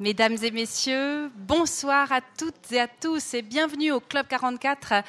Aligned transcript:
Mesdames 0.00 0.36
et 0.42 0.52
messieurs, 0.52 1.28
bonsoir 1.34 2.12
à 2.12 2.20
toutes 2.20 2.70
et 2.70 2.78
à 2.78 2.86
tous 2.86 3.34
et 3.34 3.42
bienvenue 3.42 3.90
au 3.90 3.98
Club 3.98 4.28
44. 4.28 5.02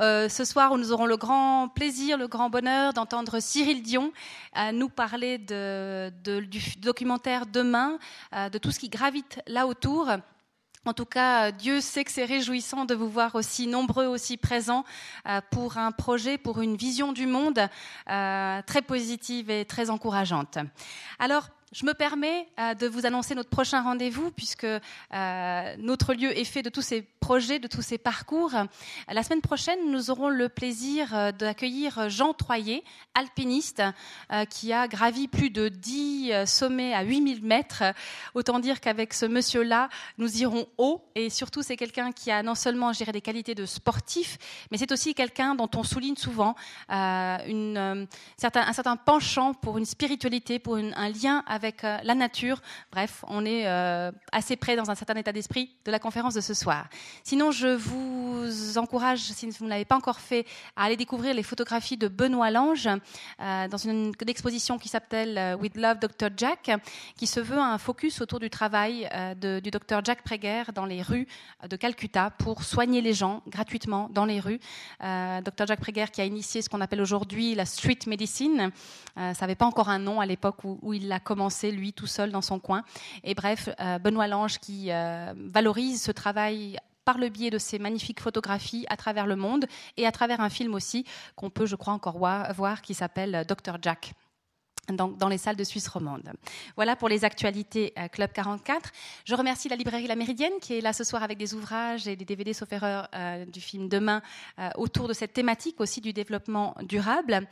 Euh, 0.00 0.28
ce 0.28 0.44
soir, 0.44 0.72
où 0.72 0.78
nous 0.78 0.90
aurons 0.90 1.06
le 1.06 1.16
grand 1.16 1.68
plaisir, 1.68 2.18
le 2.18 2.26
grand 2.26 2.50
bonheur 2.50 2.92
d'entendre 2.92 3.38
Cyril 3.38 3.82
Dion 3.82 4.12
euh, 4.56 4.72
nous 4.72 4.88
parler 4.88 5.38
de, 5.38 6.10
du 6.24 6.60
documentaire 6.78 7.46
Demain, 7.46 8.00
euh, 8.34 8.48
de 8.48 8.58
tout 8.58 8.72
ce 8.72 8.80
qui 8.80 8.88
gravite 8.88 9.40
là 9.46 9.68
autour. 9.68 10.10
En 10.86 10.92
tout 10.92 11.06
cas, 11.06 11.52
Dieu 11.52 11.80
sait 11.80 12.02
que 12.02 12.10
c'est 12.10 12.24
réjouissant 12.24 12.84
de 12.84 12.96
vous 12.96 13.08
voir 13.08 13.36
aussi 13.36 13.68
nombreux, 13.68 14.06
aussi 14.06 14.36
présents 14.36 14.84
pour 15.52 15.78
un 15.78 15.92
projet, 15.92 16.36
pour 16.36 16.60
une 16.60 16.74
vision 16.74 17.12
du 17.12 17.28
monde 17.28 17.60
très 18.06 18.82
positive 18.84 19.48
et 19.48 19.64
très 19.64 19.90
encourageante. 19.90 20.58
Alors, 21.20 21.50
je 21.72 21.86
me 21.86 21.94
permets 21.94 22.46
euh, 22.60 22.74
de 22.74 22.86
vous 22.86 23.06
annoncer 23.06 23.34
notre 23.34 23.48
prochain 23.48 23.82
rendez-vous 23.82 24.30
puisque 24.30 24.64
euh, 24.64 25.76
notre 25.78 26.12
lieu 26.12 26.36
est 26.38 26.44
fait 26.44 26.62
de 26.62 26.68
tous 26.68 26.82
ces 26.82 27.00
projets, 27.02 27.58
de 27.58 27.68
tous 27.68 27.80
ces 27.82 27.98
parcours. 27.98 28.52
La 29.08 29.22
semaine 29.22 29.40
prochaine, 29.40 29.90
nous 29.90 30.10
aurons 30.10 30.28
le 30.28 30.50
plaisir 30.50 31.14
euh, 31.14 31.32
d'accueillir 31.32 32.10
Jean 32.10 32.34
Troyer, 32.34 32.84
alpiniste, 33.14 33.82
qui 34.50 34.72
a 34.72 34.88
gravi 34.88 35.28
plus 35.28 35.50
de 35.50 35.68
10 35.68 36.46
sommets 36.46 36.94
à 36.94 37.02
8000 37.02 37.42
mètres. 37.42 37.82
Autant 38.34 38.58
dire 38.58 38.80
qu'avec 38.80 39.14
ce 39.14 39.26
monsieur-là, 39.26 39.88
nous 40.18 40.38
irons 40.38 40.66
haut 40.78 41.04
et 41.14 41.30
surtout 41.30 41.62
c'est 41.62 41.76
quelqu'un 41.76 42.12
qui 42.12 42.30
a 42.30 42.42
non 42.42 42.54
seulement 42.54 42.92
géré 42.92 43.12
des 43.12 43.20
qualités 43.20 43.54
de 43.54 43.66
sportif, 43.66 44.38
mais 44.70 44.78
c'est 44.78 44.92
aussi 44.92 45.14
quelqu'un 45.14 45.54
dont 45.54 45.70
on 45.76 45.82
souligne 45.82 46.16
souvent 46.16 46.54
un 46.88 47.46
certain 48.38 48.96
penchant 48.96 49.54
pour 49.54 49.78
une 49.78 49.86
spiritualité, 49.86 50.58
pour 50.58 50.76
un 50.76 51.08
lien 51.08 51.44
avec 51.46 51.61
avec 51.62 51.84
euh, 51.84 51.98
la 52.02 52.16
nature. 52.16 52.60
Bref, 52.90 53.24
on 53.28 53.44
est 53.44 53.68
euh, 53.68 54.10
assez 54.32 54.56
près 54.56 54.74
dans 54.74 54.90
un 54.90 54.96
certain 54.96 55.14
état 55.14 55.32
d'esprit 55.32 55.70
de 55.84 55.92
la 55.92 56.00
conférence 56.00 56.34
de 56.34 56.40
ce 56.40 56.54
soir. 56.54 56.88
Sinon, 57.22 57.52
je 57.52 57.68
vous 57.68 58.78
encourage, 58.78 59.20
si 59.20 59.48
vous 59.48 59.64
ne 59.64 59.70
l'avez 59.70 59.84
pas 59.84 59.94
encore 59.94 60.18
fait, 60.18 60.44
à 60.74 60.84
aller 60.84 60.96
découvrir 60.96 61.34
les 61.34 61.44
photographies 61.44 61.96
de 61.96 62.08
Benoît 62.08 62.50
Lange 62.50 62.88
euh, 62.88 63.68
dans 63.68 63.76
une, 63.76 64.12
exposition 64.26 64.78
qui 64.78 64.88
s'appelle 64.88 65.58
With 65.60 65.76
Love 65.76 65.98
Dr. 65.98 66.28
Jack, 66.36 66.70
qui 67.16 67.26
se 67.26 67.38
veut 67.38 67.58
un 67.58 67.76
focus 67.76 68.22
autour 68.22 68.40
du 68.40 68.48
travail 68.48 69.06
du 69.36 69.70
Dr. 69.70 70.00
Jack 70.02 70.22
Prager 70.22 70.62
dans 70.74 70.86
les 70.86 71.02
rues 71.02 71.26
de 71.68 71.76
Calcutta 71.76 72.30
pour 72.30 72.62
soigner 72.62 73.02
les 73.02 73.12
gens 73.12 73.42
gratuitement 73.48 74.08
dans 74.10 74.24
les 74.24 74.40
rues. 74.40 74.58
Dr. 75.00 75.66
Jack 75.66 75.80
Prager 75.80 76.06
qui 76.10 76.22
a 76.22 76.24
initié 76.24 76.62
ce 76.62 76.70
qu'on 76.70 76.80
appelle 76.80 77.02
aujourd'hui 77.02 77.54
la 77.54 77.66
street 77.66 77.98
medicine. 78.06 78.70
ça 79.16 79.34
n'avait 79.42 79.54
pas 79.54 79.66
encore 79.66 79.90
un 79.90 79.98
nom 79.98 80.18
à 80.20 80.24
l'époque 80.24 80.64
où, 80.64 80.78
où 80.80 80.94
il 80.94 81.08
l'a 81.08 81.20
commencé 81.20 81.51
lui, 81.70 81.92
tout 81.92 82.06
seul 82.06 82.30
dans 82.30 82.42
son 82.42 82.58
coin. 82.58 82.82
Et 83.24 83.34
bref, 83.34 83.68
euh, 83.80 83.98
Benoît 83.98 84.26
Lange 84.26 84.58
qui 84.58 84.90
euh, 84.90 85.32
valorise 85.36 86.02
ce 86.02 86.12
travail 86.12 86.78
par 87.04 87.18
le 87.18 87.28
biais 87.28 87.50
de 87.50 87.58
ces 87.58 87.78
magnifiques 87.78 88.20
photographies 88.20 88.86
à 88.88 88.96
travers 88.96 89.26
le 89.26 89.36
monde 89.36 89.66
et 89.96 90.06
à 90.06 90.12
travers 90.12 90.40
un 90.40 90.50
film 90.50 90.74
aussi 90.74 91.04
qu'on 91.34 91.50
peut, 91.50 91.66
je 91.66 91.76
crois, 91.76 91.92
encore 91.92 92.18
voir 92.18 92.82
qui 92.82 92.94
s'appelle 92.94 93.44
Dr. 93.48 93.78
Jack 93.82 94.14
dans, 94.88 95.28
les 95.28 95.38
salles 95.38 95.56
de 95.56 95.64
Suisse 95.64 95.86
romande. 95.86 96.32
Voilà 96.76 96.96
pour 96.96 97.08
les 97.08 97.24
actualités 97.24 97.92
euh, 97.98 98.08
Club 98.08 98.32
44. 98.32 98.90
Je 99.24 99.34
remercie 99.34 99.68
la 99.68 99.76
librairie 99.76 100.06
La 100.06 100.16
Méridienne 100.16 100.52
qui 100.60 100.74
est 100.74 100.80
là 100.80 100.92
ce 100.92 101.04
soir 101.04 101.22
avec 101.22 101.38
des 101.38 101.54
ouvrages 101.54 102.08
et 102.08 102.16
des 102.16 102.24
DVD 102.24 102.52
sauf 102.52 102.72
erreur 102.72 103.08
euh, 103.14 103.44
du 103.44 103.60
film 103.60 103.88
Demain 103.88 104.22
euh, 104.58 104.70
autour 104.76 105.08
de 105.08 105.12
cette 105.12 105.32
thématique 105.32 105.80
aussi 105.80 106.00
du 106.00 106.12
développement 106.12 106.74
durable. 106.82 107.46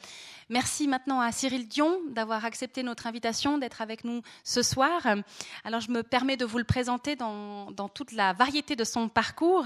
Merci 0.53 0.89
maintenant 0.89 1.21
à 1.21 1.31
Cyril 1.31 1.69
Dion 1.69 2.01
d'avoir 2.09 2.45
accepté 2.45 2.83
notre 2.83 3.07
invitation 3.07 3.57
d'être 3.57 3.83
avec 3.83 4.03
nous 4.03 4.21
ce 4.43 4.63
soir. 4.63 5.01
Alors 5.63 5.81
je 5.81 5.93
me 5.93 6.03
permets 6.03 6.37
de 6.37 6.45
vous 6.45 6.59
le 6.59 6.65
présenter 6.65 7.15
dans, 7.15 7.71
toute 7.95 8.11
la 8.11 8.33
variété 8.33 8.75
de 8.75 8.83
son 8.83 9.09
parcours 9.09 9.65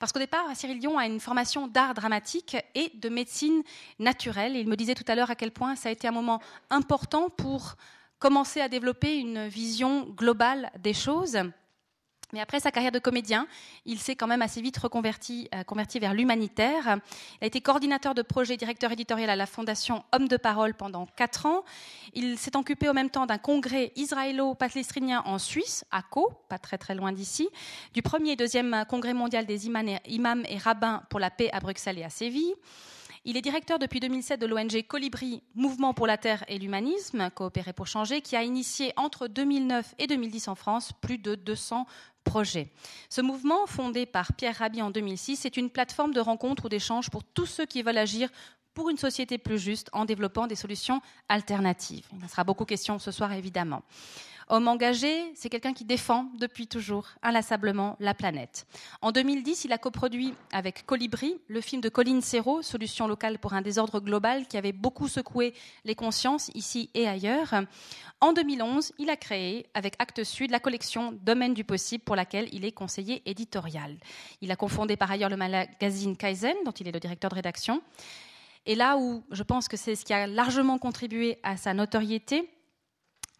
parce 0.00 0.10
qu'au 0.10 0.18
départ 0.18 0.44
Cyril 0.56 0.80
Dion 0.80 0.98
a 0.98 1.06
une 1.06 1.20
formation 1.20 1.68
d'art 1.68 1.94
dramatique 1.94 2.56
et 2.74 2.90
de 2.94 3.08
médecine 3.08 3.62
naturelle. 4.00 4.56
Il 4.56 4.66
me 4.66 4.74
disait 4.74 4.96
tout 4.96 5.04
à 5.06 5.14
l'heure 5.14 5.30
à 5.30 5.36
quel 5.36 5.52
point 5.52 5.76
ça 5.76 5.90
a 5.90 5.92
été 5.92 6.08
un 6.08 6.12
moment 6.12 6.40
important 6.70 7.30
pour 7.30 7.76
commencer 8.18 8.60
à 8.60 8.68
développer 8.68 9.18
une 9.18 9.46
vision 9.46 10.10
globale 10.10 10.72
des 10.80 10.92
choses. 10.92 11.38
Mais 12.32 12.40
après 12.40 12.58
sa 12.58 12.72
carrière 12.72 12.90
de 12.90 12.98
comédien, 12.98 13.46
il 13.84 14.00
s'est 14.00 14.16
quand 14.16 14.26
même 14.26 14.42
assez 14.42 14.60
vite 14.60 14.76
reconverti 14.78 15.48
euh, 15.54 15.62
converti 15.62 16.00
vers 16.00 16.12
l'humanitaire. 16.12 16.98
Il 17.40 17.44
a 17.44 17.46
été 17.46 17.60
coordinateur 17.60 18.14
de 18.14 18.22
projet, 18.22 18.56
directeur 18.56 18.90
éditorial 18.90 19.30
à 19.30 19.36
la 19.36 19.46
Fondation 19.46 20.04
Homme 20.12 20.26
de 20.26 20.36
Parole 20.36 20.74
pendant 20.74 21.06
quatre 21.06 21.46
ans. 21.46 21.64
Il 22.14 22.36
s'est 22.36 22.56
occupé 22.56 22.88
au 22.88 22.92
même 22.92 23.10
temps 23.10 23.26
d'un 23.26 23.38
congrès 23.38 23.92
israélo-palestinien 23.94 25.22
en 25.24 25.38
Suisse, 25.38 25.84
à 25.92 26.02
Caux, 26.02 26.32
pas 26.48 26.58
très 26.58 26.78
très 26.78 26.96
loin 26.96 27.12
d'ici, 27.12 27.48
du 27.94 28.02
premier 28.02 28.32
et 28.32 28.36
deuxième 28.36 28.84
congrès 28.88 29.14
mondial 29.14 29.46
des 29.46 29.66
imams 29.66 30.44
et 30.48 30.58
rabbins 30.58 31.02
pour 31.10 31.20
la 31.20 31.30
paix 31.30 31.50
à 31.52 31.60
Bruxelles 31.60 31.98
et 31.98 32.04
à 32.04 32.10
Séville. 32.10 32.54
Il 33.28 33.36
est 33.36 33.42
directeur 33.42 33.80
depuis 33.80 33.98
2007 33.98 34.40
de 34.40 34.46
l'ONG 34.46 34.86
Colibri, 34.86 35.42
Mouvement 35.56 35.94
pour 35.94 36.06
la 36.06 36.16
Terre 36.16 36.44
et 36.46 36.60
l'Humanisme, 36.60 37.28
Coopérer 37.30 37.72
pour 37.72 37.88
changer, 37.88 38.20
qui 38.20 38.36
a 38.36 38.44
initié 38.44 38.92
entre 38.96 39.26
2009 39.26 39.96
et 39.98 40.06
2010 40.06 40.46
en 40.46 40.54
France 40.54 40.92
plus 41.00 41.18
de 41.18 41.34
200 41.34 41.86
projets. 42.22 42.70
Ce 43.10 43.20
mouvement, 43.20 43.66
fondé 43.66 44.06
par 44.06 44.32
Pierre 44.34 44.54
Rabhi 44.54 44.80
en 44.80 44.92
2006, 44.92 45.44
est 45.44 45.56
une 45.56 45.70
plateforme 45.70 46.14
de 46.14 46.20
rencontres 46.20 46.66
ou 46.66 46.68
d'échanges 46.68 47.10
pour 47.10 47.24
tous 47.24 47.46
ceux 47.46 47.66
qui 47.66 47.82
veulent 47.82 47.98
agir 47.98 48.30
pour 48.74 48.90
une 48.90 48.96
société 48.96 49.38
plus 49.38 49.58
juste 49.58 49.90
en 49.92 50.04
développant 50.04 50.46
des 50.46 50.54
solutions 50.54 51.00
alternatives. 51.28 52.06
Il 52.16 52.24
en 52.24 52.28
sera 52.28 52.44
beaucoup 52.44 52.64
question 52.64 53.00
ce 53.00 53.10
soir, 53.10 53.32
évidemment. 53.32 53.82
Homme 54.48 54.68
engagé, 54.68 55.32
c'est 55.34 55.48
quelqu'un 55.48 55.72
qui 55.72 55.84
défend 55.84 56.26
depuis 56.38 56.68
toujours 56.68 57.08
inlassablement 57.20 57.96
la 57.98 58.14
planète. 58.14 58.64
En 59.02 59.10
2010, 59.10 59.64
il 59.64 59.72
a 59.72 59.78
coproduit 59.78 60.34
avec 60.52 60.86
Colibri 60.86 61.40
le 61.48 61.60
film 61.60 61.82
de 61.82 61.88
Colline 61.88 62.22
Serrault, 62.22 62.62
Solution 62.62 63.08
locale 63.08 63.40
pour 63.40 63.54
un 63.54 63.60
désordre 63.60 63.98
global, 63.98 64.46
qui 64.46 64.56
avait 64.56 64.70
beaucoup 64.70 65.08
secoué 65.08 65.52
les 65.84 65.96
consciences 65.96 66.52
ici 66.54 66.90
et 66.94 67.08
ailleurs. 67.08 67.54
En 68.20 68.32
2011, 68.32 68.92
il 68.98 69.10
a 69.10 69.16
créé 69.16 69.66
avec 69.74 69.94
Actes 69.98 70.22
Sud 70.22 70.52
la 70.52 70.60
collection 70.60 71.18
Domaine 71.24 71.52
du 71.52 71.64
possible 71.64 72.04
pour 72.04 72.14
laquelle 72.14 72.48
il 72.52 72.64
est 72.64 72.70
conseiller 72.70 73.22
éditorial. 73.26 73.96
Il 74.42 74.52
a 74.52 74.56
confondé 74.56 74.96
par 74.96 75.10
ailleurs 75.10 75.30
le 75.30 75.36
magazine 75.36 76.16
Kaizen, 76.16 76.54
dont 76.64 76.70
il 76.70 76.86
est 76.86 76.92
le 76.92 77.00
directeur 77.00 77.30
de 77.30 77.34
rédaction. 77.34 77.82
Et 78.64 78.76
là 78.76 78.96
où 78.96 79.24
je 79.32 79.42
pense 79.42 79.66
que 79.66 79.76
c'est 79.76 79.96
ce 79.96 80.04
qui 80.04 80.12
a 80.12 80.28
largement 80.28 80.78
contribué 80.78 81.38
à 81.42 81.56
sa 81.56 81.74
notoriété, 81.74 82.48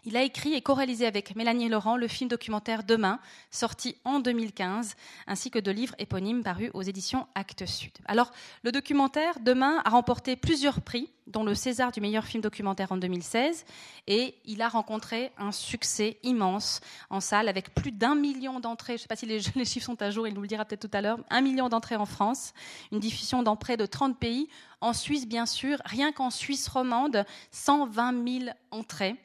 il 0.06 0.16
a 0.16 0.22
écrit 0.22 0.54
et 0.54 0.62
co-réalisé 0.62 1.04
avec 1.04 1.34
Mélanie 1.34 1.68
Laurent 1.68 1.96
le 1.96 2.06
film 2.06 2.30
documentaire 2.30 2.84
Demain, 2.84 3.18
sorti 3.50 3.96
en 4.04 4.20
2015, 4.20 4.94
ainsi 5.26 5.50
que 5.50 5.58
de 5.58 5.72
livres 5.72 5.96
éponymes 5.98 6.44
parus 6.44 6.70
aux 6.74 6.82
éditions 6.82 7.26
Actes 7.34 7.66
Sud. 7.66 7.90
Alors, 8.06 8.30
le 8.62 8.70
documentaire 8.70 9.40
Demain 9.40 9.82
a 9.84 9.90
remporté 9.90 10.36
plusieurs 10.36 10.80
prix, 10.80 11.10
dont 11.26 11.42
le 11.42 11.56
César 11.56 11.90
du 11.90 12.00
meilleur 12.00 12.24
film 12.24 12.40
documentaire 12.40 12.92
en 12.92 12.96
2016, 12.96 13.64
et 14.06 14.36
il 14.44 14.62
a 14.62 14.68
rencontré 14.68 15.32
un 15.38 15.50
succès 15.50 16.18
immense 16.22 16.80
en 17.10 17.18
salle 17.18 17.48
avec 17.48 17.74
plus 17.74 17.90
d'un 17.90 18.14
million 18.14 18.60
d'entrées. 18.60 18.92
Je 18.92 18.98
ne 18.98 19.02
sais 19.02 19.08
pas 19.08 19.16
si 19.16 19.26
les, 19.26 19.40
les, 19.56 19.64
chiffres 19.64 19.86
sont 19.86 20.00
à 20.00 20.10
jour, 20.12 20.28
il 20.28 20.34
nous 20.34 20.42
le 20.42 20.46
dira 20.46 20.64
peut-être 20.64 20.88
tout 20.88 20.96
à 20.96 21.00
l'heure. 21.00 21.18
Un 21.30 21.40
million 21.40 21.68
d'entrées 21.68 21.96
en 21.96 22.06
France, 22.06 22.52
une 22.92 23.00
diffusion 23.00 23.42
dans 23.42 23.56
près 23.56 23.76
de 23.76 23.86
30 23.86 24.16
pays. 24.16 24.48
En 24.80 24.92
Suisse, 24.92 25.26
bien 25.26 25.46
sûr, 25.46 25.78
rien 25.84 26.12
qu'en 26.12 26.30
Suisse 26.30 26.68
romande, 26.68 27.24
120 27.50 28.40
000 28.44 28.50
entrées. 28.70 29.16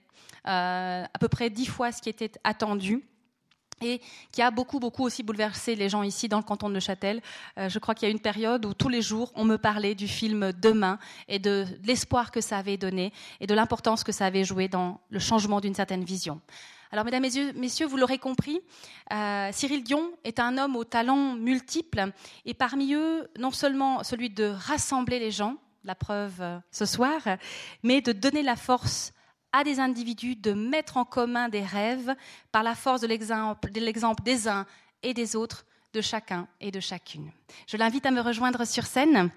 Euh, 0.48 1.04
à 1.04 1.20
peu 1.20 1.28
près 1.28 1.50
dix 1.50 1.68
fois 1.68 1.92
ce 1.92 2.02
qui 2.02 2.10
était 2.10 2.32
attendu 2.44 3.04
et 3.84 4.02
qui 4.32 4.42
a 4.42 4.52
beaucoup, 4.52 4.80
beaucoup 4.80 5.04
aussi 5.04 5.24
bouleversé 5.24 5.76
les 5.76 5.90
gens 5.90 6.04
ici 6.04 6.28
dans 6.28 6.38
le 6.38 6.44
canton 6.44 6.70
de 6.70 6.76
Neuchâtel. 6.76 7.22
Euh, 7.58 7.70
je 7.70 7.80
crois 7.80 7.96
qu'il 7.96 8.08
y 8.08 8.12
a 8.12 8.12
une 8.12 8.20
période 8.20 8.66
où 8.66 8.74
tous 8.74 8.90
les 8.90 9.02
jours, 9.02 9.32
on 9.36 9.44
me 9.44 9.58
parlait 9.58 9.96
du 9.96 10.08
film 10.08 10.52
Demain 10.54 11.00
et 11.28 11.40
de 11.40 11.66
l'espoir 11.84 12.32
que 12.32 12.42
ça 12.42 12.58
avait 12.58 12.78
donné 12.78 13.12
et 13.40 13.48
de 13.48 13.54
l'importance 13.54 14.04
que 14.04 14.12
ça 14.12 14.26
avait 14.26 14.44
joué 14.44 14.68
dans 14.68 15.00
le 15.10 15.20
changement 15.20 15.62
d'une 15.62 15.76
certaine 15.76 16.04
vision. 16.04 16.42
Alors, 16.92 17.06
mesdames 17.06 17.24
et 17.24 17.54
messieurs, 17.54 17.88
vous 17.88 17.96
l'aurez 17.96 18.18
compris, 18.18 18.60
euh, 19.14 19.50
Cyril 19.54 19.84
Dion 19.84 20.12
est 20.26 20.40
un 20.40 20.58
homme 20.58 20.76
aux 20.76 20.84
talents 20.84 21.36
multiples 21.36 22.12
et 22.46 22.54
parmi 22.54 22.94
eux, 22.94 23.30
non 23.40 23.52
seulement 23.52 24.04
celui 24.04 24.30
de 24.30 24.46
rassembler 24.46 25.18
les 25.18 25.32
gens, 25.32 25.56
la 25.86 25.96
preuve 25.96 26.44
ce 26.70 26.86
soir, 26.86 27.22
mais 27.82 28.02
de 28.02 28.12
donner 28.12 28.44
la 28.44 28.58
force 28.58 29.14
à 29.54 29.64
des 29.64 29.80
individus 29.80 30.36
de 30.36 30.54
mettre 30.54 30.98
en 30.98 31.06
commun 31.06 31.50
des 31.50 31.64
rêves 31.64 32.16
par 32.52 32.64
la 32.64 32.76
force 32.76 33.02
de 33.02 33.08
l'exemple 33.08 34.22
des 34.24 34.48
uns 34.48 34.66
et 35.04 35.14
des 35.14 35.36
autres, 35.36 35.66
de 35.94 36.02
chacun 36.02 36.48
et 36.60 36.72
de 36.72 36.80
chacune. 36.80 37.32
Je 37.68 37.78
l'invite 37.78 38.06
à 38.06 38.12
me 38.12 38.22
rejoindre 38.22 38.66
sur 38.66 38.86
scène. 38.86 39.30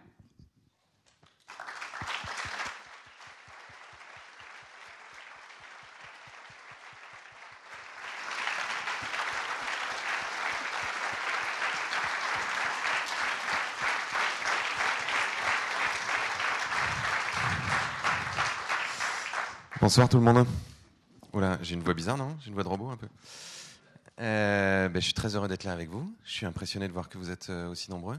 Bonsoir 19.85 20.09
tout 20.09 20.17
le 20.17 20.23
monde. 20.23 20.47
J'ai 21.61 21.75
une 21.75 21.83
voix 21.83 21.93
bizarre, 21.93 22.17
non? 22.17 22.39
J'ai 22.41 22.49
une 22.49 22.55
voix 22.55 22.63
de 22.63 22.69
robot 22.69 22.89
un 22.89 22.97
peu. 22.97 23.07
Euh, 24.19 24.89
ben, 24.89 24.99
je 24.99 25.05
suis 25.05 25.13
très 25.13 25.37
heureux 25.37 25.47
d'être 25.47 25.65
là 25.65 25.73
avec 25.73 25.91
vous. 25.91 26.11
Je 26.25 26.33
suis 26.33 26.47
impressionné 26.47 26.89
de 26.89 26.93
voir 26.95 27.11
que 27.11 27.19
vous 27.19 27.29
êtes 27.29 27.51
euh, 27.51 27.69
aussi 27.69 27.91
nombreux. 27.91 28.19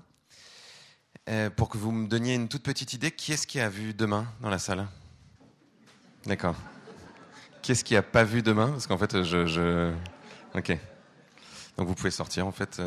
Euh, 1.27 1.49
pour 1.49 1.69
que 1.69 1.79
vous 1.79 1.91
me 1.91 2.07
donniez 2.07 2.35
une 2.35 2.49
toute 2.49 2.61
petite 2.61 2.93
idée, 2.93 3.09
qui 3.09 3.33
est-ce 3.33 3.47
qui 3.47 3.59
a 3.59 3.67
vu 3.67 3.95
demain 3.95 4.27
dans 4.41 4.51
la 4.51 4.59
salle? 4.59 4.85
D'accord. 6.27 6.55
Qui 7.63 7.71
est-ce 7.71 7.83
qui 7.83 7.95
a 7.95 8.03
pas 8.03 8.23
vu 8.23 8.43
demain? 8.43 8.69
Parce 8.69 8.85
qu'en 8.85 8.99
fait, 8.99 9.23
je, 9.23 9.91
Ok. 10.53 10.69
Donc 11.77 11.87
vous 11.87 11.95
pouvez 11.95 12.11
sortir, 12.11 12.45
en 12.45 12.51
fait. 12.51 12.79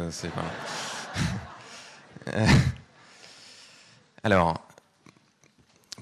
Alors, 4.23 4.68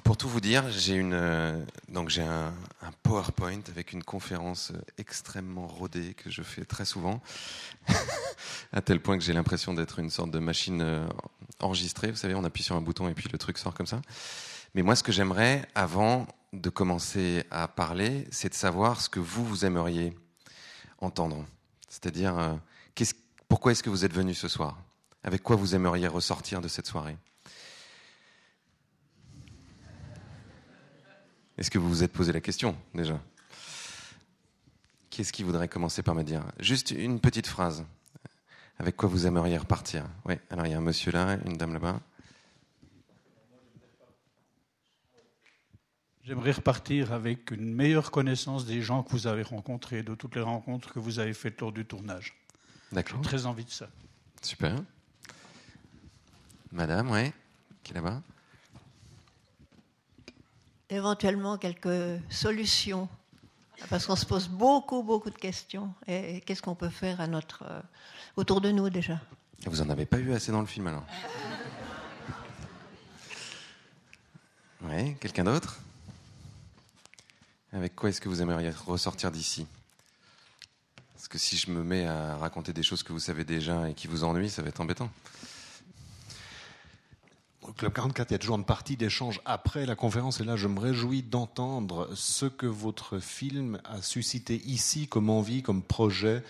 pour 0.07 0.17
tout 0.17 0.29
vous 0.29 0.41
dire, 0.41 0.71
j'ai 0.71 1.01
euh, 1.03 1.61
donc 1.89 2.11
j'ai 2.11 2.23
un, 2.23 2.55
PowerPoint 3.03 3.59
avec 3.69 3.93
une 3.93 4.05
conférence 4.05 4.71
euh, 4.71 4.79
extrêmement 4.99 5.67
rodée 5.67 6.15
que 6.15 6.31
je 6.31 6.43
fais 6.43 6.65
très 6.65 6.85
souvent, 6.85 7.21
à 8.73 8.81
tel 8.83 9.01
point 9.01 9.19
que 9.19 9.25
j'ai 9.25 9.33
l'impression 9.33 9.75
d'être 9.75 9.99
une 9.99 10.11
sorte 10.11 10.31
de 10.31 10.39
machine 10.39 10.81
euh, 10.81 11.09
enregistrée. 11.59 12.13
Vous 12.13 12.19
savez, 12.19 12.37
on 12.37 12.45
appuie 12.45 12.63
sur 12.63 12.77
un 12.77 12.83
bouton 12.83 13.09
et 13.09 13.15
puis 13.15 13.29
le 13.33 13.37
truc 13.37 13.59
sort 13.59 13.75
comme 13.75 13.89
ça. 13.89 14.01
Mais 14.77 14.83
moi, 14.83 14.95
ce 14.95 15.03
que 15.03 15.11
j'aimerais, 15.11 15.67
avant 15.75 16.29
de 16.53 16.71
commencer 16.71 17.43
à 17.51 17.67
parler, 17.67 18.29
c'est 18.31 18.51
de 18.51 18.55
savoir 18.55 19.01
ce 19.01 19.09
que 19.09 19.19
vous 19.19 19.45
vous 19.45 19.65
aimeriez 19.65 20.17
entendre. 21.01 21.45
C'est-à-dire, 21.89 22.61
pourquoi 23.49 23.73
est-ce 23.73 23.83
que 23.83 23.91
vous 23.91 24.05
êtes 24.05 24.15
venu 24.15 24.35
ce 24.35 24.47
soir? 24.47 24.79
Avec 25.25 25.43
quoi 25.43 25.57
vous 25.57 25.75
aimeriez 25.75 26.07
ressortir 26.07 26.61
de 26.61 26.69
cette 26.69 26.87
soirée? 26.87 27.17
Est-ce 31.59 31.71
que 31.71 31.79
vous 31.79 31.89
vous 31.89 32.03
êtes 32.03 32.13
posé 32.13 32.33
la 32.33 32.41
question 32.41 32.77
déjà? 32.95 33.21
Qu'est-ce 35.11 35.33
qui 35.33 35.43
voudrait 35.43 35.69
commencer 35.69 36.03
par 36.03 36.15
me 36.15 36.23
dire? 36.23 36.45
Juste 36.61 36.91
une 36.91 37.21
petite 37.21 37.47
phrase. 37.47 37.85
Avec 38.79 38.97
quoi 38.97 39.09
vous 39.09 39.27
aimeriez 39.27 39.57
repartir? 39.57 40.05
Oui, 40.27 40.35
alors 40.51 40.67
il 40.67 40.73
y 40.73 40.75
a 40.75 40.79
un 40.79 40.83
monsieur 40.83 41.11
là, 41.11 41.39
une 41.47 41.57
dame 41.57 41.73
là-bas. 41.73 42.01
J'aimerais 46.25 46.51
repartir 46.51 47.13
avec 47.13 47.53
une 47.53 47.73
meilleure 47.73 48.11
connaissance 48.11 48.67
des 48.67 48.83
gens 48.83 49.03
que 49.03 49.13
vous 49.13 49.27
avez 49.27 49.43
rencontrés, 49.43 50.03
de 50.03 50.15
toutes 50.15 50.35
les 50.35 50.43
rencontres 50.43 50.93
que 50.93 50.99
vous 50.99 51.21
avez 51.21 51.33
faites 51.33 51.61
lors 51.61 51.73
du 51.73 51.87
tournage. 51.87 52.35
D'accord. 52.93 53.23
J'ai 53.23 53.29
très 53.29 53.47
envie 53.47 53.65
de 53.65 53.71
ça. 53.71 53.89
Super. 54.43 54.75
Madame, 56.73 57.11
oui, 57.11 57.33
qui 57.83 57.93
est 57.93 57.95
là-bas? 57.95 58.21
Éventuellement 60.91 61.59
quelques 61.59 62.21
solutions, 62.31 63.09
parce 63.91 64.07
qu'on 64.07 64.17
se 64.17 64.27
pose 64.27 64.49
beaucoup, 64.49 65.03
beaucoup 65.03 65.31
de 65.31 65.39
questions. 65.39 65.93
Et, 66.07 66.41
qu'est-ce 66.43 66.63
qu'on 66.63 66.75
peut 66.75 66.89
faire 66.89 67.21
à 67.21 67.27
notre, 67.27 67.65
euh, 67.65 67.81
autour 68.37 68.61
de 68.61 68.71
nous 68.71 68.91
déjà? 68.91 69.21
Vous 69.67 69.81
en 69.81 69.91
avez 69.91 70.07
pas 70.07 70.19
eu 70.19 70.33
assez 70.33 70.53
dans 70.53 70.61
le 70.61 70.67
film 70.67 70.87
alors? 70.87 71.05
Oui, 74.83 75.17
quelqu'un 75.17 75.45
d'autre? 75.45 75.81
Avec 77.73 77.97
quoi 77.97 78.09
est-ce 78.09 78.21
que 78.21 78.29
vous 78.29 78.41
aimeriez 78.41 78.71
ressortir 78.71 79.31
d'ici? 79.31 79.67
Parce 81.15 81.29
que 81.29 81.39
si 81.39 81.57
je 81.57 81.71
me 81.71 81.83
mets 81.83 82.07
à 82.07 82.37
raconter 82.37 82.73
des 82.73 82.83
choses 82.83 83.03
que 83.03 83.13
vous 83.13 83.19
savez 83.19 83.45
déjà 83.45 83.89
et 83.89 83.95
qui 83.95 84.07
vous 84.07 84.23
ennuient, 84.23 84.51
ça 84.51 84.63
va 84.63 84.69
être 84.69 84.81
embêtant. 84.81 85.11
Au 87.69 87.73
Club 87.73 87.93
44, 87.93 88.31
il 88.31 88.35
y 88.35 88.37
a 88.37 88.39
toujours 88.39 88.57
une 88.57 88.65
partie 88.65 88.97
d'échange 88.97 89.41
après 89.45 89.87
la 89.87 89.97
conférence, 89.97 90.41
et 90.41 90.45
là, 90.45 90.55
je 90.57 90.69
me 90.69 90.79
réjouis 90.79 91.23
d'entendre 91.23 92.09
ce 92.15 92.47
que 92.47 92.67
votre 92.67 93.19
film 93.19 93.81
a 93.85 94.03
suscité 94.03 94.63
ici 94.67 95.09
comme 95.09 95.31
envie, 95.31 95.63
comme 95.63 95.83
projet, 95.83 96.45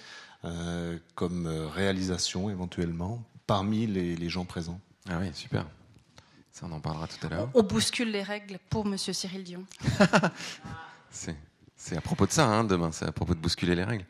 euh, 0.44 0.98
comme 1.14 1.46
euh, 1.46 1.68
réalisation 1.68 2.50
éventuellement, 2.50 3.22
parmi 3.46 3.86
les, 3.86 4.28
gens 4.28 4.44
présents. 4.44 4.78
Ah 5.08 5.18
oui, 5.20 5.30
super. 5.32 5.66
Ça, 6.52 6.66
on 6.68 6.72
en 6.72 6.80
parlera 6.80 7.06
tout 7.08 7.26
à 7.26 7.30
l'heure. 7.30 7.48
On 7.54 7.62
bouscule 7.62 8.10
les 8.10 8.22
règles 8.22 8.58
pour 8.68 8.84
Monsieur 8.84 9.14
Cyril 9.14 9.42
Dion. 9.44 9.64
c'est 11.10 11.96
à 11.96 12.00
propos 12.02 12.26
de 12.26 12.32
ça, 12.32 12.46
hein, 12.46 12.64
demain, 12.64 12.92
c'est 12.92 13.06
à 13.06 13.12
propos 13.12 13.34
de 13.34 13.40
bousculer 13.40 13.74
les 13.74 13.84
règles. 13.84 14.04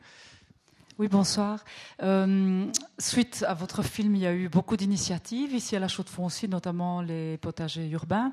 Oui, 0.99 1.09
bonsoir. 1.09 1.63
Euh, 2.03 2.73
suite 2.99 3.45
à 3.47 3.53
votre 3.53 3.83
film, 3.83 4.17
il 4.17 4.23
y 4.23 4.27
a 4.27 4.33
eu 4.33 4.49
beaucoup 4.49 4.79
d'initiatives, 4.79 5.53
ici 5.53 5.77
à 5.77 5.79
la 5.79 5.89
Chaux-de-Fonds 5.89 6.25
aussi, 6.25 6.49
notamment 6.49 7.03
les 7.03 7.37
potagers 7.37 7.87
urbains. 7.91 8.33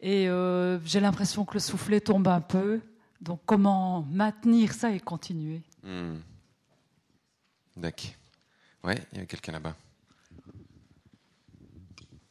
Et 0.00 0.28
euh, 0.28 0.80
j'ai 0.84 0.98
l'impression 0.98 1.44
que 1.44 1.54
le 1.54 1.60
soufflet 1.60 2.00
tombe 2.00 2.26
un 2.26 2.40
peu. 2.40 2.80
Donc 3.20 3.40
comment 3.46 4.04
maintenir 4.10 4.72
ça 4.72 4.90
et 4.90 4.98
continuer? 4.98 5.62
Hmm. 5.84 6.16
D'accord. 7.76 8.10
Oui, 8.82 8.94
il 9.12 9.18
y 9.18 9.22
a 9.22 9.26
quelqu'un 9.26 9.52
là-bas. 9.52 9.76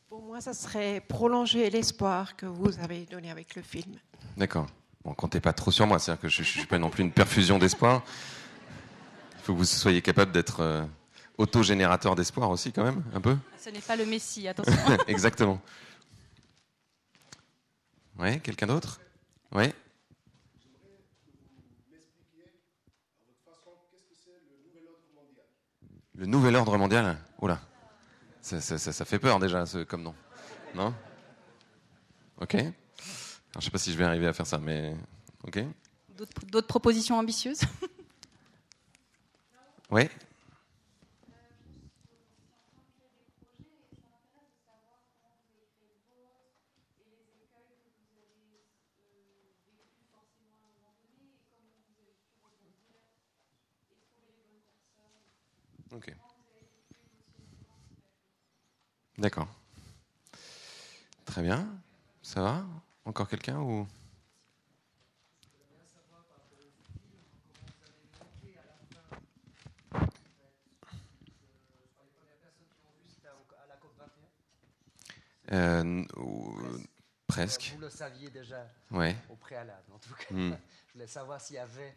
Pour 0.10 0.22
moi, 0.22 0.42
ça 0.42 0.54
serait 0.54 1.00
prolonger 1.00 1.70
l'espoir 1.70 2.36
que 2.36 2.46
vous 2.46 2.78
avez 2.80 3.06
donné 3.06 3.32
avec 3.32 3.56
le 3.56 3.62
film. 3.62 3.96
D'accord. 4.36 4.68
Bon, 5.06 5.14
comptez 5.14 5.40
pas 5.40 5.54
trop 5.54 5.72
sur 5.72 5.88
moi, 5.88 5.98
c'est-à-dire 5.98 6.22
que 6.24 6.28
je 6.28 6.42
ne 6.42 6.46
suis 6.46 6.66
pas 6.66 6.78
non 6.78 6.90
plus 6.90 7.06
une 7.06 7.14
perfusion 7.14 7.58
d'espoir. 7.58 8.04
Il 9.42 9.46
faut 9.46 9.54
que 9.54 9.58
vous 9.58 9.66
soyez 9.66 10.04
capable 10.04 10.32
d'être 10.32 10.60
euh, 10.60 10.86
autogénérateur 11.40 12.14
d'espoir 12.14 12.52
aussi, 12.52 12.72
quand 12.72 12.84
même, 12.84 13.04
un 13.16 13.20
peu. 13.20 13.36
Ce 13.60 13.72
n'est 13.72 13.80
pas 13.80 13.96
le 13.96 14.06
Messie, 14.06 14.48
attention. 14.48 14.72
Exactement. 15.08 15.60
Oui, 18.20 18.40
quelqu'un 18.42 18.68
d'autre? 18.68 19.02
Oui. 19.52 19.74
Le 26.14 26.28
nouvel 26.28 26.56
ordre 26.56 26.78
mondial 26.78 27.18
Oh 27.40 27.48
là, 27.48 27.60
ça, 28.44 28.62
ça, 28.62 28.78
ça, 28.78 29.06
fait 29.06 29.18
peur 29.18 29.40
déjà, 29.40 29.66
ce, 29.66 29.80
comme 29.80 30.04
nom. 30.04 30.14
Non? 30.76 30.94
Ok. 32.40 32.54
Alors, 32.54 32.74
je 33.54 33.58
ne 33.58 33.62
sais 33.64 33.72
pas 33.72 33.80
si 33.80 33.92
je 33.92 33.98
vais 33.98 34.04
arriver 34.04 34.28
à 34.28 34.34
faire 34.34 34.46
ça, 34.46 34.60
mais 34.60 34.96
ok. 35.48 35.64
D'autres 36.52 36.68
propositions 36.68 37.18
ambitieuses? 37.18 37.62
oui. 39.92 40.10
Ok. 55.94 56.16
D'accord. 59.18 59.48
Très 61.26 61.42
bien. 61.42 61.68
Ça 62.22 62.42
va? 62.42 62.66
Encore 63.06 63.28
quelqu'un 63.28 63.60
ou? 63.60 63.88
Euh, 75.52 76.04
presque. 77.28 77.74
Vous 77.76 77.82
le 77.82 77.90
saviez 77.90 78.30
déjà 78.30 78.66
ouais. 78.92 79.16
au 79.30 79.36
préalable, 79.36 79.92
en 79.94 80.00
tout 80.00 80.14
cas. 80.14 80.34
Hmm. 80.34 80.56
Je 80.88 80.94
voulais 80.94 81.08
savoir 81.08 81.40
s'il 81.40 81.56
y 81.56 81.60
avait 81.60 81.96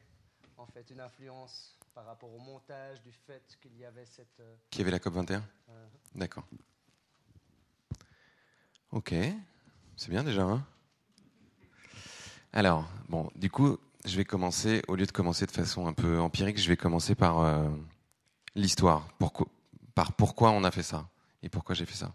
en 0.56 0.66
fait 0.66 0.88
une 0.90 1.00
influence 1.00 1.76
par 1.94 2.06
rapport 2.06 2.32
au 2.32 2.38
montage 2.38 3.02
du 3.02 3.12
fait 3.12 3.42
qu'il 3.60 3.76
y 3.76 3.84
avait 3.84 4.06
cette. 4.06 4.40
Euh, 4.40 4.54
Qui 4.70 4.80
avait 4.80 4.90
la 4.90 4.98
COP 4.98 5.14
21 5.14 5.38
euh. 5.68 5.86
D'accord. 6.14 6.44
Ok, 8.90 9.14
c'est 9.96 10.10
bien 10.10 10.22
déjà. 10.22 10.42
Hein? 10.42 10.64
Alors, 12.52 12.88
bon, 13.08 13.28
du 13.34 13.50
coup, 13.50 13.76
je 14.04 14.16
vais 14.16 14.24
commencer, 14.24 14.82
au 14.86 14.94
lieu 14.94 15.06
de 15.06 15.12
commencer 15.12 15.46
de 15.46 15.50
façon 15.50 15.88
un 15.88 15.92
peu 15.92 16.20
empirique, 16.20 16.58
je 16.58 16.68
vais 16.68 16.76
commencer 16.76 17.16
par 17.16 17.66
l'histoire, 18.54 19.08
par 19.96 20.12
pourquoi 20.12 20.52
on 20.52 20.62
a 20.62 20.70
fait 20.70 20.84
ça 20.84 21.08
et 21.42 21.48
pourquoi 21.48 21.74
j'ai 21.74 21.86
fait 21.86 21.96
ça? 21.96 22.14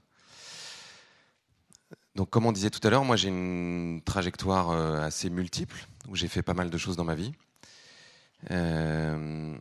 Donc, 2.19 2.29
comme 2.31 2.45
on 2.45 2.51
disait 2.51 2.69
tout 2.69 2.85
à 2.85 2.89
l'heure, 2.89 3.05
moi 3.05 3.15
j'ai 3.15 3.29
une 3.29 4.01
trajectoire 4.03 4.71
euh, 4.71 4.99
assez 5.03 5.29
multiple, 5.29 5.87
où 6.09 6.17
j'ai 6.17 6.27
fait 6.27 6.41
pas 6.41 6.53
mal 6.53 6.69
de 6.69 6.77
choses 6.77 6.97
dans 6.97 7.05
ma 7.05 7.15
vie. 7.15 7.31
Euh, 8.51 9.57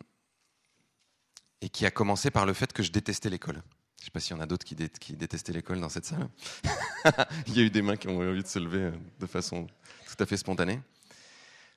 et 1.60 1.68
qui 1.68 1.86
a 1.86 1.92
commencé 1.92 2.32
par 2.32 2.46
le 2.46 2.52
fait 2.52 2.72
que 2.72 2.82
je 2.82 2.90
détestais 2.90 3.30
l'école. 3.30 3.62
Je 3.98 4.00
ne 4.00 4.04
sais 4.06 4.10
pas 4.10 4.18
s'il 4.18 4.34
y 4.34 4.38
en 4.40 4.42
a 4.42 4.46
d'autres 4.46 4.66
qui, 4.66 4.74
détestaient 4.74 5.52
l'école 5.52 5.78
dans 5.78 5.88
cette 5.88 6.04
salle. 6.04 6.28
Il 7.46 7.56
y 7.56 7.60
a 7.60 7.62
eu 7.62 7.70
des 7.70 7.80
mains 7.80 7.96
qui 7.96 8.08
ont 8.08 8.20
eu 8.24 8.28
envie 8.28 8.42
de 8.42 8.48
se 8.48 8.58
lever 8.58 8.86
euh, 8.86 8.92
de 9.20 9.26
façon 9.26 9.68
tout 10.08 10.20
à 10.20 10.26
fait 10.26 10.36
spontanée. 10.36 10.80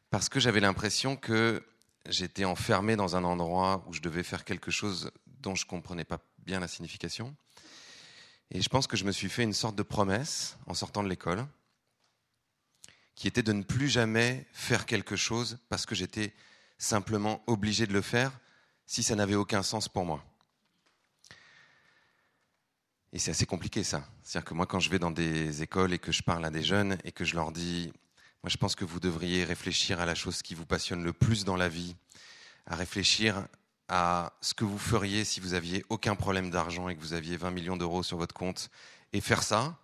Parce 0.10 0.30
que 0.30 0.40
j'avais 0.40 0.62
l'impression 0.62 1.16
que 1.16 1.62
j'étais 2.10 2.46
enfermé 2.46 2.96
dans 2.96 3.16
un 3.16 3.24
endroit 3.24 3.86
où 3.88 3.94
je 3.94 4.02
devais 4.02 4.24
faire 4.24 4.46
quelque 4.46 4.72
chose 4.72 5.12
dont 5.44 5.54
je 5.54 5.66
ne 5.66 5.70
comprenais 5.70 6.06
pas 6.06 6.18
bien 6.40 6.60
la 6.60 6.68
signification 6.68 7.36
et 8.52 8.62
je 8.62 8.70
pense 8.70 8.86
que 8.86 8.98
je 8.98 9.06
me 9.06 9.12
suis 9.12 9.30
fait 9.30 9.44
une 9.44 9.54
sorte 9.54 9.76
de 9.76 9.84
promesse 9.84 10.58
en 10.68 10.74
sortant 10.74 11.04
de 11.04 11.10
l'école, 11.10 11.46
qui 13.16 13.28
était 13.28 13.44
de 13.44 13.54
ne 13.54 13.64
plus 13.64 13.88
jamais 13.88 14.46
faire 14.52 14.86
quelque 14.86 15.16
chose 15.16 15.58
parce 15.70 15.86
que 15.86 15.96
j'étais 15.96 16.34
simplement 16.78 17.44
obligé 17.48 17.88
de 17.88 17.94
le 17.94 18.02
faire, 18.02 18.32
si 18.86 19.04
ça 19.04 19.16
n'avait 19.16 19.36
aucun 19.36 19.64
sens 19.64 19.88
pour 19.88 20.06
moi. 20.06 20.24
Et 23.14 23.20
c'est 23.20 23.32
assez 23.32 23.46
compliqué 23.46 23.84
ça. 23.84 24.06
C'est-à-dire 24.24 24.50
que 24.50 24.54
moi, 24.54 24.66
quand 24.66 24.80
je 24.80 24.90
vais 24.90 25.00
dans 25.00 25.12
des 25.12 25.62
écoles 25.62 25.94
et 25.94 26.00
que 26.00 26.12
je 26.12 26.24
parle 26.24 26.44
à 26.46 26.50
des 26.50 26.64
jeunes 26.64 26.98
et 27.04 27.12
que 27.12 27.24
je 27.24 27.36
leur 27.36 27.52
dis, 27.52 27.92
moi 28.44 28.50
je 28.50 28.58
pense 28.58 28.76
que 28.76 28.86
vous 28.86 29.00
devriez 29.00 29.44
réfléchir 29.46 30.00
à 30.02 30.06
la 30.06 30.16
chose 30.16 30.42
qui 30.42 30.56
vous 30.56 30.66
passionne 30.66 31.04
le 31.04 31.14
plus 31.14 31.46
dans 31.46 31.56
la 31.56 31.70
vie, 31.70 31.96
à 32.66 32.76
réfléchir 32.76 33.48
à 33.94 34.32
ce 34.40 34.54
que 34.54 34.64
vous 34.64 34.78
feriez 34.78 35.26
si 35.26 35.42
vous 35.42 35.54
aviez 35.54 35.84
aucun 35.90 36.16
problème 36.16 36.50
d'argent 36.50 36.88
et 36.88 36.96
que 36.96 37.02
vous 37.02 37.12
aviez 37.12 37.36
20 37.36 37.52
millions 37.52 37.76
d'euros 37.76 38.04
sur 38.04 38.18
votre 38.18 38.34
compte 38.34 38.70
et 39.12 39.20
faire 39.20 39.44
ça. 39.44 39.78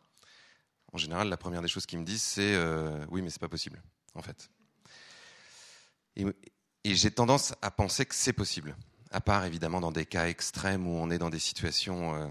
En 0.93 0.97
général, 0.97 1.27
la 1.27 1.35
première 1.35 1.61
des 1.61 1.67
choses 1.67 1.85
qu'ils 1.85 1.99
me 1.99 2.05
disent, 2.05 2.23
c'est 2.23 2.55
euh, 2.55 3.05
oui, 3.09 3.21
mais 3.21 3.29
c'est 3.29 3.41
pas 3.41 3.49
possible, 3.49 3.83
en 4.15 4.21
fait. 4.21 4.49
Et, 6.15 6.25
j'ai 6.85 7.11
tendance 7.11 7.53
à 7.61 7.69
penser 7.69 8.05
que 8.05 8.15
c'est 8.15 8.31
possible, 8.31 8.77
à 9.11 9.19
part 9.19 9.43
évidemment 9.43 9.81
dans 9.81 9.91
des 9.91 10.05
cas 10.05 10.29
extrêmes 10.29 10.87
où 10.87 10.91
on 10.91 11.11
est 11.11 11.17
dans 11.17 11.29
des 11.29 11.37
situations. 11.39 12.15
Euh, 12.15 12.27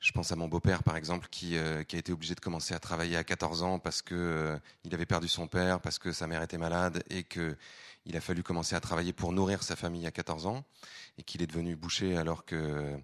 je 0.00 0.12
pense 0.12 0.32
à 0.32 0.36
mon 0.36 0.48
beau-père, 0.48 0.82
par 0.82 0.96
exemple, 0.96 1.28
qui, 1.30 1.56
euh, 1.56 1.84
qui, 1.84 1.96
a 1.96 1.98
été 1.98 2.12
obligé 2.12 2.34
de 2.34 2.40
commencer 2.40 2.74
à 2.74 2.78
travailler 2.78 3.16
à 3.16 3.24
14 3.24 3.62
ans 3.62 3.78
parce 3.78 4.00
que 4.00 4.14
euh, 4.14 4.58
il 4.84 4.94
avait 4.94 5.04
perdu 5.04 5.28
son 5.28 5.46
père, 5.46 5.80
parce 5.80 5.98
que 5.98 6.10
sa 6.10 6.26
mère 6.26 6.42
était 6.42 6.58
malade 6.58 7.02
et 7.10 7.22
que 7.22 7.56
il 8.06 8.16
a 8.16 8.22
fallu 8.22 8.42
commencer 8.42 8.74
à 8.74 8.80
travailler 8.80 9.12
pour 9.12 9.30
nourrir 9.32 9.62
sa 9.62 9.76
famille 9.76 10.06
à 10.06 10.10
14 10.10 10.46
ans 10.46 10.64
et 11.18 11.22
qu'il 11.22 11.42
est 11.42 11.46
devenu 11.46 11.76
boucher 11.76 12.16
alors 12.16 12.46
qu'il 12.46 12.56
euh, 12.56 12.96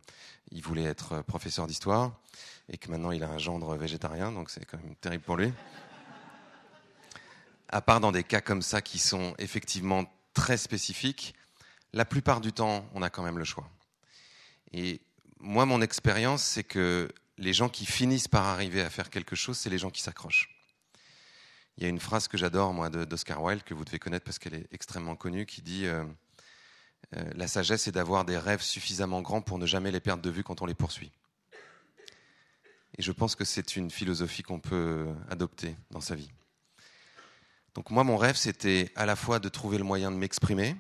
voulait 0.63 0.85
être 0.85 1.21
professeur 1.21 1.67
d'histoire 1.67 2.19
et 2.71 2.79
que 2.79 2.91
maintenant 2.91 3.11
il 3.11 3.23
a 3.23 3.29
un 3.29 3.37
gendre 3.37 3.77
végétarien, 3.77 4.33
donc 4.33 4.49
c'est 4.49 4.65
quand 4.65 4.79
même 4.83 4.97
terrible 4.97 5.23
pour 5.23 5.37
lui. 5.37 5.53
À 7.69 7.83
part 7.83 8.01
dans 8.01 8.11
des 8.11 8.25
cas 8.25 8.41
comme 8.41 8.63
ça 8.63 8.81
qui 8.81 8.99
sont 8.99 9.35
effectivement 9.39 10.05
très 10.33 10.57
spécifiques, 10.57 11.35
la 11.93 12.07
plupart 12.07 12.41
du 12.41 12.53
temps, 12.53 12.89
on 12.95 13.03
a 13.03 13.11
quand 13.11 13.23
même 13.23 13.39
le 13.39 13.45
choix. 13.45 13.69
Et 14.73 15.01
moi, 15.41 15.67
mon 15.67 15.81
expérience, 15.81 16.43
c'est 16.43 16.65
que 16.65 17.09
les 17.39 17.53
gens 17.53 17.69
qui 17.69 17.87
finissent 17.87 18.29
par 18.29 18.45
arriver 18.45 18.81
à 18.81 18.91
faire 18.91 19.11
quelque 19.11 19.37
chose, 19.37 19.59
c'est 19.59 19.71
les 19.71 19.79
gens 19.79 19.91
qui 19.91 20.03
s'accrochent. 20.03 20.51
Il 21.77 21.83
y 21.83 21.87
a 21.87 21.91
une 21.91 22.01
phrase 22.01 22.27
que 22.27 22.39
j'adore, 22.39 22.73
moi, 22.73 22.89
d'Oscar 22.89 23.43
Wilde, 23.43 23.63
que 23.63 23.75
vous 23.75 23.85
devez 23.85 23.99
connaître 23.99 24.25
parce 24.25 24.39
qu'elle 24.39 24.55
est 24.55 24.67
extrêmement 24.73 25.15
connue, 25.15 25.45
qui 25.45 25.61
dit 25.61 25.87
euh, 25.87 26.05
euh, 27.15 27.31
La 27.35 27.49
sagesse 27.49 27.87
est 27.87 27.93
d'avoir 27.93 28.25
des 28.25 28.39
rêves 28.39 28.63
suffisamment 28.63 29.21
grands 29.21 29.43
pour 29.43 29.59
ne 29.59 29.67
jamais 29.67 29.91
les 29.91 30.01
perdre 30.01 30.23
de 30.23 30.31
vue 30.31 30.43
quand 30.43 30.63
on 30.63 30.67
les 30.67 30.75
poursuit. 30.75 31.13
Et 32.97 33.03
je 33.03 33.13
pense 33.13 33.35
que 33.35 33.45
c'est 33.45 33.77
une 33.77 33.91
philosophie 33.91 34.43
qu'on 34.43 34.61
peut 34.61 35.07
adopter 35.29 35.77
dans 35.91 36.01
sa 36.01 36.15
vie. 36.15 36.31
Donc 37.75 37.91
moi, 37.91 38.05
mon 38.05 38.17
rêve, 38.17 38.37
c'était 38.37 38.91
à 38.97 39.05
la 39.05 39.17
fois 39.17 39.39
de 39.39 39.51
trouver 39.51 39.77
le 39.77 39.85
moyen 39.85 40.11
de 40.11 40.17
m'exprimer 40.17 40.77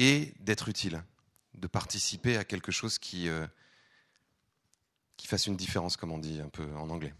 et 0.00 0.34
d'être 0.40 0.68
utile, 0.68 1.04
de 1.60 1.66
participer 1.66 2.36
à 2.36 2.44
quelque 2.44 2.72
chose 2.72 2.98
qui, 2.98 3.28
euh, 3.28 3.46
qui 5.16 5.26
fasse 5.26 5.46
une 5.46 5.56
différence, 5.56 5.96
comme 5.96 6.10
on 6.10 6.18
dit 6.18 6.40
un 6.40 6.48
peu 6.48 6.66
en 6.76 6.90
anglais. 6.90 7.14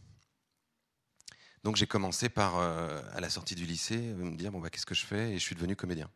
Donc 1.62 1.76
j'ai 1.76 1.86
commencé 1.86 2.28
par, 2.28 2.58
euh, 2.58 3.02
à 3.12 3.20
la 3.20 3.28
sortie 3.28 3.54
du 3.54 3.66
lycée, 3.66 3.98
me 3.98 4.34
dire 4.36 4.50
bon 4.50 4.60
bah 4.60 4.70
qu'est-ce 4.70 4.86
que 4.86 4.94
je 4.94 5.04
fais? 5.04 5.32
Et 5.32 5.34
je 5.34 5.44
suis 5.44 5.54
devenu 5.54 5.76
comédien. 5.76 6.10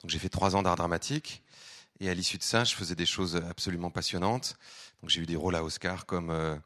Donc 0.00 0.10
j'ai 0.10 0.18
fait 0.18 0.30
trois 0.30 0.56
ans 0.56 0.62
d'art 0.62 0.76
dramatique 0.76 1.42
et 2.00 2.10
à 2.10 2.14
l'issue 2.14 2.38
de 2.38 2.42
ça, 2.42 2.64
je 2.64 2.74
faisais 2.74 2.94
des 2.94 3.06
choses 3.06 3.36
absolument 3.36 3.90
passionnantes. 3.90 4.56
Donc 5.00 5.10
j'ai 5.10 5.22
eu 5.22 5.26
des 5.26 5.36
rôles 5.36 5.56
à 5.56 5.64
Oscar 5.64 6.06
comme 6.06 6.30
euh, 6.30 6.56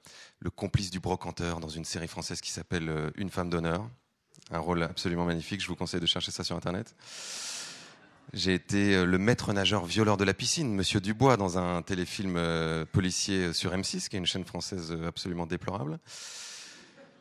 le 0.41 0.50
complice 0.50 0.91
du 0.91 1.00
brocanteur 1.00 1.61
dans 1.61 1.69
une 1.69 1.85
série 1.85 2.09
française 2.09 2.41
qui 2.41 2.50
s'appelle 2.50 2.89
euh, 2.89 3.11
Une 3.17 3.31
femme 3.31 3.50
d'honneur, 3.50 3.89
un 4.50 4.59
rôle 4.59 4.83
absolument 4.83 5.25
magnifique. 5.25 5.61
Je 5.61 5.69
vous 5.69 5.77
conseille 5.77 6.00
de 6.00 6.07
chercher 6.07 6.33
ça 6.33 6.43
sur 6.43 6.57
internet. 6.57 6.95
J'ai 8.33 8.55
été 8.55 8.95
euh, 8.95 9.05
le 9.05 9.19
maître 9.19 9.53
nageur 9.53 9.85
violeur 9.85 10.17
de 10.17 10.23
la 10.23 10.35
piscine, 10.35 10.73
Monsieur 10.73 11.01
Dubois, 11.01 11.37
dans 11.37 11.59
un 11.59 11.83
téléfilm 11.83 12.37
euh, 12.37 12.85
policier 12.85 13.53
sur 13.53 13.73
M6, 13.73 14.09
qui 14.09 14.15
est 14.15 14.21
une 14.21 14.27
chaîne 14.27 14.45
française 14.45 14.93
euh, 14.93 15.09
absolument 15.09 15.47
déplorable. 15.47 15.99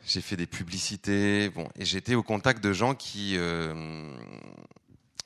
J'ai 0.06 0.20
fait 0.20 0.36
des 0.36 0.46
publicités, 0.46 1.48
bon, 1.48 1.68
et 1.74 1.84
j'étais 1.84 2.14
au 2.14 2.22
contact 2.22 2.62
de 2.62 2.72
gens 2.72 2.94
qui 2.94 3.36
euh, 3.36 4.16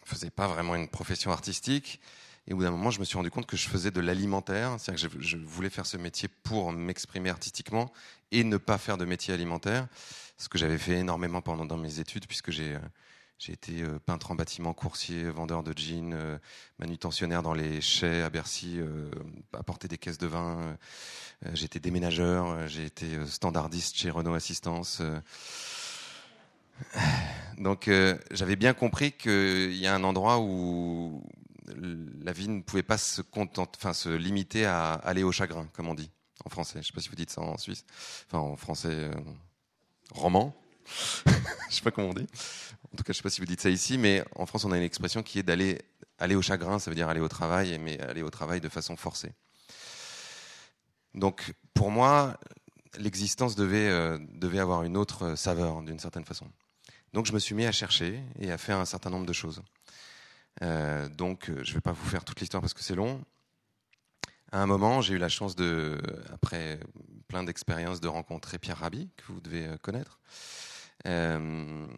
faisaient 0.05 0.31
pas 0.31 0.47
vraiment 0.47 0.75
une 0.75 0.89
profession 0.89 1.33
artistique. 1.33 2.01
Et 2.47 2.55
au 2.55 2.57
bout 2.57 2.63
d'un 2.63 2.71
moment, 2.71 2.91
je 2.91 2.99
me 2.99 3.05
suis 3.05 3.19
rendu 3.19 3.31
compte 3.31 3.47
que 3.47 3.57
je 3.57 3.69
faisais 3.69 3.91
de 3.91 4.01
l'alimentaire, 4.01 4.77
c'est-à-dire 4.79 5.11
que 5.11 5.21
je, 5.21 5.29
je, 5.29 5.37
voulais 5.37 5.71
faire 5.71 5.87
ce 5.87 5.99
métier 5.99 6.29
pour 6.29 6.73
m'exprimer 6.73 7.29
artistiquement 7.29 7.93
et 8.33 8.43
ne 8.43 8.57
pas 8.57 8.79
faire 8.79 8.97
de 8.97 9.05
métier 9.05 9.35
alimentaire, 9.35 9.87
ce 10.39 10.49
que 10.49 10.57
j'avais 10.57 10.79
fait 10.79 10.95
énormément 10.95 11.43
pendant 11.43 11.67
dans 11.67 11.77
mes 11.77 12.01
études, 12.01 12.27
puisque 12.27 12.51
j'ai 12.51 12.79
j'ai 13.45 13.53
été 13.53 13.83
euh, 13.83 13.99
peintre 13.99 14.31
en 14.31 14.35
bâtiment, 14.35 14.73
coursier, 14.73 15.25
vendeur 15.25 15.63
de 15.63 15.77
jeans, 15.77 16.15
euh, 16.15 16.39
manutentionnaire 16.79 17.43
dans 17.43 17.53
les 17.53 17.83
chais 17.83 18.23
à 18.23 18.31
Bercy, 18.31 18.77
euh, 18.79 19.11
apporter 19.53 19.87
des 19.87 19.99
caisses 19.99 20.17
de 20.17 20.27
vin. 20.27 20.79
j'ai 21.53 21.67
été 21.67 21.79
déménageur, 21.79 22.67
j'ai 22.69 22.87
été 22.87 23.27
standardiste 23.27 23.97
chez 23.97 24.09
Renault 24.09 24.33
Assistance. 24.33 25.03
Donc 27.59 27.91
j'avais 28.31 28.57
bien 28.57 28.73
compris 28.73 29.13
qu'il 29.13 29.77
y 29.77 29.87
a 29.87 29.95
un 29.95 30.05
endroit 30.05 30.41
où 30.41 31.23
la 32.23 32.33
vie 32.33 32.49
ne 32.49 32.63
pouvait 32.63 32.83
pas 32.83 32.97
se, 32.97 33.21
contenter, 33.21 33.79
enfin, 33.79 33.93
se 33.93 34.09
limiter 34.09 34.65
à 34.65 34.95
aller 34.95 35.23
au 35.23 35.33
chagrin, 35.33 35.69
comme 35.75 35.89
on 35.89 35.95
dit 35.95 36.11
en 36.47 36.49
français. 36.49 36.75
Je 36.75 36.79
ne 36.79 36.85
sais 36.85 36.93
pas 36.93 37.01
si 37.03 37.11
vous 37.11 37.17
dites 37.17 37.31
ça 37.31 37.43
en 37.43 37.59
Suisse, 37.59 37.85
enfin 38.27 38.39
en 38.39 38.57
français 38.57 39.11
roman. 40.13 40.57
je 41.27 41.75
sais 41.75 41.83
pas 41.83 41.91
comment 41.91 42.09
on 42.09 42.15
dit. 42.15 42.27
En 42.95 42.97
tout 42.97 43.03
cas, 43.03 43.13
je 43.13 43.17
sais 43.17 43.25
pas 43.25 43.31
si 43.31 43.41
vous 43.41 43.47
dites 43.47 43.61
ça 43.61 43.71
ici, 43.71 43.99
mais 43.99 44.23
en 44.37 44.47
France, 44.47 44.65
on 44.65 44.71
a 44.71 44.77
une 44.77 44.85
expression 44.85 45.25
qui 45.25 45.41
est 45.41 45.43
d'aller 45.43 45.83
aller 46.21 46.37
au 46.37 46.43
chagrin, 46.43 46.79
ça 46.79 46.93
veut 46.93 46.95
dire 46.95 47.09
aller 47.09 47.19
au 47.19 47.27
travail, 47.27 47.77
mais 47.81 48.01
aller 48.01 48.23
au 48.23 48.31
travail 48.31 48.61
de 48.61 48.69
façon 48.69 48.95
forcée. 48.95 49.33
Donc, 51.13 51.55
pour 51.75 51.91
moi, 51.91 52.39
l'existence 52.97 53.57
devait, 53.57 53.89
euh, 53.89 54.17
avoir 54.61 54.85
une 54.85 54.97
autre 54.97 55.35
saveur, 55.35 55.83
d'une 55.83 55.99
certaine 55.99 56.25
façon. 56.25 56.47
Donc, 57.13 57.27
je 57.27 57.33
me 57.33 57.41
suis 57.41 57.57
mis 57.57 57.67
à 57.67 57.73
chercher 57.73 58.23
et 58.39 58.53
à 58.53 58.59
faire 58.59 58.79
un 58.79 58.85
certain 58.85 59.11
nombre 59.11 59.27
de 59.27 59.33
choses. 59.33 59.61
Euh, 60.63 61.09
donc, 61.09 61.47
je 61.49 61.71
ne 61.71 61.75
vais 61.75 61.81
pas 61.81 61.91
vous 61.91 62.09
faire 62.09 62.25
toute 62.25 62.39
l'histoire 62.39 62.61
parce 62.61 62.75
que 62.75 62.85
c'est 62.85 62.95
long. 62.95 63.25
À 64.53 64.63
un 64.63 64.67
moment, 64.67 65.01
j'ai 65.01 65.15
eu 65.15 65.19
la 65.19 65.29
chance 65.29 65.57
de, 65.57 66.01
après 66.33 66.79
plein 67.27 67.43
d'expériences, 67.43 68.01
de 68.01 68.07
rencontrer 68.07 68.61
Pierre 68.61 68.79
Rabhi, 68.79 69.11
que 69.17 69.33
vous 69.33 69.41
devez 69.41 69.67
connaître. 69.83 70.21
Euh, 71.09 71.89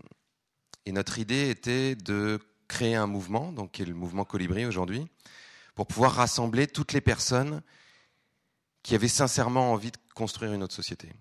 et 0.86 0.92
notre 0.92 1.18
idée 1.18 1.50
était 1.50 1.96
de 1.96 2.40
créer 2.68 2.94
un 2.94 3.06
mouvement, 3.06 3.52
donc 3.52 3.72
qui 3.72 3.82
est 3.82 3.86
le 3.86 3.94
mouvement 3.94 4.24
Colibri 4.24 4.64
aujourd'hui, 4.64 5.06
pour 5.74 5.86
pouvoir 5.86 6.12
rassembler 6.12 6.66
toutes 6.66 6.92
les 6.92 7.00
personnes 7.00 7.62
qui 8.82 8.94
avaient 8.94 9.08
sincèrement 9.08 9.72
envie 9.72 9.90
de 9.90 9.98
construire 10.14 10.52
une 10.52 10.62
autre 10.62 10.74
société. 10.74 11.12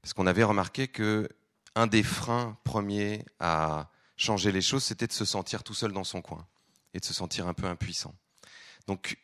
Parce 0.00 0.14
qu'on 0.14 0.26
avait 0.26 0.44
remarqué 0.44 0.88
que 0.88 1.28
un 1.74 1.86
des 1.88 2.02
freins 2.02 2.56
premiers 2.64 3.24
à 3.40 3.90
changer 4.16 4.50
les 4.50 4.62
choses, 4.62 4.84
c'était 4.84 5.06
de 5.06 5.12
se 5.12 5.24
sentir 5.24 5.62
tout 5.62 5.74
seul 5.74 5.92
dans 5.92 6.04
son 6.04 6.22
coin 6.22 6.46
et 6.94 7.00
de 7.00 7.04
se 7.04 7.12
sentir 7.12 7.48
un 7.48 7.54
peu 7.54 7.66
impuissant. 7.66 8.14
Donc, 8.86 9.18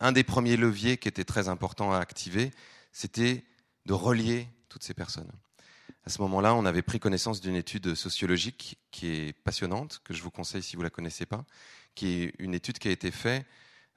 un 0.00 0.12
des 0.12 0.24
premiers 0.24 0.56
leviers 0.56 0.98
qui 0.98 1.08
était 1.08 1.24
très 1.24 1.48
important 1.48 1.92
à 1.92 1.98
activer, 1.98 2.50
c'était 2.90 3.44
de 3.86 3.92
relier 3.92 4.48
toutes 4.68 4.82
ces 4.82 4.92
personnes. 4.92 5.30
À 6.04 6.10
ce 6.10 6.20
moment-là, 6.22 6.56
on 6.56 6.64
avait 6.64 6.82
pris 6.82 6.98
connaissance 6.98 7.40
d'une 7.40 7.54
étude 7.54 7.94
sociologique 7.94 8.76
qui 8.90 9.06
est 9.06 9.32
passionnante, 9.44 10.00
que 10.02 10.12
je 10.12 10.22
vous 10.22 10.32
conseille 10.32 10.62
si 10.62 10.74
vous 10.74 10.82
ne 10.82 10.86
la 10.86 10.90
connaissez 10.90 11.26
pas, 11.26 11.44
qui 11.94 12.24
est 12.24 12.34
une 12.40 12.54
étude 12.54 12.80
qui 12.80 12.88
a 12.88 12.90
été 12.90 13.12
faite 13.12 13.46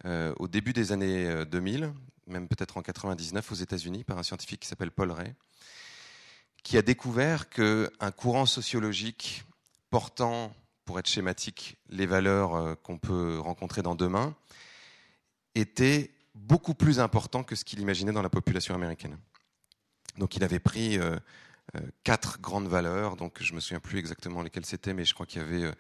euh, 0.05 0.31
au 0.37 0.47
début 0.47 0.71
des 0.71 0.91
années 0.91 1.45
2000, 1.45 1.83
euh, 1.83 1.89
même 2.27 2.47
peut-être 2.47 2.77
en 2.77 2.83
99 2.83 3.51
aux 3.51 3.55
États-Unis, 3.55 4.03
par 4.03 4.19
un 4.19 4.23
scientifique 4.23 4.59
qui 4.59 4.67
s'appelle 4.67 4.91
Paul 4.91 5.09
Ray, 5.09 5.33
qui 6.63 6.77
a 6.77 6.83
découvert 6.83 7.49
qu'un 7.49 8.11
courant 8.15 8.45
sociologique 8.45 9.43
portant, 9.89 10.55
pour 10.83 10.99
être 10.99 11.07
schématique, 11.07 11.77
les 11.89 12.05
valeurs 12.05 12.55
euh, 12.55 12.75
qu'on 12.75 12.99
peut 12.99 13.39
rencontrer 13.39 13.81
dans 13.81 13.95
demain, 13.95 14.35
était 15.55 16.11
beaucoup 16.35 16.75
plus 16.75 16.99
important 16.99 17.43
que 17.43 17.55
ce 17.55 17.65
qu'il 17.65 17.79
imaginait 17.79 18.11
dans 18.11 18.21
la 18.21 18.29
population 18.29 18.75
américaine. 18.75 19.17
Donc 20.19 20.35
il 20.35 20.43
avait 20.43 20.59
pris 20.59 20.99
quatre 22.03 22.39
grandes 22.39 22.67
valeurs, 22.67 23.15
donc 23.15 23.41
je 23.41 23.53
me 23.53 23.59
souviens 23.59 23.79
plus 23.79 23.99
exactement 23.99 24.41
lesquelles 24.41 24.65
c'était, 24.65 24.93
mais 24.93 25.03
je 25.03 25.13
crois 25.13 25.25
qu'il 25.25 25.41
y 25.41 25.45
avait 25.45 25.73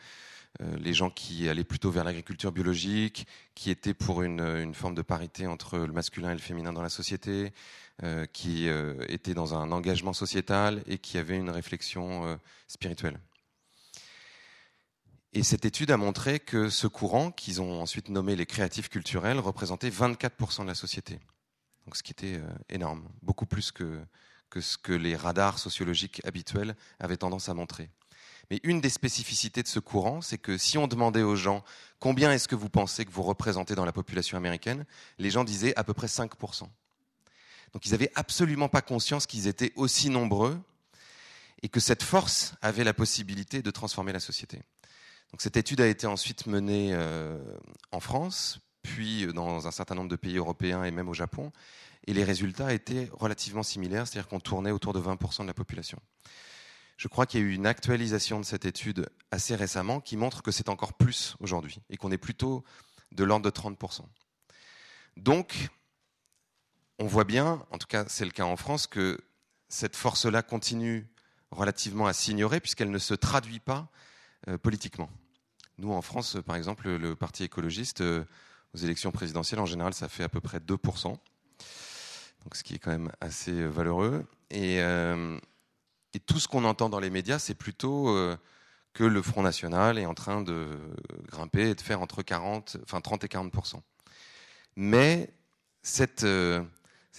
euh, 0.61 0.77
les 0.77 0.93
gens 0.93 1.09
qui 1.09 1.49
allaient 1.49 1.63
plutôt 1.63 1.91
vers 1.91 2.03
l'agriculture 2.03 2.51
biologique, 2.51 3.27
qui 3.55 3.69
étaient 3.69 3.93
pour 3.93 4.21
une, 4.21 4.73
forme 4.73 4.95
de 4.95 5.01
parité 5.01 5.47
entre 5.47 5.79
le 5.79 5.91
masculin 5.91 6.31
et 6.31 6.35
le 6.35 6.39
féminin 6.39 6.73
dans 6.73 6.81
la 6.81 6.89
société, 6.89 7.51
euh, 8.03 8.25
qui 8.25 8.69
euh, 8.69 9.05
étaient 9.07 9.33
dans 9.33 9.53
un 9.53 9.71
engagement 9.71 10.13
sociétal 10.13 10.83
et 10.87 10.97
qui 10.97 11.17
avaient 11.17 11.37
une 11.37 11.49
réflexion 11.49 12.25
euh, 12.27 12.35
spirituelle. 12.67 13.19
Et 15.33 15.43
cette 15.43 15.65
étude 15.65 15.91
a 15.91 15.97
montré 15.97 16.39
que 16.39 16.69
ce 16.69 16.87
courant, 16.87 17.31
qu'ils 17.31 17.61
ont 17.61 17.81
ensuite 17.81 18.07
nommé 18.07 18.37
les 18.37 18.45
créatifs 18.45 18.87
culturels, 18.87 19.39
représentait 19.39 19.89
24% 19.89 20.63
de 20.63 20.67
la 20.67 20.75
société. 20.75 21.19
Donc 21.85 21.97
ce 21.97 22.03
qui 22.03 22.13
était 22.13 22.39
énorme, 22.69 23.07
beaucoup 23.21 23.45
plus 23.45 23.73
que, 23.73 23.99
que 24.49 24.61
ce 24.61 24.77
que 24.77 24.93
les 24.93 25.15
radars 25.15 25.59
sociologiques 25.59 26.21
habituels 26.25 26.75
avaient 26.99 27.17
tendance 27.17 27.49
à 27.49 27.53
montrer. 27.53 27.89
Mais 28.49 28.59
une 28.63 28.79
des 28.81 28.89
spécificités 28.89 29.63
de 29.63 29.67
ce 29.67 29.79
courant, 29.79 30.21
c'est 30.21 30.37
que 30.37 30.57
si 30.57 30.77
on 30.77 30.87
demandait 30.87 31.23
aux 31.23 31.35
gens 31.35 31.63
combien 31.99 32.31
est-ce 32.31 32.47
que 32.47 32.55
vous 32.55 32.69
pensez 32.69 33.05
que 33.05 33.11
vous 33.11 33.23
représentez 33.23 33.75
dans 33.75 33.85
la 33.85 33.91
population 33.91 34.37
américaine, 34.37 34.85
les 35.17 35.31
gens 35.31 35.43
disaient 35.43 35.75
à 35.75 35.83
peu 35.83 35.93
près 35.93 36.07
5%. 36.07 36.67
Donc 37.73 37.85
ils 37.85 37.91
n'avaient 37.91 38.11
absolument 38.15 38.69
pas 38.69 38.81
conscience 38.81 39.25
qu'ils 39.25 39.47
étaient 39.47 39.73
aussi 39.75 40.09
nombreux 40.09 40.59
et 41.63 41.69
que 41.69 41.79
cette 41.79 42.03
force 42.03 42.53
avait 42.61 42.83
la 42.83 42.93
possibilité 42.93 43.61
de 43.61 43.71
transformer 43.71 44.13
la 44.13 44.19
société. 44.19 44.61
Donc 45.31 45.41
cette 45.41 45.57
étude 45.57 45.81
a 45.81 45.87
été 45.87 46.07
ensuite 46.07 46.45
menée 46.45 46.91
euh, 46.93 47.37
en 47.91 47.99
France, 47.99 48.59
puis 48.83 49.25
dans 49.33 49.67
un 49.67 49.71
certain 49.71 49.95
nombre 49.95 50.09
de 50.09 50.15
pays 50.15 50.37
européens 50.37 50.83
et 50.83 50.91
même 50.91 51.09
au 51.09 51.13
Japon, 51.13 51.51
et 52.07 52.13
les 52.13 52.23
résultats 52.23 52.73
étaient 52.73 53.09
relativement 53.13 53.63
similaires, 53.63 54.07
c'est-à-dire 54.07 54.27
qu'on 54.27 54.39
tournait 54.39 54.71
autour 54.71 54.93
de 54.93 54.99
20% 54.99 55.41
de 55.41 55.47
la 55.47 55.53
population. 55.53 55.99
Je 56.97 57.07
crois 57.07 57.25
qu'il 57.25 57.41
y 57.41 57.43
a 57.43 57.45
eu 57.45 57.53
une 57.53 57.67
actualisation 57.67 58.39
de 58.39 58.45
cette 58.45 58.65
étude 58.65 59.09
assez 59.31 59.55
récemment 59.55 59.99
qui 59.99 60.15
montre 60.15 60.41
que 60.41 60.51
c'est 60.51 60.69
encore 60.69 60.93
plus 60.93 61.35
aujourd'hui 61.39 61.81
et 61.89 61.97
qu'on 61.97 62.11
est 62.11 62.17
plutôt 62.17 62.63
de 63.11 63.23
l'ordre 63.23 63.45
de 63.45 63.49
30%. 63.49 64.01
Donc, 65.17 65.69
on 66.99 67.05
voit 67.05 67.23
bien, 67.25 67.65
en 67.71 67.77
tout 67.77 67.87
cas 67.87 68.05
c'est 68.07 68.25
le 68.25 68.31
cas 68.31 68.45
en 68.45 68.55
France, 68.55 68.87
que 68.87 69.19
cette 69.67 69.95
force-là 69.95 70.41
continue 70.41 71.07
relativement 71.51 72.07
à 72.07 72.13
s'ignorer 72.13 72.59
puisqu'elle 72.59 72.91
ne 72.91 72.97
se 72.97 73.13
traduit 73.13 73.59
pas 73.59 73.89
euh, 74.47 74.57
politiquement. 74.57 75.09
Nous, 75.77 75.91
en 75.91 76.01
France, 76.01 76.37
par 76.45 76.55
exemple, 76.55 76.89
le 76.89 77.15
Parti 77.15 77.43
écologiste, 77.43 78.01
euh, 78.01 78.23
aux 78.73 78.77
élections 78.77 79.11
présidentielles, 79.11 79.59
en 79.59 79.65
général, 79.65 79.93
ça 79.93 80.07
fait 80.07 80.23
à 80.23 80.29
peu 80.29 80.39
près 80.39 80.59
2%, 80.59 81.17
ce 82.53 82.63
qui 82.63 82.75
est 82.75 82.79
quand 82.79 82.91
même 82.91 83.11
assez 83.21 83.51
euh, 83.51 83.67
valeureux. 83.67 84.25
Et, 84.51 84.77
et 84.77 86.19
tout 86.19 86.39
ce 86.39 86.47
qu'on 86.47 86.63
entend 86.63 86.87
dans 86.87 86.99
les 86.99 87.09
médias, 87.09 87.39
c'est 87.39 87.55
plutôt 87.55 88.15
que 88.93 89.03
le 89.03 89.21
Front 89.21 89.41
National 89.41 89.97
est 89.97 90.05
en 90.05 90.13
train 90.13 90.41
de 90.41 90.69
grimper 91.29 91.71
et 91.71 91.75
de 91.75 91.81
faire 91.81 91.99
entre 91.99 92.21
40, 92.21 92.77
enfin 92.83 93.01
30 93.01 93.23
et 93.25 93.27
40%. 93.27 93.81
Mais 94.77 95.33
cette, 95.81 96.25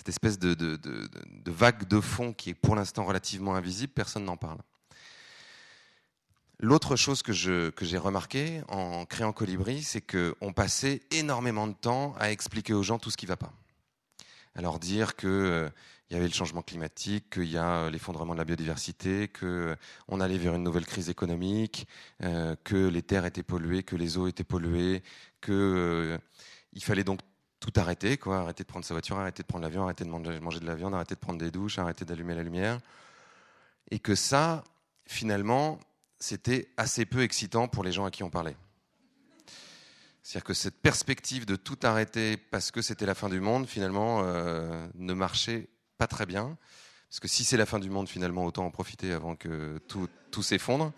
espèce 0.06 0.38
de, 0.38 0.54
de, 0.54 1.50
vague 1.50 1.86
de 1.88 2.00
fond 2.00 2.32
qui 2.32 2.50
est 2.50 2.54
pour 2.54 2.76
l'instant 2.76 3.04
relativement 3.04 3.54
invisible, 3.54 3.92
personne 3.92 4.24
n'en 4.24 4.36
parle. 4.36 4.58
L'autre 6.58 6.96
chose 6.96 7.22
que, 7.22 7.32
j'ai 7.32 7.98
remarqué 7.98 8.62
en 8.68 9.04
créant 9.04 9.32
Colibri, 9.32 9.82
c'est 9.82 10.00
qu'on 10.00 10.54
passait 10.54 11.02
énormément 11.10 11.66
de 11.66 11.74
temps 11.74 12.14
à 12.18 12.30
expliquer 12.30 12.72
aux 12.72 12.82
gens 12.82 12.98
tout 12.98 13.10
ce 13.10 13.16
qui 13.18 13.26
ne 13.26 13.28
va 13.28 13.36
pas. 13.36 13.52
Alors 14.56 14.78
dire 14.78 15.16
qu'il 15.16 15.28
euh, 15.28 15.68
y 16.10 16.16
avait 16.16 16.26
le 16.26 16.32
changement 16.32 16.62
climatique, 16.62 17.28
qu'il 17.30 17.50
y 17.50 17.58
a 17.58 17.90
l'effondrement 17.90 18.32
de 18.32 18.38
la 18.38 18.44
biodiversité, 18.46 19.28
qu'on 19.28 19.46
euh, 19.46 19.76
allait 20.20 20.38
vers 20.38 20.54
une 20.54 20.62
nouvelle 20.62 20.86
crise 20.86 21.10
économique, 21.10 21.86
euh, 22.22 22.56
que 22.64 22.88
les 22.88 23.02
terres 23.02 23.26
étaient 23.26 23.42
polluées, 23.42 23.82
que 23.82 23.96
les 23.96 24.16
eaux 24.16 24.26
étaient 24.26 24.44
polluées, 24.44 25.02
qu'il 25.42 26.18
fallait 26.80 27.04
donc 27.04 27.20
tout 27.60 27.72
arrêter, 27.76 28.16
quoi. 28.16 28.38
Arrêter 28.38 28.62
de 28.64 28.68
prendre 28.68 28.86
sa 28.86 28.94
voiture, 28.94 29.18
arrêter 29.18 29.42
de 29.42 29.46
prendre 29.46 29.64
l'avion, 29.64 29.82
arrêter 29.84 30.04
de 30.04 30.10
manger 30.10 30.60
de 30.60 30.66
la 30.66 30.74
viande, 30.74 30.94
arrêter 30.94 31.14
de 31.14 31.20
prendre 31.20 31.38
des 31.38 31.50
douches, 31.50 31.78
arrêter 31.78 32.06
d'allumer 32.06 32.34
la 32.34 32.42
lumière. 32.42 32.78
Et 33.90 33.98
que 33.98 34.14
ça, 34.14 34.64
finalement, 35.06 35.78
c'était 36.18 36.70
assez 36.78 37.04
peu 37.04 37.22
excitant 37.22 37.68
pour 37.68 37.84
les 37.84 37.92
gens 37.92 38.06
à 38.06 38.10
qui 38.10 38.22
on 38.22 38.30
parlait. 38.30 38.56
C'est-à-dire 40.26 40.44
que 40.44 40.54
cette 40.54 40.80
perspective 40.80 41.46
de 41.46 41.54
tout 41.54 41.78
arrêter 41.84 42.36
parce 42.36 42.72
que 42.72 42.82
c'était 42.82 43.06
la 43.06 43.14
fin 43.14 43.28
du 43.28 43.38
monde, 43.38 43.68
finalement, 43.68 44.22
euh, 44.24 44.88
ne 44.96 45.14
marchait 45.14 45.68
pas 45.98 46.08
très 46.08 46.26
bien. 46.26 46.58
Parce 47.08 47.20
que 47.20 47.28
si 47.28 47.44
c'est 47.44 47.56
la 47.56 47.64
fin 47.64 47.78
du 47.78 47.90
monde, 47.90 48.08
finalement, 48.08 48.44
autant 48.44 48.66
en 48.66 48.72
profiter 48.72 49.12
avant 49.12 49.36
que 49.36 49.78
tout, 49.86 50.42
s'effondre. 50.42 50.92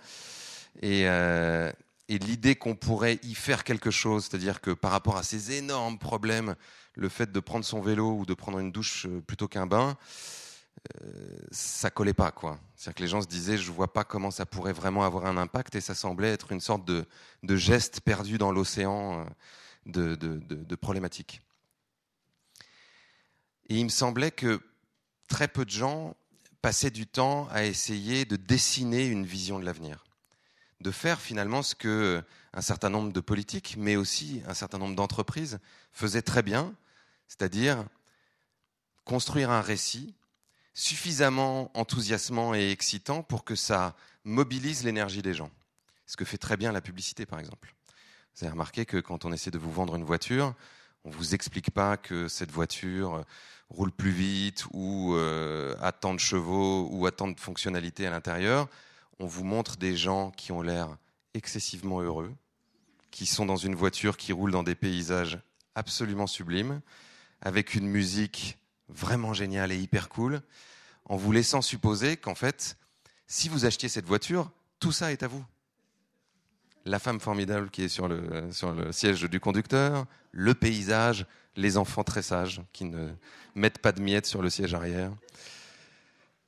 Et, 0.80 1.06
euh, 1.08 1.70
et 2.08 2.18
l'idée 2.18 2.56
qu'on 2.56 2.74
pourrait 2.74 3.20
y 3.22 3.34
faire 3.34 3.64
quelque 3.64 3.90
chose, 3.90 4.24
c'est-à-dire 4.24 4.62
que 4.62 4.70
par 4.70 4.92
rapport 4.92 5.18
à 5.18 5.22
ces 5.22 5.52
énormes 5.52 5.98
problèmes, 5.98 6.56
le 6.94 7.10
fait 7.10 7.30
de 7.30 7.38
prendre 7.38 7.66
son 7.66 7.82
vélo 7.82 8.16
ou 8.20 8.24
de 8.24 8.32
prendre 8.32 8.58
une 8.58 8.72
douche 8.72 9.04
euh, 9.04 9.20
plutôt 9.20 9.46
qu'un 9.46 9.66
bain, 9.66 9.98
ça 11.50 11.90
collait 11.90 12.14
pas 12.14 12.30
quoi. 12.30 12.58
C'est-à-dire 12.76 12.96
que 12.96 13.02
les 13.02 13.08
gens 13.08 13.22
se 13.22 13.26
disaient, 13.26 13.58
je 13.58 13.70
vois 13.70 13.92
pas 13.92 14.04
comment 14.04 14.30
ça 14.30 14.46
pourrait 14.46 14.72
vraiment 14.72 15.04
avoir 15.04 15.26
un 15.26 15.36
impact, 15.36 15.74
et 15.74 15.80
ça 15.80 15.94
semblait 15.94 16.32
être 16.32 16.52
une 16.52 16.60
sorte 16.60 16.84
de, 16.84 17.06
geste 17.56 18.00
perdu 18.00 18.38
dans 18.38 18.52
l'océan 18.52 19.26
euh, 19.86 20.16
de 20.16 20.74
problématiques. 20.74 21.42
Et 23.68 23.76
il 23.76 23.84
me 23.84 23.90
semblait 23.90 24.30
que 24.30 24.60
très 25.28 25.48
peu 25.48 25.64
de 25.64 25.70
gens 25.70 26.16
passaient 26.62 26.90
du 26.90 27.06
temps 27.06 27.48
à 27.50 27.64
essayer 27.64 28.24
de 28.24 28.36
dessiner 28.36 29.06
une 29.06 29.26
vision 29.26 29.58
de 29.58 29.64
l'avenir 29.64 30.04
de 30.80 30.90
faire 30.90 31.20
finalement 31.20 31.62
ce 31.62 31.74
que 31.74 32.22
un 32.52 32.60
certain 32.60 32.90
nombre 32.90 33.12
de 33.12 33.20
politiques, 33.20 33.76
mais 33.78 33.96
aussi 33.96 34.42
un 34.46 34.54
certain 34.54 34.78
nombre 34.78 34.94
d'entreprises 34.94 35.58
faisaient 35.92 36.22
très 36.22 36.42
bien, 36.42 36.74
c'est-à-dire 37.26 37.84
construire 39.04 39.50
un 39.50 39.60
récit 39.60 40.14
suffisamment 40.78 41.70
enthousiasmant 41.74 42.54
et 42.54 42.70
excitant 42.70 43.22
pour 43.22 43.44
que 43.44 43.54
ça 43.54 43.96
mobilise 44.24 44.84
l'énergie 44.84 45.22
des 45.22 45.34
gens. 45.34 45.50
Ce 46.06 46.16
que 46.16 46.24
fait 46.24 46.38
très 46.38 46.56
bien 46.56 46.72
la 46.72 46.80
publicité, 46.80 47.26
par 47.26 47.38
exemple. 47.38 47.74
Vous 48.36 48.44
avez 48.44 48.52
remarqué 48.52 48.86
que 48.86 48.98
quand 48.98 49.24
on 49.24 49.32
essaie 49.32 49.50
de 49.50 49.58
vous 49.58 49.72
vendre 49.72 49.96
une 49.96 50.04
voiture, 50.04 50.54
on 51.04 51.10
ne 51.10 51.14
vous 51.14 51.34
explique 51.34 51.70
pas 51.70 51.96
que 51.96 52.28
cette 52.28 52.50
voiture 52.50 53.24
roule 53.70 53.92
plus 53.92 54.10
vite 54.10 54.66
ou 54.72 55.14
euh, 55.14 55.74
a 55.80 55.92
tant 55.92 56.14
de 56.14 56.20
chevaux 56.20 56.88
ou 56.90 57.06
a 57.06 57.12
tant 57.12 57.28
de 57.28 57.38
fonctionnalités 57.38 58.06
à 58.06 58.10
l'intérieur 58.10 58.68
on 59.18 59.26
vous 59.26 59.44
montre 59.44 59.76
des 59.76 59.96
gens 59.96 60.30
qui 60.30 60.52
ont 60.52 60.62
l'air 60.62 60.96
excessivement 61.34 62.00
heureux, 62.00 62.32
qui 63.10 63.26
sont 63.26 63.46
dans 63.46 63.56
une 63.56 63.74
voiture 63.74 64.16
qui 64.16 64.32
roule 64.32 64.52
dans 64.52 64.62
des 64.62 64.74
paysages 64.74 65.38
absolument 65.74 66.26
sublimes, 66.26 66.80
avec 67.40 67.74
une 67.74 67.88
musique 67.88 68.58
vraiment 68.88 69.34
géniale 69.34 69.72
et 69.72 69.78
hyper 69.78 70.08
cool, 70.08 70.40
en 71.04 71.16
vous 71.16 71.32
laissant 71.32 71.62
supposer 71.62 72.16
qu'en 72.16 72.34
fait, 72.34 72.76
si 73.26 73.48
vous 73.48 73.64
achetiez 73.64 73.88
cette 73.88 74.06
voiture, 74.06 74.50
tout 74.80 74.92
ça 74.92 75.12
est 75.12 75.22
à 75.22 75.28
vous. 75.28 75.44
La 76.84 76.98
femme 76.98 77.20
formidable 77.20 77.70
qui 77.70 77.82
est 77.82 77.88
sur 77.88 78.08
le, 78.08 78.50
sur 78.52 78.72
le 78.72 78.92
siège 78.92 79.22
du 79.22 79.40
conducteur, 79.40 80.06
le 80.32 80.54
paysage, 80.54 81.26
les 81.56 81.76
enfants 81.76 82.04
très 82.04 82.22
sages 82.22 82.62
qui 82.72 82.84
ne 82.84 83.10
mettent 83.54 83.78
pas 83.78 83.92
de 83.92 84.00
miettes 84.00 84.26
sur 84.26 84.42
le 84.42 84.48
siège 84.48 84.74
arrière. 84.74 85.12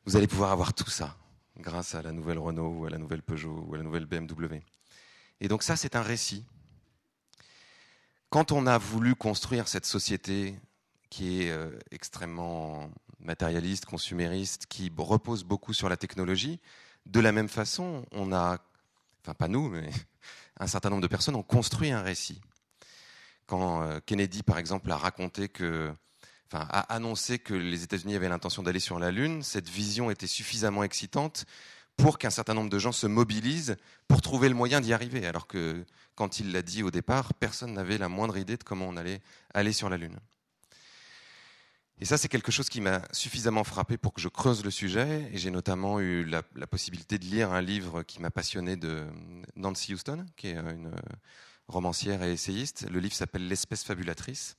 Vous 0.07 0.17
allez 0.17 0.27
pouvoir 0.27 0.53
avoir 0.53 0.73
tout 0.73 0.89
ça 0.89 1.17
grâce 1.59 1.95
à 1.95 2.03
la 2.03 2.13
nouvelle 2.13 2.39
Renault 2.39 2.81
ou 2.81 2.87
à 2.87 2.91
la 2.91 2.99
nouvelle 2.99 3.23
Peugeot 3.23 3.67
ou 3.69 3.75
à 3.75 3.77
la 3.77 3.83
nouvelle 3.83 4.07
BMW. 4.07 4.63
Et 5.41 5.49
donc 5.49 5.63
ça, 5.63 5.77
c'est 5.77 5.97
un 5.97 6.03
récit. 6.03 6.45
Quand 8.31 8.53
on 8.53 8.67
a 8.67 8.79
voulu 8.79 9.15
construire 9.15 9.69
cette 9.69 9.87
société 9.87 10.55
qui 11.11 11.43
est 11.43 11.51
euh, 11.51 11.71
extrêmement 11.91 12.91
matérialiste, 13.19 13.85
consumériste, 13.85 14.67
qui 14.67 14.91
repose 14.97 15.45
beaucoup 15.45 15.75
sur 15.75 15.89
la 15.89 15.97
technologie, 15.97 16.61
de 17.07 17.21
la 17.21 17.33
même 17.33 17.49
façon, 17.49 18.07
on 18.13 18.33
a, 18.33 18.59
enfin 19.23 19.35
pas 19.35 19.49
nous, 19.49 19.69
mais 19.69 19.91
un 20.61 20.67
certain 20.67 20.91
nombre 20.91 21.03
de 21.03 21.09
personnes 21.09 21.35
ont 21.35 21.43
construit 21.43 21.91
un 21.91 22.03
récit. 22.03 22.41
Quand 23.47 23.83
euh, 23.83 24.01
Kennedy, 24.07 24.43
par 24.43 24.59
exemple, 24.59 24.91
a 24.91 24.97
raconté 24.97 25.49
que 25.49 25.93
a 26.53 26.93
annoncé 26.93 27.39
que 27.39 27.55
les 27.55 27.85
États-Unis 27.85 28.17
avaient 28.17 28.29
l'intention 28.29 28.65
d'aller 28.65 28.81
sur 28.81 28.99
la 28.99 29.13
Lune, 29.13 29.45
cette 29.45 29.69
vision 29.69 30.11
était 30.11 30.27
suffisamment 30.27 30.83
excitante 30.83 31.45
pour 31.97 32.19
qu'un 32.19 32.31
certain 32.31 32.55
nombre 32.55 32.71
de 32.71 32.79
gens 32.79 32.93
se 32.93 33.07
mobilisent 33.07 33.77
pour 34.09 34.21
trouver 34.21 34.49
le 34.49 34.55
moyen 34.55 34.81
d'y 34.81 34.93
arriver. 34.93 35.27
Alors 35.27 35.47
que 35.47 35.85
quand 36.15 36.41
il 36.41 36.51
l'a 36.51 36.63
dit 36.63 36.83
au 36.83 36.91
départ, 36.91 37.35
personne 37.35 37.73
n'avait 37.73 37.99
la 37.99 38.09
moindre 38.09 38.37
idée 38.37 38.57
de 38.57 38.65
comment 38.65 38.89
on 38.89 38.97
allait 38.97 39.21
aller 39.55 39.73
sur 39.73 39.89
la 39.89 39.97
Lune. 39.97 40.19
Et 42.03 42.07
ça, 42.07 42.17
c'est 42.17 42.29
quelque 42.29 42.51
chose 42.51 42.71
qui 42.71 42.81
m'a 42.81 43.03
suffisamment 43.13 43.63
frappé 43.63 43.99
pour 43.99 44.15
que 44.15 44.23
je 44.23 44.29
creuse 44.29 44.65
le 44.65 44.71
sujet. 44.71 45.29
Et 45.33 45.39
j'ai 45.39 45.51
notamment 45.51 46.01
eu 46.01 46.25
la, 46.25 46.43
possibilité 46.67 47.19
de 47.19 47.27
lire 47.27 47.53
un 47.53 47.61
livre 47.61 48.03
qui 48.03 48.23
m'a 48.23 48.31
passionné 48.31 48.77
de 48.77 49.07
Nancy 49.55 49.93
Houston, 49.93 50.25
qui 50.37 50.49
est 50.49 50.57
une 50.57 50.91
romancière 51.69 52.23
et 52.23 52.33
essayiste. 52.33 52.87
Le 52.91 53.01
livre 53.01 53.15
s'appelle 53.15 53.47
L'espèce 53.47 53.85
fabulatrice. 53.85 54.57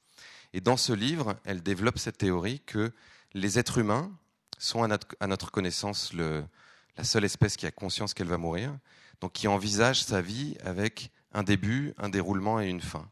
Et 0.54 0.62
dans 0.62 0.78
ce 0.78 0.94
livre, 0.94 1.36
elle 1.44 1.64
développe 1.64 1.98
cette 1.98 2.20
théorie 2.20 2.60
que 2.60 2.92
les 3.34 3.58
êtres 3.58 3.80
humains 3.80 4.12
sont, 4.60 4.84
à 4.84 5.28
notre, 5.28 5.52
connaissance, 5.52 6.14
la 6.14 7.04
seule 7.04 7.24
espèce 7.24 7.58
qui 7.58 7.66
a 7.66 7.72
conscience 7.72 8.14
qu'elle 8.14 8.28
va 8.28 8.38
mourir, 8.38 8.78
donc 9.20 9.34
qui 9.34 9.48
envisage 9.48 10.04
sa 10.04 10.22
vie 10.22 10.58
avec 10.64 11.10
un 11.32 11.42
début, 11.42 11.96
un 11.98 12.10
déroulement 12.10 12.62
et 12.62 12.70
une 12.70 12.82
fin. 12.82 13.10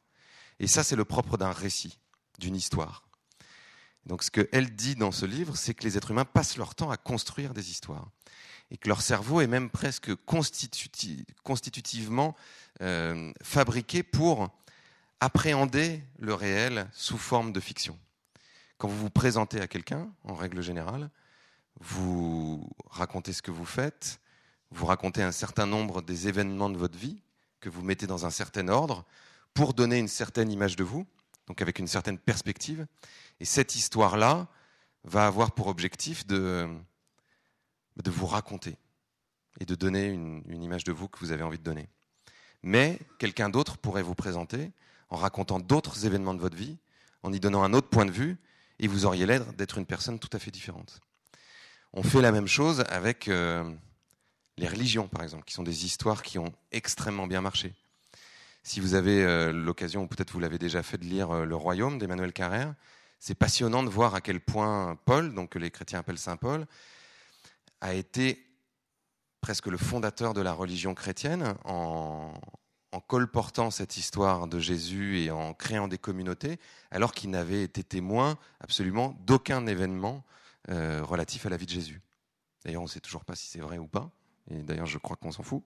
Et 0.60 0.68
ça, 0.68 0.84
c'est 0.84 0.96
le 0.96 1.06
propre 1.06 1.38
d'un 1.38 1.52
récit, 1.52 2.00
d'une 2.38 2.56
histoire. 2.56 3.09
Donc 4.06 4.24
ce 4.24 4.32
qu'elle 4.32 4.76
dit 4.76 4.96
dans 4.96 5.12
ce 5.12 5.26
livre, 5.26 5.56
c'est 5.56 5.74
que 5.74 5.84
les 5.84 5.98
êtres 5.98 6.12
humains 6.12 6.26
passent 6.26 6.58
leur 6.58 6.76
temps 6.76 6.92
à 6.92 6.98
construire 6.98 7.54
des 7.54 7.72
histoires. 7.72 8.10
Et 8.72 8.78
que 8.78 8.88
leur 8.88 9.02
cerveau 9.02 9.42
est 9.42 9.48
même 9.48 9.70
presque 9.70 10.14
constitutivement 10.26 12.36
euh, 12.82 13.34
fabriqué 13.42 14.04
pour 14.04 14.50
appréhender 15.20 16.04
le 16.18 16.34
réel 16.34 16.88
sous 16.94 17.18
forme 17.18 17.52
de 17.52 17.60
fiction. 17.60 17.98
Quand 18.78 18.88
vous 18.88 18.98
vous 18.98 19.10
présentez 19.10 19.60
à 19.60 19.68
quelqu'un, 19.68 20.10
en 20.24 20.36
règle 20.36 20.62
générale, 20.62 21.10
vous 21.82 22.70
racontez 22.90 23.34
ce 23.34 23.42
que 23.42 23.52
vous 23.52 23.66
faites, 23.66 24.20
vous 24.72 24.86
racontez 24.86 25.24
un 25.24 25.32
certain 25.32 25.66
nombre 25.66 26.02
des 26.02 26.28
événements 26.28 26.70
de 26.70 26.78
votre 26.78 26.98
vie, 26.98 27.22
que 27.60 27.70
vous 27.70 27.82
mettez 27.82 28.08
dans 28.08 28.26
un 28.26 28.30
certain 28.30 28.68
ordre, 28.68 29.06
pour 29.54 29.74
donner 29.74 29.98
une 29.98 30.08
certaine 30.08 30.52
image 30.52 30.76
de 30.76 30.84
vous, 30.84 31.06
donc 31.50 31.62
avec 31.62 31.80
une 31.80 31.88
certaine 31.88 32.18
perspective. 32.18 32.86
Et 33.40 33.46
cette 33.46 33.76
histoire-là 33.76 34.48
va 35.04 35.28
avoir 35.28 35.52
pour 35.52 35.68
objectif 35.68 36.26
de, 36.26 36.70
vous 38.06 38.28
raconter 38.28 38.78
et 39.60 39.66
de 39.66 39.76
donner 39.76 40.06
une, 40.08 40.44
une 40.48 40.64
image 40.64 40.84
de 40.86 40.94
vous 40.94 41.10
que 41.10 41.20
vous 41.20 41.32
avez 41.32 41.44
envie 41.44 41.58
de 41.58 41.64
donner. 41.64 41.90
Mais 42.62 43.00
quelqu'un 43.18 43.50
d'autre 43.50 43.78
pourrait 43.78 44.04
vous 44.04 44.16
présenter 44.16 44.72
en 45.10 45.18
racontant 45.18 45.60
d'autres 45.60 46.06
événements 46.06 46.36
de 46.36 46.40
votre 46.40 46.56
vie, 46.56 46.78
en 47.24 47.34
y 47.34 47.40
donnant 47.40 47.64
un 47.64 47.74
autre 47.74 47.90
point 47.90 48.06
de 48.06 48.12
vue, 48.12 48.38
et 48.78 48.88
vous 48.88 49.06
auriez 49.06 49.26
l'air 49.26 49.52
d'être 49.54 49.78
une 49.78 49.86
personne 49.86 50.20
tout 50.20 50.30
à 50.34 50.40
fait 50.40 50.52
différente. 50.52 51.02
On 51.94 52.04
fait 52.04 52.22
la 52.22 52.32
même 52.32 52.48
chose 52.48 52.82
avec 52.90 53.28
euh, 53.28 53.74
les 54.58 54.68
religions, 54.68 55.08
par 55.08 55.24
exemple, 55.24 55.46
qui 55.46 55.54
sont 55.54 55.64
des 55.64 55.86
histoires 55.86 56.22
qui 56.22 56.38
ont 56.38 56.54
extrêmement 56.72 57.26
bien 57.26 57.42
marché. 57.42 57.74
Si 58.69 58.79
vous 58.79 58.93
avez 58.93 59.23
euh, 59.23 59.51
l'occasion, 59.51 60.03
ou 60.03 60.05
peut-être 60.05 60.32
vous 60.32 60.39
l'avez 60.39 60.60
déjà 60.60 60.84
fait, 60.84 60.99
de 60.99 61.03
lire 61.03 61.32
euh, 61.32 61.43
Le 61.43 61.55
Royaume 61.55 61.97
d'Emmanuel 61.97 62.32
Carrère, 62.32 62.75
c'est 63.17 63.34
passionnant 63.34 63.82
de 63.82 63.89
voir 63.89 64.13
à 64.13 64.21
quel 64.21 64.39
point 64.39 64.95
Paul, 65.05 65.34
donc 65.34 65.49
que 65.49 65.58
les 65.58 65.71
chrétiens 65.71 65.97
appellent 65.97 66.19
Saint 66.19 66.38
Paul, 66.38 66.67
a 67.82 67.95
été 67.95 68.45
presque 69.41 69.65
le 69.65 69.77
fondateur 69.77 70.36
de 70.36 70.41
la 70.41 70.53
religion 70.53 70.93
chrétienne 70.93 71.55
en, 71.65 72.32
colportant 73.08 73.71
cette 73.71 73.97
histoire 73.97 74.45
de 74.45 74.60
Jésus 74.60 75.19
et 75.19 75.32
en 75.32 75.55
créant 75.55 75.88
des 75.88 75.97
communautés, 75.97 76.60
alors 76.91 77.13
qu'il 77.13 77.32
n'avait 77.32 77.63
été 77.63 77.84
témoin 77.84 78.38
absolument 78.60 79.17
d'aucun 79.21 79.65
événement 79.65 80.23
euh, 80.69 81.01
relatif 81.03 81.47
à 81.47 81.49
la 81.49 81.58
vie 81.58 81.65
de 81.65 81.71
Jésus. 81.71 82.03
D'ailleurs, 82.63 82.84
on 82.84 82.86
ne 82.86 82.89
sait 82.89 82.99
toujours 82.99 83.25
pas 83.25 83.34
si 83.34 83.47
c'est 83.47 83.62
vrai 83.62 83.79
ou 83.79 83.88
pas. 83.88 84.12
Et 84.50 84.64
d'ailleurs, 84.64 84.86
je 84.86 84.98
crois 84.98 85.16
qu'on 85.16 85.32
s'en 85.32 85.44
fout, 85.44 85.64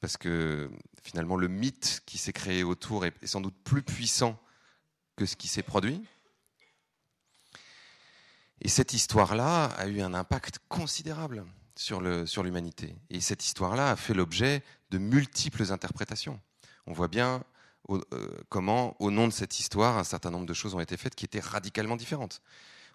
parce 0.00 0.16
que 0.16 0.70
finalement, 1.02 1.36
le 1.36 1.48
mythe 1.48 2.02
qui 2.06 2.18
s'est 2.18 2.32
créé 2.32 2.62
autour 2.62 3.04
est, 3.04 3.14
sans 3.26 3.40
doute 3.40 3.56
plus 3.64 3.82
puissant 3.82 4.40
que 5.16 5.26
ce 5.26 5.36
qui 5.36 5.48
s'est 5.48 5.62
produit. 5.62 6.02
Et 8.60 8.68
cette 8.68 8.94
histoire-là 8.94 9.66
a 9.66 9.86
eu 9.86 10.00
un 10.00 10.14
impact 10.14 10.60
considérable 10.68 11.44
sur 11.76 12.00
l'humanité. 12.00 12.94
et 13.10 13.20
cette 13.20 13.44
histoire-là 13.44 13.90
a 13.90 13.96
fait 13.96 14.14
l'objet 14.14 14.62
de 14.90 14.98
multiples 14.98 15.72
interprétations. 15.72 16.40
On 16.86 16.92
voit 16.92 17.08
bien 17.08 17.44
euh, 17.90 18.00
comment, 18.48 18.96
au 19.00 19.10
nom 19.10 19.26
de 19.26 19.32
cette 19.32 19.58
histoire, 19.58 19.98
un 19.98 20.04
certain 20.04 20.30
nombre 20.30 20.46
de 20.46 20.54
choses 20.54 20.74
ont 20.74 20.80
été 20.80 20.96
faites 20.96 21.14
qui 21.14 21.24
étaient 21.24 21.40
radicalement 21.40 21.96
différentes. 21.96 22.40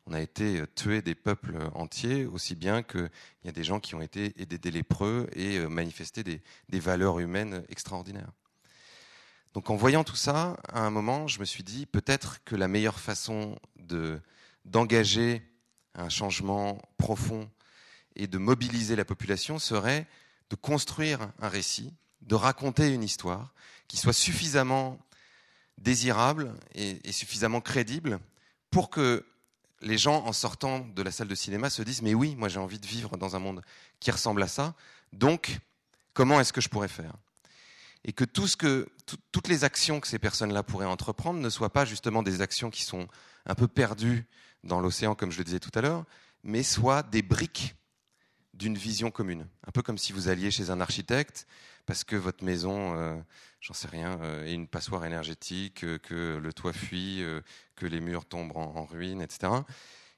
On 0.09 0.13
a 0.13 0.21
été 0.21 0.61
euh, 0.61 0.67
tuer 0.73 1.03
des 1.03 1.13
peuples 1.13 1.55
entiers, 1.75 2.25
aussi 2.25 2.55
bien 2.55 2.81
qu'il 2.81 3.11
y 3.45 3.47
a 3.47 3.51
des 3.51 3.63
gens 3.63 3.79
qui 3.79 3.93
ont 3.93 4.01
été 4.01 4.33
aider 4.41 4.57
des 4.57 4.71
lépreux 4.71 5.29
et 5.33 5.57
euh, 5.59 5.69
manifester 5.69 6.23
des, 6.23 6.41
valeurs 6.79 7.19
humaines 7.19 7.63
extraordinaires. 7.69 8.31
Donc 9.53 9.69
en 9.69 9.75
voyant 9.75 10.03
tout 10.03 10.15
ça, 10.15 10.57
à 10.67 10.81
un 10.81 10.89
moment, 10.89 11.27
je 11.27 11.39
me 11.39 11.45
suis 11.45 11.63
dit 11.63 11.85
peut-être 11.85 12.43
que 12.43 12.55
la 12.55 12.67
meilleure 12.67 12.99
façon 12.99 13.57
de 13.77 14.19
d'engager 14.65 15.43
un 15.95 16.09
changement 16.09 16.81
profond 16.97 17.49
et 18.15 18.27
de 18.27 18.37
mobiliser 18.37 18.95
la 18.95 19.05
population 19.05 19.57
serait 19.57 20.07
de 20.49 20.55
construire 20.55 21.31
un 21.39 21.49
récit, 21.49 21.93
de 22.21 22.35
raconter 22.35 22.93
une 22.93 23.03
histoire 23.03 23.53
qui 23.87 23.97
soit 23.97 24.13
suffisamment 24.13 24.99
désirable 25.77 26.53
et 26.75 27.11
suffisamment 27.11 27.61
crédible 27.61 28.19
pour 28.69 28.89
que 28.89 29.25
les 29.81 29.97
gens, 29.97 30.25
en 30.25 30.33
sortant 30.33 30.79
de 30.79 31.01
la 31.01 31.11
salle 31.11 31.27
de 31.27 31.35
cinéma, 31.35 31.69
se 31.69 31.81
disent 31.81 32.01
Mais 32.01 32.13
oui, 32.13 32.35
moi 32.35 32.49
j'ai 32.49 32.59
envie 32.59 32.79
de 32.79 32.87
vivre 32.87 33.17
dans 33.17 33.35
un 33.35 33.39
monde 33.39 33.61
qui 33.99 34.11
ressemble 34.11 34.43
à 34.43 34.47
ça, 34.47 34.75
donc 35.13 35.59
comment 36.13 36.39
est-ce 36.39 36.53
que 36.53 36.61
je 36.61 36.69
pourrais 36.69 36.87
faire? 36.87 37.13
Et 38.05 38.13
que, 38.13 38.23
toutes 38.23 39.47
les 39.47 39.63
actions 39.63 39.99
que 39.99 40.07
ces 40.07 40.19
personnes-là 40.19 40.63
pourraient 40.63 40.85
entreprendre 40.85 41.39
ne 41.39 41.49
soient 41.49 41.71
pas 41.71 41.85
justement 41.85 42.23
des 42.23 42.41
actions 42.41 42.69
qui 42.69 42.83
sont 42.83 43.07
un 43.45 43.55
peu 43.55 43.67
perdues 43.67 44.25
dans 44.63 44.79
l'océan, 44.79 45.15
comme 45.15 45.31
je 45.31 45.37
le 45.37 45.43
disais 45.43 45.59
tout 45.59 45.71
à 45.75 45.81
l'heure, 45.81 46.05
mais 46.43 46.63
soient 46.63 47.03
des 47.03 47.21
briques 47.21 47.75
d'une 48.53 48.77
vision 48.77 49.11
commune. 49.11 49.47
Un 49.67 49.71
peu 49.71 49.81
comme 49.81 49.97
si 49.97 50.13
vous 50.13 50.29
alliez 50.29 50.51
chez 50.51 50.69
un 50.69 50.81
architecte 50.81 51.45
parce 51.89 52.03
que 52.03 52.15
votre 52.15 52.43
maison, 52.43 52.95
euh, 52.95 53.19
j'en 53.61 53.73
sais 53.73 53.87
rien, 53.87 54.21
euh, 54.21 54.45
est 54.45 54.53
une 54.53 54.67
passoire 54.67 55.05
énergétique, 55.05 55.83
euh, 55.83 55.97
que 55.97 56.37
le 56.37 56.53
toit 56.53 56.71
fuit, 56.71 57.23
que 57.75 57.87
les 57.87 57.99
murs 57.99 58.25
tombent 58.25 58.55
en, 58.55 58.75
en 58.75 58.85
ruine, 58.85 59.23
etc. 59.23 59.51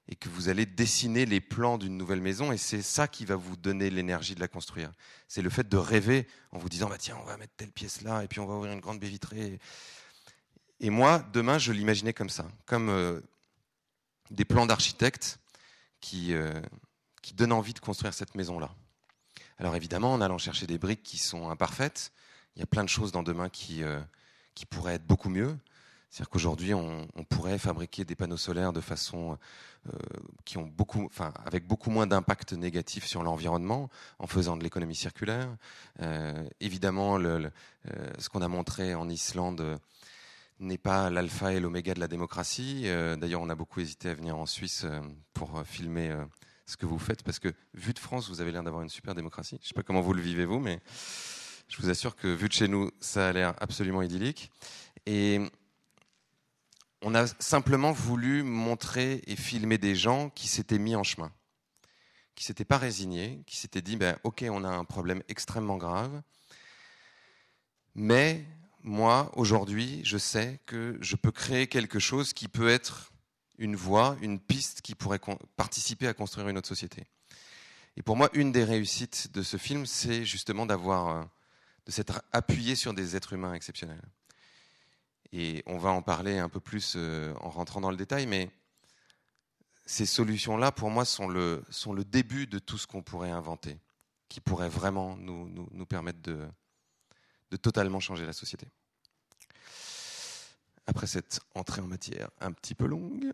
Et 0.10 0.18
que 0.18 0.28
vous 0.28 0.50
allez 0.50 0.66
dessiner 0.66 1.26
les 1.26 1.40
plans 1.40 1.78
d'une 1.78 1.96
nouvelle 1.96 2.20
maison, 2.20 2.52
et 2.52 2.58
c'est 2.58 2.82
ça 2.82 3.08
qui 3.08 3.24
va 3.24 3.38
vous 3.38 3.56
donner 3.56 3.90
l'énergie 3.90 4.36
de 4.36 4.42
la 4.42 4.50
construire. 4.50 4.92
C'est 5.30 5.42
le 5.42 5.50
fait 5.50 5.70
de 5.70 5.78
rêver 5.78 6.28
en 6.52 6.58
vous 6.58 6.68
disant, 6.68 6.90
bah 6.90 6.98
tiens, 7.00 7.18
on 7.22 7.24
va 7.24 7.38
mettre 7.38 7.54
telle 7.56 7.72
pièce 7.72 8.02
là, 8.02 8.22
et 8.22 8.28
puis 8.28 8.42
on 8.42 8.48
va 8.48 8.56
ouvrir 8.56 8.74
une 8.74 8.82
grande 8.82 9.00
baie 9.00 9.08
vitrée. 9.08 9.58
Et 10.82 10.90
moi, 10.90 11.26
demain, 11.32 11.58
je 11.58 11.72
l'imaginais 11.72 12.12
comme 12.12 12.30
ça, 12.30 12.50
comme 12.66 13.22
des 14.30 14.44
plans 14.44 14.66
d'architectes 14.66 15.40
qui, 16.02 16.34
qui 17.22 17.34
donnent 17.34 17.54
envie 17.54 17.74
de 17.74 17.80
construire 17.80 18.14
cette 18.14 18.36
maison-là. 18.36 18.76
Alors 19.62 19.76
évidemment, 19.76 20.12
en 20.12 20.22
allant 20.22 20.40
chercher 20.40 20.66
des 20.66 20.80
briques 20.80 21.04
qui 21.04 21.20
sont 21.20 21.52
imparfaites, 21.52 22.12
il 22.56 22.62
y 22.62 22.64
a 22.64 22.66
plein 22.66 22.84
de 22.84 22.90
choses 22.90 23.12
dans 23.12 23.22
demain 23.22 23.48
qui, 23.48 23.84
euh, 23.84 24.00
qui 24.56 24.66
pourraient 24.66 24.96
être 24.96 25.06
beaucoup 25.06 25.30
mieux. 25.30 25.56
C'est-à-dire 26.10 26.32
qu'aujourd'hui, 26.32 26.74
on, 26.74 27.08
pourrait 27.30 27.60
fabriquer 27.60 28.04
des 28.04 28.16
panneaux 28.16 28.38
solaires 28.38 28.74
de 28.74 28.82
façon 28.82 29.38
euh, 29.88 29.92
qui 30.46 30.58
ont 30.58 30.66
beaucoup, 30.66 31.06
enfin, 31.06 31.32
avec 31.46 31.68
beaucoup 31.68 31.92
moins 31.92 32.08
d'impact 32.08 32.54
négatif 32.54 33.06
sur 33.06 33.22
l'environnement, 33.22 33.92
en 34.18 34.26
faisant 34.26 34.58
de 34.58 34.64
l'économie 34.64 34.96
circulaire. 34.96 35.56
Euh, 36.02 36.44
évidemment, 36.60 37.20
ce 37.20 38.30
qu'on 38.30 38.42
a 38.42 38.48
montré 38.48 38.96
en 38.96 39.08
Islande 39.10 39.80
n'est 40.60 40.80
pas 40.80 41.12
l'alpha 41.12 41.54
et 41.54 41.60
l'oméga 41.60 41.94
de 41.94 42.00
la 42.00 42.08
démocratie. 42.08 42.88
D'ailleurs, 43.18 43.42
on 43.42 43.50
a 43.50 43.56
beaucoup 43.56 43.80
hésité 43.80 44.10
à 44.10 44.16
venir 44.16 44.36
en 44.38 44.48
Suisse 44.48 44.88
pour 45.36 45.62
filmer 45.66 46.18
ce 46.72 46.78
que 46.78 46.86
vous 46.86 47.00
faites, 47.00 47.22
parce 47.24 47.40
que 47.40 47.54
vu 47.74 47.94
de 47.94 48.00
France, 48.00 48.30
vous 48.30 48.40
avez 48.40 48.52
l'air 48.52 48.64
d'avoir 48.64 48.82
une 48.82 48.90
super 48.90 49.14
démocratie. 49.14 49.58
Je 49.60 49.66
ne 49.66 49.68
sais 49.68 49.74
pas 49.74 49.84
comment 49.84 50.00
vous 50.00 50.14
le 50.14 50.22
vivez 50.22 50.46
vous, 50.46 50.60
mais 50.60 50.80
je 51.68 51.78
vous 51.82 51.90
assure 51.90 52.16
que 52.16 52.28
vu 52.28 52.48
de 52.48 52.54
chez 52.54 52.70
nous, 52.70 52.92
ça 53.02 53.28
a 53.28 53.34
l'air 53.34 53.54
absolument 53.60 54.02
idyllique. 54.02 54.52
Et 55.06 55.42
on 57.02 57.14
a 57.14 57.28
simplement 57.28 57.92
voulu 57.92 58.44
montrer 58.44 59.22
et 59.28 59.36
filmer 59.36 59.78
des 59.78 59.96
gens 59.96 60.30
qui 60.30 60.48
s'étaient 60.48 60.80
mis 60.80 60.96
en 60.96 61.04
chemin, 61.04 61.32
qui 62.36 62.46
s'étaient 62.46 62.64
pas 62.64 62.78
résignés, 62.78 63.44
qui 63.48 63.58
s'étaient 63.58 63.82
dit 63.82 63.98
ben, 63.98 64.18
ok, 64.24 64.46
on 64.50 64.64
a 64.64 64.70
un 64.70 64.86
problème 64.86 65.24
extrêmement 65.28 65.78
grave, 65.78 66.22
mais 67.96 68.46
moi 68.82 69.30
aujourd'hui, 69.36 70.02
je 70.06 70.18
sais 70.18 70.62
que 70.66 70.98
je 71.02 71.18
peux 71.18 71.32
créer 71.32 71.68
quelque 71.68 72.00
chose 72.00 72.32
qui 72.32 72.48
peut 72.48 72.70
être 72.70 73.11
une 73.58 73.76
voie, 73.76 74.18
une 74.22 74.40
piste 74.40 74.82
qui 74.82 74.96
pourrait 74.96 75.20
participer 75.56 76.08
à 76.08 76.14
construire 76.14 76.48
une 76.48 76.58
autre 76.58 76.68
société. 76.68 77.06
Et 77.98 78.02
pour 78.02 78.16
moi, 78.16 78.30
une 78.34 78.52
des 78.52 78.64
réussites 78.64 79.32
de 79.34 79.44
ce 79.44 79.58
film, 79.58 79.86
c'est 79.86 80.26
justement 80.26 80.66
d'avoir, 80.66 81.08
euh, 81.10 81.24
de 81.86 81.92
s'être 81.92 82.22
appuyé 82.32 82.76
sur 82.76 82.94
des 82.94 83.16
êtres 83.16 83.34
humains 83.34 83.54
exceptionnels. 83.54 84.02
Et 85.34 85.64
on 85.66 85.78
va 85.78 85.90
en 85.90 86.02
parler 86.02 86.40
un 86.40 86.50
peu 86.50 86.60
plus 86.60 86.94
euh, 86.96 87.34
en 87.42 87.50
rentrant 87.50 87.82
dans 87.82 87.92
le 87.92 87.98
détail, 87.98 88.26
mais 88.26 88.50
ces 89.86 90.06
solutions-là, 90.06 90.72
pour 90.72 90.90
moi, 90.90 91.06
sont 91.06 91.28
le, 91.28 91.64
sont 91.70 91.94
le 91.94 92.06
début 92.06 92.48
de 92.48 92.60
tout 92.60 92.78
ce 92.78 92.88
qu'on 92.88 93.02
pourrait 93.02 93.32
inventer, 93.32 93.78
qui 94.30 94.40
pourrait 94.40 94.70
vraiment 94.70 95.18
nous, 95.18 95.50
nous, 95.50 95.68
nous 95.72 95.86
permettre 95.86 96.22
de, 96.22 96.48
de 97.52 97.58
totalement 97.58 98.00
changer 98.00 98.26
la 98.26 98.34
société. 98.34 98.68
Après 100.88 101.08
cette 101.08 101.40
entrée 101.56 101.82
en 101.82 101.88
matière 101.88 102.30
un 102.40 102.52
petit 102.52 102.76
peu 102.76 102.86
longue. 102.86 103.34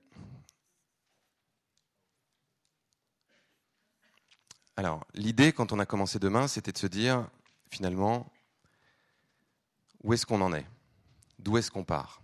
Alors, 4.75 5.03
l'idée, 5.15 5.53
quand 5.53 5.71
on 5.71 5.79
a 5.79 5.87
commencé 5.87 6.19
demain, 6.19 6.47
c'était 6.47 6.71
de 6.71 6.77
se 6.77 6.85
dire, 6.85 7.27
finalement, 7.71 8.31
où 10.03 10.13
est-ce 10.13 10.27
qu'on 10.27 10.41
en 10.41 10.53
est? 10.53 10.67
D'où 11.39 11.57
est-ce 11.57 11.71
qu'on 11.71 11.83
part? 11.83 12.21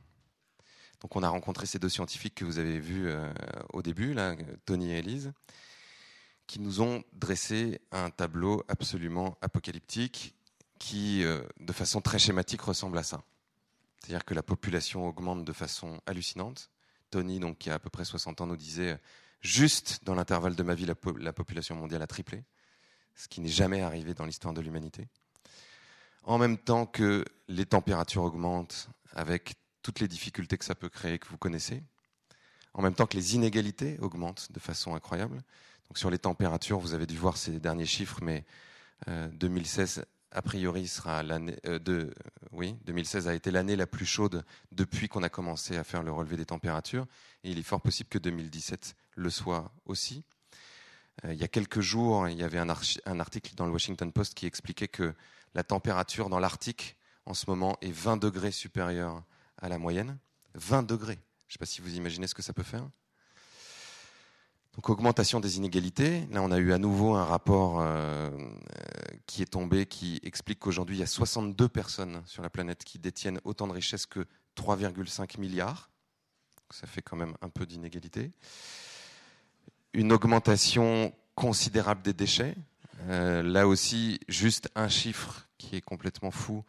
Donc, 1.02 1.16
on 1.16 1.24
a 1.24 1.30
rencontré 1.30 1.66
ces 1.66 1.80
deux 1.80 1.90
scientifiques 1.90 2.36
que 2.36 2.46
vous 2.46 2.60
avez 2.60 2.80
vus 2.80 3.08
euh, 3.08 3.28
au 3.74 3.82
début, 3.82 4.14
là, 4.14 4.36
Tony 4.66 4.92
et 4.92 5.00
Elise, 5.00 5.34
qui 6.46 6.60
nous 6.60 6.82
ont 6.82 7.04
dressé 7.14 7.82
un 7.92 8.12
tableau 8.12 8.64
absolument 8.68 9.36
apocalyptique 9.42 10.36
qui, 10.78 11.24
euh, 11.24 11.42
de 11.60 11.74
façon 11.74 12.02
très 12.02 12.20
schématique, 12.20 12.62
ressemble 12.62 13.00
à 13.00 13.04
ça. 13.04 13.24
C'est-à-dire 14.04 14.26
que 14.26 14.34
la 14.34 14.44
population 14.44 15.08
augmente 15.08 15.46
de 15.46 15.54
façon 15.54 16.02
hallucinante. 16.06 16.70
Tony, 17.10 17.40
donc, 17.40 17.58
qui 17.58 17.70
a 17.70 17.76
à 17.76 17.80
peu 17.80 17.90
près 17.90 18.04
60 18.06 18.42
ans, 18.42 18.48
nous 18.48 18.58
disait 18.58 19.00
juste 19.42 20.00
dans 20.04 20.14
l'intervalle 20.16 20.56
de 20.56 20.64
ma 20.64 20.76
vie, 20.76 20.86
la, 20.86 20.96
po- 20.96 21.16
la 21.18 21.32
population 21.32 21.76
mondiale 21.76 22.02
a 22.02 22.08
triplé, 22.08 22.44
ce 23.16 23.28
qui 23.28 23.40
n'est 23.40 23.48
jamais 23.50 23.82
arrivé 23.82 24.14
dans 24.14 24.26
l'histoire 24.26 24.54
de 24.54 24.62
l'humanité. 24.62 25.08
En 26.24 26.38
même 26.38 26.58
temps 26.58 26.86
que 26.86 27.24
les 27.48 27.66
températures 27.66 28.24
augmentent 28.24 28.90
avec 29.14 29.56
toutes 29.82 30.00
les 30.00 30.08
difficultés 30.08 30.58
que 30.58 30.66
ça 30.66 30.76
peut 30.76 30.90
créer, 30.90 31.20
que 31.20 31.28
vous 31.28 31.38
connaissez. 31.38 31.84
En 32.74 32.82
même 32.82 32.96
temps 32.96 33.06
que 33.06 33.16
les 33.18 33.36
inégalités 33.36 33.98
augmentent 34.00 34.52
de 34.52 34.60
façon 34.60 34.96
incroyable. 34.96 35.44
Sur 35.96 36.10
les 36.10 36.18
températures, 36.18 36.80
vous 36.80 36.94
avez 36.94 37.06
dû 37.06 37.18
voir 37.18 37.38
ces 37.38 37.60
derniers 37.60 37.86
chiffres, 37.86 38.20
mais 38.22 38.44
Euh, 39.10 39.28
2016 39.34 40.06
a 40.34 40.42
priori 40.42 40.88
sera 40.88 41.24
l'année 41.24 41.58
euh, 41.66 41.80
de 41.80 42.14
oui 42.52 42.76
2016 42.86 43.28
a 43.28 43.36
été 43.36 43.52
l'année 43.52 43.76
la 43.76 43.88
plus 43.88 44.06
chaude 44.06 44.44
depuis 44.72 45.08
qu'on 45.08 45.24
a 45.24 45.30
commencé 45.30 45.78
à 45.78 45.84
faire 45.84 46.04
le 46.04 46.12
relevé 46.12 46.38
des 46.38 46.46
températures 46.46 47.06
et 47.44 47.52
il 47.52 47.60
est 47.60 47.64
fort 47.64 47.82
possible 47.82 48.10
que 48.10 48.18
2017 48.18 48.96
le 49.16 49.30
soit 49.30 49.72
aussi. 49.86 50.24
Euh, 51.24 51.34
il 51.34 51.40
y 51.40 51.44
a 51.44 51.48
quelques 51.48 51.82
jours, 51.82 52.28
il 52.28 52.38
y 52.38 52.44
avait 52.44 52.58
un 52.58 53.20
article 53.20 53.54
dans 53.56 53.68
le 53.68 53.72
Washington 53.72 54.12
Post 54.12 54.34
qui 54.34 54.48
expliquait 54.48 54.88
que 54.88 55.14
la 55.54 55.64
température 55.64 56.30
dans 56.30 56.40
l'Arctique 56.40 56.98
en 57.26 57.34
ce 57.34 57.46
moment 57.48 57.78
est 57.82 57.92
20 57.92 58.18
degrés 58.18 58.52
supérieure 58.52 59.24
à 59.58 59.70
la 59.70 59.78
moyenne. 59.78 60.18
20 60.56 60.84
degrés. 60.84 61.20
Je 61.48 61.50
ne 61.50 61.54
sais 61.54 61.60
pas 61.60 61.66
si 61.66 61.82
vous 61.82 61.96
imaginez 61.96 62.28
ce 62.28 62.34
que 62.34 62.42
ça 62.42 62.54
peut 62.54 62.64
faire. 62.64 62.90
Donc 64.76 64.90
augmentation 64.90 65.40
des 65.40 65.58
inégalités. 65.58 66.26
Là, 66.32 66.42
on 66.42 66.52
a 66.52 66.58
eu 66.58 66.74
à 66.74 66.80
nouveau 66.80 67.14
un 67.14 67.26
rapport 67.26 67.80
euh, 67.80 67.86
euh, 67.86 68.30
qui 69.28 69.44
est 69.44 69.52
tombé 69.52 69.86
qui 69.86 70.20
explique 70.24 70.60
qu'aujourd'hui, 70.60 70.98
il 70.98 71.00
y 71.00 71.04
a 71.04 71.08
62 71.08 71.70
personnes 71.70 72.24
sur 72.26 72.42
la 72.42 72.50
planète 72.50 72.84
qui 72.84 72.98
détiennent 72.98 73.40
autant 73.44 73.68
de 73.68 73.74
richesses 73.74 74.08
que 74.08 74.26
3,5 74.58 75.40
milliards. 75.40 75.92
Ça 76.72 76.88
fait 76.88 77.04
quand 77.04 77.16
même 77.16 77.36
un 77.42 77.50
peu 77.50 77.68
d'inégalité. 77.68 78.32
Une 79.94 80.12
augmentation 80.12 81.14
considérable 81.36 82.02
des 82.02 82.14
déchets. 82.14 82.56
Euh, 83.10 83.44
là 83.44 83.68
aussi, 83.68 84.20
juste 84.28 84.70
un 84.74 84.88
chiffre 84.88 85.48
qui 85.60 85.76
est 85.76 85.82
complètement 85.82 86.32
fou. 86.32 86.64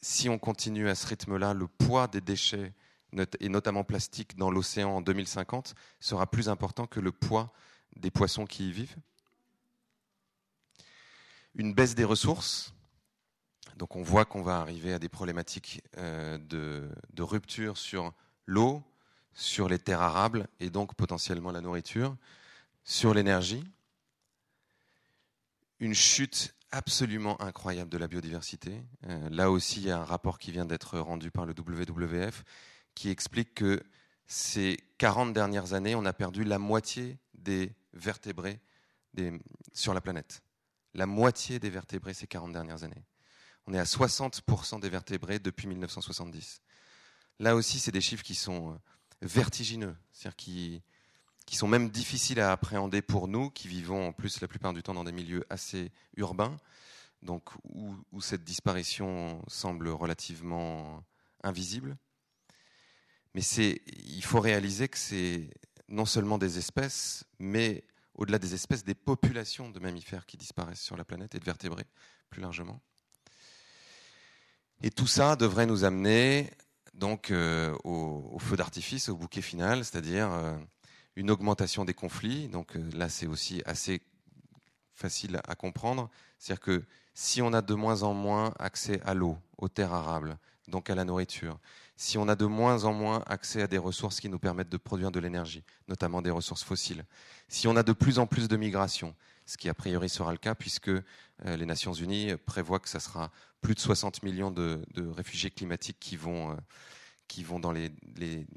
Si 0.00 0.28
on 0.28 0.38
continue 0.38 0.88
à 0.88 0.94
ce 0.94 1.06
rythme-là, 1.06 1.54
le 1.54 1.66
poids 1.66 2.08
des 2.08 2.20
déchets, 2.20 2.74
et 3.40 3.48
notamment 3.48 3.84
plastique, 3.84 4.36
dans 4.36 4.50
l'océan 4.50 4.96
en 4.96 5.00
2050 5.00 5.74
sera 6.00 6.26
plus 6.26 6.48
important 6.48 6.86
que 6.86 7.00
le 7.00 7.12
poids 7.12 7.52
des 7.96 8.10
poissons 8.10 8.46
qui 8.46 8.68
y 8.68 8.72
vivent. 8.72 8.96
Une 11.54 11.72
baisse 11.74 11.94
des 11.94 12.04
ressources. 12.04 12.74
Donc 13.76 13.96
on 13.96 14.02
voit 14.02 14.24
qu'on 14.24 14.42
va 14.42 14.58
arriver 14.58 14.92
à 14.92 14.98
des 14.98 15.08
problématiques 15.08 15.82
euh, 15.96 16.38
de, 16.38 17.22
rupture 17.22 17.76
sur 17.76 18.12
l'eau, 18.46 18.82
sur 19.32 19.68
les 19.68 19.78
terres 19.78 20.02
arables 20.02 20.46
et 20.60 20.70
donc 20.70 20.94
potentiellement 20.94 21.50
la 21.50 21.60
nourriture, 21.60 22.16
sur 22.84 23.14
l'énergie. 23.14 23.64
Une 25.80 25.94
chute 25.94 26.54
absolument 26.70 27.40
incroyable 27.40 27.90
de 27.90 27.98
la 27.98 28.08
biodiversité. 28.08 28.82
Euh, 29.06 29.28
là 29.30 29.50
aussi, 29.50 29.80
il 29.80 29.86
y 29.86 29.90
a 29.90 29.98
un 29.98 30.04
rapport 30.04 30.38
qui 30.38 30.50
vient 30.50 30.64
d'être 30.64 30.98
rendu 30.98 31.30
par 31.30 31.46
le 31.46 31.54
WWF 31.56 32.44
qui 32.94 33.10
explique 33.10 33.54
que 33.54 33.82
ces 34.26 34.78
40 34.98 35.32
dernières 35.32 35.74
années, 35.74 35.94
on 35.94 36.04
a 36.04 36.12
perdu 36.12 36.44
la 36.44 36.58
moitié 36.58 37.18
des 37.34 37.72
vertébrés 37.92 38.60
sur 39.72 39.94
la 39.94 40.00
planète. 40.00 40.42
La 40.94 41.06
moitié 41.06 41.58
des 41.58 41.70
vertébrés 41.70 42.14
ces 42.14 42.26
40 42.26 42.52
dernières 42.52 42.84
années. 42.84 43.04
On 43.66 43.74
est 43.74 43.78
à 43.78 43.84
60% 43.84 44.80
des 44.80 44.88
vertébrés 44.88 45.38
depuis 45.38 45.66
1970. 45.66 46.60
Là 47.40 47.56
aussi, 47.56 47.78
c'est 47.78 47.92
des 47.92 48.00
chiffres 48.00 48.22
qui 48.22 48.34
sont 48.34 48.72
euh, 48.72 48.76
vertigineux, 49.22 49.96
c'est-à-dire 50.12 50.36
qui, 50.36 50.82
sont 51.52 51.68
même 51.68 51.90
difficiles 51.90 52.40
à 52.40 52.52
appréhender 52.52 53.02
pour 53.02 53.28
nous, 53.28 53.50
qui 53.50 53.68
vivons 53.68 54.08
en 54.08 54.12
plus 54.12 54.40
la 54.40 54.48
plupart 54.48 54.72
du 54.72 54.82
temps 54.82 54.94
dans 54.94 55.04
des 55.04 55.12
milieux 55.12 55.44
assez 55.50 55.92
urbains, 56.16 56.56
donc 57.22 57.50
où 57.64 58.20
cette 58.20 58.44
disparition 58.44 59.42
semble 59.48 59.88
relativement 59.88 61.02
invisible. 61.42 61.96
Mais 63.34 63.42
il 63.42 64.24
faut 64.24 64.40
réaliser 64.40 64.88
que 64.88 64.98
c'est 64.98 65.50
non 65.88 66.06
seulement 66.06 66.38
des 66.38 66.58
espèces, 66.58 67.24
mais 67.38 67.84
au-delà 68.14 68.38
des 68.38 68.54
espèces, 68.54 68.84
des 68.84 68.94
populations 68.94 69.70
de 69.70 69.80
mammifères 69.80 70.26
qui 70.26 70.36
disparaissent 70.36 70.80
sur 70.80 70.96
la 70.96 71.04
planète 71.04 71.34
et 71.34 71.40
de 71.40 71.44
vertébrés 71.44 71.84
plus 72.30 72.40
largement. 72.40 72.80
Et 74.82 74.90
tout 74.90 75.06
ça 75.06 75.36
devrait 75.36 75.66
nous 75.66 75.84
amener 75.84 76.50
donc 76.94 77.30
euh, 77.30 77.76
au, 77.84 78.30
au 78.32 78.38
feu 78.38 78.56
d'artifice, 78.56 79.08
au 79.08 79.16
bouquet 79.16 79.42
final, 79.42 79.84
c'est-à-dire 79.84 80.30
euh, 80.30 80.56
une 81.16 81.30
augmentation 81.30 81.84
des 81.84 81.94
conflits. 81.94 82.48
Donc 82.48 82.76
euh, 82.76 82.90
là, 82.94 83.08
c'est 83.08 83.26
aussi 83.26 83.62
assez 83.66 84.00
facile 84.92 85.40
à 85.46 85.54
comprendre. 85.56 86.08
C'est-à-dire 86.38 86.60
que 86.60 86.84
si 87.14 87.42
on 87.42 87.52
a 87.52 87.62
de 87.62 87.74
moins 87.74 88.02
en 88.02 88.14
moins 88.14 88.54
accès 88.58 89.00
à 89.02 89.14
l'eau, 89.14 89.38
aux 89.58 89.68
terres 89.68 89.92
arables, 89.92 90.38
donc 90.68 90.88
à 90.90 90.94
la 90.94 91.04
nourriture, 91.04 91.58
si 91.96 92.18
on 92.18 92.28
a 92.28 92.34
de 92.34 92.46
moins 92.46 92.84
en 92.84 92.92
moins 92.92 93.22
accès 93.26 93.62
à 93.62 93.66
des 93.66 93.78
ressources 93.78 94.20
qui 94.20 94.28
nous 94.28 94.38
permettent 94.38 94.68
de 94.68 94.76
produire 94.76 95.10
de 95.10 95.20
l'énergie, 95.20 95.64
notamment 95.88 96.22
des 96.22 96.30
ressources 96.30 96.64
fossiles, 96.64 97.04
si 97.48 97.68
on 97.68 97.76
a 97.76 97.82
de 97.82 97.92
plus 97.92 98.18
en 98.18 98.26
plus 98.26 98.48
de 98.48 98.56
migration, 98.56 99.14
ce 99.46 99.56
qui 99.56 99.68
a 99.68 99.74
priori 99.74 100.08
sera 100.08 100.32
le 100.32 100.38
cas 100.38 100.54
puisque 100.54 100.88
euh, 100.88 101.02
les 101.42 101.66
Nations 101.66 101.92
Unies 101.92 102.36
prévoient 102.46 102.80
que 102.80 102.88
ça 102.88 103.00
sera 103.00 103.30
plus 103.60 103.74
de 103.74 103.80
60 103.80 104.22
millions 104.22 104.50
de, 104.50 104.82
réfugiés 105.14 105.50
climatiques 105.50 105.98
qui 106.00 106.16
vont, 106.16 106.52
euh, 106.52 106.56
qui 107.28 107.44
vont 107.44 107.60
dans 107.60 107.72
les, 107.72 107.90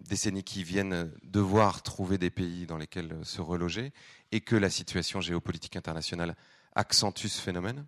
décennies 0.10 0.44
qui 0.44 0.64
viennent 0.64 0.94
euh, 0.94 1.06
devoir 1.24 1.84
trouver 1.84 2.18
des 2.18 2.30
pays 2.30 2.66
dans 2.66 2.78
lesquels 2.78 3.18
se 3.24 3.42
reloger 3.42 3.92
et 4.32 4.42
que 4.42 4.56
la 4.56 4.70
situation 4.70 5.22
géopolitique 5.22 5.76
internationale 5.76 6.36
accentue 6.76 7.28
ce 7.28 7.42
phénomène. 7.42 7.86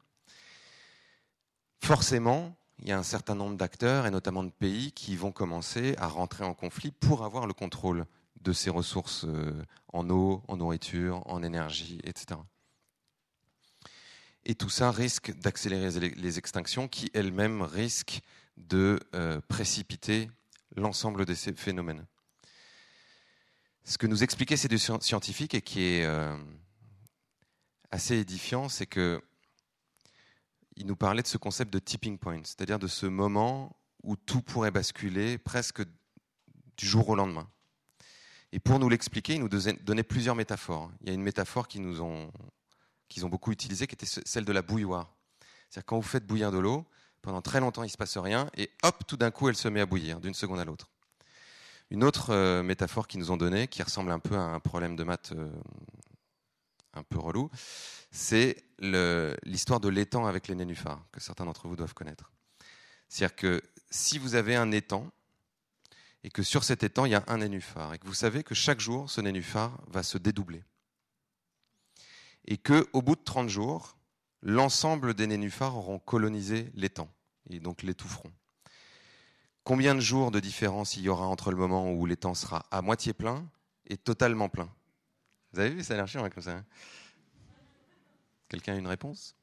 Forcément, 1.81 2.58
il 2.81 2.87
y 2.87 2.91
a 2.91 2.97
un 2.97 3.03
certain 3.03 3.35
nombre 3.35 3.57
d'acteurs 3.57 4.05
et 4.05 4.11
notamment 4.11 4.43
de 4.43 4.49
pays 4.51 4.91
qui 4.91 5.15
vont 5.15 5.31
commencer 5.31 5.95
à 5.97 6.07
rentrer 6.07 6.43
en 6.43 6.53
conflit 6.53 6.91
pour 6.91 7.23
avoir 7.25 7.45
le 7.47 7.53
contrôle 7.53 8.05
de 8.41 8.53
ces 8.53 8.69
ressources 8.69 9.25
euh, 9.25 9.61
en 9.91 10.09
eau, 10.09 10.43
en 10.47 10.57
nourriture, 10.57 11.21
en 11.27 11.43
énergie, 11.43 11.99
etc. 12.03 12.39
Et 14.45 14.55
tout 14.55 14.69
ça 14.69 14.91
risque 14.91 15.37
d'accélérer 15.39 15.99
les- 16.15 16.37
extinctions 16.37 16.87
qui 16.87 17.11
elles-mêmes 17.13 17.61
risquent 17.61 18.21
de 18.57 18.99
euh, 19.13 19.41
précipiter 19.47 20.29
l'ensemble 20.75 21.25
de 21.25 21.33
ces 21.33 21.53
phénomènes. 21.53 22.05
Ce 23.83 23.97
que 23.97 24.07
nous 24.07 24.23
expliquait 24.23 24.55
ces 24.57 24.67
deux 24.69 24.77
scien- 24.77 25.01
scientifiques 25.01 25.53
et 25.53 25.61
qui 25.61 25.81
est 25.83 26.05
euh, 26.05 26.35
assez 27.91 28.15
édifiant, 28.17 28.69
c'est 28.69 28.85
que 28.85 29.21
ils 30.79 30.87
nous 30.87 30.95
parlaient 30.95 31.21
de 31.21 31.27
ce 31.27 31.37
concept 31.37 31.71
de 31.71 31.77
tipping 31.79 32.17
point, 32.17 32.39
c'est-à-dire 32.43 32.79
de 32.79 32.87
ce 32.87 33.05
moment 33.05 33.75
où 34.03 34.15
tout 34.15 34.41
pourrait 34.41 34.71
basculer 34.71 35.37
presque 35.37 35.83
du 36.77 36.85
jour 36.87 37.09
au 37.09 37.15
lendemain. 37.15 37.47
Et 38.53 38.59
pour 38.59 38.79
nous 38.79 38.89
l'expliquer, 38.89 39.35
ils 39.35 39.41
nous 39.41 39.49
donnaient 39.49 40.03
plusieurs 40.03 40.35
métaphores. 40.35 40.89
Il 41.01 41.09
y 41.09 41.11
a 41.11 41.13
une 41.13 41.21
métaphore 41.21 41.67
qu'ils 41.67 42.01
ont, 42.01 42.31
ont 43.21 43.29
beaucoup 43.29 43.51
utilisée, 43.51 43.85
qui 43.85 43.93
était 43.93 44.05
ce- 44.05 44.21
celle 44.25 44.45
de 44.45 44.53
la 44.53 44.61
bouilloire. 44.61 45.13
C'est-à-dire 45.69 45.85
quand 45.85 45.97
vous 45.97 46.01
faites 46.07 46.25
bouillir 46.25 46.51
de 46.51 46.57
l'eau, 46.57 46.85
pendant 47.21 47.41
très 47.41 47.59
longtemps 47.59 47.83
il 47.83 47.87
ne 47.87 47.91
se 47.91 47.97
passe 47.97 48.17
rien, 48.17 48.49
et 48.55 48.71
hop, 48.81 49.03
tout 49.05 49.17
d'un 49.17 49.29
coup 49.31 49.49
elle 49.49 49.55
se 49.57 49.67
met 49.67 49.81
à 49.81 49.85
bouillir 49.85 50.19
d'une 50.21 50.33
seconde 50.33 50.59
à 50.59 50.65
l'autre. 50.65 50.89
Une 51.91 52.03
autre 52.05 52.29
euh, 52.29 52.63
métaphore 52.63 53.07
qu'ils 53.07 53.19
nous 53.19 53.31
ont 53.31 53.37
donnée, 53.37 53.67
qui 53.67 53.83
ressemble 53.83 54.11
un 54.11 54.19
peu 54.19 54.35
à 54.35 54.41
un 54.41 54.59
problème 54.59 54.95
de 54.95 55.03
maths 55.03 55.33
euh, 55.35 55.51
un 56.99 57.03
peu 57.03 57.17
relou, 57.17 57.49
c'est 58.11 58.63
l'histoire 58.79 59.79
de 59.79 59.89
l'étang 59.89 60.25
avec 60.25 60.47
les 60.47 60.55
nénuphars, 60.55 61.03
que 61.11 61.19
certains 61.19 61.45
d'entre 61.45 61.67
vous 61.67 61.75
doivent 61.75 61.93
connaître. 61.93 62.31
C'est-à-dire 63.07 63.35
que 63.35 63.61
si 63.89 64.19
vous 64.19 64.35
avez 64.35 64.55
un 64.55 64.71
étang, 64.71 65.09
et 66.23 66.29
que 66.29 66.43
sur 66.43 66.63
cet 66.63 66.83
étang, 66.83 67.05
il 67.05 67.11
y 67.11 67.15
a 67.15 67.23
un 67.27 67.37
nénuphar, 67.37 67.93
et 67.93 67.97
que 67.97 68.05
vous 68.05 68.13
savez 68.13 68.43
que 68.43 68.53
chaque 68.53 68.79
jour, 68.79 69.09
ce 69.09 69.21
nénuphar 69.21 69.79
va 69.87 70.03
se 70.03 70.17
dédoubler, 70.17 70.63
et 72.45 72.57
qu'au 72.57 73.01
bout 73.01 73.15
de 73.15 73.23
30 73.23 73.49
jours, 73.49 73.97
l'ensemble 74.41 75.13
des 75.13 75.27
nénuphars 75.27 75.75
auront 75.77 75.99
colonisé 75.99 76.71
l'étang, 76.75 77.09
et 77.49 77.59
donc 77.59 77.83
l'étoufferont. 77.83 78.31
Combien 79.63 79.93
de 79.95 79.99
jours 79.99 80.31
de 80.31 80.39
différence 80.39 80.97
il 80.97 81.03
y 81.03 81.09
aura 81.09 81.27
entre 81.27 81.51
le 81.51 81.57
moment 81.57 81.91
où 81.91 82.05
l'étang 82.05 82.33
sera 82.33 82.65
à 82.71 82.81
moitié 82.81 83.13
plein 83.13 83.47
et 83.87 83.97
totalement 83.97 84.49
plein 84.49 84.69
Vous 85.53 85.59
avez 85.59 85.69
vu, 85.71 85.83
ça 85.83 85.93
a 85.93 85.97
l'air 85.97 86.07
chiant 86.07 86.23
hein, 86.23 86.29
comme 86.29 86.43
ça. 86.43 86.51
hein 86.51 86.65
Quelqu'un 88.49 88.73
a 88.73 88.77
une 88.77 88.87
réponse? 88.87 89.35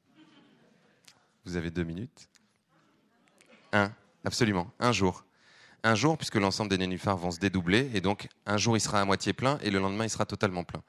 Vous 1.45 1.55
avez 1.55 1.71
deux 1.71 1.83
minutes. 1.83 2.29
Un, 3.73 3.91
absolument, 4.25 4.71
un 4.79 4.91
jour. 4.91 5.25
Un 5.83 5.95
jour, 5.95 6.17
puisque 6.17 6.35
l'ensemble 6.35 6.69
des 6.69 6.77
nénuphars 6.77 7.17
vont 7.17 7.31
se 7.31 7.39
dédoubler, 7.39 7.89
et 7.93 8.01
donc 8.01 8.27
un 8.45 8.57
jour 8.57 8.75
il 8.75 8.81
sera 8.81 8.99
à 8.99 9.05
moitié 9.05 9.33
plein, 9.33 9.59
et 9.59 9.69
le 9.69 9.79
lendemain 9.79 10.05
il 10.05 10.09
sera 10.09 10.25
totalement 10.25 10.63
plein. 10.63 10.81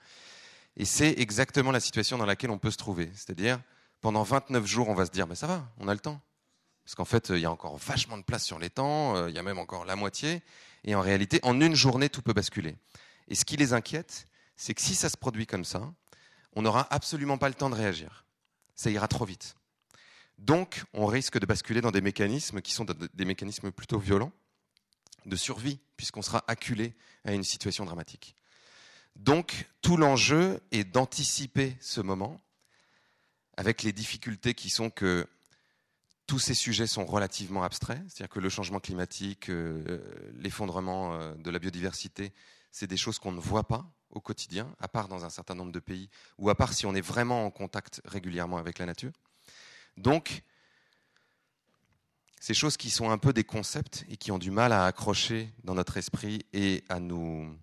Et 0.77 0.85
c'est 0.85 1.19
exactement 1.19 1.73
la 1.73 1.81
situation 1.81 2.19
dans 2.19 2.27
laquelle 2.27 2.51
on 2.51 2.59
peut 2.59 2.71
se 2.71 2.77
trouver. 2.77 3.11
C'est-à-dire, 3.15 3.61
pendant 4.01 4.23
29 4.23 4.65
jours, 4.65 4.89
on 4.89 4.95
va 4.95 5.07
se 5.07 5.11
dire, 5.11 5.27
ben 5.27 5.35
ça 5.35 5.47
va, 5.47 5.69
on 5.79 5.89
a 5.89 5.95
le 5.95 6.01
temps. 6.01 6.21
Parce 6.85 6.95
qu'en 6.95 7.05
fait, 7.05 7.31
il 7.31 7.41
y 7.41 7.45
a 7.45 7.51
encore 7.51 7.77
vachement 7.77 8.17
de 8.17 8.23
place 8.23 8.45
sur 8.45 8.59
l'étang, 8.59 9.17
euh, 9.17 9.29
il 9.29 9.35
y 9.35 9.39
a 9.39 9.43
même 9.43 9.59
encore 9.59 9.85
la 9.85 9.97
moitié, 9.97 10.43
et 10.85 10.95
en 10.95 11.01
réalité, 11.01 11.41
en 11.43 11.61
une 11.61 11.75
journée, 11.75 12.09
tout 12.09 12.23
peut 12.23 12.33
basculer. 12.33 12.77
Et 13.27 13.35
ce 13.35 13.45
qui 13.45 13.57
les 13.57 13.73
inquiète, 13.75 14.28
c'est 14.59 14.75
que 14.75 14.83
si 14.83 14.95
ça 14.95 15.09
se 15.09 15.17
produit 15.17 15.47
comme 15.47 15.65
ça, 15.65 15.95
on 16.53 16.63
n'aura 16.63 16.93
absolument 16.93 17.39
pas 17.39 17.49
le 17.49 17.55
temps 17.55 17.71
de 17.71 17.77
réagir. 17.77 18.27
Ça 18.75 18.91
ira 18.91 19.07
trop 19.09 19.25
vite. 19.25 19.55
Donc, 20.37 20.83
on 20.93 21.07
risque 21.07 21.39
de 21.39 21.47
basculer 21.47 21.81
dans 21.81 21.93
des 21.93 22.01
mécanismes 22.01 22.61
qui 22.61 22.73
sont 22.73 22.85
des 22.85 23.25
mécanismes 23.25 23.71
plutôt 23.71 23.99
violents 23.99 24.33
de 25.27 25.37
survie, 25.37 25.79
puisqu'on 25.97 26.23
sera 26.23 26.45
acculé 26.49 26.95
à 27.25 27.33
une 27.33 27.45
situation 27.45 27.85
dramatique. 27.85 28.35
Donc, 29.15 29.67
tout 29.81 29.97
l'enjeu 29.97 30.61
est 30.73 30.85
d'anticiper 30.85 31.77
ce 31.81 32.01
moment 32.01 32.41
avec 33.57 33.83
les 33.83 33.93
difficultés 33.93 34.55
qui 34.55 34.71
sont 34.71 34.91
que 34.91 35.27
tous 36.27 36.39
ces 36.41 36.55
sujets 36.55 36.87
sont 36.87 37.07
relativement 37.07 37.63
abstraits, 37.63 38.03
c'est-à-dire 38.09 38.29
que 38.29 38.41
le 38.41 38.49
changement 38.49 38.81
climatique, 38.81 39.51
euh, 39.51 40.01
l'effondrement 40.35 41.15
euh, 41.15 41.35
de 41.35 41.51
la 41.51 41.59
biodiversité, 41.59 42.33
c'est 42.71 42.87
des 42.87 42.97
choses 42.97 43.19
qu'on 43.19 43.33
ne 43.33 43.41
voit 43.41 43.67
pas 43.67 43.91
au 44.11 44.21
quotidien, 44.21 44.75
à 44.81 44.89
part 44.89 45.09
dans 45.09 45.25
un 45.25 45.31
certain 45.31 45.55
nombre 45.55 45.73
de 45.73 45.81
pays, 45.81 46.09
ou 46.39 46.51
à 46.51 46.55
part 46.55 46.73
si 46.73 46.87
on 46.87 46.95
est 46.95 47.01
vraiment 47.01 47.45
en 47.45 47.51
contact 47.51 48.01
régulièrement 48.05 48.59
avec 48.59 48.79
la 48.79 48.87
nature. 48.87 49.13
Donc, 49.97 50.43
ces 52.41 52.55
choses 52.55 52.77
qui 52.77 52.91
sont 52.91 53.11
un 53.11 53.19
peu 53.19 53.33
des 53.33 53.45
concepts 53.45 54.05
et 54.09 54.17
qui 54.17 54.31
ont 54.31 54.39
du 54.39 54.51
mal 54.51 54.73
à 54.73 54.87
accrocher 54.87 55.53
dans 55.65 55.75
notre 55.75 55.97
esprit 55.97 56.47
et 56.53 56.85
à 56.89 57.01
nous, 57.01 57.55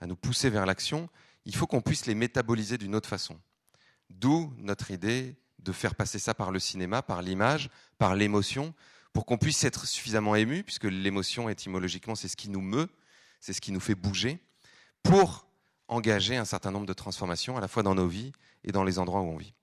à 0.00 0.06
nous 0.06 0.16
pousser 0.16 0.50
vers 0.50 0.66
l'action, 0.66 1.08
il 1.44 1.54
faut 1.54 1.66
qu'on 1.66 1.80
puisse 1.80 2.06
les 2.06 2.14
métaboliser 2.14 2.76
d'une 2.76 2.94
autre 2.94 3.08
façon. 3.08 3.40
D'où 4.10 4.52
notre 4.58 4.90
idée 4.90 5.36
de 5.60 5.72
faire 5.72 5.94
passer 5.94 6.18
ça 6.18 6.34
par 6.34 6.50
le 6.50 6.58
cinéma, 6.58 7.02
par 7.02 7.22
l'image, 7.22 7.70
par 7.98 8.14
l'émotion, 8.14 8.74
pour 9.12 9.26
qu'on 9.26 9.38
puisse 9.38 9.64
être 9.64 9.86
suffisamment 9.86 10.34
ému, 10.34 10.62
puisque 10.62 10.84
l'émotion, 10.84 11.48
étymologiquement, 11.48 12.14
c'est 12.14 12.28
ce 12.28 12.36
qui 12.36 12.50
nous 12.50 12.60
meut, 12.60 12.88
c'est 13.40 13.52
ce 13.52 13.60
qui 13.60 13.72
nous 13.72 13.80
fait 13.80 13.94
bouger, 13.94 14.38
pour 15.02 15.45
engager 15.88 16.36
un 16.36 16.44
certain 16.44 16.70
nombre 16.70 16.86
de 16.86 16.92
transformations, 16.92 17.56
à 17.56 17.60
la 17.60 17.68
fois 17.68 17.82
dans 17.82 17.94
nos 17.94 18.08
vies 18.08 18.32
et 18.64 18.72
dans 18.72 18.84
les 18.84 18.98
endroits 18.98 19.20
où 19.20 19.28
on 19.28 19.36
vit. 19.36 19.54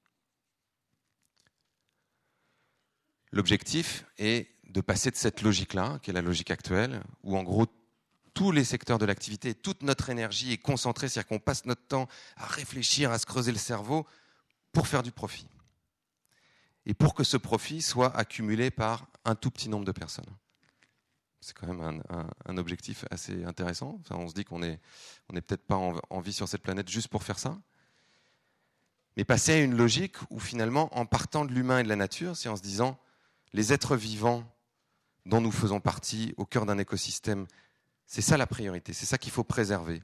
L'objectif 3.31 4.05
est 4.17 4.49
de 4.65 4.81
passer 4.81 5.11
de 5.11 5.15
cette 5.15 5.41
logique-là, 5.41 5.99
qui 6.01 6.11
est 6.11 6.13
la 6.13 6.21
logique 6.21 6.51
actuelle, 6.51 7.03
où 7.23 7.37
en 7.37 7.43
gros 7.43 7.67
tous 8.33 8.51
les 8.51 8.63
secteurs 8.63 8.99
de 8.99 9.05
l'activité, 9.05 9.53
toute 9.53 9.83
notre 9.83 10.09
énergie 10.09 10.53
est 10.53 10.57
concentrée, 10.57 11.07
c'est-à-dire 11.07 11.27
qu'on 11.27 11.39
passe 11.39 11.65
notre 11.65 11.85
temps 11.85 12.07
à 12.35 12.45
réfléchir, 12.45 13.11
à 13.11 13.19
se 13.19 13.25
creuser 13.25 13.51
le 13.51 13.57
cerveau 13.57 14.07
pour 14.71 14.87
faire 14.87 15.03
du 15.03 15.11
profit. 15.11 15.47
Et 16.85 16.93
pour 16.93 17.13
que 17.13 17.23
ce 17.23 17.37
profit 17.37 17.81
soit 17.81 18.15
accumulé 18.15 18.71
par 18.71 19.07
un 19.25 19.35
tout 19.35 19.51
petit 19.51 19.69
nombre 19.69 19.85
de 19.85 19.91
personnes. 19.91 20.25
C'est 21.43 21.53
quand 21.53 21.67
même 21.67 22.01
un, 22.45 22.57
objectif 22.57 23.05
assez 23.11 23.43
intéressant. 23.43 23.99
on 24.11 24.27
se 24.29 24.33
dit 24.33 24.45
qu'on 24.45 24.59
n'est 24.59 24.79
on 25.29 25.33
peut-être 25.33 25.65
pas 25.65 25.75
en, 25.75 26.21
vie 26.21 26.33
sur 26.33 26.47
cette 26.47 26.61
planète 26.61 26.89
juste 26.89 27.09
pour 27.09 27.23
faire 27.23 27.37
ça. 27.37 27.59
Mais 29.17 29.25
passer 29.25 29.51
à 29.51 29.59
une 29.59 29.75
logique 29.75 30.15
où 30.29 30.39
finalement, 30.39 30.95
en 30.97 31.05
partant 31.05 31.43
de 31.45 31.51
l'humain 31.53 31.79
et 31.79 31.83
de 31.83 31.89
la 31.89 31.95
nature, 31.95 32.37
c'est 32.37 32.49
en 32.49 32.55
se 32.55 32.61
disant, 32.61 32.97
les 33.51 33.73
êtres 33.73 33.95
vivants 33.95 34.43
dont 35.25 35.41
nous 35.41 35.51
faisons 35.51 35.79
partie 35.79 36.33
au 36.37 36.45
cœur 36.45 36.65
d'un 36.65 36.77
écosystème 36.77 37.45
c'est 38.05 38.21
ça 38.21 38.37
la 38.37 38.47
priorité, 38.47 38.93
c'est 38.93 39.05
ça 39.05 39.17
qu'il 39.17 39.31
faut 39.31 39.43
préserver. 39.43 40.03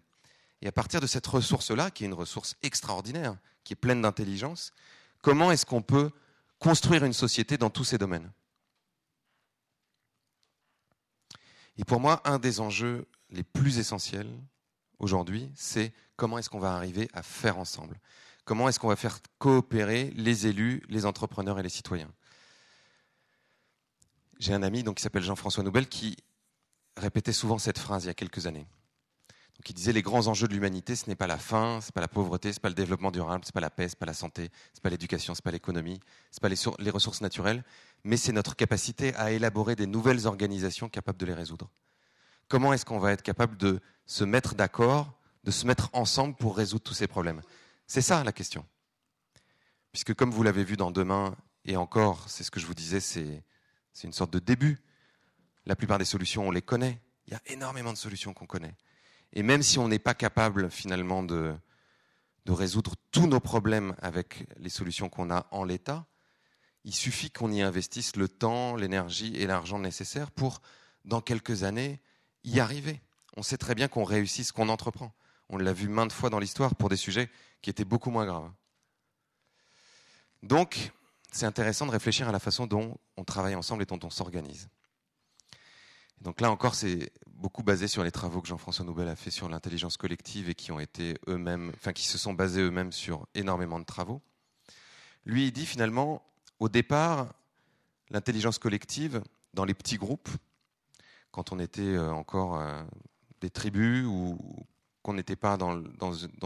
Et 0.62 0.68
à 0.68 0.72
partir 0.72 1.00
de 1.00 1.08
cette 1.08 1.28
ressource-là, 1.28 1.92
qui 1.92 2.04
est 2.04 2.08
une 2.08 2.14
ressource 2.14 2.56
extraordinaire, 2.64 3.38
qui 3.64 3.74
est 3.74 3.76
pleine 3.76 4.02
d'intelligence, 4.02 4.74
comment 5.22 5.52
est-ce 5.52 5.66
qu'on 5.66 5.82
peut 5.82 6.12
construire 6.58 7.06
une 7.06 7.14
société 7.14 7.58
dans 7.58 7.70
tous 7.70 7.84
ces 7.84 7.98
domaines? 7.98 8.32
Et 11.80 11.86
pour 11.86 12.02
moi, 12.02 12.22
un 12.26 12.40
des 12.40 12.60
enjeux 12.60 13.08
les 13.30 13.44
plus 13.44 13.80
essentiels 13.80 14.30
aujourd'hui, 15.00 15.50
c'est 15.56 15.94
comment 16.18 16.38
est-ce 16.38 16.50
qu'on 16.50 16.60
va 16.60 16.76
arriver 16.76 17.08
à 17.14 17.24
faire 17.24 17.58
ensemble? 17.58 17.98
Comment 18.44 18.68
est-ce 18.68 18.80
qu'on 18.80 18.90
va 18.90 18.98
faire 18.98 19.20
coopérer 19.38 20.12
les 20.18 20.46
élus, 20.46 20.84
les 20.90 21.06
entrepreneurs 21.06 21.58
et 21.58 21.64
les 21.64 21.70
citoyens? 21.70 22.12
J'ai 24.40 24.54
un 24.54 24.62
ami 24.62 24.84
donc, 24.84 24.98
qui 24.98 25.04
s'appelle 25.04 25.24
Jean-François 25.24 25.64
Noubel 25.64 25.88
qui 25.88 26.18
répétait 26.98 27.32
souvent 27.32 27.58
cette 27.58 27.80
phrase 27.80 28.04
il 28.04 28.08
y 28.08 28.10
a 28.10 28.14
quelques 28.14 28.46
années. 28.46 28.68
Donc 29.60 29.70
il 29.70 29.74
disait 29.74 29.92
les 29.92 30.02
grands 30.02 30.28
enjeux 30.28 30.48
de 30.48 30.54
l'humanité, 30.54 30.96
ce 30.96 31.10
n'est 31.10 31.18
pas 31.18 31.28
la 31.28 31.38
faim, 31.38 31.80
ce 31.82 31.88
n'est 31.88 31.92
pas 31.92 32.00
la 32.00 32.08
pauvreté, 32.08 32.54
ce 32.54 32.58
n'est 32.58 32.62
pas 32.62 32.70
le 32.70 32.76
développement 32.76 33.12
durable, 33.12 33.44
ce 33.44 33.50
n'est 33.50 33.54
pas 33.54 33.60
la 33.60 33.70
paix, 33.70 33.90
ce 33.90 33.96
n'est 33.96 34.00
pas 34.00 34.06
la 34.06 34.14
santé, 34.14 34.44
ce 34.44 34.48
n'est 34.48 34.82
pas 34.82 34.90
l'éducation, 34.90 35.36
ce 35.36 35.40
n'est 35.40 35.44
pas 35.44 35.52
l'économie, 35.52 36.00
ce 36.32 36.38
n'est 36.38 36.56
pas 36.56 36.76
les, 36.80 36.90
ressources 36.92 37.20
naturelles, 37.20 37.66
mais 38.04 38.18
c'est 38.18 38.32
notre 38.32 38.56
capacité 38.56 39.14
à 39.16 39.32
élaborer 39.32 39.76
des 39.76 39.88
nouvelles 39.88 40.28
organisations 40.28 40.90
capables 40.90 41.18
de 41.18 41.26
les 41.26 41.34
résoudre. 41.34 41.70
Comment 42.48 42.74
est-ce 42.74 42.86
qu'on 42.86 43.00
va 43.00 43.12
être 43.12 43.22
capable 43.22 43.58
de 43.58 43.80
se 44.06 44.24
mettre 44.24 44.56
d'accord, 44.56 45.14
de 45.44 45.52
se 45.52 45.68
mettre 45.68 45.90
ensemble 45.94 46.36
pour 46.36 46.58
résoudre 46.58 46.84
tous 46.84 46.94
ces 46.94 47.08
problèmes? 47.08 47.42
C'est 47.88 48.02
ça 48.02 48.24
la 48.24 48.32
question. 48.32 48.66
Puisque 49.92 50.14
comme 50.14 50.32
vous 50.32 50.44
l'avez 50.44 50.64
vu 50.64 50.78
dans 50.78 50.92
Demain, 50.92 51.36
et 51.66 51.78
encore, 51.78 52.30
c'est 52.30 52.44
ce 52.44 52.52
que 52.52 52.60
je 52.60 52.66
vous 52.66 52.74
disais, 52.74 53.00
c'est 53.00 53.44
une 54.04 54.14
sorte 54.14 54.32
de 54.32 54.40
début 54.40 54.80
la 55.70 55.76
plupart 55.76 56.00
des 56.00 56.06
solutions, 56.06 56.48
on 56.48 56.52
les 56.52 56.64
connaît. 56.64 57.00
Il 57.28 57.34
y 57.34 57.36
a 57.36 57.42
énormément 57.46 57.94
de 57.94 57.98
solutions 57.98 58.34
qu'on 58.34 58.48
connaît. 58.48 58.76
Et 59.34 59.44
même 59.44 59.62
si 59.62 59.78
on 59.78 59.88
n'est 59.88 60.00
pas 60.00 60.16
capable 60.16 60.72
finalement 60.72 61.24
de, 61.24 61.56
résoudre 62.48 62.96
tous 63.12 63.28
nos 63.28 63.40
problèmes 63.40 63.96
avec 64.02 64.48
les 64.58 64.70
solutions 64.70 65.08
qu'on 65.08 65.30
a 65.30 65.46
en 65.52 65.64
l'état, 65.64 66.08
il 66.90 66.96
suffit 66.96 67.30
qu'on 67.30 67.52
y 67.52 67.62
investisse 67.62 68.16
le 68.16 68.28
temps, 68.28 68.76
l'énergie 68.76 69.36
et 69.36 69.46
l'argent 69.46 69.78
nécessaires 69.78 70.32
pour, 70.32 70.60
dans 71.06 71.22
quelques 71.22 71.62
années, 71.62 72.02
y 72.44 72.60
arriver. 72.60 73.00
On 73.38 73.44
sait 73.44 73.60
très 73.60 73.76
bien 73.76 73.88
qu'on 73.88 74.04
réussit 74.04 74.44
ce 74.44 74.52
qu'on 74.52 74.70
entreprend. 74.70 75.14
On 75.50 75.60
l'a 75.60 75.72
vu 75.72 75.88
maintes 75.88 76.12
fois 76.12 76.32
dans 76.32 76.40
l'histoire 76.40 76.74
pour 76.74 76.90
des 76.90 76.96
sujets 76.96 77.30
qui 77.62 77.70
étaient 77.70 77.86
beaucoup 77.86 78.10
moins 78.10 78.26
graves. 78.26 78.52
Donc, 80.42 80.92
c'est 81.32 81.46
intéressant 81.46 81.86
de 81.86 81.92
réfléchir 81.92 82.28
à 82.28 82.32
la 82.32 82.40
façon 82.40 82.66
dont 82.66 82.98
on 83.18 83.24
travaille 83.24 83.54
ensemble 83.54 83.84
et 83.84 83.86
dont 83.86 84.00
on 84.02 84.10
s'organise. 84.10 84.68
Donc 86.22 86.42
là 86.42 86.50
encore, 86.50 86.74
c'est 86.74 87.14
beaucoup 87.28 87.62
basé 87.62 87.88
sur 87.88 88.04
les 88.04 88.12
travaux 88.12 88.42
que 88.42 88.48
Jean-François 88.48 88.84
Noubel 88.84 89.08
a 89.10 89.16
fait 89.16 89.30
sur 89.30 89.48
l'intelligence 89.48 89.96
collective 89.96 90.50
et 90.50 90.56
qui 90.56 90.72
ont 90.72 90.80
été 90.80 91.20
eux-mêmes, 91.28 91.72
enfin 91.76 91.94
qui 91.94 92.08
se 92.08 92.18
sont 92.18 92.34
basés 92.34 92.62
eux-mêmes 92.62 92.92
sur 92.92 93.28
énormément 93.36 93.80
de 93.80 93.86
travaux. 93.86 94.24
Lui, 95.26 95.46
il 95.46 95.52
dit 95.52 95.68
finalement, 95.68 96.26
au 96.60 96.70
départ, 96.70 97.34
l'intelligence 98.10 98.60
collective 98.60 99.22
dans 99.54 99.66
les 99.66 99.74
petits 99.74 99.98
groupes, 99.98 100.30
quand 101.32 101.52
on 101.52 101.60
était 101.60 101.82
euh, 101.82 102.12
encore 102.12 102.60
euh, 102.60 102.84
des 103.42 103.50
tribus 103.50 104.06
ou 104.06 104.38
qu'on 105.02 105.14
n'était 105.14 105.36
pas 105.36 105.58
dans, 105.58 105.82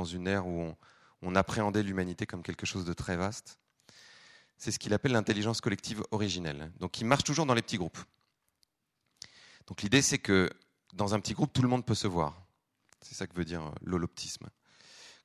une 0.06 0.28
ère 0.28 0.48
où 0.48 0.74
on, 1.22 1.36
appréhendait 1.36 1.84
l'humanité 1.84 2.26
comme 2.26 2.44
quelque 2.44 2.66
chose 2.66 2.86
de 2.86 2.94
très 2.94 3.18
vaste, 3.18 3.58
c'est 4.58 4.72
ce 4.72 4.80
qu'il 4.80 4.94
appelle 4.94 5.14
l'intelligence 5.14 5.62
collective 5.62 6.04
originelle. 6.12 6.72
Donc, 6.80 7.02
il 7.02 7.06
marche 7.06 7.24
toujours 7.24 7.46
dans 7.46 7.56
les 7.56 7.62
petits 7.62 7.78
groupes. 7.78 7.98
Donc 9.68 9.82
l'idée, 9.82 10.02
c'est 10.02 10.20
que 10.20 10.50
dans 10.94 11.16
un 11.16 11.20
petit 11.20 11.34
groupe, 11.34 11.52
tout 11.54 11.62
le 11.62 11.68
monde 11.68 11.86
peut 11.86 11.96
se 11.96 12.08
voir. 12.08 12.46
C'est 13.02 13.16
ça 13.16 13.28
que 13.28 13.36
veut 13.36 13.46
dire 13.46 13.64
euh, 13.64 13.72
l'holoptisme. 13.82 14.50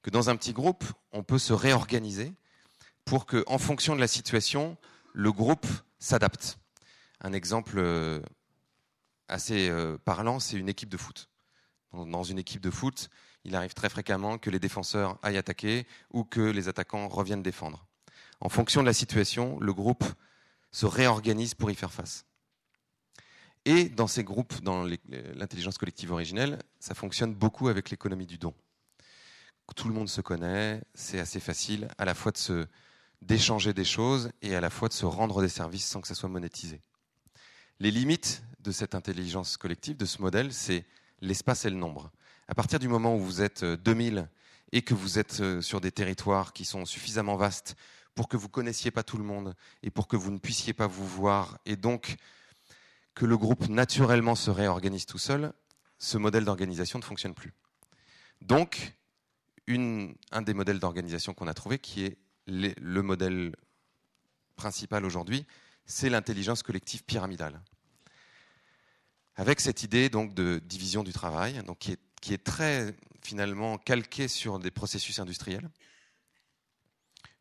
Que 0.02 0.10
dans 0.10 0.30
un 0.30 0.36
petit 0.36 0.52
groupe, 0.52 0.84
on 1.12 1.22
peut 1.22 1.38
se 1.38 1.52
réorganiser 1.52 2.32
pour 3.08 3.24
que, 3.24 3.42
en 3.46 3.56
fonction 3.56 3.96
de 3.96 4.00
la 4.00 4.06
situation, 4.06 4.76
le 5.14 5.32
groupe 5.32 5.66
s'adapte. 5.98 6.58
Un 7.22 7.32
exemple 7.32 7.78
euh, 7.78 8.20
assez 9.28 9.70
euh, 9.70 9.96
parlant, 10.04 10.40
c'est 10.40 10.58
une 10.58 10.68
équipe 10.68 10.90
de 10.90 10.98
foot. 10.98 11.30
Dans 11.94 12.22
une 12.22 12.38
équipe 12.38 12.60
de 12.60 12.70
foot, 12.70 13.08
il 13.44 13.56
arrive 13.56 13.72
très 13.72 13.88
fréquemment 13.88 14.36
que 14.36 14.50
les 14.50 14.58
défenseurs 14.58 15.18
aillent 15.22 15.38
attaquer 15.38 15.86
ou 16.12 16.22
que 16.22 16.40
les 16.40 16.68
attaquants 16.68 17.08
reviennent 17.08 17.42
défendre. 17.42 17.86
En 18.40 18.50
fonction 18.50 18.82
de 18.82 18.86
la 18.86 18.92
situation, 18.92 19.58
le 19.58 19.72
groupe 19.72 20.04
se 20.70 20.84
réorganise 20.84 21.54
pour 21.54 21.70
y 21.70 21.74
faire 21.74 21.92
face. 21.92 22.26
Et 23.64 23.88
dans 23.88 24.06
ces 24.06 24.22
groupes, 24.22 24.60
dans 24.60 24.84
l'intelligence 25.34 25.78
collective 25.78 26.12
originelle, 26.12 26.58
ça 26.78 26.94
fonctionne 26.94 27.34
beaucoup 27.34 27.68
avec 27.68 27.88
l'économie 27.88 28.26
du 28.26 28.36
don. 28.36 28.52
Tout 29.76 29.88
le 29.88 29.94
monde 29.94 30.10
se 30.10 30.20
connaît, 30.20 30.82
c'est 30.94 31.20
assez 31.20 31.40
facile 31.40 31.88
à 31.96 32.04
la 32.04 32.14
fois 32.14 32.32
de 32.32 32.38
se 32.38 32.66
d'échanger 33.22 33.72
des 33.72 33.84
choses 33.84 34.30
et 34.42 34.54
à 34.54 34.60
la 34.60 34.70
fois 34.70 34.88
de 34.88 34.92
se 34.92 35.06
rendre 35.06 35.42
des 35.42 35.48
services 35.48 35.86
sans 35.86 36.00
que 36.00 36.08
ça 36.08 36.14
soit 36.14 36.28
monétisé. 36.28 36.80
Les 37.80 37.90
limites 37.90 38.42
de 38.60 38.72
cette 38.72 38.94
intelligence 38.94 39.56
collective, 39.56 39.96
de 39.96 40.04
ce 40.04 40.20
modèle, 40.20 40.52
c'est 40.52 40.84
l'espace 41.20 41.64
et 41.64 41.70
le 41.70 41.76
nombre. 41.76 42.10
À 42.48 42.54
partir 42.54 42.78
du 42.78 42.88
moment 42.88 43.14
où 43.14 43.20
vous 43.20 43.42
êtes 43.42 43.64
2000 43.64 44.18
euh, 44.18 44.22
et 44.72 44.82
que 44.82 44.94
vous 44.94 45.18
êtes 45.18 45.40
euh, 45.40 45.60
sur 45.60 45.80
des 45.80 45.92
territoires 45.92 46.52
qui 46.52 46.64
sont 46.64 46.84
suffisamment 46.84 47.36
vastes 47.36 47.76
pour 48.14 48.28
que 48.28 48.36
vous 48.36 48.48
connaissiez 48.48 48.90
pas 48.90 49.02
tout 49.02 49.18
le 49.18 49.24
monde 49.24 49.54
et 49.82 49.90
pour 49.90 50.08
que 50.08 50.16
vous 50.16 50.30
ne 50.30 50.38
puissiez 50.38 50.72
pas 50.72 50.86
vous 50.86 51.06
voir 51.06 51.58
et 51.66 51.76
donc 51.76 52.16
que 53.14 53.26
le 53.26 53.36
groupe 53.36 53.68
naturellement 53.68 54.34
se 54.34 54.50
réorganise 54.50 55.06
tout 55.06 55.18
seul, 55.18 55.52
ce 55.98 56.18
modèle 56.18 56.44
d'organisation 56.44 56.98
ne 56.98 57.04
fonctionne 57.04 57.34
plus. 57.34 57.52
Donc, 58.40 58.94
un 59.68 60.42
des 60.42 60.54
modèles 60.54 60.78
d'organisation 60.78 61.34
qu'on 61.34 61.48
a 61.48 61.54
trouvé, 61.54 61.78
qui 61.78 62.04
est 62.04 62.16
le 62.48 63.02
modèle 63.02 63.54
principal 64.56 65.04
aujourd'hui, 65.04 65.46
c'est 65.86 66.10
l'intelligence 66.10 66.62
collective 66.62 67.04
pyramidale. 67.04 67.60
Avec 69.36 69.60
cette 69.60 69.82
idée 69.82 70.08
donc 70.08 70.34
de 70.34 70.60
division 70.64 71.04
du 71.04 71.12
travail, 71.12 71.62
donc 71.64 71.78
qui, 71.78 71.92
est, 71.92 72.00
qui 72.20 72.34
est 72.34 72.42
très 72.42 72.94
finalement 73.22 73.78
calquée 73.78 74.28
sur 74.28 74.58
des 74.58 74.70
processus 74.70 75.18
industriels, 75.18 75.70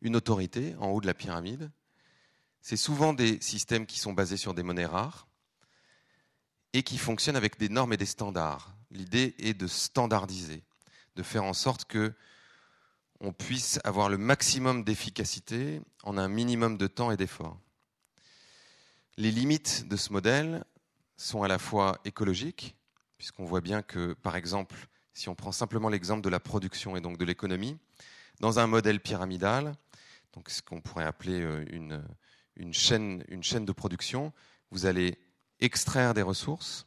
une 0.00 0.16
autorité 0.16 0.76
en 0.76 0.88
haut 0.88 1.00
de 1.00 1.06
la 1.06 1.14
pyramide. 1.14 1.70
C'est 2.60 2.76
souvent 2.76 3.12
des 3.12 3.40
systèmes 3.40 3.86
qui 3.86 3.98
sont 3.98 4.12
basés 4.12 4.36
sur 4.36 4.54
des 4.54 4.62
monnaies 4.62 4.86
rares, 4.86 5.26
et 6.72 6.82
qui 6.82 6.98
fonctionne 6.98 7.36
avec 7.36 7.58
des 7.58 7.68
normes 7.68 7.92
et 7.92 7.96
des 7.96 8.06
standards. 8.06 8.74
L'idée 8.90 9.34
est 9.38 9.54
de 9.54 9.66
standardiser, 9.66 10.62
de 11.16 11.22
faire 11.22 11.44
en 11.44 11.54
sorte 11.54 11.86
que 11.86 12.14
on 13.20 13.32
puisse 13.32 13.80
avoir 13.84 14.08
le 14.08 14.18
maximum 14.18 14.84
d'efficacité 14.84 15.80
en 16.04 16.18
un 16.18 16.28
minimum 16.28 16.78
de 16.78 16.86
temps 16.86 17.10
et 17.10 17.16
d'effort. 17.16 17.58
Les 19.16 19.30
limites 19.30 19.88
de 19.88 19.96
ce 19.96 20.12
modèle 20.12 20.64
sont 21.16 21.42
à 21.42 21.48
la 21.48 21.58
fois 21.58 21.98
écologiques, 22.04 22.76
puisqu'on 23.16 23.44
voit 23.44 23.60
bien 23.60 23.82
que, 23.82 24.12
par 24.12 24.36
exemple, 24.36 24.76
si 25.12 25.28
on 25.28 25.34
prend 25.34 25.50
simplement 25.50 25.88
l'exemple 25.88 26.22
de 26.22 26.28
la 26.28 26.38
production 26.38 26.96
et 26.96 27.00
donc 27.00 27.18
de 27.18 27.24
l'économie, 27.24 27.76
dans 28.38 28.60
un 28.60 28.68
modèle 28.68 29.00
pyramidal, 29.00 29.74
donc 30.32 30.48
ce 30.50 30.62
qu'on 30.62 30.80
pourrait 30.80 31.04
appeler 31.04 31.40
euh, 31.42 31.64
une 32.56 32.72
chaîne 32.72 33.24
de 33.26 33.72
production, 33.72 34.32
vous 34.70 34.86
allez 34.86 35.18
extraire 35.58 36.14
des 36.14 36.22
ressources, 36.22 36.86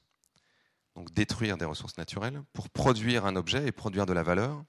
donc 0.95 1.13
détruire 1.13 1.57
des 1.57 1.65
ressources 1.65 1.97
naturelles, 1.97 2.41
pour 2.53 2.69
produire 2.69 3.25
un 3.25 3.35
objet 3.35 3.67
et 3.67 3.71
produire 3.73 4.05
de 4.05 4.13
la 4.13 4.23
valeur. 4.23 4.63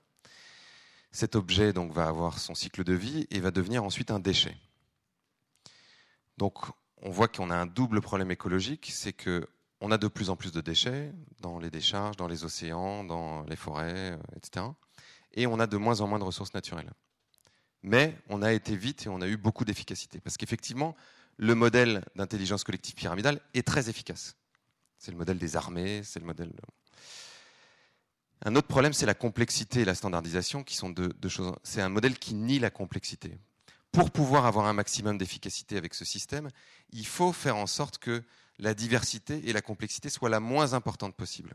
Cet 1.12 1.36
objet 1.36 1.72
donc, 1.72 1.92
va 1.92 2.08
avoir 2.08 2.38
son 2.38 2.54
cycle 2.54 2.84
de 2.84 2.94
vie 2.94 3.26
et 3.30 3.40
va 3.40 3.50
devenir 3.50 3.84
ensuite 3.84 4.10
un 4.10 4.18
déchet. 4.18 4.56
Donc 6.38 6.56
on 7.02 7.10
voit 7.10 7.28
qu'on 7.28 7.50
a 7.50 7.56
un 7.56 7.66
double 7.66 8.00
problème 8.00 8.30
écologique, 8.30 8.90
c'est 8.92 9.12
que 9.12 9.46
on 9.80 9.90
a 9.90 9.98
de 9.98 10.06
plus 10.08 10.30
en 10.30 10.36
plus 10.36 10.52
de 10.52 10.60
déchets 10.60 11.12
dans 11.40 11.58
les 11.58 11.70
décharges, 11.70 12.16
dans 12.16 12.28
les 12.28 12.44
océans, 12.44 13.02
dans 13.02 13.42
les 13.44 13.56
forêts, 13.56 14.12
euh, 14.12 14.36
etc. 14.36 14.66
Et 15.34 15.46
on 15.46 15.58
a 15.58 15.66
de 15.66 15.76
moins 15.76 16.00
en 16.00 16.06
moins 16.06 16.20
de 16.20 16.24
ressources 16.24 16.54
naturelles. 16.54 16.92
Mais 17.82 18.16
on 18.28 18.42
a 18.42 18.52
été 18.52 18.76
vite 18.76 19.06
et 19.06 19.08
on 19.08 19.20
a 19.20 19.26
eu 19.26 19.36
beaucoup 19.36 19.64
d'efficacité. 19.64 20.20
Parce 20.20 20.36
qu'effectivement, 20.36 20.94
le 21.36 21.56
modèle 21.56 22.04
d'intelligence 22.14 22.62
collective 22.62 22.94
pyramidale 22.94 23.40
est 23.54 23.66
très 23.66 23.90
efficace. 23.90 24.36
C'est 24.98 25.10
le 25.10 25.18
modèle 25.18 25.38
des 25.38 25.56
armées, 25.56 26.02
c'est 26.04 26.20
le 26.20 26.26
modèle. 26.26 26.52
Un 28.44 28.56
autre 28.56 28.68
problème, 28.68 28.92
c'est 28.92 29.06
la 29.06 29.14
complexité 29.14 29.80
et 29.80 29.84
la 29.84 29.94
standardisation, 29.94 30.64
qui 30.64 30.76
sont 30.76 30.90
deux 30.90 31.28
choses. 31.28 31.52
C'est 31.62 31.80
un 31.80 31.88
modèle 31.88 32.18
qui 32.18 32.34
nie 32.34 32.58
la 32.58 32.70
complexité 32.70 33.38
pour 33.92 34.10
pouvoir 34.10 34.46
avoir 34.46 34.66
un 34.66 34.72
maximum 34.72 35.18
d'efficacité 35.18 35.76
avec 35.76 35.94
ce 35.94 36.04
système, 36.04 36.48
il 36.90 37.06
faut 37.06 37.32
faire 37.32 37.56
en 37.56 37.66
sorte 37.66 37.98
que 37.98 38.22
la 38.58 38.74
diversité 38.74 39.48
et 39.48 39.52
la 39.52 39.60
complexité 39.60 40.08
soient 40.08 40.30
la 40.30 40.40
moins 40.40 40.72
importante 40.72 41.14
possible. 41.14 41.52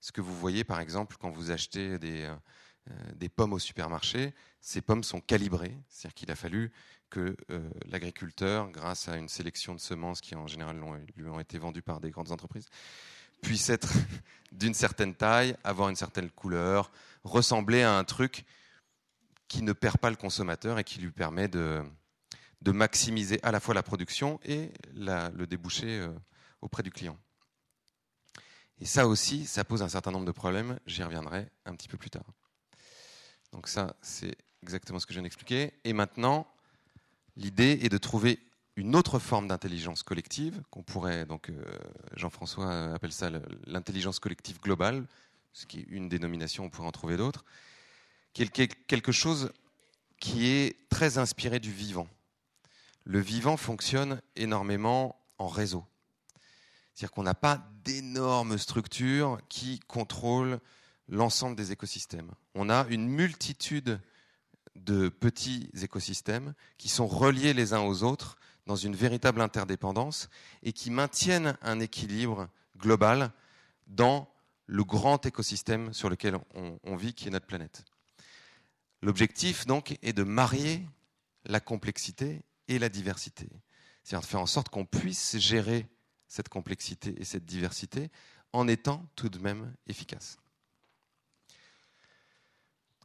Ce 0.00 0.10
que 0.10 0.22
vous 0.22 0.34
voyez 0.34 0.64
par 0.64 0.80
exemple 0.80 1.16
quand 1.20 1.30
vous 1.30 1.50
achetez 1.50 1.98
des, 1.98 2.32
euh, 2.88 3.28
pommes 3.36 3.52
au 3.52 3.58
supermarché, 3.58 4.34
ces 4.60 4.80
pommes 4.80 5.04
sont 5.04 5.20
calibrées, 5.20 5.76
c'est-à-dire 5.88 6.14
qu'il 6.14 6.30
a 6.30 6.36
fallu 6.36 6.72
que 7.10 7.36
euh, 7.50 7.70
l'agriculteur, 7.86 8.70
grâce 8.70 9.08
à 9.08 9.16
une 9.16 9.28
sélection 9.28 9.74
de 9.74 9.80
semences 9.80 10.22
qui 10.22 10.34
en 10.34 10.46
général 10.46 10.80
lui 11.16 11.28
ont 11.28 11.40
été 11.40 11.58
vendues 11.58 11.82
par 11.82 12.00
des 12.00 12.10
grandes 12.10 12.32
entreprises, 12.32 12.68
puisse 13.40 13.70
être 13.70 13.92
d'une 14.52 14.74
certaine 14.74 15.14
taille, 15.14 15.56
avoir 15.64 15.88
une 15.88 15.96
certaine 15.96 16.30
couleur, 16.30 16.90
ressembler 17.24 17.82
à 17.82 17.96
un 17.96 18.04
truc 18.04 18.44
qui 19.48 19.62
ne 19.62 19.72
perd 19.72 19.98
pas 19.98 20.10
le 20.10 20.16
consommateur 20.16 20.78
et 20.78 20.84
qui 20.84 21.00
lui 21.00 21.10
permet 21.10 21.48
de, 21.48 21.82
maximiser 22.66 23.40
à 23.42 23.50
la 23.50 23.60
fois 23.60 23.74
la 23.74 23.82
production 23.82 24.38
et 24.44 24.70
le 24.94 25.44
débouché 25.46 25.98
euh, 25.98 26.08
auprès 26.60 26.82
du 26.82 26.90
client. 26.90 27.18
Et 28.80 28.86
ça 28.86 29.06
aussi, 29.06 29.46
ça 29.46 29.64
pose 29.64 29.82
un 29.82 29.88
certain 29.88 30.10
nombre 30.10 30.24
de 30.24 30.32
problèmes. 30.32 30.78
J'y 30.86 31.02
reviendrai 31.02 31.48
un 31.66 31.74
petit 31.74 31.88
peu 31.88 31.98
plus 31.98 32.10
tard. 32.10 32.24
Donc 33.52 33.68
ça, 33.68 33.96
c'est 34.00 34.36
exactement 34.62 34.98
ce 34.98 35.06
que 35.06 35.12
je 35.12 35.18
viens 35.18 35.24
d'expliquer. 35.24 35.74
Et 35.84 35.92
maintenant, 35.92 36.46
l'idée 37.36 37.80
est 37.82 37.88
de 37.88 37.98
trouver 37.98 38.38
une 38.76 38.96
autre 38.96 39.18
forme 39.18 39.48
d'intelligence 39.48 40.02
collective 40.02 40.62
qu'on 40.70 40.82
pourrait, 40.82 41.26
donc 41.26 41.50
euh, 41.50 41.62
Jean-François 42.16 42.92
appelle 42.94 43.12
ça 43.12 43.30
l'intelligence 43.66 44.18
collective 44.18 44.60
globale, 44.60 45.06
ce 45.52 45.66
qui 45.66 45.80
est 45.80 45.86
une 45.88 46.08
dénomination, 46.08 46.64
on 46.64 46.70
pourrait 46.70 46.88
en 46.88 46.92
trouver 46.92 47.16
d'autres, 47.16 47.44
quelque 48.32 49.12
chose 49.12 49.52
qui 50.20 50.46
est 50.46 50.88
très 50.88 51.18
inspiré 51.18 51.58
du 51.58 51.72
vivant. 51.72 52.08
Le 53.04 53.18
vivant 53.18 53.56
fonctionne 53.56 54.20
énormément 54.36 55.20
en 55.38 55.48
réseau. 55.48 55.84
C'est-à-dire 56.94 57.12
qu'on 57.12 57.22
n'a 57.22 57.34
pas 57.34 57.66
d'énormes 57.84 58.58
structures 58.58 59.38
qui 59.48 59.80
contrôlent 59.80 60.60
l'ensemble 61.08 61.56
des 61.56 61.72
écosystèmes. 61.72 62.30
On 62.54 62.68
a 62.68 62.86
une 62.88 63.08
multitude 63.08 64.00
de 64.76 65.08
petits 65.08 65.70
écosystèmes 65.82 66.54
qui 66.78 66.88
sont 66.88 67.06
reliés 67.06 67.54
les 67.54 67.72
uns 67.72 67.80
aux 67.80 68.02
autres 68.02 68.36
dans 68.70 68.76
une 68.76 68.94
véritable 68.94 69.40
interdépendance 69.40 70.28
et 70.62 70.72
qui 70.72 70.92
maintiennent 70.92 71.58
un 71.60 71.80
équilibre 71.80 72.48
global 72.78 73.32
dans 73.88 74.32
le 74.66 74.84
grand 74.84 75.26
écosystème 75.26 75.92
sur 75.92 76.08
lequel 76.08 76.38
on, 76.54 76.94
vit, 76.94 77.12
qui 77.12 77.26
est 77.26 77.32
notre 77.32 77.46
planète. 77.48 77.84
L'objectif, 79.02 79.66
donc, 79.66 79.98
est 80.02 80.12
de 80.12 80.22
marier 80.22 80.86
la 81.46 81.58
complexité 81.58 82.42
et 82.68 82.78
la 82.78 82.88
diversité. 82.88 83.48
C'est-à-dire 84.04 84.24
de 84.24 84.30
faire 84.30 84.40
en 84.40 84.46
sorte 84.46 84.68
qu'on 84.68 84.86
puisse 84.86 85.36
gérer 85.38 85.88
cette 86.28 86.48
complexité 86.48 87.20
et 87.20 87.24
cette 87.24 87.44
diversité 87.44 88.08
en 88.52 88.68
étant 88.68 89.04
tout 89.16 89.30
de 89.30 89.40
même 89.40 89.74
efficace. 89.88 90.38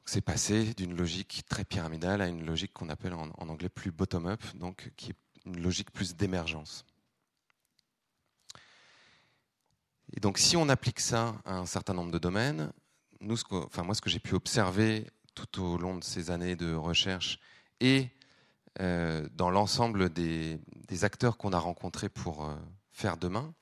C'est 0.06 0.22
passé 0.22 0.76
d'une 0.76 0.96
logique 0.96 1.44
très 1.50 1.66
pyramidale 1.66 2.22
à 2.22 2.28
une 2.28 2.46
logique 2.46 2.74
qu'on 2.74 2.90
appelle 2.90 3.16
en, 3.16 3.32
anglais 3.40 3.70
plus 3.70 3.92
bottom-up, 3.92 4.44
donc 4.54 4.92
qui 4.96 5.10
est 5.10 5.16
une 5.46 5.62
logique 5.62 5.92
plus 5.92 6.16
d'émergence. 6.16 6.86
Et 10.16 10.20
donc, 10.20 10.38
si 10.38 10.56
on 10.56 10.70
applique 10.70 11.00
ça 11.00 11.36
à 11.46 11.56
un 11.56 11.66
certain 11.66 11.94
nombre 11.94 12.12
de 12.12 12.20
domaines, 12.20 12.72
nous, 13.22 13.38
enfin, 13.52 13.84
moi, 13.84 13.96
ce 13.96 14.02
que 14.02 14.10
j'ai 14.10 14.20
pu 14.20 14.36
observer 14.36 15.08
tout 15.34 15.62
au 15.62 15.78
long 15.78 15.98
de 15.98 16.04
ces 16.04 16.32
années 16.32 16.56
de 16.56 16.74
recherche 16.74 17.40
et 17.80 18.10
euh, 18.80 19.28
dans 19.34 19.50
l'ensemble 19.50 20.10
des, 20.10 20.60
acteurs 21.04 21.38
qu'on 21.38 21.54
a 21.54 21.60
rencontrés 21.60 22.10
pour 22.10 22.46
euh, 22.46 22.56
faire 22.92 23.18
demain, 23.18 23.54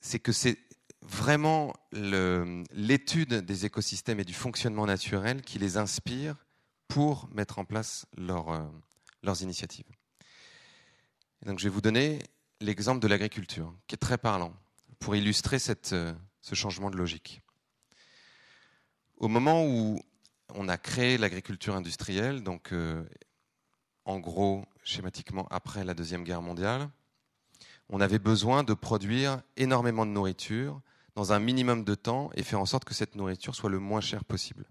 c'est 0.00 0.18
que 0.18 0.32
c'est 0.32 0.58
vraiment 1.02 1.72
l'étude 1.92 3.34
des 3.34 3.64
écosystèmes 3.66 4.20
et 4.20 4.24
du 4.24 4.34
fonctionnement 4.34 4.86
naturel 4.86 5.42
qui 5.42 5.58
les 5.58 5.76
inspire 5.76 6.36
pour 6.88 7.28
mettre 7.32 7.58
en 7.58 7.64
place 7.64 8.06
euh, 8.18 8.68
leurs 9.22 9.42
initiatives. 9.42 9.86
donc 11.44 11.58
je 11.58 11.64
vais 11.64 11.70
vous 11.70 11.80
donner 11.80 12.20
l'exemple 12.60 13.00
de 13.00 13.08
l'agriculture, 13.08 13.74
qui 13.86 13.94
est 13.94 13.98
très 13.98 14.18
parlant, 14.18 14.54
pour 14.98 15.14
illustrer 15.14 15.58
cette, 15.58 15.94
ce 16.40 16.54
changement 16.54 16.90
de 16.90 16.96
logique. 16.96 17.42
Au 19.16 19.28
moment 19.28 19.64
où 19.64 20.00
on 20.54 20.68
a 20.68 20.78
créé 20.78 21.18
l'agriculture 21.18 21.76
industrielle, 21.76 22.42
donc 22.42 22.72
euh, 22.72 23.04
en 24.04 24.18
gros, 24.18 24.64
schématiquement 24.82 25.46
après 25.50 25.84
la 25.84 25.94
Deuxième 25.94 26.24
Guerre 26.24 26.42
mondiale, 26.42 26.88
on 27.90 28.00
avait 28.00 28.18
besoin 28.18 28.64
de 28.64 28.74
produire 28.74 29.42
énormément 29.56 30.06
de 30.06 30.10
nourriture 30.10 30.80
dans 31.14 31.32
un 31.32 31.38
minimum 31.38 31.84
de 31.84 31.94
temps 31.94 32.30
et 32.34 32.42
faire 32.42 32.60
en 32.60 32.66
sorte 32.66 32.84
que 32.84 32.94
cette 32.94 33.14
nourriture 33.14 33.54
soit 33.54 33.70
le 33.70 33.78
moins 33.78 34.00
chère 34.00 34.24
possible. 34.24 34.66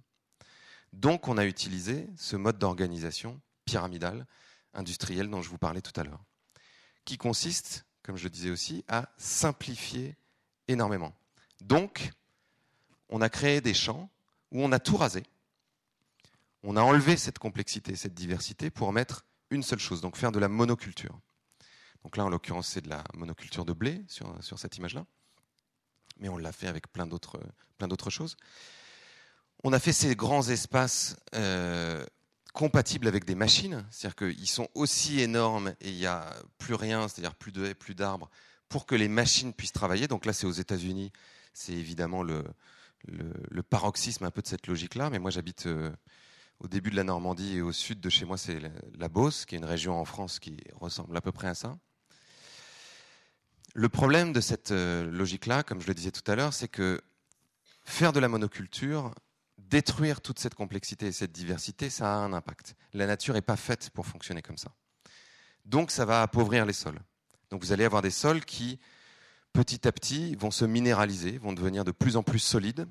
Donc 0.94 1.28
on 1.28 1.38
a 1.38 1.46
utilisé 1.46 2.08
ce 2.16 2.36
mode 2.36 2.58
d'organisation 2.58 3.40
pyramidale, 3.68 4.26
industrielle 4.74 5.30
dont 5.30 5.44
je 5.44 5.50
vous 5.50 5.60
parlais 5.60 5.82
tout 5.82 5.98
à 6.00 6.04
l'heure, 6.04 6.24
qui 7.06 7.18
consiste, 7.18 7.86
comme 8.02 8.18
je 8.18 8.24
le 8.24 8.30
disais 8.32 8.50
aussi, 8.50 8.84
à 8.88 9.10
simplifier 9.18 10.18
énormément. 10.68 11.14
Donc, 11.62 12.12
on 13.10 13.22
a 13.22 13.30
créé 13.30 13.62
des 13.62 13.74
champs 13.74 14.10
où 14.52 14.62
on 14.62 14.72
a 14.72 14.80
tout 14.80 14.98
rasé. 14.98 15.24
On 16.64 16.76
a 16.76 16.82
enlevé 16.82 17.18
cette 17.18 17.40
complexité, 17.40 17.96
cette 17.96 18.14
diversité 18.14 18.70
pour 18.70 18.92
mettre 18.92 19.26
une 19.50 19.64
seule 19.64 19.80
chose, 19.80 20.02
donc 20.02 20.18
faire 20.18 20.32
de 20.32 20.40
la 20.40 20.50
monoculture. 20.50 21.20
Donc 22.04 22.18
là, 22.18 22.26
en 22.26 22.30
l'occurrence, 22.30 22.68
c'est 22.68 22.82
de 22.82 22.90
la 22.90 23.04
monoculture 23.14 23.66
de 23.66 23.74
blé 23.74 24.04
sur, 24.08 24.58
cette 24.58 24.78
image-là. 24.78 25.06
Mais 26.20 26.30
on 26.30 26.38
l'a 26.38 26.52
fait 26.52 26.68
avec 26.68 26.92
plein 26.92 27.06
d'autres, 27.06 27.40
plein 27.78 27.88
d'autres 27.88 28.10
choses. 28.10 28.38
On 29.64 29.74
a 29.74 29.80
fait 29.80 29.94
ces 29.94 30.16
grands 30.16 30.48
espaces 30.48 31.18
euh, 31.36 32.06
compatibles 32.58 33.08
avec 33.08 33.24
des 33.24 33.36
machines, 33.36 33.86
c'est-à-dire 33.92 34.16
qu'ils 34.16 34.50
sont 34.50 34.68
aussi 34.74 35.20
énormes 35.20 35.76
et 35.80 35.90
il 35.90 35.96
n'y 35.96 36.08
a 36.08 36.34
plus 36.58 36.74
rien, 36.74 37.08
c'est-à-dire 37.08 37.36
plus 37.36 37.52
de 37.52 37.64
haies, 37.64 37.76
plus 37.76 37.94
d'arbres, 37.94 38.32
pour 38.68 38.88
que 38.88 38.96
les 38.96 39.08
machines 39.08 39.54
puissent 39.54 39.74
travailler. 39.74 40.08
Donc 40.08 40.26
là, 40.26 40.34
c'est 40.34 40.48
aux 40.48 40.52
États-Unis, 40.52 41.12
c'est 41.54 41.74
évidemment 41.74 42.24
le, 42.24 42.44
paroxysme 43.70 44.26
un 44.26 44.32
peu 44.32 44.42
de 44.42 44.48
cette 44.48 44.66
logique-là, 44.66 45.12
mais 45.12 45.20
moi 45.20 45.30
j'habite 45.30 45.68
euh, 45.68 45.92
au 46.60 46.68
début 46.68 46.90
de 46.90 46.96
la 46.96 47.04
Normandie 47.04 47.58
et 47.58 47.62
au 47.62 47.72
sud 47.72 48.00
de 48.00 48.10
chez 48.10 48.26
moi, 48.26 48.38
c'est 48.38 48.60
la, 48.98 49.08
Beauce, 49.08 49.46
qui 49.46 49.54
est 49.54 49.60
une 49.60 49.64
région 49.64 49.94
en 49.94 50.06
France 50.06 50.40
qui 50.40 50.58
ressemble 50.82 51.16
à 51.16 51.22
peu 51.22 51.32
près 51.32 51.50
à 51.50 51.54
ça. 51.54 51.78
Le 53.76 53.88
problème 53.88 54.34
de 54.34 54.42
cette 54.42 54.72
euh, 54.72 55.08
logique-là, 55.12 55.62
comme 55.62 55.80
je 55.80 55.86
le 55.86 55.94
disais 55.94 56.10
tout 56.10 56.26
à 56.26 56.36
l'heure, 56.36 56.56
c'est 56.56 56.70
que 56.70 57.00
faire 57.84 58.14
de 58.14 58.20
la 58.20 58.28
monoculture, 58.30 59.14
détruire 59.70 60.22
toute 60.22 60.40
cette 60.40 60.56
complexité 60.56 61.08
et 61.08 61.12
cette 61.12 61.32
diversité, 61.32 61.90
ça 61.90 62.14
a 62.14 62.18
un 62.18 62.34
impact. 62.34 62.76
La 62.94 63.06
nature 63.08 63.34
n'est 63.34 63.42
pas 63.42 63.58
faite 63.58 63.90
pour 63.92 64.06
fonctionner 64.06 64.42
comme 64.42 64.58
ça. 64.58 64.72
Donc 65.66 65.92
ça 65.92 66.06
va 66.06 66.22
appauvrir 66.22 66.66
les 66.66 66.74
sols. 66.74 67.00
Donc 67.50 67.62
vous 67.64 67.72
allez 67.72 67.84
avoir 67.84 68.02
des 68.02 68.12
sols 68.12 68.46
qui 68.46 68.80
petit 69.58 69.88
à 69.88 69.92
petit, 69.92 70.36
vont 70.36 70.52
se 70.52 70.66
minéraliser, 70.66 71.40
vont 71.40 71.52
devenir 71.52 71.84
de 71.84 71.92
plus 71.92 72.16
en 72.16 72.22
plus 72.22 72.38
solides, 72.38 72.88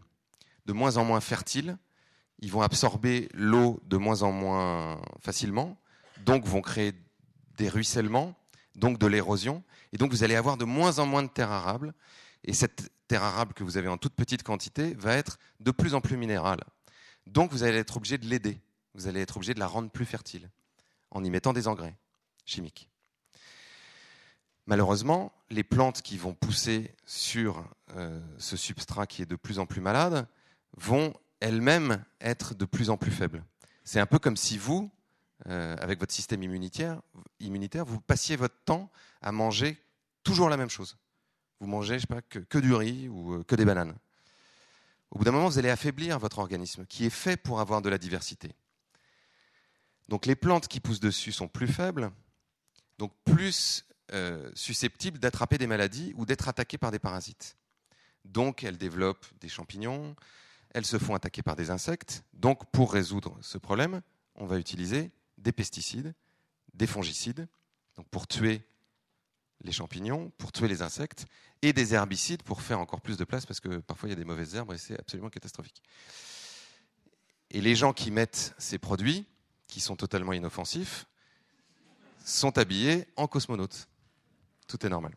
de 0.66 0.72
moins 0.72 0.96
en 0.96 1.04
moins 1.04 1.20
fertiles, 1.20 1.78
ils 2.40 2.50
vont 2.50 2.60
absorber 2.60 3.28
l'eau 3.34 3.80
de 3.84 3.96
moins 3.96 4.22
en 4.22 4.32
moins 4.32 5.00
facilement, 5.20 5.78
donc 6.24 6.44
vont 6.44 6.62
créer 6.62 6.92
des 7.56 7.68
ruissellements, 7.68 8.34
donc 8.74 8.98
de 8.98 9.06
l'érosion, 9.06 9.62
et 9.92 9.96
donc 9.96 10.10
vous 10.10 10.24
allez 10.24 10.34
avoir 10.34 10.56
de 10.56 10.64
moins 10.64 10.98
en 10.98 11.06
moins 11.06 11.22
de 11.22 11.28
terre 11.28 11.52
arable, 11.52 11.94
et 12.46 12.52
cette 12.52 12.90
terre 13.08 13.22
arable 13.22 13.54
que 13.54 13.64
vous 13.64 13.76
avez 13.76 13.88
en 13.88 13.98
toute 13.98 14.14
petite 14.14 14.42
quantité 14.42 14.94
va 14.94 15.14
être 15.14 15.38
de 15.60 15.70
plus 15.70 15.94
en 15.94 16.00
plus 16.00 16.16
minérale. 16.16 16.62
Donc 17.26 17.52
vous 17.52 17.62
allez 17.62 17.78
être 17.78 17.96
obligé 17.96 18.18
de 18.18 18.26
l'aider, 18.26 18.60
vous 18.94 19.06
allez 19.06 19.20
être 19.20 19.36
obligé 19.36 19.54
de 19.54 19.60
la 19.60 19.66
rendre 19.66 19.90
plus 19.90 20.06
fertile, 20.06 20.50
en 21.10 21.24
y 21.24 21.30
mettant 21.30 21.52
des 21.52 21.68
engrais 21.68 21.96
chimiques. 22.44 22.88
Malheureusement, 24.66 25.32
les 25.50 25.62
plantes 25.62 26.02
qui 26.02 26.18
vont 26.18 26.34
pousser 26.34 26.94
sur 27.04 27.64
euh, 27.94 28.20
ce 28.38 28.56
substrat 28.56 29.06
qui 29.06 29.22
est 29.22 29.26
de 29.26 29.36
plus 29.36 29.58
en 29.58 29.66
plus 29.66 29.80
malade 29.80 30.26
vont 30.76 31.12
elles-mêmes 31.40 32.04
être 32.20 32.54
de 32.54 32.64
plus 32.64 32.90
en 32.90 32.96
plus 32.96 33.12
faibles. 33.12 33.44
C'est 33.84 34.00
un 34.00 34.06
peu 34.06 34.18
comme 34.18 34.36
si 34.36 34.58
vous, 34.58 34.90
euh, 35.46 35.76
avec 35.80 36.00
votre 36.00 36.12
système 36.12 36.42
immunitaire, 36.42 37.00
immunitaire, 37.38 37.84
vous 37.84 38.00
passiez 38.00 38.34
votre 38.34 38.56
temps 38.64 38.90
à 39.22 39.30
manger 39.30 39.78
toujours 40.24 40.48
la 40.48 40.56
même 40.56 40.70
chose. 40.70 40.96
Vous 41.60 41.66
mangez, 41.66 41.98
je 41.98 42.06
sais 42.06 42.42
que, 42.48 42.58
du 42.58 42.74
riz 42.74 43.08
ou 43.08 43.34
euh, 43.34 43.44
que 43.44 43.54
des 43.54 43.64
bananes. 43.64 43.94
Au 45.10 45.18
bout 45.18 45.24
d'un 45.24 45.32
moment, 45.32 45.48
vous 45.48 45.58
allez 45.58 45.70
affaiblir 45.70 46.18
votre 46.18 46.38
organisme, 46.38 46.84
qui 46.86 47.06
est 47.06 47.10
fait 47.10 47.36
pour 47.36 47.60
avoir 47.60 47.80
de 47.80 47.88
la 47.88 47.98
diversité. 47.98 48.52
Donc 50.08 50.26
les 50.26 50.36
plantes 50.36 50.68
qui 50.68 50.80
poussent 50.80 51.00
dessus 51.00 51.32
sont 51.32 51.48
plus 51.48 51.68
faibles, 51.68 52.10
donc 52.98 53.12
plus 53.24 53.86
euh, 54.12 54.50
susceptibles 54.54 55.18
d'attraper 55.18 55.58
des 55.58 55.66
maladies 55.66 56.12
ou 56.16 56.26
d'être 56.26 56.48
attaquées 56.48 56.78
par 56.78 56.90
des 56.90 56.98
parasites. 56.98 57.56
Donc 58.24 58.62
elles 58.62 58.78
développent 58.78 59.26
des 59.40 59.48
champignons, 59.48 60.14
elles 60.70 60.86
se 60.86 60.98
font 60.98 61.14
attaquer 61.14 61.42
par 61.42 61.56
des 61.56 61.70
insectes. 61.70 62.24
Donc 62.34 62.70
pour 62.70 62.92
résoudre 62.92 63.36
ce 63.40 63.58
problème, 63.58 64.02
on 64.34 64.46
va 64.46 64.58
utiliser 64.58 65.10
des 65.38 65.52
pesticides, 65.52 66.14
des 66.74 66.86
fongicides, 66.86 67.48
pour 68.10 68.26
tuer 68.26 68.62
les 69.62 69.72
champignons, 69.72 70.30
pour 70.38 70.52
tuer 70.52 70.68
les 70.68 70.82
insectes, 70.82 71.26
et 71.62 71.72
des 71.72 71.94
herbicides 71.94 72.42
pour 72.42 72.62
faire 72.62 72.78
encore 72.78 73.00
plus 73.00 73.16
de 73.16 73.24
place, 73.24 73.46
parce 73.46 73.60
que 73.60 73.78
parfois 73.78 74.08
il 74.08 74.12
y 74.12 74.12
a 74.12 74.16
des 74.16 74.24
mauvaises 74.24 74.54
herbes 74.54 74.72
et 74.72 74.78
c'est 74.78 74.98
absolument 74.98 75.30
catastrophique. 75.30 75.82
Et 77.50 77.60
les 77.60 77.74
gens 77.74 77.92
qui 77.92 78.10
mettent 78.10 78.54
ces 78.58 78.78
produits, 78.78 79.26
qui 79.66 79.80
sont 79.80 79.96
totalement 79.96 80.32
inoffensifs, 80.32 81.06
sont 82.24 82.58
habillés 82.58 83.06
en 83.16 83.26
cosmonautes. 83.26 83.88
Tout 84.66 84.84
est 84.84 84.88
normal. 84.88 85.14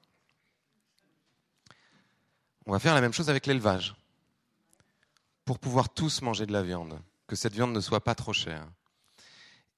On 2.65 2.71
va 2.71 2.79
faire 2.79 2.93
la 2.93 3.01
même 3.01 3.13
chose 3.13 3.29
avec 3.29 3.47
l'élevage. 3.47 3.95
Pour 5.43 5.57
pouvoir 5.57 5.89
tous 5.89 6.21
manger 6.21 6.45
de 6.45 6.53
la 6.53 6.61
viande, 6.61 6.99
que 7.25 7.35
cette 7.35 7.53
viande 7.53 7.73
ne 7.73 7.79
soit 7.79 8.03
pas 8.03 8.13
trop 8.13 8.33
chère, 8.33 8.67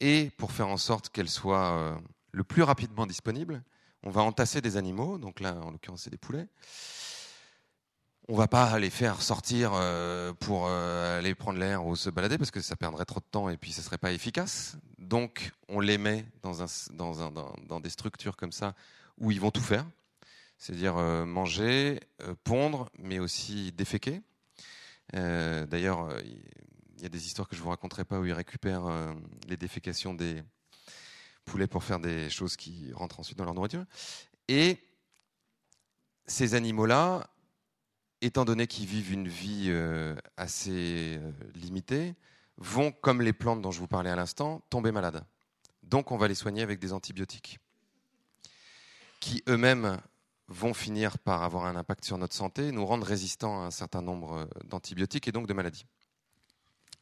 et 0.01 0.29
pour 0.37 0.51
faire 0.51 0.67
en 0.67 0.77
sorte 0.77 1.09
qu'elle 1.09 1.29
soit 1.29 1.71
euh, 1.71 1.97
le 2.31 2.43
plus 2.43 2.63
rapidement 2.63 3.05
disponible, 3.05 3.63
on 4.03 4.09
va 4.09 4.21
entasser 4.21 4.61
des 4.61 4.77
animaux, 4.77 5.17
donc 5.17 5.39
là 5.39 5.55
en 5.61 5.71
l'occurrence 5.71 6.03
c'est 6.03 6.09
des 6.09 6.17
poulets. 6.17 6.47
On 8.27 8.35
va 8.35 8.47
pas 8.47 8.79
les 8.79 8.89
faire 8.89 9.21
sortir 9.21 9.71
euh, 9.73 10.31
pour 10.33 10.67
euh, 10.67 11.17
aller 11.17 11.35
prendre 11.35 11.59
l'air 11.59 11.85
ou 11.85 11.95
se 11.95 12.09
balader 12.09 12.37
parce 12.37 12.51
que 12.51 12.61
ça 12.61 12.75
perdrait 12.75 13.05
trop 13.05 13.19
de 13.19 13.25
temps 13.29 13.49
et 13.49 13.57
puis 13.57 13.71
ce 13.73 13.81
serait 13.81 13.97
pas 13.97 14.11
efficace. 14.11 14.77
Donc 14.99 15.51
on 15.67 15.79
les 15.79 15.97
met 15.97 16.25
dans, 16.43 17.79
des 17.79 17.89
structures 17.89 18.37
comme 18.37 18.51
ça 18.51 18.75
où 19.17 19.31
ils 19.31 19.41
vont 19.41 19.51
tout 19.51 19.61
faire, 19.61 19.85
c'est-à-dire 20.57 20.97
euh, 20.97 21.25
manger, 21.25 21.99
pondre, 22.43 22.89
mais 22.97 23.19
aussi 23.19 23.71
déféquer. 23.71 24.21
D'ailleurs, 25.13 26.07
il 26.23 27.03
y 27.03 27.05
a 27.05 27.09
des 27.09 27.25
histoires 27.25 27.49
que 27.49 27.55
je 27.57 27.61
vous 27.61 27.69
raconterai 27.69 28.05
pas 28.05 28.17
où 28.17 28.25
ils 28.25 28.31
récupèrent 28.31 29.13
les 29.49 29.57
défécations 29.57 30.13
des 30.13 30.41
poulets 31.45 31.67
pour 31.67 31.83
faire 31.83 31.99
des 31.99 32.29
choses 32.29 32.55
qui 32.55 32.91
rentrent 32.93 33.19
ensuite 33.19 33.37
dans 33.37 33.45
leur 33.45 33.53
nourriture. 33.53 33.85
Et 34.47 34.79
ces 36.25 36.55
animaux-là, 36.55 37.29
étant 38.21 38.45
donné 38.45 38.67
qu'ils 38.67 38.85
vivent 38.85 39.11
une 39.11 39.27
vie 39.27 39.67
euh, 39.69 40.15
assez 40.37 41.17
euh, 41.17 41.31
limitée, 41.55 42.15
vont, 42.57 42.91
comme 42.91 43.21
les 43.21 43.33
plantes 43.33 43.61
dont 43.61 43.71
je 43.71 43.79
vous 43.79 43.87
parlais 43.87 44.09
à 44.09 44.15
l'instant, 44.15 44.61
tomber 44.69 44.91
malades. 44.91 45.25
Donc 45.83 46.11
on 46.11 46.17
va 46.17 46.27
les 46.27 46.35
soigner 46.35 46.61
avec 46.61 46.79
des 46.79 46.93
antibiotiques, 46.93 47.59
qui 49.19 49.43
eux-mêmes 49.47 49.99
vont 50.47 50.73
finir 50.73 51.17
par 51.17 51.43
avoir 51.43 51.65
un 51.65 51.75
impact 51.75 52.05
sur 52.05 52.17
notre 52.17 52.35
santé, 52.35 52.71
nous 52.71 52.85
rendre 52.85 53.07
résistants 53.07 53.63
à 53.63 53.65
un 53.65 53.71
certain 53.71 54.01
nombre 54.01 54.33
euh, 54.33 54.45
d'antibiotiques 54.65 55.27
et 55.27 55.31
donc 55.31 55.47
de 55.47 55.53
maladies. 55.53 55.85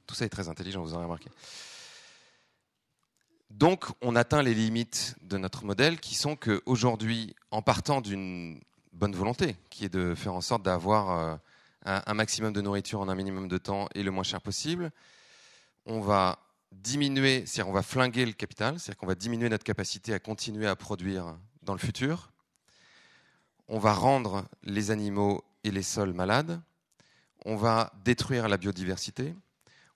Tout 0.07 0.15
ça 0.15 0.25
est 0.25 0.29
très 0.29 0.49
intelligent, 0.49 0.81
vous 0.81 0.93
aurez 0.93 1.03
remarqué. 1.03 1.29
Donc, 3.49 3.85
on 4.01 4.15
atteint 4.15 4.41
les 4.43 4.53
limites 4.53 5.15
de 5.21 5.37
notre 5.37 5.65
modèle 5.65 5.99
qui 5.99 6.15
sont 6.15 6.35
qu'aujourd'hui, 6.35 7.35
en 7.51 7.61
partant 7.61 7.99
d'une 8.01 8.59
bonne 8.93 9.15
volonté, 9.15 9.55
qui 9.69 9.85
est 9.85 9.89
de 9.89 10.13
faire 10.15 10.33
en 10.33 10.41
sorte 10.41 10.63
d'avoir 10.63 11.11
euh, 11.11 11.35
un, 11.85 12.03
un 12.05 12.13
maximum 12.13 12.53
de 12.53 12.61
nourriture 12.61 12.99
en 12.99 13.09
un 13.09 13.15
minimum 13.15 13.47
de 13.47 13.57
temps 13.57 13.87
et 13.95 14.03
le 14.03 14.11
moins 14.11 14.23
cher 14.23 14.41
possible, 14.41 14.91
on 15.85 16.01
va 16.01 16.39
diminuer, 16.71 17.45
c'est-à-dire 17.45 17.69
on 17.69 17.73
va 17.73 17.81
flinguer 17.81 18.25
le 18.25 18.33
capital, 18.33 18.79
c'est-à-dire 18.79 18.97
qu'on 18.97 19.07
va 19.07 19.15
diminuer 19.15 19.49
notre 19.49 19.63
capacité 19.63 20.13
à 20.13 20.19
continuer 20.19 20.67
à 20.67 20.75
produire 20.75 21.37
dans 21.63 21.73
le 21.73 21.79
futur. 21.79 22.31
On 23.67 23.79
va 23.79 23.93
rendre 23.93 24.45
les 24.63 24.91
animaux 24.91 25.43
et 25.63 25.71
les 25.71 25.83
sols 25.83 26.13
malades. 26.13 26.61
On 27.45 27.55
va 27.55 27.93
détruire 28.03 28.47
la 28.47 28.57
biodiversité. 28.57 29.35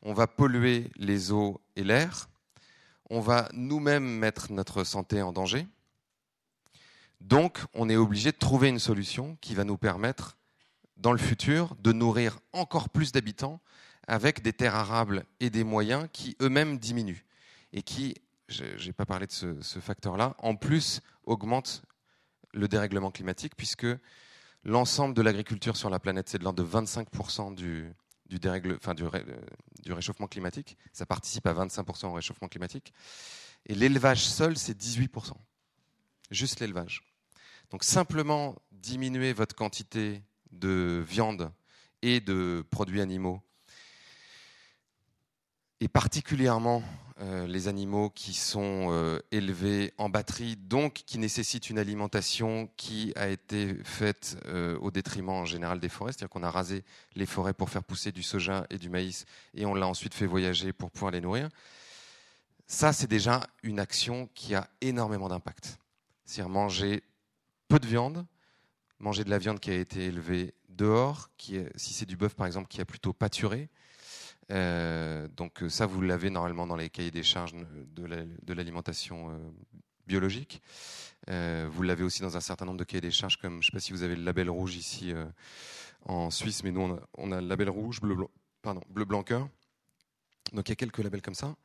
On 0.01 0.13
va 0.13 0.27
polluer 0.27 0.91
les 0.95 1.31
eaux 1.31 1.61
et 1.75 1.83
l'air. 1.83 2.29
On 3.15 3.19
va 3.19 3.47
nous-mêmes 3.53 4.17
mettre 4.17 4.51
notre 4.51 4.83
santé 4.83 5.21
en 5.21 5.31
danger. 5.31 5.67
Donc, 7.21 7.59
on 7.75 7.87
est 7.87 7.95
obligé 7.95 8.31
de 8.31 8.37
trouver 8.37 8.69
une 8.69 8.79
solution 8.79 9.37
qui 9.39 9.53
va 9.53 9.65
nous 9.65 9.77
permettre, 9.77 10.35
dans 10.97 11.11
le 11.11 11.19
futur, 11.19 11.75
de 11.75 11.91
nourrir 11.91 12.39
encore 12.53 12.89
plus 12.89 13.11
d'habitants 13.11 13.61
avec 14.07 14.41
des 14.41 14.51
terres 14.51 14.73
arables 14.73 15.25
et 15.39 15.51
des 15.51 15.63
moyens 15.63 16.07
qui 16.11 16.35
eux-mêmes 16.41 16.79
diminuent 16.79 17.23
et 17.71 17.83
qui, 17.83 18.15
je 18.47 18.83
n'ai 18.83 18.93
pas 18.93 19.05
parlé 19.05 19.27
de 19.27 19.31
ce, 19.31 19.79
facteur-là, 19.79 20.35
en 20.39 20.55
plus 20.55 20.99
augmentent 21.25 21.83
le 22.51 22.67
dérèglement 22.67 23.11
climatique 23.11 23.55
puisque 23.55 23.85
l'ensemble 24.63 25.13
de 25.13 25.21
l'agriculture 25.21 25.77
sur 25.77 25.91
la 25.91 25.99
planète, 25.99 26.29
c'est 26.29 26.39
de 26.39 26.43
l'ordre 26.45 26.63
de 26.63 26.67
25% 26.67 27.53
du, 27.53 27.93
ré, 29.07 29.25
du 29.83 29.93
réchauffement 29.93 30.27
climatique. 30.27 30.77
Ça 30.91 31.05
participe 31.05 31.45
à 31.47 31.53
25% 31.53 32.07
au 32.07 32.13
réchauffement 32.13 32.47
climatique. 32.47 32.93
Et 33.65 33.75
l'élevage 33.75 34.25
seul, 34.25 34.57
c'est 34.57 34.77
18%. 34.77 35.33
Juste 36.31 36.59
l'élevage. 36.59 37.03
Donc 37.71 37.83
simplement 37.83 38.55
diminuer 38.71 39.33
votre 39.33 39.55
quantité 39.55 40.23
de 40.51 41.03
viande 41.07 41.51
et 42.01 42.19
de 42.19 42.65
produits 42.69 43.01
animaux 43.01 43.41
et 45.83 45.89
particulièrement 45.89 46.81
euh, 47.19 47.45
les 47.45 47.67
animaux 47.67 48.09
qui 48.09 48.33
sont 48.33 48.87
euh, 48.91 49.19
élevés 49.31 49.93
en 49.97 50.07
batterie, 50.07 50.55
donc 50.55 50.93
qui 51.05 51.19
nécessitent 51.19 51.69
une 51.69 51.77
alimentation 51.77 52.69
qui 52.77 53.11
a 53.17 53.27
été 53.27 53.75
faite 53.83 54.37
euh, 54.45 54.77
au 54.79 54.91
détriment 54.91 55.29
en 55.29 55.45
général 55.45 55.81
des 55.81 55.89
forêts, 55.89 56.13
c'est-à-dire 56.13 56.29
qu'on 56.29 56.43
a 56.43 56.49
rasé 56.49 56.85
les 57.15 57.25
forêts 57.25 57.53
pour 57.53 57.69
faire 57.69 57.83
pousser 57.83 58.13
du 58.13 58.23
soja 58.23 58.65
et 58.69 58.77
du 58.77 58.89
maïs, 58.89 59.25
et 59.55 59.65
on 59.65 59.75
l'a 59.75 59.85
ensuite 59.85 60.13
fait 60.13 60.25
voyager 60.25 60.71
pour 60.71 60.89
pouvoir 60.89 61.11
les 61.11 61.19
nourrir. 61.19 61.49
Ça, 62.65 62.93
c'est 62.93 63.07
déjà 63.07 63.45
une 63.61 63.81
action 63.81 64.29
qui 64.33 64.55
a 64.55 64.69
énormément 64.79 65.27
d'impact. 65.27 65.79
C'est-à-dire 66.23 66.49
manger 66.49 67.03
peu 67.67 67.77
de 67.77 67.87
viande, 67.87 68.25
manger 68.99 69.25
de 69.25 69.29
la 69.29 69.37
viande 69.37 69.59
qui 69.59 69.69
a 69.69 69.75
été 69.75 70.05
élevée 70.05 70.53
dehors, 70.69 71.29
qui 71.35 71.59
si 71.75 71.93
c'est 71.93 72.05
du 72.05 72.15
bœuf 72.15 72.35
par 72.35 72.47
exemple, 72.47 72.69
qui 72.69 72.79
a 72.79 72.85
plutôt 72.85 73.11
pâturé, 73.11 73.69
euh, 74.51 75.27
donc 75.29 75.63
ça, 75.69 75.85
vous 75.85 76.01
l'avez 76.01 76.29
normalement 76.29 76.67
dans 76.67 76.75
les 76.75 76.89
cahiers 76.89 77.11
des 77.11 77.23
charges 77.23 77.53
de 77.53 78.53
l'alimentation 78.53 79.31
euh, 79.31 79.37
biologique. 80.07 80.61
Euh, 81.29 81.67
vous 81.71 81.83
l'avez 81.83 82.03
aussi 82.03 82.21
dans 82.21 82.35
un 82.35 82.41
certain 82.41 82.65
nombre 82.65 82.79
de 82.79 82.83
cahiers 82.83 83.01
des 83.01 83.11
charges, 83.11 83.37
comme 83.37 83.53
je 83.53 83.57
ne 83.57 83.63
sais 83.63 83.71
pas 83.71 83.79
si 83.79 83.93
vous 83.93 84.03
avez 84.03 84.15
le 84.15 84.23
label 84.23 84.49
rouge 84.49 84.75
ici 84.75 85.11
euh, 85.13 85.25
en 86.05 86.29
Suisse, 86.29 86.63
mais 86.63 86.71
nous 86.71 86.81
on 86.81 86.95
a, 86.95 86.99
on 87.17 87.31
a, 87.31 87.41
le 87.41 87.47
label 87.47 87.69
rouge, 87.69 88.01
bleu, 88.01 88.15
blanc, 88.15 88.29
pardon, 88.61 88.81
bleu 88.89 89.05
blanc 89.05 89.23
cœur. 89.23 89.47
Donc 90.51 90.67
il 90.67 90.71
y 90.71 90.73
a 90.73 90.75
quelques 90.75 90.99
labels 90.99 91.21
comme 91.21 91.35
ça. 91.35 91.55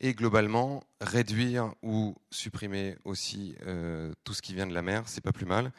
Et 0.00 0.14
globalement, 0.14 0.82
réduire 1.00 1.74
ou 1.82 2.16
supprimer 2.30 2.96
aussi 3.04 3.54
euh, 3.66 4.12
tout 4.24 4.32
ce 4.32 4.40
qui 4.40 4.54
vient 4.54 4.66
de 4.66 4.72
la 4.72 4.82
mer, 4.82 5.02
c'est 5.06 5.20
pas 5.20 5.32
plus 5.32 5.46
mal. 5.46 5.72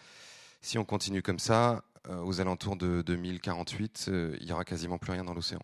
Si 0.62 0.78
on 0.78 0.86
continue 0.86 1.24
comme 1.24 1.40
ça, 1.40 1.84
aux 2.24 2.42
alentours 2.42 2.76
de 2.76 3.04
2048, 3.04 4.10
il 4.40 4.48
y 4.48 4.52
aura 4.52 4.64
quasiment 4.64 4.98
plus 4.98 5.12
rien 5.12 5.24
dans 5.24 5.34
l'océan. 5.34 5.60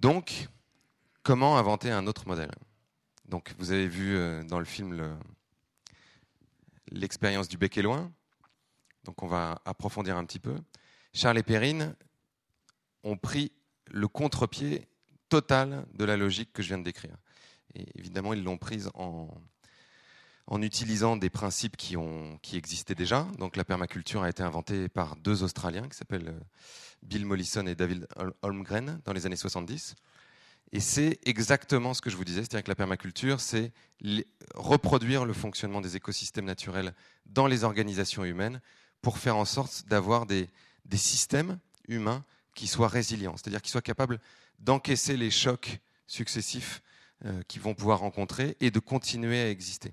Donc, 0.00 0.48
comment 1.22 1.58
inventer 1.58 1.90
un 1.90 2.06
autre 2.06 2.26
modèle? 2.28 2.52
Donc, 3.26 3.54
vous 3.58 3.72
avez 3.72 3.88
vu 3.88 4.16
euh, 4.16 4.42
dans 4.44 4.58
le 4.58 4.64
film 4.64 5.18
l'expérience 6.90 7.48
du 7.48 7.58
bec 7.58 7.76
et 7.76 7.82
loin. 7.82 8.12
Donc, 9.04 9.22
on 9.22 9.26
va 9.26 9.60
approfondir 9.64 10.16
un 10.16 10.24
petit 10.24 10.38
peu. 10.38 10.56
Charles 11.12 11.38
et 11.38 11.42
Perrine 11.42 11.96
ont 13.02 13.16
pris 13.16 13.52
le 13.90 14.08
contre-pied 14.08 14.88
total 15.28 15.86
de 15.94 16.04
la 16.04 16.16
logique 16.16 16.52
que 16.52 16.62
je 16.62 16.68
viens 16.68 16.78
de 16.78 16.84
décrire. 16.84 17.16
Et 17.74 17.86
évidemment, 17.94 18.32
ils 18.32 18.42
l'ont 18.42 18.58
prise 18.58 18.90
en, 18.94 19.28
utilisant 20.62 21.16
des 21.16 21.30
principes 21.30 21.76
qui, 21.76 21.96
qui 22.42 22.56
existaient 22.56 22.94
déjà. 22.94 23.26
Donc 23.38 23.56
la 23.56 23.64
permaculture 23.64 24.22
a 24.22 24.28
été 24.28 24.42
inventée 24.42 24.88
par 24.88 25.16
deux 25.16 25.42
Australiens 25.42 25.88
qui 25.88 25.96
s'appellent 25.96 26.28
euh, 26.28 26.40
Bill 27.06 27.24
Mollison 27.24 27.66
et 27.66 27.74
David 27.74 28.06
Hol- 28.16 28.34
Holmgren 28.42 29.00
dans 29.04 29.12
les 29.12 29.26
années 29.26 29.36
70. 29.36 29.94
Et 30.72 30.80
c'est 30.80 31.20
exactement 31.24 31.94
ce 31.94 32.00
que 32.00 32.10
je 32.10 32.16
vous 32.16 32.24
disais, 32.24 32.40
c'est-à-dire 32.40 32.64
que 32.64 32.70
la 32.70 32.74
permaculture, 32.74 33.40
c'est 33.40 33.72
reproduire 34.54 35.24
le 35.24 35.32
fonctionnement 35.32 35.80
des 35.80 35.96
écosystèmes 35.96 36.44
naturels 36.44 36.92
dans 37.26 37.46
les 37.46 37.62
organisations 37.62 38.24
humaines 38.24 38.60
pour 39.00 39.18
faire 39.18 39.36
en 39.36 39.44
sorte 39.44 39.84
d'avoir 39.86 40.26
des, 40.26 40.48
des 40.84 40.96
systèmes 40.96 41.58
humains 41.86 42.24
qui 42.54 42.66
soient 42.66 42.88
résilients, 42.88 43.36
c'est-à-dire 43.36 43.62
qui 43.62 43.70
soient 43.70 43.82
capables 43.82 44.18
d'encaisser 44.58 45.16
les 45.16 45.30
chocs 45.30 45.78
successifs 46.08 46.82
euh, 47.24 47.42
qu'ils 47.46 47.62
vont 47.62 47.74
pouvoir 47.74 48.00
rencontrer 48.00 48.56
et 48.60 48.70
de 48.70 48.80
continuer 48.80 49.40
à 49.40 49.50
exister. 49.50 49.92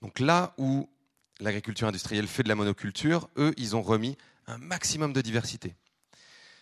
Donc 0.00 0.20
là 0.20 0.54
où 0.56 0.88
l'agriculture 1.40 1.88
industrielle 1.88 2.26
fait 2.26 2.42
de 2.42 2.48
la 2.48 2.54
monoculture, 2.54 3.28
eux, 3.36 3.52
ils 3.56 3.76
ont 3.76 3.82
remis 3.82 4.16
un 4.50 4.58
maximum 4.58 5.12
de 5.12 5.20
diversité. 5.20 5.74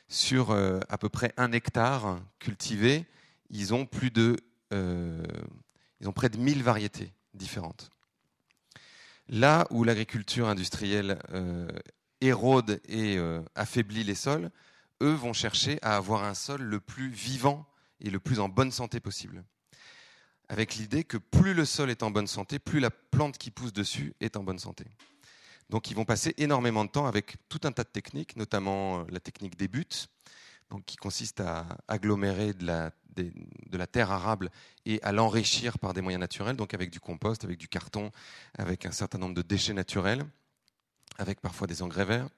Sur 0.08 0.50
euh, 0.50 0.80
à 0.88 0.98
peu 0.98 1.08
près 1.08 1.32
un 1.36 1.52
hectare 1.52 2.20
cultivé, 2.38 3.06
ils 3.50 3.74
ont 3.74 3.86
plus 3.86 4.10
de, 4.10 4.36
euh, 4.72 5.22
ils 6.00 6.08
ont 6.08 6.12
près 6.12 6.28
de 6.28 6.38
1000 6.38 6.62
variétés 6.62 7.12
différentes. 7.34 7.90
Là 9.28 9.66
où 9.70 9.84
l'agriculture 9.84 10.48
industrielle 10.48 11.18
euh, 11.34 11.68
érode 12.20 12.80
et 12.88 13.18
affaiblit 13.54 14.02
les 14.02 14.14
sols, 14.14 14.50
eux 15.02 15.12
vont 15.12 15.32
chercher 15.32 15.78
à 15.82 15.96
avoir 15.96 16.24
un 16.24 16.34
sol 16.34 16.62
le 16.62 16.80
plus 16.80 17.10
vivant 17.10 17.66
et 18.00 18.10
le 18.10 18.18
plus 18.18 18.40
en 18.40 18.48
bonne 18.48 18.72
santé 18.72 19.00
possible. 19.00 19.44
Avec 20.48 20.76
l'idée 20.76 21.04
que 21.04 21.18
plus 21.18 21.52
le 21.52 21.66
sol 21.66 21.90
est 21.90 22.02
en 22.02 22.10
bonne 22.10 22.26
santé, 22.26 22.58
plus 22.58 22.80
la 22.80 22.90
plante 22.90 23.36
qui 23.36 23.50
pousse 23.50 23.72
dessus 23.72 24.14
est 24.20 24.36
en 24.36 24.42
bonne 24.42 24.58
santé. 24.58 24.86
Donc 25.70 25.90
ils 25.90 25.94
vont 25.94 26.04
passer 26.04 26.34
énormément 26.38 26.84
de 26.84 26.90
temps 26.90 27.06
avec 27.06 27.36
tout 27.48 27.60
un 27.64 27.72
tas 27.72 27.84
de 27.84 27.88
techniques, 27.88 28.36
notamment 28.36 29.00
euh, 29.00 29.04
la 29.10 29.20
technique 29.20 29.56
des 29.56 29.68
buts, 29.68 30.08
donc 30.70 30.84
qui 30.84 30.96
consiste 30.96 31.40
à 31.40 31.66
agglomérer 31.88 32.54
de 32.54 32.66
la, 32.66 33.86
terre 33.86 34.10
arable 34.10 34.50
et 34.86 35.02
à 35.02 35.12
l'enrichir 35.12 35.78
par 35.78 35.92
des 35.92 36.00
moyens 36.00 36.20
naturels, 36.20 36.56
donc 36.56 36.72
avec 36.72 36.90
du 36.90 37.00
compost, 37.00 37.44
avec 37.44 37.58
du 37.58 37.68
carton, 37.68 38.10
avec 38.56 38.86
un 38.86 38.92
certain 38.92 39.18
nombre 39.18 39.34
de 39.34 39.42
déchets 39.42 39.74
naturels, 39.74 40.24
avec 41.18 41.40
parfois 41.40 41.66
des 41.66 41.82
engrais 41.82 42.04
verts. 42.04 42.28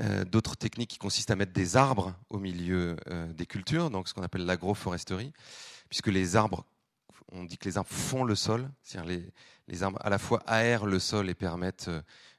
Euh, 0.00 0.24
D'autres 0.24 0.56
techniques 0.56 0.90
qui 0.90 0.98
consistent 0.98 1.30
à 1.30 1.36
mettre 1.36 1.52
des 1.52 1.76
arbres 1.76 2.14
au 2.30 2.38
milieu 2.38 2.96
euh, 3.08 3.32
des 3.32 3.46
cultures, 3.46 3.90
donc 3.90 4.08
ce 4.08 4.14
qu'on 4.14 4.22
appelle 4.22 4.46
l'agroforesterie, 4.46 5.32
puisque 5.88 6.08
les 6.08 6.34
arbres, 6.34 6.64
on 7.30 7.44
dit 7.44 7.58
que 7.58 7.68
les 7.68 7.76
arbres 7.76 7.90
font 7.90 8.24
le 8.24 8.34
sol, 8.34 8.68
c'est-à-dire 8.82 9.10
les, 9.10 9.32
les 9.68 9.82
arbres 9.82 9.98
à 10.00 10.10
la 10.10 10.18
fois 10.18 10.42
aèrent 10.46 10.86
le 10.86 10.98
sol 10.98 11.28
et 11.28 11.34
permettent 11.34 11.90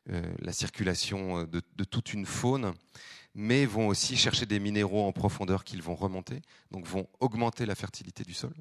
la 0.08 0.54
circulation 0.54 1.40
euh, 1.40 1.46
de, 1.46 1.84
toute 1.84 2.14
une 2.14 2.26
faune, 2.26 2.74
mais 3.36 3.66
vont 3.66 3.88
aussi 3.88 4.16
chercher 4.18 4.46
des 4.46 4.60
minéraux 4.60 5.08
en 5.08 5.12
profondeur 5.12 5.64
qu'ils 5.64 5.82
vont 5.82 5.96
remonter, 5.96 6.42
donc 6.72 6.86
vont 6.86 7.08
augmenter 7.20 7.66
la 7.66 7.76
fertilité 7.76 8.24
du 8.24 8.34
sol. 8.34 8.54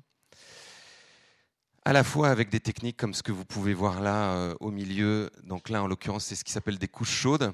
À 1.84 1.92
la 1.92 2.04
fois 2.04 2.28
avec 2.28 2.48
des 2.48 2.60
techniques 2.60 2.96
comme 2.96 3.12
ce 3.12 3.24
que 3.24 3.32
vous 3.32 3.44
pouvez 3.44 3.74
voir 3.74 4.00
là 4.00 4.34
euh, 4.34 4.54
au 4.60 4.70
milieu, 4.70 5.30
donc 5.42 5.68
là 5.68 5.82
en 5.82 5.86
l'occurrence 5.88 6.26
c'est 6.26 6.36
ce 6.36 6.44
qui 6.44 6.52
s'appelle 6.52 6.78
des 6.78 6.88
couches 6.88 7.10
chaudes, 7.10 7.52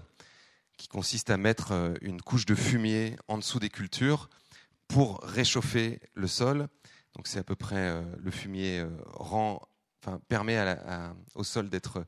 qui 0.78 0.88
consiste 0.88 1.28
à 1.28 1.36
mettre 1.36 1.72
euh, 1.72 1.94
une 2.00 2.22
couche 2.22 2.46
de 2.46 2.54
fumier 2.54 3.16
en 3.26 3.36
dessous 3.36 3.58
des 3.58 3.68
cultures 3.68 4.30
pour 4.86 5.20
réchauffer 5.22 6.00
le 6.14 6.26
sol. 6.26 6.68
Donc 7.14 7.26
c'est 7.26 7.40
à 7.40 7.44
peu 7.44 7.56
près 7.56 7.88
euh, 7.88 8.02
le 8.16 8.30
fumier 8.30 8.78
euh, 8.78 8.88
rend, 9.12 9.60
enfin, 10.00 10.20
permet 10.28 10.76
au 11.34 11.44
sol 11.44 11.68
d'être 11.68 12.06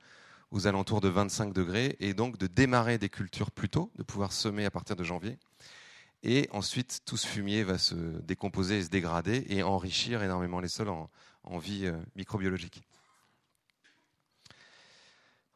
aux 0.50 0.66
alentours 0.66 1.00
de 1.00 1.08
25 1.08 1.52
degrés 1.52 1.96
et 2.00 2.14
donc 2.14 2.38
de 2.38 2.46
démarrer 2.46 2.98
des 2.98 3.08
cultures 3.08 3.50
plus 3.50 3.68
tôt, 3.68 3.90
de 3.96 4.02
pouvoir 4.02 4.32
semer 4.32 4.64
à 4.64 4.70
partir 4.70 4.96
de 4.96 5.04
janvier. 5.04 5.38
Et 6.22 6.48
ensuite, 6.52 7.00
tout 7.06 7.16
ce 7.16 7.26
fumier 7.26 7.62
va 7.62 7.78
se 7.78 7.94
décomposer 7.94 8.78
et 8.78 8.82
se 8.82 8.88
dégrader 8.88 9.46
et 9.48 9.62
enrichir 9.62 10.22
énormément 10.22 10.60
les 10.60 10.68
sols 10.68 10.90
en, 10.90 11.58
vie 11.58 11.86
euh, 11.86 11.98
microbiologique. 12.14 12.82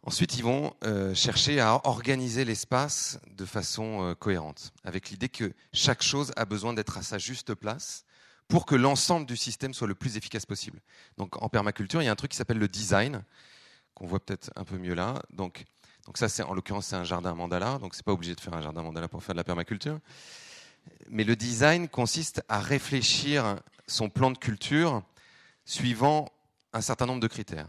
Ensuite, 0.03 0.37
ils 0.37 0.43
vont 0.43 0.75
euh, 0.85 1.15
chercher 1.15 1.61
à 1.61 1.87
organiser 1.87 2.45
l'espace 2.45 3.19
de 3.31 3.45
façon 3.45 4.03
euh, 4.03 4.15
cohérente, 4.15 4.73
avec 4.85 5.11
l'idée 5.11 5.29
que 5.29 5.53
chaque 5.73 6.03
chose 6.03 6.33
a 6.37 6.45
besoin 6.45 6.73
d'être 6.73 6.99
à 6.99 7.03
sa 7.03 7.19
juste 7.19 7.55
place 7.55 8.05
pour 8.49 8.67
que 8.67 8.75
l'ensemble 8.75 9.27
du 9.27 9.37
système 9.37 9.73
soit 9.73 9.89
le 9.89 9.95
plus 9.95 10.17
efficace 10.17 10.47
possible. 10.47 10.81
Donc, 11.17 11.43
en 11.43 11.49
permaculture, 11.49 12.03
il 12.03 12.07
y 12.07 12.09
a 12.09 12.13
un 12.13 12.17
truc 12.17 12.31
qui 12.31 12.37
s'appelle 12.37 12.59
le 12.59 12.69
design, 12.69 13.25
qu'on 13.95 14.07
voit 14.07 14.21
peut-être 14.21 14.51
un 14.57 14.65
peu 14.65 14.79
mieux 14.79 14.95
là. 14.95 15.23
Donc, 15.31 15.65
ça, 16.15 16.29
c'est 16.29 16.43
en 16.43 16.55
l'occurrence, 16.55 16.87
c'est 16.87 16.97
un 16.97 17.05
jardin 17.05 17.35
mandala. 17.35 17.79
Donc, 17.79 17.95
c'est 17.95 18.05
pas 18.05 18.13
obligé 18.13 18.35
de 18.35 18.41
faire 18.41 18.55
un 18.55 18.63
jardin 18.63 18.83
mandala 18.83 19.09
pour 19.09 19.23
faire 19.23 19.35
de 19.35 19.39
la 19.39 19.45
permaculture. 19.45 19.99
Mais 21.09 21.25
le 21.25 21.37
design 21.37 21.89
consiste 21.89 22.43
à 22.49 22.61
réfléchir 22.61 23.57
son 23.87 24.09
plan 24.11 24.31
de 24.31 24.39
culture 24.39 25.03
suivant 25.65 26.31
un 26.73 26.81
certain 26.81 27.07
nombre 27.07 27.21
de 27.21 27.29
critères. 27.29 27.69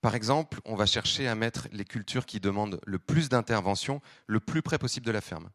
Par 0.00 0.14
exemple, 0.14 0.60
on 0.64 0.74
va 0.74 0.86
chercher 0.86 1.28
à 1.28 1.34
mettre 1.34 1.68
les 1.72 1.84
cultures 1.84 2.26
qui 2.26 2.40
demandent 2.40 2.80
le 2.86 2.98
plus 2.98 3.28
d'intervention 3.28 4.00
le 4.26 4.40
plus 4.40 4.62
près 4.62 4.78
possible 4.78 5.06
de 5.06 5.12
la 5.12 5.20
ferme. 5.20 5.48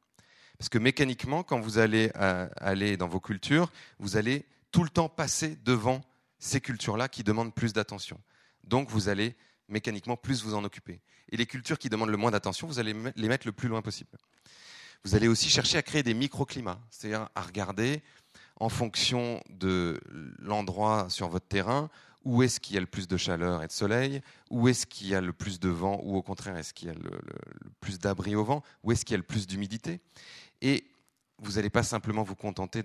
Parce 0.57 0.70
que 0.70 0.78
mécaniquement, 0.78 1.43
quand 1.43 1.59
vous 1.59 1.78
allez 1.78 2.11
euh, 2.15 2.47
aller 2.57 2.97
dans 2.97 3.07
vos 3.07 3.20
cultures, 3.20 3.72
vous 3.99 4.18
allez 4.18 4.45
tout 4.72 4.84
le 4.84 4.89
temps 4.89 5.09
passer 5.09 5.57
devant 5.63 6.01
ces 6.39 6.61
cultures-là 6.61 7.09
qui 7.09 7.24
demandent 7.24 7.53
plus 7.53 7.74
d'attention. 7.74 8.20
Donc 8.63 8.89
vous 8.89 9.09
allez 9.09 9.36
mécaniquement 9.70 10.18
plus 10.18 10.43
vous 10.43 10.53
en 10.55 10.63
occuper. 10.63 11.01
Et 11.30 11.38
les 11.38 11.45
cultures 11.45 11.78
qui 11.78 11.89
demandent 11.89 12.09
le 12.09 12.18
moins 12.18 12.32
d'attention, 12.32 12.68
vous 12.68 12.80
allez 12.80 12.95
les 13.15 13.28
mettre 13.28 13.47
le 13.47 13.51
plus 13.51 13.68
loin 13.68 13.82
possible. 13.82 14.11
Vous 15.03 15.15
allez 15.15 15.28
aussi 15.28 15.49
chercher 15.49 15.78
à 15.78 15.84
créer 15.84 16.03
des 16.03 16.13
microclimats, 16.13 16.80
c'est-à-dire 16.89 17.30
à 17.36 17.41
regarder 17.41 18.01
en 18.59 18.70
fonction 18.70 19.41
de 19.49 19.99
l'endroit 20.39 21.09
sur 21.09 21.30
votre 21.30 21.47
terrain, 21.47 21.89
où 22.26 22.43
est-ce 22.43 22.59
qu'il 22.59 22.74
y 22.76 22.78
a 22.78 22.82
le 22.82 22.88
plus 22.88 23.07
de 23.07 23.15
chaleur 23.15 23.63
et 23.63 23.68
de 23.68 23.72
soleil, 23.72 24.22
où 24.49 24.68
est-ce 24.68 24.86
qu'il 24.86 25.07
y 25.07 25.15
a 25.15 25.22
le 25.22 25.32
plus 25.32 25.59
de 25.59 25.70
vent, 25.70 26.01
ou 26.03 26.18
au 26.18 26.22
contraire, 26.22 26.57
est-ce 26.57 26.74
qu'il 26.74 26.88
y 26.88 26.91
a 26.91 26.93
le 26.93 27.11
plus 27.80 27.99
d'abri 27.99 28.36
au 28.36 28.43
vent, 28.43 28.63
où 28.84 28.91
est-ce 28.91 29.05
qu'il 29.05 29.13
y 29.13 29.15
a 29.15 29.18
le 29.18 29.24
plus 29.24 29.47
d'humidité. 29.47 30.01
Et 30.61 30.84
vous 31.39 31.53
n'allez 31.53 31.69
pas 31.69 31.83
simplement 31.83 32.23
vous 32.23 32.35
contenter 32.35 32.81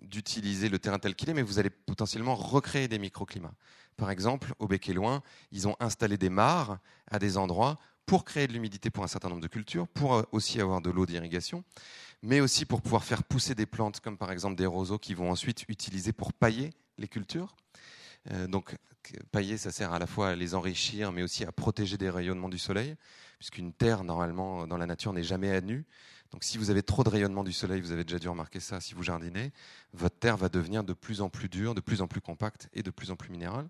d'utiliser 0.00 0.68
le 0.68 0.78
terrain 0.78 0.98
tel 0.98 1.14
qu'il 1.14 1.28
est, 1.30 1.34
mais 1.34 1.42
vous 1.42 1.58
allez 1.58 1.70
potentiellement 1.70 2.34
recréer 2.34 2.88
des 2.88 2.98
microclimats. 2.98 3.54
Par 3.96 4.10
exemple, 4.10 4.54
au 4.58 4.68
Bec 4.68 4.88
et 4.88 4.92
Loin, 4.92 5.22
ils 5.50 5.66
ont 5.68 5.76
installé 5.80 6.16
des 6.16 6.30
mares 6.30 6.78
à 7.10 7.18
des 7.18 7.36
endroits 7.36 7.78
pour 8.06 8.24
créer 8.24 8.46
de 8.46 8.52
l'humidité 8.52 8.90
pour 8.90 9.04
un 9.04 9.08
certain 9.08 9.28
nombre 9.28 9.40
de 9.40 9.48
cultures, 9.48 9.86
pour 9.88 10.14
euh, 10.14 10.22
aussi 10.32 10.60
avoir 10.60 10.80
de 10.80 10.90
l'eau 10.90 11.06
d'irrigation, 11.06 11.64
mais 12.22 12.40
aussi 12.40 12.64
pour 12.64 12.82
pouvoir 12.82 13.04
faire 13.04 13.22
pousser 13.22 13.54
des 13.54 13.66
plantes 13.66 14.00
comme 14.00 14.18
par 14.18 14.32
exemple 14.32 14.56
des 14.56 14.66
roseaux 14.66 14.98
qui 14.98 15.14
vont 15.14 15.30
ensuite 15.30 15.64
utiliser 15.68 16.12
pour 16.12 16.32
pailler 16.32 16.70
les 16.98 17.08
cultures. 17.08 17.54
Euh, 18.30 18.46
donc 18.46 18.76
pailler, 19.30 19.56
ça 19.58 19.70
sert 19.70 19.92
à 19.92 19.98
la 19.98 20.06
fois 20.06 20.30
à 20.30 20.34
les 20.34 20.54
enrichir, 20.54 21.12
mais 21.12 21.22
aussi 21.22 21.44
à 21.44 21.52
protéger 21.52 21.96
des 21.96 22.10
rayonnements 22.10 22.48
du 22.48 22.58
soleil, 22.58 22.96
puisqu'une 23.38 23.72
terre, 23.72 24.04
normalement, 24.04 24.66
dans 24.66 24.76
la 24.76 24.86
nature, 24.86 25.12
n'est 25.12 25.22
jamais 25.22 25.50
à 25.50 25.60
nu. 25.60 25.86
Donc 26.32 26.44
si 26.44 26.58
vous 26.58 26.70
avez 26.70 26.82
trop 26.82 27.02
de 27.02 27.08
rayonnement 27.08 27.42
du 27.42 27.52
soleil, 27.52 27.80
vous 27.80 27.92
avez 27.92 28.04
déjà 28.04 28.18
dû 28.18 28.28
remarquer 28.28 28.60
ça 28.60 28.80
si 28.80 28.94
vous 28.94 29.02
jardinez, 29.02 29.52
votre 29.92 30.18
terre 30.18 30.36
va 30.36 30.48
devenir 30.48 30.84
de 30.84 30.92
plus 30.92 31.20
en 31.20 31.28
plus 31.28 31.48
dure, 31.48 31.74
de 31.74 31.80
plus 31.80 32.02
en 32.02 32.06
plus 32.06 32.20
compacte 32.20 32.68
et 32.72 32.82
de 32.82 32.90
plus 32.90 33.10
en 33.10 33.16
plus 33.16 33.30
minérale. 33.30 33.68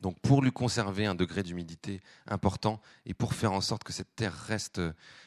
Donc 0.00 0.20
pour 0.20 0.42
lui 0.42 0.52
conserver 0.52 1.06
un 1.06 1.14
degré 1.14 1.42
d'humidité 1.42 2.00
important 2.26 2.80
et 3.06 3.14
pour 3.14 3.32
faire 3.32 3.52
en 3.52 3.60
sorte 3.60 3.84
que 3.84 3.92
cette 3.92 4.14
terre 4.14 4.34
reste 4.34 4.80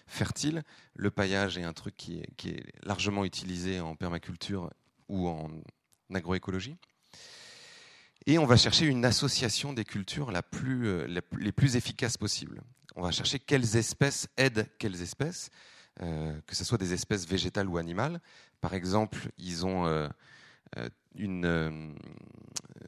fertile, 0.05 0.63
le 0.95 1.09
paillage 1.09 1.57
est 1.57 1.63
un 1.63 1.73
truc 1.73 1.95
qui 1.97 2.19
est, 2.19 2.63
largement 2.83 3.25
utilisé 3.25 3.79
en 3.79 3.95
permaculture 3.95 4.69
ou 5.07 5.27
en 5.27 5.49
agroécologie. 6.13 6.77
Et 8.25 8.37
on 8.37 8.45
va 8.45 8.57
chercher 8.57 8.85
une 8.85 9.05
association 9.05 9.73
des 9.73 9.85
cultures 9.85 10.31
la 10.31 10.43
plus, 10.43 10.87
euh, 10.87 11.21
les 11.39 11.51
plus 11.51 11.77
efficaces 11.77 12.17
possibles. 12.17 12.61
On 12.95 13.01
va 13.01 13.11
chercher 13.11 13.39
quelles 13.39 13.77
espèces 13.77 14.27
aident 14.37 14.67
quelles 14.77 15.01
espèces, 15.01 15.49
euh, 16.01 16.39
que 16.47 16.55
ce 16.55 16.63
soit 16.63 16.77
des 16.77 16.93
espèces 16.93 17.27
végétales 17.27 17.67
ou 17.67 17.77
animales. 17.77 18.21
Par 18.61 18.73
exemple, 18.73 19.31
ils 19.37 19.65
ont 19.65 19.85
euh, 19.85 20.07
euh, 20.77 21.93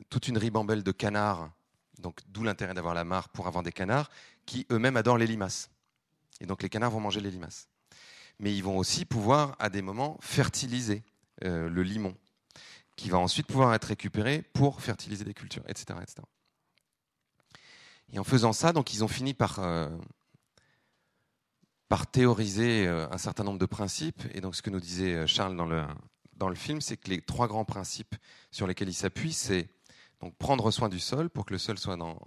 toute 0.09 0.29
une 0.29 0.37
ribambelle 0.37 0.81
de 0.81 0.91
canards, 0.93 1.51
donc 1.99 2.21
d'où 2.29 2.43
l'intérêt 2.43 2.73
d'avoir 2.73 2.93
la 2.93 3.03
mare 3.03 3.27
pour 3.27 3.47
avoir 3.47 3.63
des 3.63 3.73
canards, 3.73 4.09
qui 4.45 4.65
eux-mêmes 4.71 4.95
adorent 4.95 5.17
les 5.17 5.27
limaces. 5.27 5.69
Et 6.39 6.45
donc 6.45 6.63
les 6.63 6.69
canards 6.69 6.91
vont 6.91 7.01
manger 7.01 7.19
les 7.19 7.31
limaces. 7.31 7.67
Mais 8.39 8.55
ils 8.55 8.63
vont 8.63 8.77
aussi 8.77 9.03
pouvoir, 9.03 9.57
à 9.59 9.69
des 9.69 9.81
moments, 9.81 10.17
fertiliser 10.21 11.03
le 11.41 11.83
limon, 11.83 12.15
qui 12.95 13.09
va 13.09 13.17
ensuite 13.17 13.47
pouvoir 13.47 13.73
être 13.73 13.85
récupéré 13.85 14.43
pour 14.53 14.81
fertiliser 14.81 15.25
des 15.25 15.33
cultures, 15.33 15.63
etc. 15.67 15.99
etc. 16.01 16.21
Et 18.13 18.19
en 18.19 18.23
faisant 18.23 18.53
ça, 18.53 18.73
donc 18.73 18.93
ils 18.93 19.03
ont 19.03 19.07
fini 19.07 19.33
par, 19.33 19.59
par 21.91 22.07
théoriser 22.07 22.87
euh, 22.87 23.05
un 23.11 23.17
certain 23.17 23.43
nombre 23.43 23.59
de 23.59 23.65
principes. 23.65 24.23
Et 24.33 24.39
donc, 24.39 24.55
ce 24.55 24.61
que 24.61 24.69
nous 24.69 24.79
disait 24.79 25.13
euh, 25.13 25.27
Charles 25.27 25.57
dans 25.57 25.65
le, 25.65 25.83
dans 26.37 26.47
le 26.47 26.55
film, 26.55 26.79
c'est 26.79 26.95
que 26.95 27.09
les 27.09 27.19
trois 27.19 27.49
grands 27.49 27.65
principes 27.65 28.15
sur 28.49 28.65
lesquels 28.65 28.87
il 28.87 28.93
s'appuie, 28.93 29.33
c'est 29.33 29.67
donc 30.21 30.33
prendre 30.37 30.71
soin 30.71 30.87
du 30.87 31.01
sol 31.01 31.29
pour 31.29 31.45
que 31.45 31.51
le 31.51 31.59
sol 31.59 31.77
soit 31.77 31.97
dans, 31.97 32.17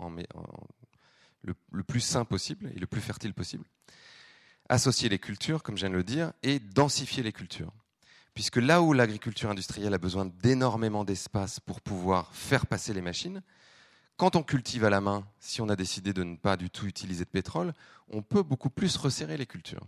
le, 1.43 1.55
le, 1.73 1.83
plus 1.83 2.01
sain 2.01 2.27
possible 2.27 2.71
et 2.77 2.79
le 2.79 2.87
plus 2.87 3.01
fertile 3.01 3.33
possible. 3.33 3.65
Associer 4.69 5.09
les 5.09 5.19
cultures, 5.19 5.63
comme 5.63 5.77
je 5.77 5.87
viens 5.87 5.91
de 5.91 5.97
le 5.97 6.05
dire, 6.05 6.35
et 6.43 6.59
densifier 6.59 7.23
les 7.23 7.33
cultures. 7.33 7.73
Puisque 8.35 8.57
là 8.57 8.83
où 8.83 8.93
l'agriculture 8.93 9.49
industrielle 9.49 9.95
a 9.95 9.99
besoin 9.99 10.27
d'énormément 10.27 11.05
d'espace 11.05 11.59
pour 11.59 11.81
pouvoir 11.81 12.35
faire 12.35 12.67
passer 12.67 12.93
les 12.93 13.01
machines, 13.01 13.43
quand 14.17 14.37
on 14.37 14.43
cultive 14.43 14.85
à 14.85 14.91
la 14.91 15.01
main, 15.01 15.27
si 15.41 15.61
on 15.61 15.69
a 15.69 15.77
décidé 15.77 16.13
de 16.13 16.23
ne 16.23 16.37
pas 16.37 16.57
du 16.57 16.71
tout 16.71 16.87
utiliser 16.87 17.25
de 17.25 17.31
pétrole, 17.31 17.73
on 18.09 18.23
peut 18.23 18.43
beaucoup 18.43 18.71
plus 18.71 18.97
resserrer 18.97 19.37
les 19.37 19.47
cultures. 19.47 19.87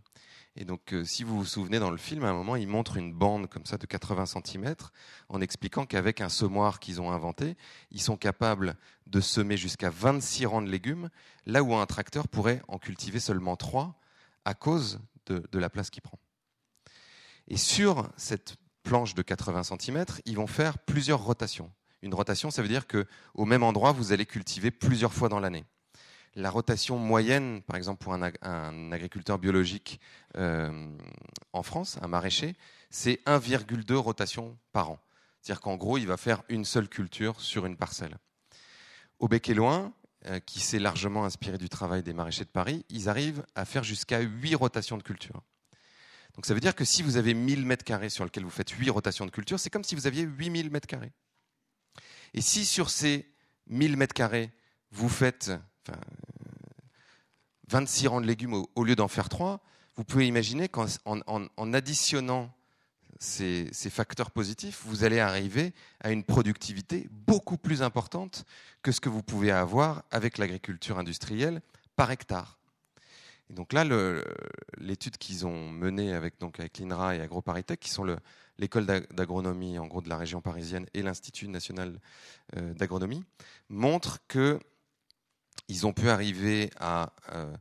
Et 0.57 0.64
donc, 0.64 0.95
euh, 0.95 1.05
si 1.05 1.22
vous 1.22 1.37
vous 1.37 1.45
souvenez 1.45 1.79
dans 1.79 1.91
le 1.91 1.99
film, 1.99 2.24
à 2.24 2.31
un 2.31 2.33
moment, 2.33 2.57
il 2.57 2.66
montre 2.66 2.97
une 2.97 3.12
bande 3.12 3.47
comme 3.49 3.66
ça 3.66 3.77
de 3.77 3.85
80 3.85 4.24
cm 4.27 4.74
en 5.29 5.41
expliquant 5.41 5.85
qu'avec 5.85 6.22
un 6.22 6.31
semoir 6.31 6.81
qu'ils 6.81 7.01
ont 7.01 7.12
inventé, 7.12 7.57
ils 7.91 8.01
sont 8.01 8.16
capables 8.16 8.77
de 9.07 9.20
semer 9.20 9.59
jusqu'à 9.59 9.91
26 9.91 10.47
rangs 10.47 10.62
de 10.62 10.70
légumes, 10.70 11.11
là 11.45 11.62
où 11.62 11.74
un 11.74 11.85
tracteur 11.87 12.27
pourrait 12.27 12.62
en 12.68 12.79
cultiver 12.79 13.20
seulement 13.20 13.57
3 13.57 14.01
à 14.47 14.55
cause 14.55 15.01
de, 15.27 15.47
de 15.53 15.59
la 15.59 15.68
place 15.68 15.91
qu'il 15.91 16.03
prend. 16.03 16.18
Et 17.49 17.59
sur 17.59 18.09
cette 18.16 18.57
planche 18.83 19.14
de 19.14 19.22
80 19.22 19.62
cm, 19.64 20.05
ils 20.24 20.37
vont 20.37 20.47
faire 20.47 20.79
plusieurs 20.79 21.22
rotations. 21.22 21.70
Une 22.07 22.15
rotation, 22.15 22.53
ça 22.53 22.63
veut 22.63 22.69
dire 22.69 22.87
qu'au 22.87 23.45
même 23.45 23.65
endroit, 23.65 23.91
vous 23.91 24.13
allez 24.13 24.27
cultiver 24.27 24.71
plusieurs 24.71 25.13
fois 25.13 25.29
dans 25.29 25.41
l'année. 25.41 25.65
La 26.37 26.51
rotation 26.51 26.99
moyenne, 26.99 27.63
par 27.63 27.75
exemple 27.75 28.01
pour 28.05 28.15
un, 28.15 28.31
un 28.43 28.93
agriculteur 28.93 29.41
biologique 29.41 30.01
euh, 30.37 30.89
en 31.53 31.65
France, 31.65 31.99
un 32.03 32.07
maraîcher, 32.07 32.55
c'est 32.91 33.21
1,2 33.27 33.93
rotations 33.95 34.57
par 34.73 34.93
an. 34.93 35.01
C'est-à-dire 35.43 35.61
qu'en 35.61 35.75
gros, 35.75 35.99
il 35.99 36.07
va 36.07 36.17
faire 36.17 36.45
une 36.49 36.65
seule 36.65 36.89
culture 36.89 37.41
sur 37.41 37.67
une 37.67 37.77
parcelle. 37.77 38.17
Au 39.19 39.27
bec 39.27 39.49
et 39.49 39.55
loin, 39.55 39.93
euh, 40.27 40.39
qui 40.39 40.61
s'est 40.61 40.79
largement 40.79 41.25
inspiré 41.25 41.59
du 41.59 41.69
travail 41.69 42.05
des 42.05 42.13
maraîchers 42.13 42.45
de 42.45 42.51
Paris, 42.51 42.85
ils 42.89 43.09
arrivent 43.09 43.45
à 43.57 43.65
faire 43.65 43.83
jusqu'à 43.83 44.21
8 44.21 44.55
rotations 44.55 44.97
de 44.97 45.03
culture. 45.03 45.43
Donc 46.37 46.47
ça 46.47 46.55
veut 46.55 46.61
dire 46.61 46.77
que 46.77 46.85
si 46.85 47.03
vous 47.03 47.17
avez 47.17 47.35
1000 47.35 47.67
mètres 47.67 47.85
carrés 47.85 48.11
sur 48.11 48.23
lesquels 48.23 48.45
vous 48.45 48.51
faites 48.51 48.71
8 48.71 48.91
rotations 48.91 49.27
de 49.27 49.33
culture, 49.33 49.59
c'est 49.59 49.71
comme 49.71 49.83
si 49.83 49.97
vous 49.97 50.07
aviez 50.07 50.23
8000 50.23 50.71
mètres 50.71 50.87
carrés. 50.87 51.11
Et 52.37 52.43
si 52.43 52.66
sur 52.66 52.91
ces 52.91 53.26
1000 53.68 53.97
mètres 53.97 54.14
carrés, 54.14 54.51
vous 54.93 55.09
faites 55.09 55.51
enfin, 55.89 55.99
26 57.68 58.09
rangs 58.09 58.20
de 58.20 58.26
légumes 58.26 58.64
au, 58.74 58.84
lieu 58.84 58.95
d'en 58.95 59.09
faire 59.09 59.28
3, 59.28 59.61
vous 59.97 60.05
pouvez 60.05 60.26
imaginer 60.26 60.68
qu'en 60.68 60.87
en, 61.07 61.47
en 61.57 61.72
additionnant 61.72 62.53
ces, 63.18 63.68
ces, 63.72 63.89
facteurs 63.89 64.30
positifs, 64.30 64.82
vous 64.84 65.03
allez 65.05 65.20
arriver 65.20 65.72
à 66.01 66.12
une 66.12 66.22
productivité 66.22 67.09
beaucoup 67.11 67.57
plus 67.57 67.80
importante 67.80 68.45
que 68.82 68.93
ce 68.93 69.01
que 69.01 69.09
vous 69.09 69.22
pouvez 69.22 69.51
avoir 69.51 70.05
avec 70.11 70.37
l'agriculture 70.37 70.99
industrielle 70.99 71.62
par 71.97 72.11
hectare. 72.11 72.59
Et 73.49 73.55
donc 73.55 73.72
là, 73.72 73.84
l'étude 74.78 75.16
qu'ils 75.18 75.47
ont 75.47 75.70
menée 75.70 76.12
avec, 76.12 76.34
avec 76.59 76.78
l'INRA 76.78 77.16
et 77.16 77.20
AgroParisTech, 77.20 77.78
qui 77.78 77.91
sont 77.91 78.05
l'école 78.59 78.87
d'agronomie 78.87 79.79
en 79.79 79.87
gros 79.87 80.01
de 80.01 80.09
la 80.09 80.17
région 80.17 80.41
parisienne 80.41 80.87
et 80.95 81.03
l'Institut 81.03 81.49
national 81.49 82.01
euh, 82.57 82.73
d'agronomie, 82.75 83.25
montre 83.69 84.19
que 84.29 84.59
ils 85.69 85.87
ont 85.87 85.93
pu 85.93 86.09
arriver 86.09 86.71
à 86.79 87.13
euh, 87.33 87.57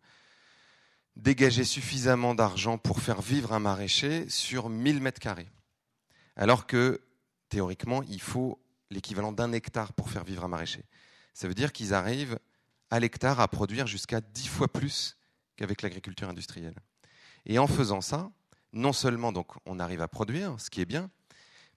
dégager 1.16 1.64
suffisamment 1.64 2.36
d'argent 2.36 2.78
pour 2.78 3.02
faire 3.02 3.22
vivre 3.22 3.54
un 3.54 3.60
maraîcher 3.60 4.30
sur 4.30 4.70
1000 4.70 5.02
mètres 5.02 5.20
carrés. 5.20 5.50
Alors 6.36 6.68
que, 6.68 7.02
théoriquement, 7.50 8.04
il 8.04 8.22
faut 8.22 8.62
l'équivalent 8.91 9.32
d'un 9.32 9.52
hectare 9.54 9.93
pour 9.93 10.10
faire 10.10 10.24
vivre 10.24 10.43
un 10.43 10.50
maraîcher. 10.50 10.84
Ça 11.34 11.48
veut 11.48 11.54
dire 11.54 11.72
qu'ils 11.72 11.93
arrivent 11.93 12.38
à 12.89 13.00
l'hectare 13.00 13.39
à 13.39 13.48
produire 13.48 13.88
jusqu'à 13.88 14.22
10 14.22 14.48
fois 14.48 14.68
plus 14.72 15.18
qu'avec 15.56 15.82
l'agriculture 15.82 16.30
industrielle. 16.30 16.76
Et 17.46 17.60
en 17.60 17.68
faisant 17.68 18.02
ça, 18.02 18.32
non 18.76 18.93
seulement 18.93 19.32
donc 19.32 19.47
on 19.65 19.80
arrive 19.80 20.01
à 20.01 20.07
produire, 20.07 20.59
ce 20.59 20.69
qui 20.69 20.82
est 20.82 20.86
bien, 20.86 21.09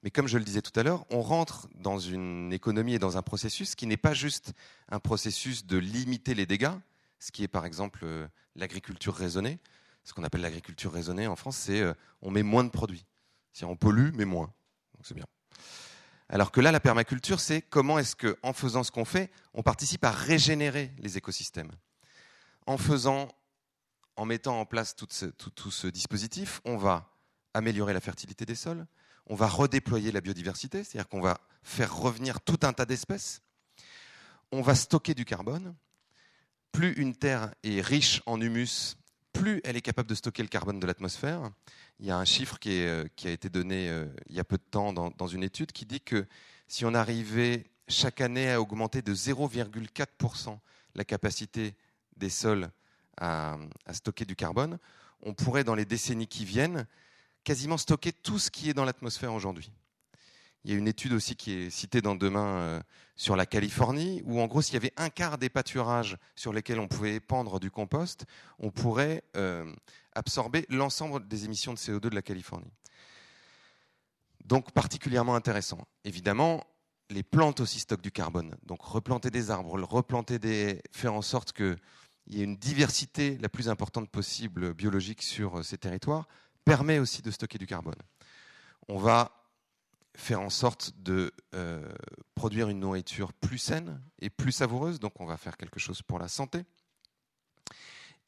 mais 0.03 0.11
comme 0.11 0.29
je 0.29 0.39
le 0.39 0.45
disais 0.45 0.63
tout 0.63 0.79
à 0.79 0.83
l'heure, 0.83 1.05
on 1.11 1.23
rentre 1.23 1.69
dans 1.75 1.99
une 1.99 2.53
économie 2.53 2.95
et 2.95 2.99
dans 2.99 3.17
un 3.17 3.23
processus 3.23 3.75
qui 3.75 3.87
n'est 3.87 3.97
pas 3.97 4.15
juste 4.15 4.53
un 4.91 5.01
processus 5.01 5.65
de 5.65 5.79
limiter 5.79 6.35
les 6.35 6.47
dégâts, 6.47 6.75
ce 7.19 7.33
qui 7.33 7.43
est 7.43 7.49
par 7.49 7.65
exemple 7.65 8.01
euh, 8.05 8.29
l'agriculture 8.55 9.15
raisonnée. 9.15 9.59
Ce 10.05 10.13
qu'on 10.13 10.23
appelle 10.25 10.41
l'agriculture 10.41 10.93
raisonnée 10.93 11.27
en 11.27 11.37
France, 11.37 11.57
c'est 11.57 11.81
euh, 11.81 11.95
on 12.23 12.31
met 12.31 12.43
moins 12.43 12.65
de 12.65 12.71
produits. 12.71 13.05
Si 13.53 13.65
on 13.65 13.77
pollue, 13.77 14.11
mais 14.15 14.25
moins. 14.25 14.53
Donc 14.95 15.05
c'est 15.05 15.15
bien. 15.15 15.27
Alors 16.29 16.53
que 16.53 16.61
là, 16.61 16.71
la 16.71 16.81
permaculture, 16.81 17.41
c'est 17.41 17.63
comment 17.63 17.99
est-ce 17.99 18.15
que, 18.15 18.39
en 18.43 18.53
faisant 18.53 18.85
ce 18.85 18.91
qu'on 18.91 19.07
fait, 19.07 19.31
on 19.55 19.63
participe 19.63 20.05
à 20.05 20.11
régénérer 20.11 20.93
les 20.99 21.17
écosystèmes. 21.17 21.73
En 22.67 22.77
faisant 22.77 23.29
en 24.19 24.27
mettant 24.27 24.61
en 24.61 24.67
place 24.67 24.97
tout 24.97 25.07
ce, 25.11 25.87
dispositif, 25.87 26.61
on 26.65 26.77
va 26.77 27.15
améliorer 27.55 27.93
la 27.93 28.01
fertilité 28.01 28.45
des 28.45 28.57
sols, 28.57 28.85
on 29.27 29.37
va 29.37 29.47
redéployer 29.47 30.11
la 30.11 30.21
biodiversité, 30.21 30.83
c'est-à-dire 30.83 31.09
qu'on 31.09 31.21
va 31.21 31.39
faire 31.63 31.97
revenir 31.97 32.41
tout 32.41 32.59
un 32.63 32.73
tas 32.73 32.85
d'espèces, 32.85 33.43
on 34.51 34.61
va 34.61 34.75
stocker 34.75 35.15
du 35.15 35.25
carbone. 35.25 35.75
Plus 36.73 36.95
une 36.95 37.15
terre 37.15 37.55
est 37.63 37.81
riche 37.81 38.21
en 38.27 38.41
humus, 38.41 38.97
plus 39.33 39.61
elle 39.63 39.77
est 39.77 39.83
capable 39.83 40.09
de 40.09 40.17
stocker 40.17 40.43
le 40.43 40.49
carbone 40.49 40.81
de 40.81 40.87
l'atmosphère. 40.87 41.51
Il 42.01 42.07
y 42.07 42.11
a 42.11 42.19
un 42.19 42.25
chiffre 42.25 42.59
qui, 42.59 42.83
euh, 42.83 43.05
a 43.25 43.29
été 43.29 43.49
donné 43.49 43.89
euh, 43.89 44.07
il 44.29 44.35
y 44.35 44.41
a 44.41 44.45
peu 44.45 44.59
de 44.59 44.65
temps 44.69 44.93
dans, 44.93 45.11
dans 45.11 45.29
une 45.29 45.45
étude 45.45 45.71
qui 45.71 45.87
dit 45.87 46.01
que 46.01 46.27
si 46.67 46.85
on 46.85 46.93
arrivait 46.93 47.71
chaque 47.87 48.21
année 48.21 48.51
à 48.51 48.61
augmenter 48.61 49.01
de 49.01 49.15
0,4% 49.15 50.59
la 50.97 51.05
capacité 51.05 51.77
des 52.17 52.31
sols 52.31 52.69
à, 53.21 53.59
stocker 53.93 54.25
du 54.25 54.37
carbone, 54.37 54.79
on 55.23 55.35
pourrait, 55.35 55.65
dans 55.65 55.75
les 55.75 55.85
décennies 55.85 56.27
qui 56.27 56.45
viennent, 56.45 56.87
quasiment 57.45 57.77
stocker 57.77 58.13
tout 58.13 58.39
ce 58.39 58.51
qui 58.51 58.71
est 58.71 58.75
dans 58.75 58.85
l'atmosphère 58.85 59.33
aujourd'hui. 59.33 59.73
Il 60.65 60.73
y 60.73 60.75
a 60.75 60.77
une 60.77 60.89
étude 60.89 61.13
aussi 61.13 61.37
qui 61.37 61.53
est 61.53 61.71
citée 61.71 62.03
dans 62.03 62.15
Demain 62.15 62.47
euh, 62.47 62.83
sur 63.17 63.37
la 63.37 63.47
Californie, 63.47 64.23
où 64.25 64.41
en 64.41 64.47
gros, 64.47 64.61
s'il 64.61 64.75
y 64.75 64.77
avait 64.77 64.93
un 64.97 65.09
quart 65.09 65.39
des 65.39 65.49
pâturages 65.49 66.17
sur 66.35 66.53
lesquels 66.53 66.81
on 66.81 66.89
pouvait 66.89 67.15
épandre 67.15 67.61
du 67.61 67.71
compost, 67.71 68.27
on 68.59 68.71
pourrait 68.71 69.23
euh, 69.37 69.73
absorber 70.15 70.67
l'ensemble 70.69 71.27
des 71.27 71.45
émissions 71.45 71.73
de 71.73 71.79
CO2 71.79 72.01
de 72.01 72.15
la 72.15 72.23
Californie. 72.23 72.73
Donc 74.45 74.73
particulièrement 74.73 75.35
intéressant. 75.35 75.87
Évidemment, 76.05 76.65
les 77.11 77.23
plantes 77.23 77.61
aussi 77.61 77.81
stockent 77.81 78.03
du 78.03 78.13
carbone. 78.13 78.57
Donc 78.65 78.83
replanter 78.83 79.31
des 79.31 79.51
arbres, 79.51 79.81
replanter 79.83 80.39
des, 80.39 80.83
faire 80.93 81.15
en 81.15 81.23
sorte 81.23 81.53
que 81.53 81.77
il 82.29 82.37
y 82.37 82.41
ait 82.43 82.45
une 82.45 82.57
diversité 82.57 83.39
la 83.39 83.49
plus 83.49 83.69
importante 83.69 84.11
possible 84.11 84.75
biologique 84.75 85.23
sur 85.23 85.65
ces 85.65 85.79
territoires, 85.79 86.29
permet 86.65 86.99
aussi 86.99 87.23
de 87.23 87.31
stocker 87.31 87.59
du 87.59 87.67
carbone. 87.67 87.97
On 88.89 88.99
va 88.99 89.33
faire 90.15 90.41
en 90.41 90.51
sorte 90.51 90.93
de 90.99 91.33
euh, 91.55 91.89
produire 92.35 92.69
une 92.69 92.81
nourriture 92.81 93.33
plus 93.33 93.59
saine 93.59 94.03
et 94.21 94.31
plus 94.31 94.53
savoureuse, 94.53 95.01
donc 95.01 95.21
on 95.21 95.27
va 95.27 95.37
faire 95.37 95.57
quelque 95.57 95.81
chose 95.81 96.03
pour 96.03 96.19
la 96.19 96.29
santé. 96.29 96.65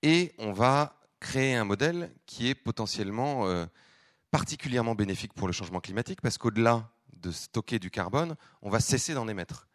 Et 0.02 0.32
on 0.38 0.52
va 0.52 0.98
créer 1.18 1.54
un 1.54 1.64
modèle 1.64 2.14
qui 2.24 2.48
est 2.48 2.54
potentiellement 2.54 3.46
euh, 3.46 3.66
particulièrement 4.30 4.94
bénéfique 4.94 5.34
pour 5.34 5.46
le 5.46 5.52
changement 5.52 5.80
climatique, 5.80 6.22
parce 6.22 6.38
qu'au-delà 6.38 6.88
de 7.12 7.30
stocker 7.30 7.78
du 7.78 7.90
carbone, 7.90 8.36
on 8.62 8.70
va 8.70 8.80
cesser 8.80 9.12
d'en 9.12 9.28
émettre 9.28 9.68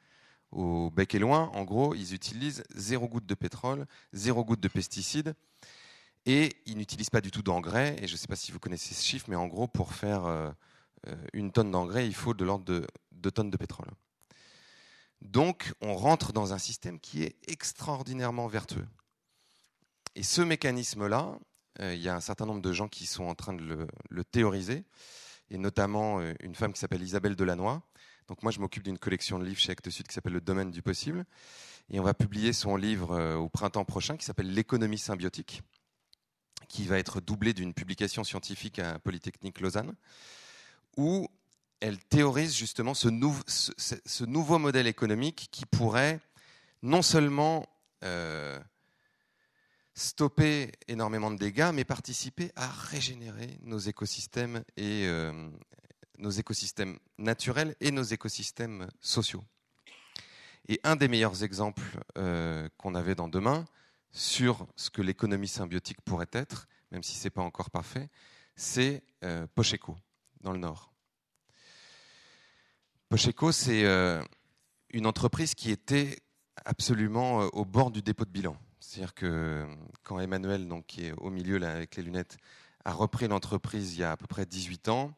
au 0.55 0.89
bec 0.89 1.13
et 1.13 1.19
loin, 1.19 1.51
en 1.53 1.63
gros, 1.63 1.93
ils 1.93 2.13
utilisent 2.13 2.63
zéro 2.73 3.07
goutte 3.07 3.25
de 3.25 3.35
pétrole, 3.35 3.85
zéro 4.13 4.43
goutte 4.43 4.61
de 4.61 4.67
pesticides, 4.67 5.35
et 6.25 6.55
ils 6.65 6.77
n'utilisent 6.77 7.09
pas 7.09 7.21
du 7.21 7.29
tout 7.29 7.43
d'engrais. 7.43 7.95
Et 8.01 8.07
je 8.07 8.13
ne 8.13 8.17
sais 8.17 8.27
pas 8.27 8.35
si 8.35 8.51
vous 8.51 8.59
connaissez 8.59 8.95
ce 8.95 9.03
chiffre, 9.03 9.25
mais 9.29 9.35
en 9.35 9.47
gros, 9.47 9.67
pour 9.67 9.93
faire 9.93 10.25
euh, 10.25 10.51
une 11.33 11.51
tonne 11.51 11.71
d'engrais, 11.71 12.07
il 12.07 12.15
faut 12.15 12.33
de 12.33 12.43
l'ordre 12.45 12.65
de 12.65 12.87
2 13.11 13.31
tonnes 13.31 13.51
de 13.51 13.57
pétrole. 13.57 13.91
Donc, 15.21 15.73
on 15.81 15.95
rentre 15.95 16.33
dans 16.33 16.53
un 16.53 16.57
système 16.57 16.99
qui 16.99 17.23
est 17.23 17.35
extraordinairement 17.47 18.47
vertueux. 18.47 18.87
Et 20.15 20.23
ce 20.23 20.41
mécanisme-là, 20.41 21.37
euh, 21.81 21.93
il 21.93 22.01
y 22.01 22.09
a 22.09 22.15
un 22.15 22.21
certain 22.21 22.45
nombre 22.45 22.61
de 22.61 22.71
gens 22.71 22.87
qui 22.87 23.05
sont 23.05 23.25
en 23.25 23.35
train 23.35 23.53
de 23.53 23.87
le, 24.09 24.23
théoriser, 24.23 24.85
et 25.49 25.57
notamment 25.57 26.19
euh, 26.19 26.33
une 26.39 26.55
femme 26.55 26.71
qui 26.73 26.79
s'appelle 26.79 27.03
Isabelle 27.03 27.35
Delannoy, 27.35 27.81
donc 28.27 28.41
moi, 28.41 28.51
je 28.51 28.59
m'occupe 28.59 28.83
d'une 28.83 28.97
collection 28.97 29.37
de 29.39 29.45
livres 29.45 29.59
chez 29.59 29.71
Actes 29.71 29.89
Sud 29.89 30.07
qui 30.07 30.13
s'appelle 30.13 30.33
Le 30.33 30.41
Domaine 30.41 30.71
du 30.71 30.81
possible. 30.81 31.25
Et 31.89 31.99
on 31.99 32.03
va 32.03 32.15
publier 32.15 32.53
son 32.53 32.75
livre 32.75 33.11
euh, 33.11 33.35
au 33.35 33.49
printemps 33.49 33.85
prochain 33.85 34.17
qui 34.17 34.25
s'appelle 34.25 34.51
L'économie 34.51 34.97
symbiotique, 34.97 35.61
qui 36.67 36.85
va 36.85 36.97
être 36.97 37.21
doublé 37.21 37.53
d'une 37.53 37.73
publication 37.73 38.23
scientifique 38.23 38.79
à 38.79 38.97
Polytechnique 38.97 39.59
Lausanne, 39.59 39.93
où 40.97 41.27
elle 41.79 41.99
théorise 41.99 42.55
justement 42.55 42.95
ce, 42.95 43.07
nou 43.07 43.35
ce, 43.45 43.71
ce 43.77 44.23
nouveau 44.23 44.57
modèle 44.57 44.87
économique 44.87 45.49
qui 45.51 45.67
pourrait 45.67 46.19
non 46.81 47.03
seulement 47.03 47.67
euh, 48.03 48.59
stopper 49.93 50.71
énormément 50.87 51.29
de 51.29 51.37
dégâts, 51.37 51.71
mais 51.73 51.83
participer 51.83 52.51
à 52.55 52.67
régénérer 52.67 53.59
nos 53.61 53.77
écosystèmes 53.77 54.63
et 54.77 55.05
euh, 55.05 55.49
nos 56.17 56.29
écosystèmes 56.29 56.99
naturels 57.17 57.75
et 57.79 57.91
nos 57.91 58.03
écosystèmes 58.03 58.87
sociaux. 58.99 59.43
Et 60.67 60.79
un 60.83 60.95
des 60.95 61.07
meilleurs 61.07 61.43
exemples 61.43 61.99
euh, 62.17 62.67
qu'on 62.77 62.95
avait 62.95 63.15
dans 63.15 63.27
Demain 63.27 63.65
sur 64.11 64.65
ce 64.75 64.89
que 64.89 65.01
l'économie 65.01 65.47
symbiotique 65.47 66.01
pourrait 66.01 66.29
être, 66.31 66.67
même 66.91 67.03
si 67.03 67.15
ce 67.15 67.25
n'est 67.25 67.31
pas 67.31 67.41
encore 67.41 67.69
parfait, 67.69 68.09
c'est 68.55 69.03
euh, 69.23 69.45
Pocheco, 69.53 69.97
dans 70.41 70.53
le 70.53 70.59
Nord. 70.59 70.91
Pocheco, 73.09 73.51
c'est 73.51 73.85
euh, 73.85 74.23
une 74.89 75.05
entreprise 75.05 75.53
qui 75.53 75.69
était 75.69 76.17
absolument 76.63 77.41
au 77.53 77.65
bord 77.65 77.91
du 77.91 78.01
dépôt 78.01 78.25
de 78.25 78.31
bilan. 78.31 78.57
C'est-à-dire 78.79 79.13
que 79.13 79.67
quand 80.03 80.19
Emmanuel, 80.19 80.67
donc, 80.67 80.85
qui 80.87 81.05
est 81.05 81.11
au 81.13 81.29
milieu 81.29 81.61
avec 81.63 81.95
les 81.95 82.03
lunettes, 82.03 82.37
a 82.85 82.93
repris 82.93 83.27
l'entreprise 83.27 83.95
il 83.95 83.99
y 83.99 84.03
a 84.03 84.11
à 84.11 84.17
peu 84.17 84.27
près 84.27 84.45
18 84.45 84.89
ans, 84.89 85.13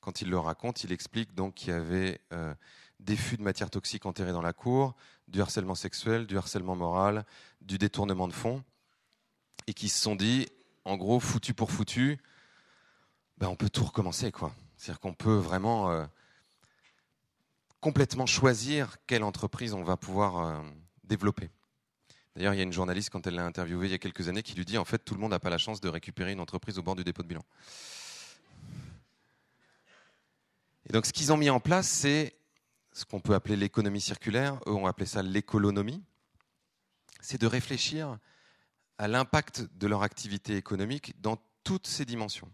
quand 0.00 0.22
il 0.22 0.30
le 0.30 0.38
raconte, 0.38 0.84
il 0.84 0.92
explique 0.92 1.34
donc 1.34 1.54
qu'il 1.54 1.70
y 1.70 1.76
avait 1.76 2.20
euh, 2.32 2.54
des 3.00 3.16
fûts 3.16 3.36
de 3.36 3.42
matières 3.42 3.70
toxiques 3.70 4.06
enterrés 4.06 4.32
dans 4.32 4.42
la 4.42 4.52
cour, 4.52 4.94
du 5.28 5.40
harcèlement 5.40 5.74
sexuel, 5.74 6.26
du 6.26 6.36
harcèlement 6.36 6.76
moral, 6.76 7.24
du 7.60 7.78
détournement 7.78 8.28
de 8.28 8.32
fonds, 8.32 8.62
et 9.66 9.74
qui 9.74 9.88
se 9.88 10.00
sont 10.00 10.16
dit, 10.16 10.48
en 10.84 10.96
gros, 10.96 11.20
foutu 11.20 11.54
pour 11.54 11.70
foutu, 11.70 12.18
ben, 13.38 13.48
on 13.48 13.56
peut 13.56 13.68
tout 13.68 13.84
recommencer, 13.84 14.32
quoi. 14.32 14.52
C'est-à-dire 14.76 15.00
qu'on 15.00 15.14
peut 15.14 15.36
vraiment 15.36 15.90
euh, 15.90 16.04
complètement 17.80 18.26
choisir 18.26 18.96
quelle 19.06 19.22
entreprise 19.22 19.74
on 19.74 19.82
va 19.82 19.96
pouvoir 19.96 20.38
euh, 20.38 20.62
développer. 21.04 21.50
D'ailleurs, 22.34 22.54
il 22.54 22.58
y 22.58 22.60
a 22.60 22.64
une 22.64 22.72
journaliste, 22.72 23.10
quand 23.10 23.26
elle 23.26 23.34
l'a 23.34 23.44
interviewé 23.44 23.86
il 23.88 23.90
y 23.90 23.94
a 23.94 23.98
quelques 23.98 24.28
années, 24.28 24.42
qui 24.42 24.54
lui 24.54 24.64
dit 24.64 24.78
en 24.78 24.84
fait, 24.84 24.98
tout 24.98 25.14
le 25.14 25.20
monde 25.20 25.32
n'a 25.32 25.40
pas 25.40 25.50
la 25.50 25.58
chance 25.58 25.80
de 25.80 25.88
récupérer 25.88 26.32
une 26.32 26.40
entreprise 26.40 26.78
au 26.78 26.82
bord 26.82 26.94
du 26.94 27.04
dépôt 27.04 27.22
de 27.22 27.28
bilan. 27.28 27.44
Et 30.88 30.92
donc, 30.92 31.04
ce 31.04 31.12
qu'ils 31.12 31.32
ont 31.32 31.36
mis 31.36 31.50
en 31.50 31.60
place, 31.60 31.86
c'est 31.86 32.34
ce 32.92 33.04
qu'on 33.04 33.20
peut 33.20 33.34
appeler 33.34 33.56
l'économie 33.56 34.00
circulaire. 34.00 34.58
Eux 34.66 34.72
ont 34.72 34.86
appelé 34.86 35.06
ça 35.06 35.22
l'écolonomie. 35.22 36.02
C'est 37.20 37.40
de 37.40 37.46
réfléchir 37.46 38.18
à 38.96 39.06
l'impact 39.06 39.68
de 39.76 39.86
leur 39.86 40.02
activité 40.02 40.56
économique 40.56 41.20
dans 41.20 41.36
toutes 41.62 41.86
ces 41.86 42.04
dimensions. 42.04 42.50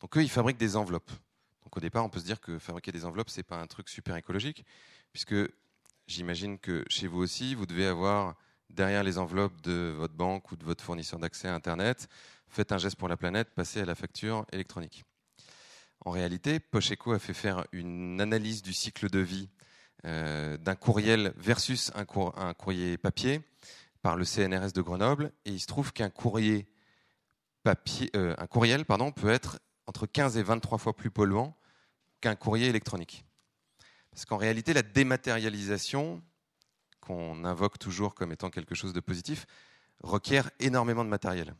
Donc, 0.00 0.16
eux, 0.16 0.22
ils 0.22 0.30
fabriquent 0.30 0.58
des 0.58 0.76
enveloppes. 0.76 1.10
Donc, 1.64 1.76
au 1.76 1.80
départ, 1.80 2.04
on 2.04 2.08
peut 2.08 2.20
se 2.20 2.24
dire 2.24 2.40
que 2.40 2.58
fabriquer 2.58 2.92
des 2.92 3.04
enveloppes, 3.04 3.28
c'est 3.28 3.42
pas 3.42 3.58
un 3.58 3.66
truc 3.66 3.88
super 3.90 4.16
écologique, 4.16 4.64
puisque 5.12 5.36
j'imagine 6.06 6.58
que 6.58 6.84
chez 6.88 7.06
vous 7.06 7.18
aussi, 7.18 7.54
vous 7.54 7.66
devez 7.66 7.86
avoir 7.86 8.36
derrière 8.70 9.04
les 9.04 9.18
enveloppes 9.18 9.60
de 9.60 9.94
votre 9.96 10.14
banque 10.14 10.50
ou 10.50 10.56
de 10.56 10.64
votre 10.64 10.82
fournisseur 10.82 11.20
d'accès 11.20 11.48
à 11.48 11.54
Internet, 11.54 12.08
faites 12.48 12.72
un 12.72 12.78
geste 12.78 12.96
pour 12.96 13.08
la 13.08 13.16
planète, 13.16 13.50
passez 13.54 13.80
à 13.80 13.84
la 13.84 13.94
facture 13.94 14.46
électronique. 14.50 15.04
En 16.04 16.10
réalité, 16.10 16.60
Pocheco 16.60 17.12
a 17.12 17.18
fait 17.18 17.34
faire 17.34 17.66
une 17.72 18.20
analyse 18.20 18.62
du 18.62 18.72
cycle 18.72 19.10
de 19.10 19.18
vie 19.18 19.50
euh, 20.06 20.56
d'un 20.56 20.74
courriel 20.74 21.34
versus 21.36 21.90
un, 21.94 22.04
cour- 22.06 22.36
un 22.38 22.54
courrier 22.54 22.96
papier 22.96 23.42
par 24.02 24.16
le 24.16 24.24
CNRS 24.24 24.72
de 24.72 24.80
Grenoble, 24.80 25.30
et 25.44 25.50
il 25.50 25.60
se 25.60 25.66
trouve 25.66 25.92
qu'un 25.92 26.08
courrier 26.08 26.66
papier, 27.62 28.10
euh, 28.16 28.34
un 28.38 28.46
courriel 28.46 28.86
pardon, 28.86 29.12
peut 29.12 29.28
être 29.28 29.58
entre 29.86 30.06
15 30.06 30.38
et 30.38 30.42
23 30.42 30.78
fois 30.78 30.96
plus 30.96 31.10
polluant 31.10 31.54
qu'un 32.22 32.34
courrier 32.34 32.68
électronique. 32.68 33.26
Parce 34.10 34.24
qu'en 34.24 34.38
réalité, 34.38 34.72
la 34.72 34.82
dématérialisation, 34.82 36.22
qu'on 37.00 37.44
invoque 37.44 37.78
toujours 37.78 38.14
comme 38.14 38.32
étant 38.32 38.48
quelque 38.48 38.74
chose 38.74 38.94
de 38.94 39.00
positif, 39.00 39.46
requiert 40.02 40.50
énormément 40.60 41.04
de 41.04 41.10
matériel. 41.10 41.54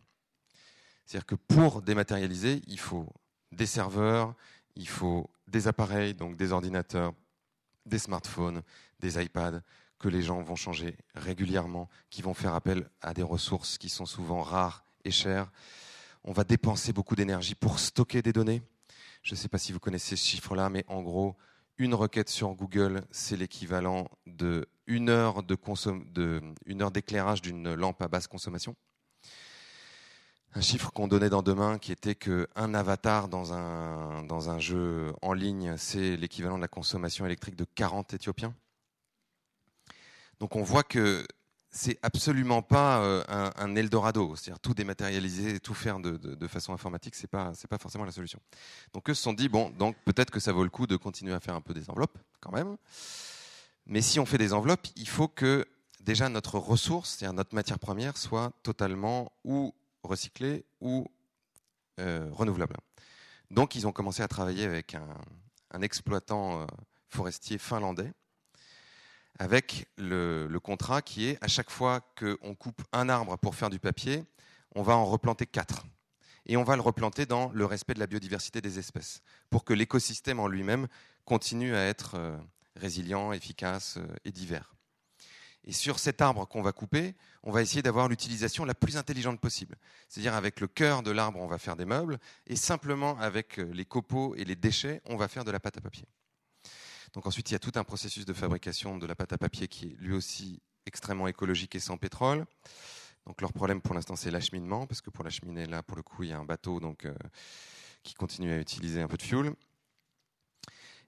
C'est-à-dire 1.04 1.26
que 1.26 1.34
pour 1.34 1.82
dématérialiser, 1.82 2.62
il 2.66 2.80
faut 2.80 3.12
des 3.52 3.66
serveurs, 3.66 4.34
il 4.76 4.88
faut 4.88 5.30
des 5.48 5.68
appareils, 5.68 6.14
donc 6.14 6.36
des 6.36 6.52
ordinateurs, 6.52 7.12
des 7.86 7.98
smartphones, 7.98 8.62
des 9.00 9.22
iPads, 9.22 9.62
que 9.98 10.08
les 10.08 10.22
gens 10.22 10.40
vont 10.42 10.56
changer 10.56 10.96
régulièrement, 11.14 11.88
qui 12.08 12.22
vont 12.22 12.34
faire 12.34 12.54
appel 12.54 12.88
à 13.02 13.12
des 13.12 13.22
ressources 13.22 13.76
qui 13.78 13.88
sont 13.88 14.06
souvent 14.06 14.42
rares 14.42 14.84
et 15.04 15.10
chères. 15.10 15.50
On 16.24 16.32
va 16.32 16.44
dépenser 16.44 16.92
beaucoup 16.92 17.16
d'énergie 17.16 17.54
pour 17.54 17.78
stocker 17.78 18.22
des 18.22 18.32
données. 18.32 18.62
Je 19.22 19.34
ne 19.34 19.36
sais 19.36 19.48
pas 19.48 19.58
si 19.58 19.72
vous 19.72 19.80
connaissez 19.80 20.16
ce 20.16 20.26
chiffre-là, 20.26 20.70
mais 20.70 20.84
en 20.88 21.02
gros, 21.02 21.36
une 21.76 21.94
requête 21.94 22.28
sur 22.28 22.54
Google, 22.54 23.02
c'est 23.10 23.36
l'équivalent 23.36 24.08
de 24.26 24.68
une 24.86 25.08
heure 25.08 25.42
de 25.42 25.54
consom- 25.54 26.10
de- 26.12 26.42
une 26.66 26.82
heure 26.82 26.90
d'éclairage 26.90 27.42
d'une 27.42 27.74
lampe 27.74 28.02
à 28.02 28.08
basse 28.08 28.26
consommation. 28.26 28.74
Un 30.54 30.60
chiffre 30.60 30.90
qu'on 30.90 31.06
donnait 31.06 31.30
dans 31.30 31.42
Demain, 31.42 31.78
qui 31.78 31.92
était 31.92 32.16
qu'un 32.16 32.74
avatar 32.74 33.28
dans 33.28 33.52
un, 33.52 34.58
jeu 34.58 35.12
en 35.22 35.32
ligne, 35.32 35.76
c'est 35.76 36.16
l'équivalent 36.16 36.56
de 36.56 36.62
la 36.62 36.68
consommation 36.68 37.24
électrique 37.24 37.54
de 37.54 37.64
40 37.76 38.14
Éthiopiens. 38.14 38.52
Donc 40.40 40.56
on 40.56 40.62
voit 40.62 40.82
que 40.82 41.24
c'est 41.70 41.98
absolument 42.02 42.62
pas 42.62 43.00
euh, 43.00 43.22
un, 43.28 43.76
Eldorado, 43.76 44.34
c'est-à-dire 44.34 44.58
tout 44.58 44.74
dématérialiser, 44.74 45.60
tout 45.60 45.74
faire 45.74 46.00
de, 46.00 46.16
de- 46.16 46.48
façon 46.48 46.72
informatique, 46.72 47.14
c'est 47.14 47.28
pas 47.28 47.52
pas 47.68 47.78
forcément 47.78 48.04
la 48.04 48.10
solution. 48.10 48.40
Donc 48.92 49.08
eux 49.08 49.14
se 49.14 49.22
sont 49.22 49.32
dit 49.32 49.48
bon, 49.48 49.70
donc 49.70 49.94
peut-être 50.04 50.32
que 50.32 50.40
ça 50.40 50.52
vaut 50.52 50.64
le 50.64 50.70
coup 50.70 50.88
de 50.88 50.96
continuer 50.96 51.32
à 51.32 51.38
faire 51.38 51.54
un 51.54 51.60
peu 51.60 51.74
des 51.74 51.88
enveloppes 51.90 52.18
quand 52.40 52.50
même. 52.50 52.76
Mais 53.86 54.02
si 54.02 54.18
on 54.18 54.26
fait 54.26 54.38
des 54.38 54.52
enveloppes, 54.52 54.88
il 54.96 55.08
faut 55.08 55.28
que 55.28 55.64
déjà 56.00 56.28
notre 56.28 56.58
ressource, 56.58 57.10
c'est-à-dire 57.10 57.34
notre 57.34 57.54
matière 57.54 57.78
première, 57.78 58.16
soit 58.16 58.52
totalement 58.64 59.30
ou 59.44 59.72
recyclée 60.02 60.64
ou 60.80 61.06
euh, 61.98 62.28
renouvelable. 62.32 62.76
Donc 63.50 63.74
ils 63.74 63.86
ont 63.86 63.92
commencé 63.92 64.22
à 64.22 64.28
travailler 64.28 64.64
avec 64.64 64.94
un, 64.94 65.82
exploitant 65.82 66.62
euh, 66.62 66.66
forestier 67.08 67.58
finlandais 67.58 68.12
avec 69.38 69.88
le, 69.96 70.46
le 70.48 70.60
contrat 70.60 71.02
qui 71.02 71.26
est 71.26 71.38
à 71.42 71.48
chaque 71.48 71.70
fois 71.70 72.00
qu'on 72.18 72.54
coupe 72.54 72.82
un 72.92 73.08
arbre 73.08 73.36
pour 73.38 73.54
faire 73.54 73.70
du 73.70 73.78
papier, 73.78 74.24
on 74.74 74.82
va 74.82 74.96
en 74.96 75.04
replanter 75.04 75.46
quatre. 75.46 75.86
Et 76.46 76.56
on 76.56 76.64
va 76.64 76.74
le 76.76 76.82
replanter 76.82 77.26
dans 77.26 77.50
le 77.52 77.64
respect 77.64 77.94
de 77.94 78.00
la 78.00 78.06
biodiversité 78.06 78.60
des 78.60 78.78
espèces, 78.78 79.22
pour 79.50 79.64
que 79.64 79.72
l'écosystème 79.72 80.40
en 80.40 80.48
lui-même 80.48 80.88
continue 81.24 81.74
à 81.74 81.84
être 81.84 82.14
euh, 82.16 82.36
résilient, 82.76 83.32
efficace 83.32 83.98
et 84.24 84.32
divers. 84.32 84.74
Et 85.64 85.72
sur 85.72 85.98
cet 85.98 86.22
arbre 86.22 86.46
qu'on 86.46 86.62
va 86.62 86.72
couper, 86.72 87.14
on 87.42 87.50
va 87.50 87.60
essayer 87.60 87.82
d'avoir 87.82 88.08
l'utilisation 88.08 88.64
la 88.64 88.74
plus 88.74 88.96
intelligente 88.96 89.40
possible. 89.40 89.76
C'est-à-dire 90.08 90.34
avec 90.34 90.60
le 90.60 90.68
cœur 90.68 91.02
de 91.02 91.10
l'arbre, 91.10 91.38
on 91.38 91.46
va 91.46 91.58
faire 91.58 91.76
des 91.76 91.84
meubles, 91.84 92.18
et 92.46 92.56
simplement 92.56 93.18
avec 93.18 93.58
euh, 93.58 93.70
les 93.72 93.84
copeaux 93.84 94.34
et 94.36 94.44
les 94.44 94.56
déchets, 94.56 95.02
on 95.06 95.16
va 95.16 95.28
faire 95.28 95.44
de 95.44 95.50
la 95.50 95.60
pâte 95.60 95.76
à 95.76 95.80
papier. 95.80 96.06
Donc 97.12 97.26
ensuite, 97.26 97.50
il 97.50 97.54
y 97.54 97.56
a 97.56 97.58
tout 97.58 97.72
un 97.74 97.84
processus 97.84 98.24
de 98.24 98.32
fabrication 98.32 98.96
de 98.96 99.06
la 99.06 99.14
pâte 99.14 99.32
à 99.32 99.38
papier 99.38 99.68
qui 99.68 99.86
est 99.88 99.96
lui 99.98 100.14
aussi 100.14 100.62
extrêmement 100.86 101.28
écologique 101.28 101.74
et 101.74 101.80
sans 101.80 101.98
pétrole. 101.98 102.46
Donc 103.26 103.40
leur 103.42 103.52
problème 103.52 103.82
pour 103.82 103.94
l'instant, 103.94 104.16
c'est 104.16 104.30
l'acheminement, 104.30 104.86
parce 104.86 105.00
que 105.00 105.10
pour 105.10 105.24
l'acheminer, 105.24 105.66
là, 105.66 105.82
pour 105.82 105.96
le 105.96 106.02
coup, 106.02 106.22
il 106.22 106.30
y 106.30 106.32
a 106.32 106.38
un 106.38 106.44
bateau 106.44 106.80
donc, 106.80 107.04
euh, 107.04 107.14
qui 108.02 108.14
continue 108.14 108.52
à 108.52 108.58
utiliser 108.58 109.02
un 109.02 109.08
peu 109.08 109.16
de 109.16 109.22
fuel. 109.22 109.52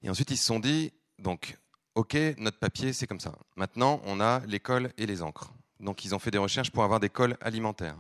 Et 0.03 0.11
ensuite, 0.11 0.31
ils 0.31 0.37
se 0.37 0.45
sont 0.45 0.61
dit, 0.61 0.93
donc, 1.19 1.57
OK, 1.95 2.17
notre 2.39 2.59
papier, 2.59 2.93
c'est 2.93 3.07
comme 3.07 3.21
ça. 3.21 3.35
Maintenant, 3.57 4.01
on 4.05 4.21
a 4.21 4.41
les 4.47 4.61
cols 4.61 4.93
et 4.97 5.07
les 5.07 5.23
encres. 5.23 5.53
Donc 5.79 6.05
ils 6.05 6.15
ont 6.15 6.19
fait 6.19 6.31
des 6.31 6.39
recherches 6.39 6.71
pour 6.71 6.85
avoir 6.85 7.01
des 7.01 7.11
cols 7.11 7.37
alimentaires, 7.41 7.99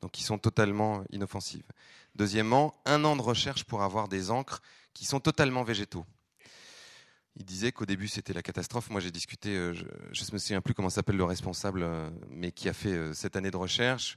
donc 0.00 0.12
qui 0.12 0.22
sont 0.22 0.38
totalement 0.38 1.04
inoffensives. 1.10 1.66
Deuxièmement, 2.14 2.74
un 2.86 3.04
an 3.04 3.16
de 3.16 3.22
recherche 3.22 3.64
pour 3.64 3.82
avoir 3.82 4.08
des 4.08 4.30
encres 4.30 4.62
qui 4.94 5.04
sont 5.04 5.20
totalement 5.20 5.64
végétaux. 5.64 6.06
Il 7.36 7.44
disait 7.44 7.72
qu'au 7.72 7.86
début 7.86 8.08
c'était 8.08 8.32
la 8.32 8.42
catastrophe. 8.42 8.90
Moi 8.90 9.00
j'ai 9.00 9.10
discuté, 9.10 9.50
euh, 9.50 9.74
je 9.74 9.82
ne 9.84 10.32
me 10.32 10.38
souviens 10.38 10.60
plus 10.60 10.74
comment 10.74 10.90
s'appelle 10.90 11.16
le 11.16 11.24
responsable, 11.24 11.82
euh, 11.82 12.10
mais 12.28 12.52
qui 12.52 12.68
a 12.68 12.72
fait 12.72 12.92
euh, 12.92 13.12
cette 13.12 13.36
année 13.36 13.50
de 13.50 13.56
recherche. 13.56 14.16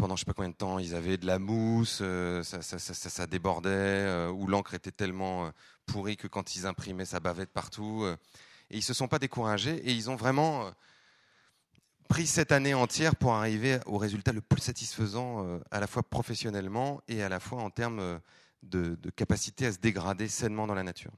Pendant 0.00 0.16
je 0.16 0.20
sais 0.20 0.24
pas 0.24 0.32
combien 0.32 0.48
de 0.48 0.54
temps, 0.54 0.78
ils 0.78 0.94
avaient 0.94 1.18
de 1.18 1.26
la 1.26 1.38
mousse, 1.38 1.98
euh, 2.00 2.42
ça, 2.42 3.26
débordait, 3.26 3.68
euh, 3.68 4.30
ou 4.30 4.46
l'encre 4.46 4.72
était 4.72 4.90
tellement 4.90 5.44
euh, 5.44 5.50
pourrie 5.84 6.16
que 6.16 6.26
quand 6.26 6.56
ils 6.56 6.66
imprimaient, 6.66 7.04
ça 7.04 7.20
bavait 7.20 7.44
de 7.44 7.50
partout. 7.50 8.06
et 8.70 8.76
ils 8.78 8.82
se 8.82 8.94
sont 8.94 9.08
pas 9.08 9.18
découragés 9.18 9.76
et 9.76 9.92
ils 9.92 10.08
ont 10.08 10.16
vraiment 10.16 10.70
pris 12.08 12.26
cette 12.26 12.50
année 12.50 12.72
entière 12.72 13.14
pour 13.14 13.34
arriver 13.34 13.78
au 13.84 13.98
résultat 13.98 14.32
le 14.32 14.40
plus 14.40 14.62
satisfaisant, 14.62 15.60
à 15.70 15.80
la 15.80 15.86
fois 15.86 16.02
professionnellement 16.02 17.02
et 17.06 17.22
à 17.22 17.28
la 17.28 17.38
fois 17.38 17.62
en 17.62 17.68
termes 17.68 18.20
de, 18.62 18.94
de 18.94 19.10
capacité 19.10 19.66
à 19.66 19.72
se 19.72 19.78
dégrader 19.78 20.28
sainement 20.28 20.66
dans 20.66 20.74
la 20.74 20.82
nature. 20.82 21.12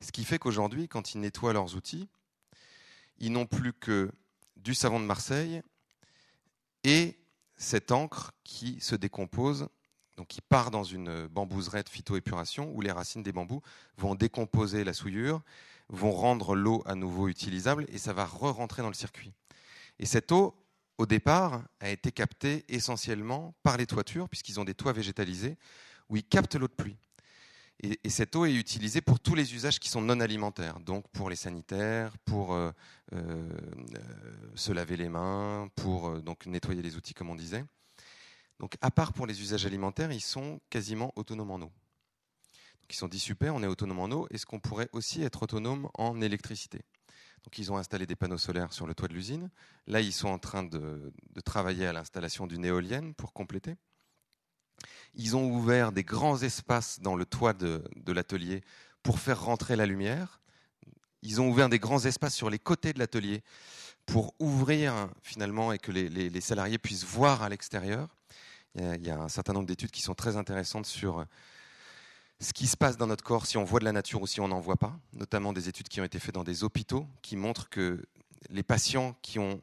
Ce 0.00 0.10
qui 0.10 0.24
fait 0.24 0.38
qu'aujourd'hui, 0.38 0.88
quand 0.88 1.12
ils 1.14 1.20
nettoient 1.20 1.52
leurs 1.52 1.76
outils, 1.76 2.08
ils 3.18 3.30
n'ont 3.30 3.46
plus 3.46 3.74
que 3.74 4.10
du 4.56 4.74
savon 4.74 5.00
de 5.00 5.04
Marseille 5.04 5.60
et 6.84 7.18
cette 7.58 7.92
encre 7.92 8.32
qui 8.44 8.80
se 8.80 8.94
décompose, 8.94 9.68
qui 10.26 10.40
part 10.40 10.70
dans 10.70 10.84
une 10.84 11.26
bambouserie 11.26 11.84
de 11.84 11.88
phytoépuration 11.88 12.72
où 12.74 12.80
les 12.80 12.90
racines 12.90 13.22
des 13.22 13.32
bambous 13.32 13.62
vont 13.96 14.14
décomposer 14.14 14.82
la 14.82 14.92
souillure, 14.92 15.42
vont 15.88 16.12
rendre 16.12 16.54
l'eau 16.54 16.82
à 16.86 16.94
nouveau 16.94 17.28
utilisable 17.28 17.84
et 17.88 17.98
ça 17.98 18.12
va 18.12 18.24
re-rentrer 18.24 18.82
dans 18.82 18.88
le 18.88 18.94
circuit. 18.94 19.32
Et 19.98 20.06
cette 20.06 20.32
eau, 20.32 20.54
au 20.98 21.06
départ, 21.06 21.62
a 21.80 21.90
été 21.90 22.10
captée 22.12 22.64
essentiellement 22.68 23.54
par 23.62 23.76
les 23.76 23.86
toitures, 23.86 24.28
puisqu'ils 24.28 24.58
ont 24.58 24.64
des 24.64 24.74
toits 24.74 24.92
végétalisés, 24.92 25.56
où 26.08 26.16
ils 26.16 26.24
captent 26.24 26.56
l'eau 26.56 26.68
de 26.68 26.72
pluie. 26.72 26.96
Et, 27.80 28.00
et 28.02 28.10
cette 28.10 28.34
eau 28.34 28.44
est 28.44 28.54
utilisée 28.54 29.00
pour 29.00 29.20
tous 29.20 29.34
les 29.34 29.54
usages 29.54 29.78
qui 29.78 29.88
sont 29.88 30.00
non 30.00 30.20
alimentaires, 30.20 30.80
donc 30.80 31.08
pour 31.08 31.30
les 31.30 31.36
sanitaires, 31.36 32.16
pour 32.24 32.52
euh, 32.52 32.72
euh, 33.12 33.48
se 34.54 34.72
laver 34.72 34.96
les 34.96 35.08
mains, 35.08 35.68
pour 35.76 36.08
euh, 36.08 36.20
donc 36.20 36.46
nettoyer 36.46 36.82
les 36.82 36.96
outils, 36.96 37.14
comme 37.14 37.30
on 37.30 37.36
disait. 37.36 37.64
Donc, 38.58 38.76
à 38.80 38.90
part 38.90 39.12
pour 39.12 39.26
les 39.26 39.40
usages 39.40 39.64
alimentaires, 39.64 40.10
ils 40.10 40.20
sont 40.20 40.60
quasiment 40.70 41.12
autonomes 41.14 41.52
en 41.52 41.62
eau. 41.62 41.72
Ils 42.90 42.96
sont 42.96 43.06
dit 43.06 43.22
on 43.42 43.62
est 43.62 43.66
autonome 43.66 44.00
en 44.00 44.10
eau. 44.10 44.26
Est-ce 44.30 44.46
qu'on 44.46 44.60
pourrait 44.60 44.88
aussi 44.92 45.22
être 45.22 45.42
autonome 45.42 45.88
en 45.94 46.20
électricité 46.20 46.80
Donc, 47.44 47.58
ils 47.58 47.70
ont 47.70 47.76
installé 47.76 48.06
des 48.06 48.16
panneaux 48.16 48.38
solaires 48.38 48.72
sur 48.72 48.86
le 48.86 48.94
toit 48.94 49.08
de 49.08 49.14
l'usine. 49.14 49.50
Là, 49.86 50.00
ils 50.00 50.12
sont 50.12 50.28
en 50.28 50.38
train 50.38 50.64
de 50.64 51.12
travailler 51.44 51.86
à 51.86 51.92
l'installation 51.92 52.46
d'une 52.46 52.64
éolienne 52.64 53.14
pour 53.14 53.32
compléter. 53.34 53.76
Ils 55.14 55.36
ont 55.36 55.50
ouvert 55.50 55.92
des 55.92 56.04
grands 56.04 56.42
espaces 56.42 57.00
dans 57.00 57.16
le 57.16 57.24
toit 57.24 57.52
de, 57.52 57.82
l'atelier 58.06 58.62
pour 59.02 59.18
faire 59.18 59.42
rentrer 59.42 59.76
la 59.76 59.86
lumière. 59.86 60.40
Ils 61.22 61.40
ont 61.40 61.48
ouvert 61.48 61.68
des 61.68 61.78
grands 61.78 62.04
espaces 62.04 62.34
sur 62.34 62.50
les 62.50 62.58
côtés 62.58 62.92
de 62.92 62.98
l'atelier 62.98 63.42
pour 64.06 64.34
ouvrir 64.38 65.08
finalement 65.22 65.72
et 65.72 65.78
que 65.78 65.92
les 65.92 66.40
salariés 66.40 66.78
puissent 66.78 67.04
voir 67.04 67.42
à 67.42 67.48
l'extérieur. 67.48 68.08
Il, 68.74 68.82
il 69.00 69.06
y, 69.06 69.10
a, 69.10 69.18
un 69.18 69.28
certain 69.28 69.52
nombre 69.52 69.66
d'études 69.66 69.90
qui 69.90 70.02
sont 70.02 70.14
très 70.14 70.36
intéressantes 70.36 70.86
sur 70.86 71.26
ce 72.40 72.52
qui 72.52 72.66
se 72.66 72.76
passe 72.76 72.96
dans 72.96 73.06
notre 73.06 73.24
corps 73.24 73.46
si 73.46 73.56
on 73.56 73.64
voit 73.64 73.80
de 73.80 73.84
la 73.84 73.92
nature 73.92 74.22
ou 74.22 74.26
si 74.26 74.40
on 74.40 74.48
n'en 74.48 74.60
voit 74.60 74.76
pas, 74.76 74.98
notamment 75.12 75.52
des 75.52 75.68
études 75.68 75.88
qui 75.88 76.00
ont 76.00 76.04
été 76.04 76.18
faites 76.18 76.34
dans 76.34 76.44
des 76.44 76.62
hôpitaux 76.62 77.06
qui 77.22 77.36
montrent 77.36 77.68
que 77.68 78.04
les 78.50 78.62
patients 78.62 79.16
qui 79.22 79.38
ont 79.38 79.60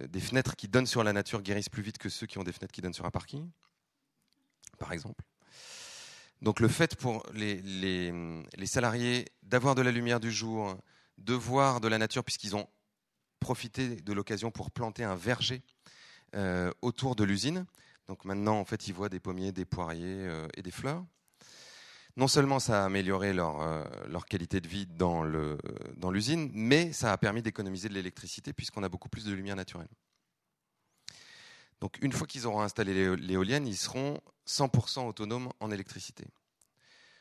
euh, 0.00 0.08
des 0.08 0.20
fenêtres 0.20 0.56
qui 0.56 0.68
donnent 0.68 0.86
sur 0.86 1.04
la 1.04 1.12
nature 1.12 1.42
guérissent 1.42 1.68
plus 1.68 1.82
vite 1.82 1.98
que 1.98 2.08
ceux 2.08 2.26
qui 2.26 2.38
ont 2.38 2.42
des 2.42 2.52
fenêtres 2.52 2.72
qui 2.72 2.80
donnent 2.80 2.94
sur 2.94 3.06
un 3.06 3.10
parking, 3.10 3.48
par 4.76 4.92
exemple. 4.92 5.24
Donc 6.42 6.60
le 6.60 6.68
fait 6.68 6.96
pour 6.96 7.24
les, 7.32 8.12
salariés 8.66 9.26
d'avoir 9.42 9.74
de 9.74 9.82
la 9.82 9.90
lumière 9.90 10.20
du 10.20 10.30
jour, 10.30 10.76
de 11.18 11.34
voir 11.34 11.80
de 11.80 11.88
la 11.88 11.98
nature, 11.98 12.22
puisqu'ils 12.22 12.54
ont 12.54 12.68
profité 13.40 13.96
de 13.96 14.12
l'occasion 14.12 14.50
pour 14.50 14.70
planter 14.70 15.04
un 15.04 15.16
verger 15.16 15.62
euh, 16.36 16.70
autour 16.82 17.16
de 17.16 17.24
l'usine. 17.24 17.66
Donc 18.06 18.24
maintenant, 18.24 18.58
en 18.58 18.64
fait, 18.64 18.86
ils 18.88 18.94
voient 18.94 19.08
des 19.08 19.20
pommiers, 19.20 19.52
des 19.52 19.64
poiriers 19.64 20.26
euh, 20.26 20.46
et 20.56 20.62
des 20.62 20.70
fleurs. 20.70 21.04
Non 22.16 22.28
seulement 22.28 22.58
ça 22.58 22.82
a 22.82 22.86
amélioré 22.86 23.32
leur, 23.32 23.60
euh, 23.60 23.84
qualité 24.28 24.60
de 24.60 24.68
vie 24.68 24.86
dans 24.86 25.22
l'usine, 26.10 26.50
mais 26.52 26.92
ça 26.92 27.12
a 27.12 27.16
permis 27.16 27.42
d'économiser 27.42 27.88
de 27.88 27.94
l'électricité 27.94 28.52
puisqu'on 28.52 28.82
a 28.82 28.88
beaucoup 28.88 29.08
plus 29.08 29.24
de 29.24 29.32
lumière 29.32 29.56
naturelle. 29.56 29.88
Donc 31.80 31.96
une 32.02 32.12
fois 32.12 32.26
qu'ils 32.26 32.46
auront 32.46 32.60
installé 32.60 33.16
l'éolienne, 33.16 33.66
ils 33.66 33.76
seront 33.76 34.20
100% 34.48 35.06
autonomes 35.06 35.50
en 35.60 35.70
électricité. 35.70 36.26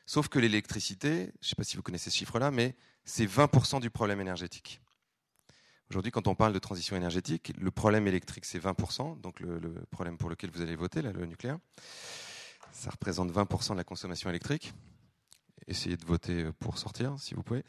Sauf 0.06 0.30
que 0.30 0.40
l'électricité, 0.40 1.32
je 1.42 1.48
ne 1.48 1.50
sais 1.50 1.56
pas 1.56 1.66
si 1.66 1.76
vous 1.76 1.84
connaissez 1.84 2.10
ce 2.10 2.16
chiffre-là, 2.16 2.50
mais 2.50 2.76
c'est 3.04 3.26
20% 3.26 3.82
du 3.82 3.90
problème 3.90 4.22
énergétique. 4.22 4.80
Aujourd'hui, 5.90 6.12
quand 6.12 6.28
on 6.28 6.36
parle 6.36 6.54
de 6.54 6.60
transition 6.60 6.96
énergétique, 6.96 7.54
le 7.58 7.72
problème 7.72 8.08
électrique, 8.08 8.46
c'est 8.46 8.60
20%, 8.60 9.20
donc 9.20 9.40
le, 9.40 9.60
problème 9.92 10.18
pour 10.18 10.30
lequel 10.30 10.50
vous 10.52 10.62
allez 10.62 10.76
voter, 10.76 11.02
là, 11.02 11.12
le 11.12 11.26
nucléaire. 11.26 11.60
Ça 12.72 12.90
représente 12.90 13.32
20% 13.32 13.72
de 13.72 13.78
la 13.78 13.84
consommation 13.84 14.30
électrique. 14.30 14.74
Essayez 15.68 15.98
de 15.98 16.06
voter 16.06 16.50
pour 16.60 16.78
sortir, 16.78 17.16
si 17.20 17.34
vous 17.34 17.44
pouvez. 17.44 17.64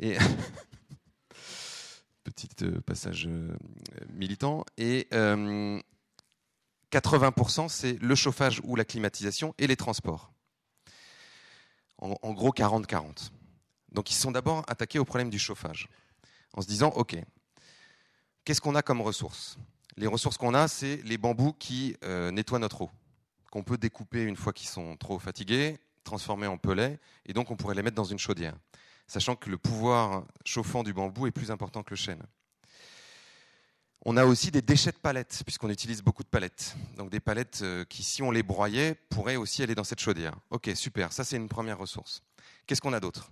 Et 0.00 0.18
petit 2.24 2.48
passage 2.84 3.28
militant. 4.12 4.64
Et 4.76 5.08
euh, 5.14 5.80
80%, 6.92 7.68
c'est 7.68 8.00
le 8.00 8.14
chauffage 8.14 8.60
ou 8.64 8.76
la 8.76 8.84
climatisation 8.84 9.54
et 9.58 9.66
les 9.66 9.76
transports. 9.76 10.32
En, 11.98 12.32
gros, 12.32 12.50
40-40. 12.50 13.30
Donc 13.90 14.10
ils 14.10 14.14
sont 14.14 14.30
d'abord 14.30 14.64
attaqués 14.68 15.00
au 15.00 15.04
problème 15.04 15.30
du 15.30 15.38
chauffage, 15.38 15.88
en 16.52 16.62
se 16.62 16.68
disant, 16.68 16.90
OK, 16.90 17.16
qu'est-ce 18.44 18.60
qu'on 18.60 18.76
a 18.76 18.82
comme 18.82 19.00
ressources? 19.00 19.58
Les 19.96 20.06
ressources 20.06 20.38
qu'on 20.38 20.54
a, 20.54 20.68
c'est 20.68 21.02
les 21.04 21.18
bambous 21.18 21.54
qui 21.54 21.96
euh, 22.04 22.30
nettoient 22.30 22.60
notre 22.60 22.82
eau, 22.82 22.90
qu'on 23.50 23.64
peut 23.64 23.78
découper 23.78 24.22
une 24.22 24.36
fois 24.36 24.52
qu'ils 24.52 24.68
sont 24.68 24.96
trop 24.96 25.18
fatigués, 25.18 25.78
transformer 26.04 26.46
en 26.46 26.56
pellets, 26.56 27.00
et 27.26 27.32
donc 27.32 27.50
on 27.50 27.56
pourrait 27.56 27.74
les 27.74 27.82
mettre 27.82 27.96
dans 27.96 28.04
une 28.04 28.18
chaudière, 28.18 28.56
sachant 29.08 29.34
que 29.34 29.50
le 29.50 29.58
pouvoir 29.58 30.24
chauffant 30.44 30.84
du 30.84 30.92
bambou 30.92 31.26
est 31.26 31.32
plus 31.32 31.50
important 31.50 31.82
que 31.82 31.90
le 31.90 31.96
chêne. 31.96 32.22
On 34.04 34.16
a 34.16 34.24
aussi 34.24 34.50
des 34.50 34.62
déchets 34.62 34.92
de 34.92 34.96
palettes, 34.96 35.42
puisqu'on 35.44 35.70
utilise 35.70 36.02
beaucoup 36.02 36.22
de 36.22 36.28
palettes. 36.28 36.76
Donc 36.96 37.10
des 37.10 37.20
palettes 37.20 37.60
euh, 37.62 37.84
qui, 37.84 38.04
si 38.04 38.22
on 38.22 38.30
les 38.30 38.44
broyait, 38.44 38.94
pourraient 38.94 39.36
aussi 39.36 39.62
aller 39.62 39.74
dans 39.74 39.84
cette 39.84 40.00
chaudière. 40.00 40.34
Ok, 40.50 40.70
super, 40.74 41.12
ça 41.12 41.24
c'est 41.24 41.36
une 41.36 41.48
première 41.48 41.78
ressource. 41.78 42.22
Qu'est-ce 42.66 42.80
qu'on 42.80 42.92
a 42.92 43.00
d'autre? 43.00 43.30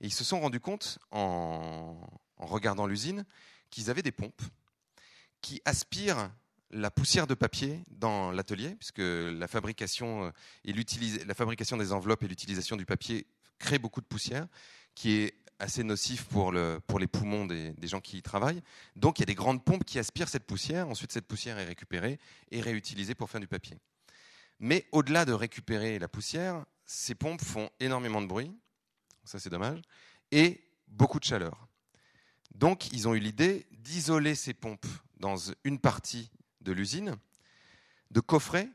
Ils 0.00 0.12
se 0.12 0.24
sont 0.24 0.40
rendus 0.40 0.60
compte, 0.60 0.98
en, 1.10 1.96
regardant 2.38 2.86
l'usine, 2.86 3.24
qu'ils 3.70 3.90
avaient 3.90 4.02
des 4.02 4.12
pompes 4.12 4.42
qui 5.42 5.60
aspirent 5.64 6.30
la 6.70 6.90
poussière 6.90 7.26
de 7.26 7.34
papier 7.34 7.82
dans 7.90 8.30
l'atelier, 8.30 8.74
puisque 8.76 8.98
la 8.98 9.48
fabrication, 9.48 10.32
euh, 10.64 11.20
la 11.26 11.34
fabrication 11.34 11.76
des 11.76 11.92
enveloppes 11.92 12.22
et 12.22 12.28
l'utilisation 12.28 12.76
du 12.76 12.84
papier 12.84 13.26
crée 13.58 13.78
beaucoup 13.78 14.00
de 14.00 14.06
poussière, 14.06 14.46
qui 14.94 15.12
est 15.12 15.34
assez 15.60 15.84
nocif 15.84 16.24
pour, 16.24 16.52
le, 16.52 16.80
pour 16.86 16.98
les 16.98 17.06
poumons 17.06 17.46
des, 17.46 17.72
des, 17.72 17.86
gens 17.86 18.00
qui 18.00 18.18
y 18.18 18.22
travaillent. 18.22 18.62
Donc 18.96 19.18
il 19.18 19.22
y 19.22 19.24
a 19.24 19.26
des 19.26 19.34
grandes 19.34 19.64
pompes 19.64 19.84
qui 19.84 19.98
aspirent 19.98 20.28
cette 20.28 20.46
poussière. 20.46 20.88
Ensuite, 20.88 21.12
cette 21.12 21.26
poussière 21.26 21.58
est 21.58 21.64
récupérée 21.64 22.18
et 22.50 22.60
réutilisée 22.60 23.14
pour 23.14 23.30
faire 23.30 23.40
du 23.40 23.46
papier. 23.46 23.76
Mais 24.58 24.86
au-delà 24.92 25.24
de 25.24 25.32
récupérer 25.32 25.98
la 25.98 26.08
poussière, 26.08 26.64
ces 26.84 27.14
pompes 27.14 27.42
font 27.42 27.70
énormément 27.80 28.20
de 28.20 28.26
bruit, 28.26 28.52
ça 29.24 29.38
c'est 29.38 29.48
dommage, 29.48 29.80
et 30.32 30.62
beaucoup 30.88 31.18
de 31.18 31.24
chaleur. 31.24 31.66
Donc 32.54 32.92
ils 32.92 33.08
ont 33.08 33.14
eu 33.14 33.20
l'idée 33.20 33.66
d'isoler 33.72 34.34
ces 34.34 34.52
pompes 34.52 34.86
dans 35.18 35.36
une 35.64 35.78
partie 35.78 36.30
de 36.60 36.72
l'usine, 36.72 37.16
de 38.10 38.20
coffrer 38.20 38.68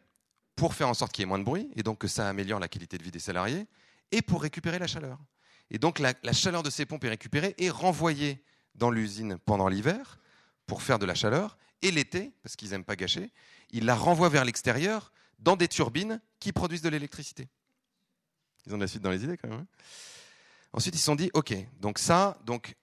pour 0.55 0.73
faire 0.73 0.89
en 0.89 0.93
sorte 0.93 1.11
qu'il 1.11 1.21
y 1.21 1.23
ait 1.23 1.27
moins 1.27 1.39
de 1.39 1.43
bruit, 1.43 1.69
et 1.75 1.83
donc 1.83 1.99
que 1.99 2.07
ça 2.07 2.29
améliore 2.29 2.59
la 2.59 2.67
qualité 2.67 2.97
de 2.97 3.03
vie 3.03 3.11
des 3.11 3.19
salariés, 3.19 3.67
et 4.11 4.21
pour 4.21 4.41
récupérer 4.41 4.79
la 4.79 4.87
chaleur. 4.87 5.19
Et 5.71 5.79
donc 5.79 5.99
la, 5.99 6.13
chaleur 6.33 6.63
de 6.63 6.69
ces 6.69 6.85
pompes 6.85 7.03
est 7.03 7.09
récupérée 7.09 7.55
et 7.57 7.69
renvoyée 7.69 8.43
dans 8.75 8.91
l'usine 8.91 9.37
pendant 9.45 9.67
l'hiver 9.67 10.19
pour 10.67 10.81
faire 10.81 10.99
de 10.99 11.05
la 11.05 11.15
chaleur. 11.15 11.57
Et 11.81 11.91
l'été, 11.91 12.33
parce 12.43 12.55
qu'ils 12.55 12.69
n'aiment 12.69 12.83
pas 12.83 12.95
gâcher, 12.95 13.31
ils 13.71 13.85
la 13.85 13.95
renvoient 13.95 14.29
vers 14.29 14.45
l'extérieur 14.45 15.11
dans 15.39 15.55
des 15.55 15.67
turbines 15.67 16.21
qui 16.39 16.51
produisent 16.51 16.81
de 16.81 16.89
l'électricité. 16.89 17.49
Ils 18.65 18.73
ont 18.73 18.77
de 18.77 18.83
la 18.83 18.87
suite 18.87 19.01
dans 19.01 19.11
les 19.11 19.23
idées 19.23 19.37
quand 19.37 19.49
même. 19.49 19.59
Hein 19.59 19.67
Ensuite, 20.73 20.95
ils 20.95 20.99
se 20.99 21.05
sont 21.05 21.15
dit, 21.15 21.29
OK, 21.33 21.55
donc 21.79 21.99
ça, 21.99 22.37
donc 22.43 22.75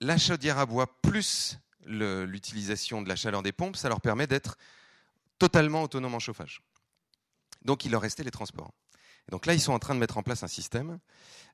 la 0.00 0.18
chaudière 0.18 0.58
à 0.58 0.66
bois 0.66 1.00
plus 1.00 1.58
l'utilisation 1.86 3.00
de 3.00 3.08
la 3.08 3.16
chaleur 3.16 3.42
des 3.42 3.52
pompes, 3.52 3.76
ça 3.76 3.88
leur 3.88 4.00
permet 4.00 4.26
d'être 4.26 4.58
totalement 5.38 5.82
autonomes 5.82 6.14
en 6.14 6.18
chauffage. 6.18 6.60
Donc 7.62 7.84
il 7.84 7.90
leur 7.90 8.02
restait 8.02 8.22
les 8.22 8.30
transports. 8.30 8.72
Donc 9.30 9.46
là, 9.46 9.54
ils 9.54 9.60
sont 9.60 9.72
en 9.72 9.78
train 9.78 9.94
de 9.94 10.00
mettre 10.00 10.18
en 10.18 10.22
place 10.22 10.42
un 10.42 10.48
système 10.48 10.98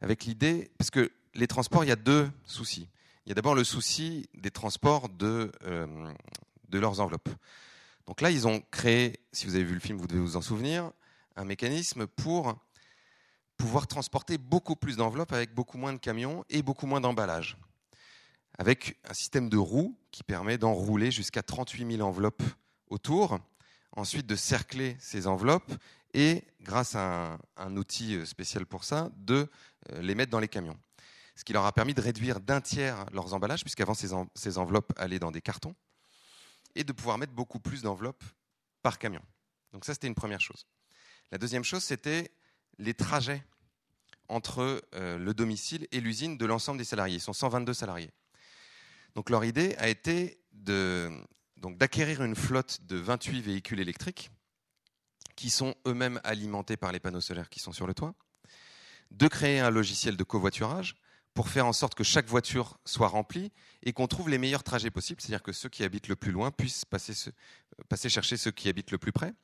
avec 0.00 0.24
l'idée, 0.24 0.70
parce 0.78 0.90
que 0.90 1.10
les 1.34 1.46
transports, 1.46 1.84
il 1.84 1.88
y 1.88 1.92
a 1.92 1.96
deux 1.96 2.30
soucis. 2.44 2.88
Il 3.26 3.30
y 3.30 3.32
a 3.32 3.34
d'abord 3.34 3.54
le 3.54 3.64
souci 3.64 4.28
des 4.34 4.50
transports 4.50 5.08
de, 5.08 5.50
euh, 5.64 6.12
de 6.68 6.78
leurs 6.78 7.00
enveloppes. 7.00 7.30
Donc 8.06 8.20
là, 8.20 8.30
ils 8.30 8.46
ont 8.46 8.60
créé, 8.70 9.18
si 9.32 9.46
vous 9.46 9.54
avez 9.54 9.64
vu 9.64 9.74
le 9.74 9.80
film, 9.80 9.98
vous 9.98 10.06
devez 10.06 10.20
vous 10.20 10.36
en 10.36 10.42
souvenir, 10.42 10.90
un 11.36 11.44
mécanisme 11.44 12.06
pour 12.06 12.54
pouvoir 13.56 13.86
transporter 13.86 14.36
beaucoup 14.36 14.76
plus 14.76 14.96
d'enveloppes 14.96 15.32
avec 15.32 15.54
beaucoup 15.54 15.78
moins 15.78 15.92
de 15.92 15.98
camions 15.98 16.44
et 16.50 16.62
beaucoup 16.62 16.86
moins 16.86 17.00
d'emballages. 17.00 17.56
Avec 18.58 18.98
un 19.08 19.14
système 19.14 19.48
de 19.48 19.56
roues 19.56 19.96
qui 20.10 20.22
permet 20.22 20.58
d'enrouler 20.58 21.10
jusqu'à 21.10 21.42
38 21.42 21.96
000 21.96 22.06
enveloppes 22.06 22.42
autour, 22.88 23.38
ensuite 23.96 24.26
de 24.26 24.36
cercler 24.36 24.96
ces 25.00 25.26
enveloppes 25.26 25.72
et, 26.14 26.44
grâce 26.62 26.94
à 26.94 27.38
un, 27.56 27.76
outil 27.76 28.24
spécial 28.26 28.64
pour 28.64 28.84
ça, 28.84 29.10
de 29.16 29.50
les 30.00 30.14
mettre 30.14 30.30
dans 30.30 30.40
les 30.40 30.48
camions. 30.48 30.78
Ce 31.36 31.44
qui 31.44 31.52
leur 31.52 31.66
a 31.66 31.72
permis 31.72 31.92
de 31.92 32.00
réduire 32.00 32.40
d'un 32.40 32.60
tiers 32.60 33.04
leurs 33.12 33.34
emballages, 33.34 33.62
puisqu'avant 33.62 33.94
ces 33.94 34.58
enveloppes 34.58 34.92
allaient 34.96 35.18
dans 35.18 35.32
des 35.32 35.42
cartons, 35.42 35.74
et 36.74 36.84
de 36.84 36.92
pouvoir 36.92 37.18
mettre 37.18 37.32
beaucoup 37.32 37.60
plus 37.60 37.82
d'enveloppes 37.82 38.24
par 38.82 38.98
camion. 38.98 39.22
Donc 39.72 39.84
ça, 39.84 39.92
c'était 39.92 40.06
une 40.06 40.14
première 40.14 40.40
chose. 40.40 40.66
La 41.32 41.38
deuxième 41.38 41.64
chose, 41.64 41.82
c'était 41.82 42.30
les 42.78 42.94
trajets 42.94 43.44
entre 44.28 44.82
euh, 44.94 45.18
le 45.18 45.34
domicile 45.34 45.86
et 45.92 46.00
l'usine 46.00 46.38
de 46.38 46.46
l'ensemble 46.46 46.78
des 46.78 46.84
salariés. 46.84 47.16
Ils 47.16 47.20
sont 47.20 47.32
122 47.32 47.74
salariés. 47.74 48.10
Donc 49.14 49.30
leur 49.30 49.44
idée 49.44 49.74
a 49.78 49.88
été 49.88 50.40
d'acquérir 50.52 52.22
une 52.22 52.34
flotte 52.34 52.80
de 52.82 52.96
28 52.96 53.40
véhicules 53.42 53.80
électriques 53.80 54.30
qui 55.36 55.50
sont 55.50 55.74
eux-mêmes 55.86 56.20
alimentés 56.24 56.76
par 56.76 56.92
les 56.92 57.00
panneaux 57.00 57.20
solaires 57.20 57.48
qui 57.48 57.60
sont 57.60 57.72
sur 57.72 57.86
le 57.86 57.94
toit, 57.94 58.14
de 59.10 59.28
créer 59.28 59.60
un 59.60 59.70
logiciel 59.70 60.16
de 60.16 60.24
covoiturage 60.24 60.96
pour 61.34 61.48
faire 61.48 61.66
en 61.66 61.72
sorte 61.72 61.94
que 61.94 62.04
chaque 62.04 62.28
voiture 62.28 62.78
soit 62.84 63.08
remplie 63.08 63.52
et 63.82 63.92
qu'on 63.92 64.06
trouve 64.06 64.28
les 64.28 64.38
meilleurs 64.38 64.62
trajets 64.62 64.90
possibles, 64.90 65.20
c'est-à-dire 65.20 65.42
que 65.42 65.52
ceux 65.52 65.68
qui 65.68 65.82
habitent 65.82 66.08
le 66.08 66.16
plus 66.16 66.30
loin 66.30 66.52
puissent 66.52 66.84
passer, 66.84 67.32
passer 67.88 68.08
chercher 68.08 68.36
ceux 68.36 68.52
qui 68.52 68.68
habitent 68.68 68.92
le 68.92 68.98
plus 68.98 69.12
près. 69.12 69.34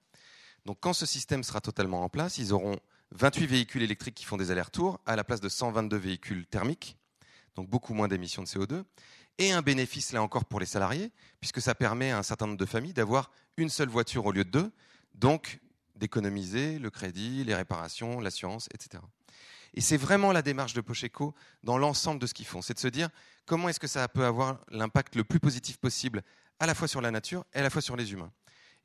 Donc 0.67 0.79
quand 0.81 0.93
ce 0.93 1.07
système 1.07 1.43
sera 1.43 1.61
totalement 1.61 2.05
en 2.05 2.09
place, 2.09 2.39
ils 2.39 2.53
auront 2.53 2.79
28 3.13 3.47
véhicules 3.47 3.83
électriques 3.83 4.15
qui 4.15 4.25
font 4.25 4.37
des 4.37 4.53
allers-retours 4.53 5.01
à 5.05 5.17
la 5.17 5.25
place 5.25 5.41
de 5.41 5.49
122 5.49 5.97
véhicules 5.97 6.47
thermiques, 6.47 6.97
donc 7.57 7.69
beaucoup 7.69 7.95
moins 7.95 8.07
d'émissions 8.07 8.43
de 8.43 8.49
CO2, 8.49 8.85
et 9.39 9.53
un 9.53 9.63
bénéfice 9.63 10.13
là 10.13 10.23
encore 10.23 10.45
pour 10.45 10.61
les 10.61 10.67
salariés, 10.67 11.11
puisque 11.41 11.61
ça 11.61 11.75
permet 11.75 12.13
à 12.13 12.19
un 12.19 12.23
certain 12.23 12.47
nombre 12.47 12.59
de 12.59 12.67
familles 12.67 12.93
d'avoir 12.93 13.33
une 13.57 13.69
seule 13.69 13.89
voiture 13.89 14.27
au 14.27 14.33
lieu 14.33 14.45
de 14.45 14.51
deux, 14.51 14.71
donc 15.15 15.61
d'économiser 16.01 16.81
le 16.81 16.91
crédit, 16.91 17.45
les 17.45 17.55
réparations, 17.55 18.19
l'assurance, 18.19 18.69
etc. 18.75 19.03
Et 19.75 19.81
c'est 19.81 19.97
vraiment 19.97 20.33
la 20.33 20.43
démarche 20.43 20.73
de 20.73 20.81
Pocheco 20.81 21.35
dans 21.63 21.79
l'ensemble 21.79 22.21
de 22.21 22.27
ce 22.27 22.35
qu'ils 22.35 22.47
font, 22.47 22.61
c'est 22.63 22.75
de 22.75 22.81
se 22.81 22.89
dire 22.89 23.09
comment 23.47 23.69
est-ce 23.69 23.79
que 23.79 23.87
ça 23.87 24.09
peut 24.09 24.25
avoir 24.25 24.59
l'impact 24.71 25.15
le 25.15 25.23
plus 25.23 25.39
positif 25.39 25.77
possible 25.77 26.23
à 26.59 26.67
la 26.67 26.75
fois 26.75 26.89
sur 26.89 27.01
la 27.01 27.13
nature 27.13 27.45
et 27.55 27.59
à 27.59 27.63
la 27.63 27.71
fois 27.71 27.83
sur 27.83 27.95
les 27.95 28.13
humains? 28.13 28.33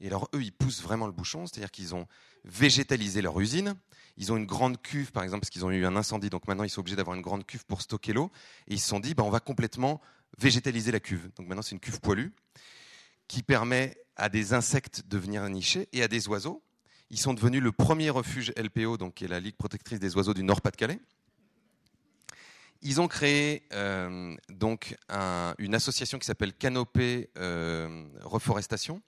Et 0.01 0.07
alors 0.07 0.29
eux, 0.35 0.43
ils 0.43 0.51
poussent 0.51 0.81
vraiment 0.81 1.07
le 1.07 1.13
bouchon, 1.13 1.47
c'est-à-dire 1.47 1.71
qu'ils 1.71 1.95
ont 1.95 2.05
végétalisé 2.43 3.21
leur 3.21 3.39
usine, 3.39 3.75
ils 4.17 4.31
ont 4.31 4.37
une 4.37 4.45
grande 4.45 4.81
cuve, 4.81 5.11
par 5.11 5.23
exemple, 5.23 5.41
parce 5.41 5.49
qu'ils 5.49 5.65
ont 5.65 5.71
eu 5.71 5.85
un 5.85 5.95
incendie, 5.95 6.29
donc 6.29 6.47
maintenant 6.47 6.65
ils 6.65 6.69
sont 6.69 6.81
obligés 6.81 6.97
d'avoir 6.97 7.15
une 7.15 7.21
grande 7.21 7.45
cuve 7.45 7.65
pour 7.65 7.81
stocker 7.81 8.13
l'eau, 8.13 8.29
et 8.67 8.73
ils 8.73 8.79
se 8.79 8.89
sont 8.89 8.99
dit, 8.99 9.13
bah, 9.13 9.23
on 9.23 9.29
va 9.29 9.39
complètement 9.39 10.01
végétaliser 10.37 10.91
la 10.91 10.99
cuve. 10.99 11.31
Donc 11.37 11.47
maintenant 11.47 11.61
c'est 11.61 11.71
une 11.71 11.79
cuve 11.79 12.01
poilue 12.01 12.29
qui 13.27 13.41
permet 13.41 13.97
à 14.17 14.29
des 14.29 14.53
insectes 14.53 15.03
de 15.07 15.17
venir 15.17 15.47
nicher 15.49 15.87
et 15.93 16.03
à 16.03 16.07
des 16.07 16.27
oiseaux. 16.27 16.61
Ils 17.15 17.19
sont 17.19 17.33
devenus 17.33 17.63
le 17.63 17.71
premier 17.71 18.09
refuge 18.09 18.51
LPO, 18.57 18.97
donc 18.97 19.13
qui 19.13 19.23
est 19.23 19.29
la 19.29 19.39
Ligue 19.39 19.55
protectrice 19.55 20.01
des 20.01 20.17
oiseaux 20.17 20.33
du 20.33 20.43
Nord-Pas-de-Calais. 20.43 20.99
Ils 22.81 22.99
ont 22.99 23.07
créé 23.07 23.63
euh, 23.71 24.35
donc 24.49 24.97
une 25.57 25.75
association 25.75 26.19
qui 26.19 26.25
s'appelle 26.25 26.51
Canopée 26.51 27.29
euh, 27.37 28.03
Reforestation, 28.21 29.01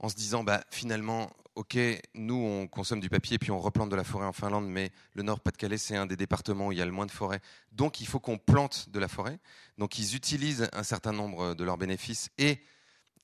en 0.00 0.08
se 0.08 0.16
disant 0.16 0.42
bah, 0.42 0.64
finalement, 0.70 1.30
ok, 1.54 1.78
nous 2.16 2.34
on 2.34 2.66
consomme 2.66 2.98
du 2.98 3.08
papier 3.08 3.38
puis 3.38 3.52
on 3.52 3.60
replante 3.60 3.90
de 3.90 3.96
la 3.96 4.02
forêt 4.02 4.26
en 4.26 4.32
Finlande, 4.32 4.66
mais 4.66 4.90
le 5.14 5.22
Nord-Pas-de-Calais 5.22 5.78
c'est 5.78 5.94
un 5.94 6.06
des 6.06 6.16
départements 6.16 6.66
où 6.66 6.72
il 6.72 6.78
y 6.78 6.82
a 6.82 6.84
le 6.84 6.90
moins 6.90 7.06
de 7.06 7.12
forêt, 7.12 7.38
donc 7.70 8.00
il 8.00 8.08
faut 8.08 8.18
qu'on 8.18 8.38
plante 8.38 8.88
de 8.88 8.98
la 8.98 9.06
forêt. 9.06 9.38
Donc 9.78 10.00
ils 10.00 10.16
utilisent 10.16 10.68
un 10.72 10.82
certain 10.82 11.12
nombre 11.12 11.54
de 11.54 11.62
leurs 11.62 11.78
bénéfices 11.78 12.28
et 12.38 12.58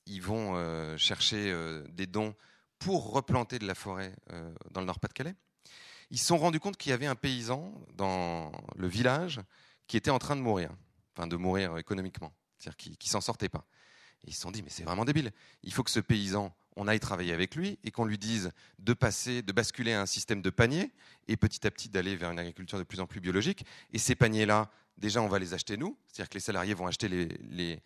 ils 0.05 0.21
vont 0.21 0.53
euh, 0.55 0.95
chercher 0.95 1.53
des 1.89 2.07
dons 2.07 2.33
pour 2.83 3.13
replanter 3.13 3.59
de 3.59 3.65
la 3.65 3.75
forêt 3.75 4.13
euh, 4.31 4.53
dans 4.71 4.81
le 4.81 4.87
Nord-Pas-de-Calais. 4.87 5.35
Ils 6.11 6.19
se 6.19 6.25
sont 6.25 6.37
rendus 6.37 6.59
compte 6.59 6.77
qu'il 6.77 6.89
y 6.89 6.93
avait 6.93 7.05
un 7.05 7.15
paysan 7.15 7.73
dans 7.95 8.51
le 8.75 8.87
village 8.87 9.41
qui 9.87 9.97
était 9.97 10.11
en 10.11 10.19
train 10.19 10.35
de 10.35 10.41
mourir, 10.41 10.69
enfin 11.15 11.27
de 11.27 11.35
mourir 11.37 11.77
économiquement, 11.77 12.33
c'est-à-dire 12.57 12.77
qui, 12.77 12.97
qui 12.97 13.09
s'en 13.09 13.21
sortait 13.21 13.49
pas. 13.49 13.65
Et 14.23 14.29
ils 14.29 14.33
se 14.33 14.41
sont 14.41 14.51
dit, 14.51 14.61
mais 14.63 14.69
c'est 14.69 14.83
vraiment 14.83 15.05
débile. 15.05 15.31
Il 15.63 15.73
faut 15.73 15.83
que 15.83 15.91
ce 15.91 15.99
paysan 15.99 16.53
on 16.75 16.87
aille 16.87 16.99
travailler 16.99 17.33
avec 17.33 17.55
lui 17.55 17.77
et 17.83 17.91
qu'on 17.91 18.05
lui 18.05 18.17
dise 18.17 18.51
de 18.79 18.93
passer, 18.93 19.41
de 19.41 19.51
basculer 19.51 19.93
à 19.93 20.01
un 20.01 20.05
système 20.05 20.41
de 20.41 20.49
paniers 20.49 20.91
et 21.27 21.37
petit 21.37 21.65
à 21.67 21.71
petit 21.71 21.89
d'aller 21.89 22.15
vers 22.15 22.31
une 22.31 22.39
agriculture 22.39 22.77
de 22.77 22.83
plus 22.83 22.99
en 22.99 23.07
plus 23.07 23.19
biologique. 23.19 23.65
Et 23.91 23.99
ces 23.99 24.15
paniers-là, 24.15 24.71
déjà, 24.97 25.21
on 25.21 25.27
va 25.27 25.39
les 25.39 25.53
acheter 25.53 25.77
nous, 25.77 25.97
c'est-à-dire 26.07 26.29
que 26.29 26.35
les 26.35 26.41
salariés 26.41 26.73
vont 26.73 26.87
acheter 26.87 27.07
les, 27.07 27.79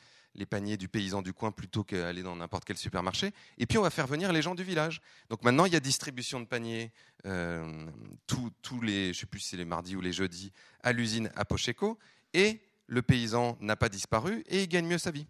paniers 0.45 0.77
du 0.77 0.87
paysan 0.87 1.21
du 1.21 1.33
coin 1.33 1.51
plutôt 1.51 1.83
qu'aller 1.83 2.23
dans 2.23 2.35
n'importe 2.35 2.65
quel 2.65 2.77
supermarché. 2.77 3.31
Et 3.57 3.65
puis 3.65 3.77
on 3.77 3.81
va 3.81 3.89
faire 3.89 4.07
venir 4.07 4.31
les 4.31 4.41
gens 4.41 4.55
du 4.55 4.63
village. 4.63 5.01
Donc 5.29 5.43
maintenant, 5.43 5.65
il 5.65 5.73
y 5.73 5.75
a 5.75 5.79
distribution 5.79 6.39
de 6.39 6.45
paniers 6.45 6.91
euh, 7.25 7.89
tous, 8.27 8.81
les, 8.81 9.13
je 9.13 9.21
sais 9.21 9.25
plus 9.25 9.39
si 9.39 9.49
c'est 9.49 9.57
les 9.57 9.65
mardis 9.65 9.95
ou 9.95 10.01
les 10.01 10.13
jeudis, 10.13 10.51
à 10.81 10.91
l'usine 10.91 11.31
à 11.35 11.45
Pocheco. 11.45 11.97
Et 12.33 12.61
le 12.87 13.01
paysan 13.01 13.57
n'a 13.59 13.75
pas 13.75 13.89
disparu 13.89 14.43
et 14.47 14.63
il 14.63 14.67
gagne 14.67 14.87
mieux 14.87 14.97
sa 14.97 15.11
vie. 15.11 15.27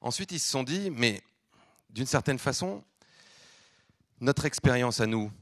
Ensuite, 0.00 0.30
ils 0.32 0.38
se 0.38 0.50
sont 0.50 0.62
dit, 0.62 0.90
mais 0.90 1.22
d'une 1.90 2.06
certaine 2.06 2.38
façon, 2.38 2.84
notre 4.20 4.44
expérience 4.44 5.00
à 5.00 5.06
nous, 5.06 5.32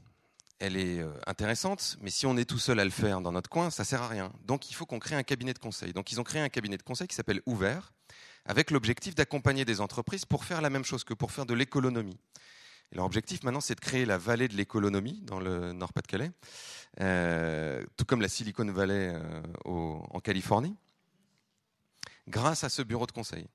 elle 0.59 0.77
est 0.77 0.99
euh, 0.99 1.11
intéressante, 1.27 1.97
mais 2.01 2.09
si 2.09 2.25
on 2.25 2.35
est 2.37 2.45
tout 2.45 2.57
seul 2.57 2.79
à 2.79 2.85
le 2.85 2.91
faire 2.91 3.21
dans 3.21 3.31
notre 3.31 3.49
coin, 3.49 3.69
ça 3.69 3.83
sert 3.83 4.01
à 4.01 4.07
rien. 4.07 4.31
Donc 4.45 4.69
il 4.69 4.73
faut 4.73 4.85
qu'on 4.85 4.99
crée 4.99 5.15
un 5.15 5.23
cabinet 5.23 5.53
de 5.53 5.59
conseil. 5.59 5.93
Donc 5.93 6.11
ils 6.11 6.19
ont 6.19 6.23
créé 6.23 6.41
un 6.41 6.49
cabinet 6.49 6.77
de 6.77 6.83
conseil 6.83 7.07
qui 7.07 7.15
s'appelle 7.15 7.41
Ouvert, 7.45 7.93
avec 8.45 8.71
l'objectif 8.71 9.13
d'accompagner 9.13 9.65
des 9.65 9.81
entreprises 9.81 10.25
pour 10.25 10.45
faire 10.45 10.61
la 10.61 10.69
même 10.69 10.83
chose 10.83 11.03
que 11.03 11.13
pour 11.13 11.31
faire 11.31 11.45
de 11.45 11.53
l'économie. 11.53 12.17
Et 12.91 12.95
leur 12.95 13.05
objectif 13.05 13.43
maintenant, 13.43 13.61
c'est 13.61 13.75
de 13.75 13.81
créer 13.81 14.05
la 14.05 14.17
vallée 14.17 14.47
de 14.47 14.55
l'économie 14.55 15.19
dans 15.23 15.39
le 15.39 15.73
Nord-Pas-de-Calais, 15.73 16.31
euh, 17.01 17.83
tout 17.97 18.05
comme 18.05 18.21
la 18.21 18.29
Silicon 18.29 18.65
Valley 18.71 19.13
euh, 19.13 19.41
en 19.65 20.19
Californie, 20.21 20.75
grâce 22.27 22.63
à 22.63 22.69
ce 22.69 22.81
bureau 22.81 23.05
de 23.05 23.11
conseil. 23.11 23.47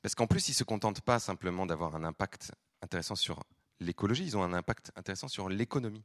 Parce 0.00 0.14
qu'en 0.14 0.26
plus, 0.26 0.48
ils 0.48 0.52
ne 0.52 0.56
se 0.56 0.64
contentent 0.64 1.02
pas 1.02 1.18
simplement 1.18 1.66
d'avoir 1.66 1.94
un 1.94 2.04
impact 2.04 2.52
intéressant 2.80 3.16
sur 3.16 3.42
l'écologie, 3.80 4.24
ils 4.24 4.36
ont 4.36 4.42
un 4.42 4.52
impact 4.52 4.92
intéressant 4.96 5.28
sur 5.28 5.48
l'économie. 5.48 6.04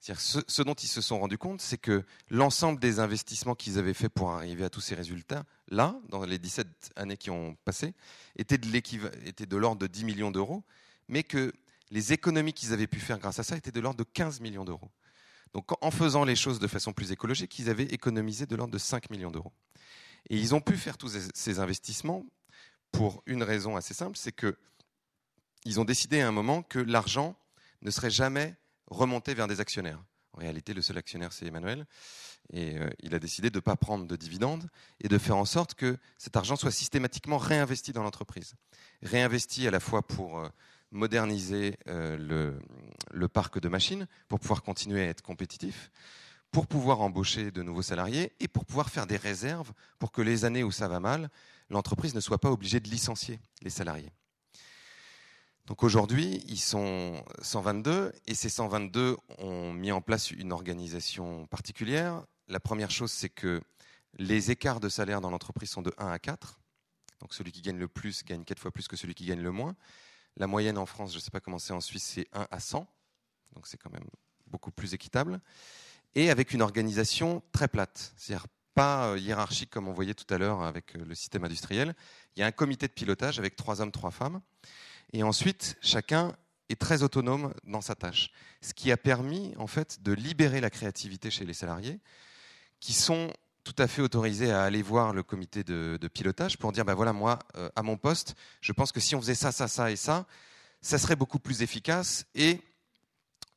Ce, 0.00 0.40
ce, 0.46 0.62
dont 0.62 0.74
ils 0.74 0.88
se 0.88 1.00
sont 1.00 1.18
rendus 1.18 1.38
compte, 1.38 1.62
c'est 1.62 1.78
que 1.78 2.04
l'ensemble 2.28 2.78
des 2.78 3.00
investissements 3.00 3.54
qu'ils 3.54 3.78
avaient 3.78 3.94
faits 3.94 4.12
pour 4.12 4.32
arriver 4.32 4.64
à 4.64 4.68
tous 4.68 4.82
ces 4.82 4.94
résultats-là, 4.94 5.96
dans 6.10 6.24
les 6.24 6.38
17 6.38 6.92
années 6.96 7.16
qui 7.16 7.30
ont 7.30 7.56
passé, 7.64 7.94
étaient 8.36 8.58
de, 8.58 9.44
de 9.44 9.56
l'ordre 9.56 9.80
de 9.80 9.86
10 9.86 10.04
millions 10.04 10.30
d'euros, 10.30 10.62
mais 11.08 11.22
que 11.22 11.52
les 11.90 12.12
économies 12.12 12.52
qu'ils 12.52 12.74
avaient 12.74 12.86
pu 12.86 13.00
faire 13.00 13.18
grâce 13.18 13.38
à 13.38 13.44
ça 13.44 13.56
étaient 13.56 13.72
de 13.72 13.80
l'ordre 13.80 13.98
de 13.98 14.04
15 14.04 14.40
millions 14.40 14.64
d'euros. 14.64 14.90
Donc 15.54 15.70
en 15.82 15.90
faisant 15.90 16.24
les 16.24 16.36
choses 16.36 16.58
de 16.58 16.66
façon 16.66 16.92
plus 16.92 17.12
écologique, 17.12 17.58
ils 17.58 17.70
avaient 17.70 17.84
économisé 17.84 18.44
de 18.44 18.56
l'ordre 18.56 18.72
de 18.72 18.78
5 18.78 19.08
millions 19.08 19.30
d'euros. 19.30 19.52
Et 20.28 20.36
ils 20.36 20.54
ont 20.54 20.60
pu 20.60 20.76
faire 20.76 20.98
tous 20.98 21.16
ces 21.32 21.60
investissements 21.60 22.26
pour 22.90 23.22
une 23.26 23.42
raison 23.42 23.76
assez 23.76 23.94
simple, 23.94 24.16
c'est 24.16 24.32
que 24.32 24.56
ils 25.64 25.80
ont 25.80 25.84
décidé 25.84 26.20
à 26.20 26.28
un 26.28 26.32
moment 26.32 26.62
que 26.62 26.78
l'argent 26.78 27.36
ne 27.82 27.90
serait 27.90 28.10
jamais 28.10 28.54
remonté 28.86 29.34
vers 29.34 29.48
des 29.48 29.60
actionnaires. 29.60 30.02
En 30.32 30.40
réalité, 30.40 30.74
le 30.74 30.82
seul 30.82 30.98
actionnaire, 30.98 31.32
c'est 31.32 31.46
Emmanuel. 31.46 31.86
Et 32.52 32.76
euh, 32.78 32.90
il 33.00 33.14
a 33.14 33.18
décidé 33.18 33.50
de 33.50 33.56
ne 33.56 33.60
pas 33.60 33.76
prendre 33.76 34.06
de 34.06 34.16
dividendes 34.16 34.68
et 35.00 35.08
de 35.08 35.16
faire 35.16 35.36
en 35.36 35.44
sorte 35.44 35.74
que 35.74 35.96
cet 36.18 36.36
argent 36.36 36.56
soit 36.56 36.70
systématiquement 36.70 37.38
réinvesti 37.38 37.92
dans 37.92 38.02
l'entreprise. 38.02 38.54
Réinvesti 39.02 39.66
à 39.66 39.70
la 39.70 39.80
fois 39.80 40.06
pour 40.06 40.38
euh, 40.38 40.48
moderniser 40.90 41.78
euh, 41.88 42.16
le, 42.16 42.58
le, 43.12 43.28
parc 43.28 43.60
de 43.60 43.68
machines, 43.68 44.06
pour 44.28 44.40
pouvoir 44.40 44.62
continuer 44.62 45.02
à 45.02 45.08
être 45.08 45.22
compétitif, 45.22 45.90
pour 46.50 46.66
pouvoir 46.66 47.00
embaucher 47.00 47.50
de 47.50 47.62
nouveaux 47.62 47.82
salariés 47.82 48.32
et 48.40 48.48
pour 48.48 48.64
pouvoir 48.64 48.90
faire 48.90 49.06
des 49.06 49.16
réserves 49.16 49.72
pour 49.98 50.12
que 50.12 50.22
les 50.22 50.44
années 50.44 50.62
où 50.62 50.70
ça 50.70 50.88
va 50.88 51.00
mal, 51.00 51.30
l'entreprise 51.70 52.14
ne 52.14 52.20
soit 52.20 52.38
pas 52.38 52.50
obligée 52.50 52.80
de 52.80 52.88
licencier 52.90 53.40
les 53.62 53.70
salariés. 53.70 54.12
Donc 55.66 55.82
aujourd'hui, 55.82 56.44
ils 56.46 56.60
sont 56.60 57.24
122 57.40 58.12
et 58.26 58.34
ces 58.34 58.50
122 58.50 59.16
ont 59.38 59.72
mis 59.72 59.92
en 59.92 60.02
place 60.02 60.30
une 60.30 60.52
organisation 60.52 61.46
particulière. 61.46 62.22
La 62.48 62.60
première 62.60 62.90
chose, 62.90 63.10
c'est 63.10 63.30
que 63.30 63.62
les 64.18 64.50
écarts 64.50 64.80
de 64.80 64.90
salaire 64.90 65.22
dans 65.22 65.30
l'entreprise 65.30 65.70
sont 65.70 65.80
de 65.80 65.94
1 65.96 66.08
à 66.08 66.18
4. 66.18 66.60
Donc 67.20 67.32
celui 67.32 67.50
qui 67.50 67.62
gagne 67.62 67.78
le 67.78 67.88
plus 67.88 68.24
gagne 68.24 68.44
4 68.44 68.58
fois 68.58 68.70
plus 68.70 68.88
que 68.88 68.96
celui 68.96 69.14
qui 69.14 69.24
gagne 69.24 69.40
le 69.40 69.52
moins. 69.52 69.74
La 70.36 70.46
moyenne 70.46 70.76
en 70.76 70.84
France, 70.84 71.12
je 71.12 71.16
ne 71.16 71.22
sais 71.22 71.30
pas 71.30 71.40
comment 71.40 71.58
c'est 71.58 71.72
en 71.72 71.80
Suisse, 71.80 72.04
c'est 72.04 72.28
1 72.34 72.46
à 72.50 72.60
100. 72.60 72.86
Donc 73.54 73.66
c'est 73.66 73.78
quand 73.78 73.92
même 73.92 74.06
beaucoup 74.46 74.70
plus 74.70 74.92
équitable. 74.92 75.40
Et 76.14 76.28
avec 76.28 76.52
une 76.52 76.60
organisation 76.60 77.42
très 77.52 77.68
plate. 77.68 78.12
C'est-à-dire 78.16 78.46
pas 78.74 79.12
euh, 79.12 79.18
hiérarchique 79.18 79.70
comme 79.70 79.88
on 79.88 79.92
voyait 79.92 80.14
tout 80.14 80.32
à 80.34 80.36
l'heure 80.36 80.62
avec 80.62 80.96
euh, 80.96 81.04
le 81.04 81.14
système 81.14 81.44
industriel. 81.44 81.94
Il 82.36 82.40
y 82.40 82.42
a 82.42 82.46
un 82.46 82.52
comité 82.52 82.86
de 82.86 82.92
pilotage 82.92 83.38
avec 83.38 83.56
trois 83.56 83.80
hommes, 83.80 83.92
trois 83.92 84.10
femmes. 84.10 84.40
Et 85.14 85.22
ensuite, 85.22 85.76
chacun 85.80 86.36
est 86.68 86.80
très 86.80 87.04
autonome 87.04 87.54
dans 87.62 87.80
sa 87.80 87.94
tâche. 87.94 88.32
Ce 88.60 88.74
qui 88.74 88.90
a 88.90 88.96
permis, 88.96 89.54
en 89.58 89.68
fait, 89.68 90.02
de 90.02 90.12
libérer 90.12 90.60
la 90.60 90.70
créativité 90.70 91.30
chez 91.30 91.44
les 91.44 91.54
salariés 91.54 92.00
qui 92.80 92.92
sont 92.92 93.32
tout 93.62 93.76
à 93.78 93.86
fait 93.86 94.02
autorisés 94.02 94.50
à 94.50 94.64
aller 94.64 94.82
voir 94.82 95.12
le 95.12 95.22
comité 95.22 95.62
de, 95.62 96.08
pilotage 96.12 96.58
pour 96.58 96.72
dire, 96.72 96.84
ben 96.84 96.94
voilà, 96.94 97.12
moi, 97.12 97.38
euh, 97.54 97.70
à 97.76 97.84
mon 97.84 97.96
poste, 97.96 98.34
je 98.60 98.72
pense 98.72 98.90
que 98.90 98.98
si 98.98 99.14
on 99.14 99.20
faisait 99.20 99.36
ça, 99.36 99.52
ça, 99.52 99.68
ça 99.68 99.92
et 99.92 99.96
ça, 99.96 100.26
ça 100.80 100.98
serait 100.98 101.16
beaucoup 101.16 101.38
plus 101.38 101.62
efficace 101.62 102.26
et 102.34 102.60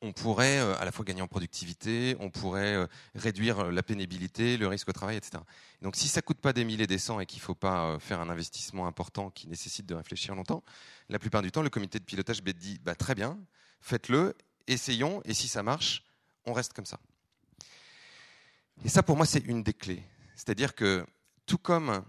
on 0.02 0.14
pourrait 0.14 0.60
euh, 0.60 0.78
à 0.78 0.86
la 0.86 0.92
fois 0.92 1.04
gagner 1.04 1.22
en 1.22 1.28
productivité, 1.28 2.16
on 2.20 2.30
pourrait 2.30 2.76
euh, 2.76 2.88
réduire 3.16 3.60
euh, 3.60 3.72
la 3.72 3.84
pénibilité, 3.84 4.58
le 4.58 4.68
risque 4.68 4.90
au 4.90 4.94
travail, 4.94 5.18
etc. 5.18 5.44
Donc 5.82 5.96
si 5.96 6.08
ça 6.08 6.22
coûte 6.22 6.40
pas 6.40 6.54
des 6.54 6.64
milliers 6.64 6.84
et 6.84 6.88
des 6.88 7.00
cents 7.00 7.20
et 7.20 7.26
qu'il 7.26 7.40
ne 7.40 7.46
faut 7.46 7.56
pas 7.56 7.98
faire 8.00 8.20
un 8.20 8.30
investissement 8.30 8.88
important 8.88 9.32
qui 9.32 9.48
nécessite 9.48 9.86
de 9.86 9.96
réfléchir 9.96 10.36
longtemps, 10.36 10.64
la 11.10 11.20
plupart 11.20 11.42
du 11.42 11.52
temps, 11.52 11.62
le 11.62 11.70
comité 11.70 12.00
de 12.00 12.04
pilotage 12.04 12.44
dit 12.44 12.80
bah, 12.84 12.96
très 12.96 13.16
bien, 13.16 13.40
faites-le, 13.82 14.36
essayons, 14.68 15.22
et 15.26 15.34
si 15.34 15.48
ça 15.48 15.64
marche, 15.64 16.04
on 16.46 16.54
reste 16.54 16.74
comme 16.74 16.86
ça. 16.86 17.00
Et 18.86 18.90
ça, 18.90 19.02
pour 19.02 19.18
moi, 19.18 19.26
c'est 19.26 19.44
une 19.46 19.64
des 19.64 19.74
clés. 19.74 20.04
C'est-à-dire 20.36 20.76
que, 20.76 21.06
tout 21.46 21.58
comme 21.58 22.04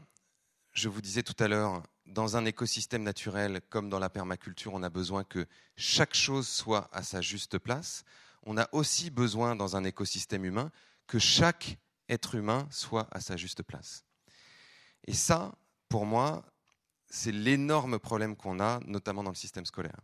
je 0.73 0.89
vous 0.89 1.01
disais 1.01 1.23
tout 1.23 1.37
à 1.43 1.49
l'heure, 1.49 1.83
dans 2.09 2.37
un 2.37 2.45
écosystème 2.45 3.03
naturel 3.03 3.61
comme 3.69 3.89
dans 3.89 3.99
la 3.99 4.11
permaculture, 4.11 4.75
on 4.75 4.83
a 4.83 4.91
besoin 4.91 5.25
que 5.25 5.47
chaque 5.77 6.15
chose 6.15 6.49
soit 6.49 6.89
à 6.93 7.03
sa 7.03 7.21
juste 7.21 7.59
place. 7.59 8.05
On 8.45 8.57
a 8.57 8.69
aussi 8.73 9.11
besoin 9.11 9.57
dans 9.57 9.77
un 9.77 9.85
écosystème 9.85 10.45
humain 10.45 10.71
que 11.07 11.19
chaque 11.19 11.79
être 12.09 12.35
humain 12.35 12.67
soit 12.71 13.09
à 13.11 13.21
sa 13.21 13.37
juste 13.37 13.63
place. 13.63 14.05
Et 15.07 15.15
ça, 15.15 15.55
pour 15.89 16.07
moi, 16.07 16.45
c'est 17.11 17.33
l'énorme 17.33 17.99
problème 17.99 18.37
qu'on 18.37 18.61
a, 18.61 18.81
notamment 18.87 19.23
dans 19.23 19.31
le 19.31 19.37
système 19.37 19.67
scolaire. 19.67 20.01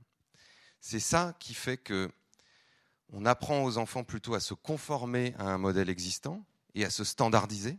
C'est 0.80 1.00
ça 1.00 1.34
qui 1.38 1.54
fait 1.54 1.78
que 1.78 2.10
on 3.12 3.26
apprend 3.26 3.62
aux 3.64 3.78
enfants 3.78 4.04
plutôt 4.04 4.34
à 4.34 4.40
se 4.40 4.54
conformer 4.54 5.34
à 5.38 5.44
un 5.44 5.58
modèle 5.58 5.88
existant 5.88 6.44
et 6.74 6.84
à 6.84 6.90
se 6.90 7.04
standardiser, 7.04 7.78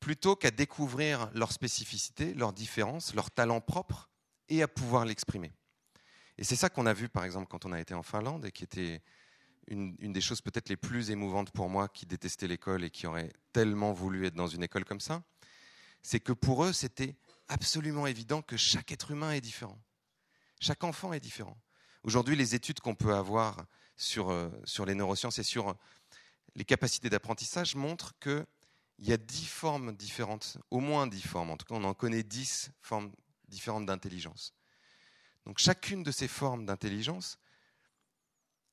plutôt 0.00 0.34
qu'à 0.34 0.50
découvrir 0.50 1.30
leurs 1.34 1.52
spécificités, 1.52 2.34
leurs 2.34 2.52
différences, 2.52 3.14
leurs 3.14 3.30
talents 3.30 3.60
propres 3.60 4.08
et 4.48 4.62
à 4.62 4.68
pouvoir 4.68 5.04
l'exprimer. 5.04 5.52
Et 6.38 6.44
c'est 6.44 6.56
ça 6.56 6.70
qu'on 6.70 6.86
a 6.86 6.94
vu, 6.94 7.08
par 7.08 7.24
exemple, 7.24 7.48
quand 7.48 7.66
on 7.66 7.72
a 7.72 7.80
été 7.80 7.94
en 7.94 8.02
Finlande 8.02 8.46
et 8.46 8.50
qui 8.50 8.64
était 8.64 9.02
une, 9.68 9.94
des 10.12 10.20
choses 10.20 10.40
peut-être 10.40 10.68
les 10.68 10.76
plus 10.76 11.10
émouvantes 11.10 11.50
pour 11.52 11.68
moi, 11.68 11.88
qui 11.88 12.06
détestait 12.06 12.48
l'école 12.48 12.82
et 12.82 12.90
qui 12.90 13.06
aurait 13.06 13.30
tellement 13.52 13.92
voulu 13.92 14.26
être 14.26 14.34
dans 14.34 14.46
une 14.46 14.62
école 14.62 14.84
comme 14.84 15.00
ça, 15.00 15.22
c'est 16.02 16.18
que 16.18 16.32
pour 16.32 16.64
eux, 16.64 16.72
c'était 16.72 17.14
absolument 17.48 18.06
évident 18.06 18.42
que 18.42 18.56
chaque 18.56 18.90
être 18.90 19.10
humain 19.10 19.32
est 19.32 19.40
différent. 19.40 19.78
Chaque 20.60 20.82
enfant 20.82 21.12
est 21.12 21.20
différent. 21.20 21.56
Aujourd'hui, 22.02 22.36
les 22.36 22.54
études 22.54 22.80
qu'on 22.80 22.94
peut 22.94 23.14
avoir 23.14 23.66
sur, 23.96 24.30
euh, 24.30 24.48
sur 24.64 24.86
les 24.86 24.94
neurosciences 24.94 25.38
et 25.38 25.42
sur 25.42 25.76
les 26.54 26.64
capacités 26.64 27.10
d'apprentissage 27.10 27.74
montrent 27.76 28.14
qu'il 29.00 29.08
y 29.08 29.12
a 29.14 29.16
dix 29.16 29.46
formes 29.46 29.96
différentes, 29.96 30.58
au 30.70 30.80
moins 30.80 31.06
dix 31.06 31.22
formes, 31.22 31.50
en 31.50 31.56
tout 31.56 31.64
cas 31.64 31.74
on 31.74 31.84
en 31.84 31.94
connaît 31.94 32.22
dix 32.22 32.70
formes 32.82 33.10
différentes 33.48 33.86
d'intelligence. 33.86 34.52
Donc 35.46 35.58
chacune 35.58 36.02
de 36.02 36.10
ces 36.10 36.28
formes 36.28 36.66
d'intelligence 36.66 37.38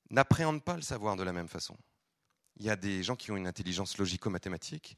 n'appréhende 0.09 0.63
pas 0.63 0.75
le 0.75 0.81
savoir 0.81 1.15
de 1.15 1.23
la 1.23 1.31
même 1.31 1.47
façon. 1.47 1.77
Il 2.57 2.65
y 2.65 2.69
a 2.69 2.75
des 2.75 3.03
gens 3.03 3.15
qui 3.15 3.31
ont 3.31 3.37
une 3.37 3.47
intelligence 3.47 3.97
logico-mathématique, 3.97 4.97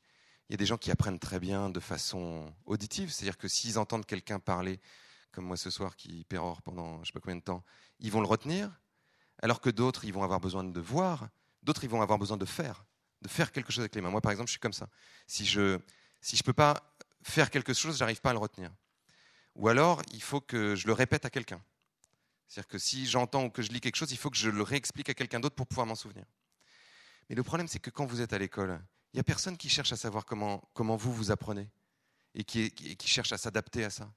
il 0.50 0.54
y 0.54 0.56
a 0.56 0.58
des 0.58 0.66
gens 0.66 0.78
qui 0.78 0.90
apprennent 0.90 1.20
très 1.20 1.40
bien 1.40 1.70
de 1.70 1.80
façon 1.80 2.52
auditive, 2.66 3.12
c'est-à-dire 3.12 3.38
que 3.38 3.48
s'ils 3.48 3.78
entendent 3.78 4.08
quelqu'un 4.08 4.40
parler, 4.40 4.80
comme 5.32 5.46
moi 5.46 5.58
ce 5.58 5.70
soir 5.70 5.96
qui 5.96 6.24
pérore 6.24 6.64
pendant 6.64 6.96
je 6.96 7.00
ne 7.02 7.06
sais 7.06 7.12
pas 7.14 7.20
combien 7.20 7.36
de 7.36 7.44
temps, 7.44 7.64
ils 8.00 8.12
vont 8.12 8.22
le 8.22 8.28
retenir, 8.28 8.82
alors 9.44 9.62
que 9.62 9.70
d'autres, 9.70 10.06
ils 10.06 10.14
vont 10.14 10.24
avoir 10.24 10.40
besoin 10.40 10.64
de 10.64 10.82
voir, 10.82 11.30
d'autres, 11.62 11.84
ils 11.84 11.90
vont 11.90 12.02
avoir 12.02 12.18
besoin 12.18 12.38
de 12.38 12.46
faire, 12.46 12.84
de 13.22 13.28
faire 13.28 13.52
quelque 13.52 13.72
chose 13.72 13.82
avec 13.82 13.96
les 13.96 14.02
mains. 14.02 14.10
Moi, 14.10 14.22
par 14.22 14.32
exemple, 14.32 14.48
je 14.48 14.54
suis 14.54 14.60
comme 14.60 14.74
ça. 14.74 14.88
Si 15.28 15.46
je 15.46 15.80
si 16.22 16.36
je 16.36 16.44
peux 16.44 16.54
pas 16.54 16.96
faire 17.22 17.50
quelque 17.50 17.74
chose, 17.74 17.98
j'arrive 17.98 18.22
pas 18.22 18.32
à 18.32 18.34
le 18.34 18.40
retenir. 18.40 18.72
Ou 19.56 19.68
alors, 19.68 20.02
il 20.14 20.22
faut 20.22 20.42
que 20.42 20.76
je 20.76 20.88
le 20.88 20.94
répète 20.94 21.26
à 21.26 21.30
quelqu'un. 21.30 21.62
C'est-à-dire 22.48 22.68
que 22.68 22.78
si 22.78 23.06
j'entends 23.06 23.46
ou 23.46 23.50
que 23.50 23.62
je 23.62 23.70
lis 23.70 23.82
quelque 23.82 23.96
chose, 23.96 24.12
il 24.12 24.18
faut 24.18 24.30
que 24.30 24.38
je 24.38 24.50
le 24.50 24.64
réexplique 24.64 25.10
à 25.10 25.14
quelqu'un 25.14 25.40
d'autre 25.40 25.56
pour 25.56 25.68
pouvoir 25.68 25.86
m'en 25.86 25.96
souvenir. 25.96 26.26
Mais 27.30 27.36
le 27.36 27.44
problème, 27.44 27.68
c'est 27.68 27.80
que 27.80 27.90
quand 27.90 28.06
vous 28.06 28.22
êtes 28.22 28.34
à 28.34 28.38
l'école, 28.38 28.82
il 29.14 29.18
n'y 29.18 29.20
a 29.20 29.24
personne 29.24 29.58
qui 29.58 29.70
cherche 29.70 29.92
à 29.92 29.98
savoir 29.98 30.26
comment, 30.26 30.68
comment 30.74 30.96
vous 30.96 31.14
vous 31.14 31.32
apprenez 31.32 31.68
et 32.36 32.44
qui, 32.44 32.72
qui 32.72 33.08
cherche 33.08 33.32
à 33.32 33.38
s'adapter 33.38 33.84
à 33.84 33.90
ça. 33.90 34.12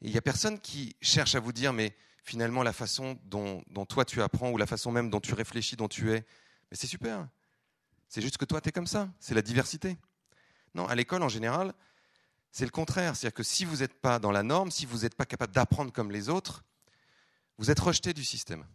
Et 0.00 0.06
il 0.06 0.12
n'y 0.12 0.18
a 0.18 0.22
personne 0.22 0.60
qui 0.60 0.96
cherche 1.00 1.34
à 1.34 1.40
vous 1.40 1.52
dire, 1.52 1.72
mais 1.72 1.96
finalement, 2.22 2.62
la 2.62 2.72
façon 2.72 3.18
dont, 3.24 3.62
dont, 3.68 3.86
toi 3.86 4.04
tu 4.04 4.22
apprends 4.22 4.50
ou 4.50 4.56
la 4.56 4.66
façon 4.66 4.92
même 4.92 5.10
dont 5.10 5.20
tu 5.20 5.34
réfléchis, 5.34 5.76
dont 5.76 5.88
tu 5.88 6.12
es, 6.12 6.24
mais 6.70 6.76
c'est 6.76 6.86
super. 6.86 7.28
C'est 8.10 8.20
juste 8.20 8.36
que 8.36 8.44
toi, 8.44 8.60
tu 8.60 8.68
es 8.68 8.72
comme 8.72 8.86
ça. 8.86 9.08
C'est 9.20 9.34
la 9.34 9.40
diversité. 9.40 9.96
Non, 10.74 10.86
à 10.86 10.94
l'école, 10.94 11.22
en 11.22 11.28
général, 11.30 11.72
c'est 12.52 12.66
le 12.66 12.70
contraire. 12.70 13.16
C'est-à-dire 13.16 13.34
que 13.34 13.42
si 13.42 13.64
vous 13.64 13.76
n'êtes 13.78 13.94
pas 13.94 14.18
dans 14.18 14.32
la 14.32 14.42
norme, 14.42 14.70
si 14.70 14.84
vous 14.84 14.98
n'êtes 14.98 15.14
pas 15.14 15.24
capable 15.24 15.54
d'apprendre 15.54 15.92
comme 15.92 16.10
les 16.10 16.28
autres, 16.28 16.62
vous 17.56 17.70
êtes 17.70 17.80
rejeté 17.80 18.12
du 18.12 18.24
système. 18.24 18.66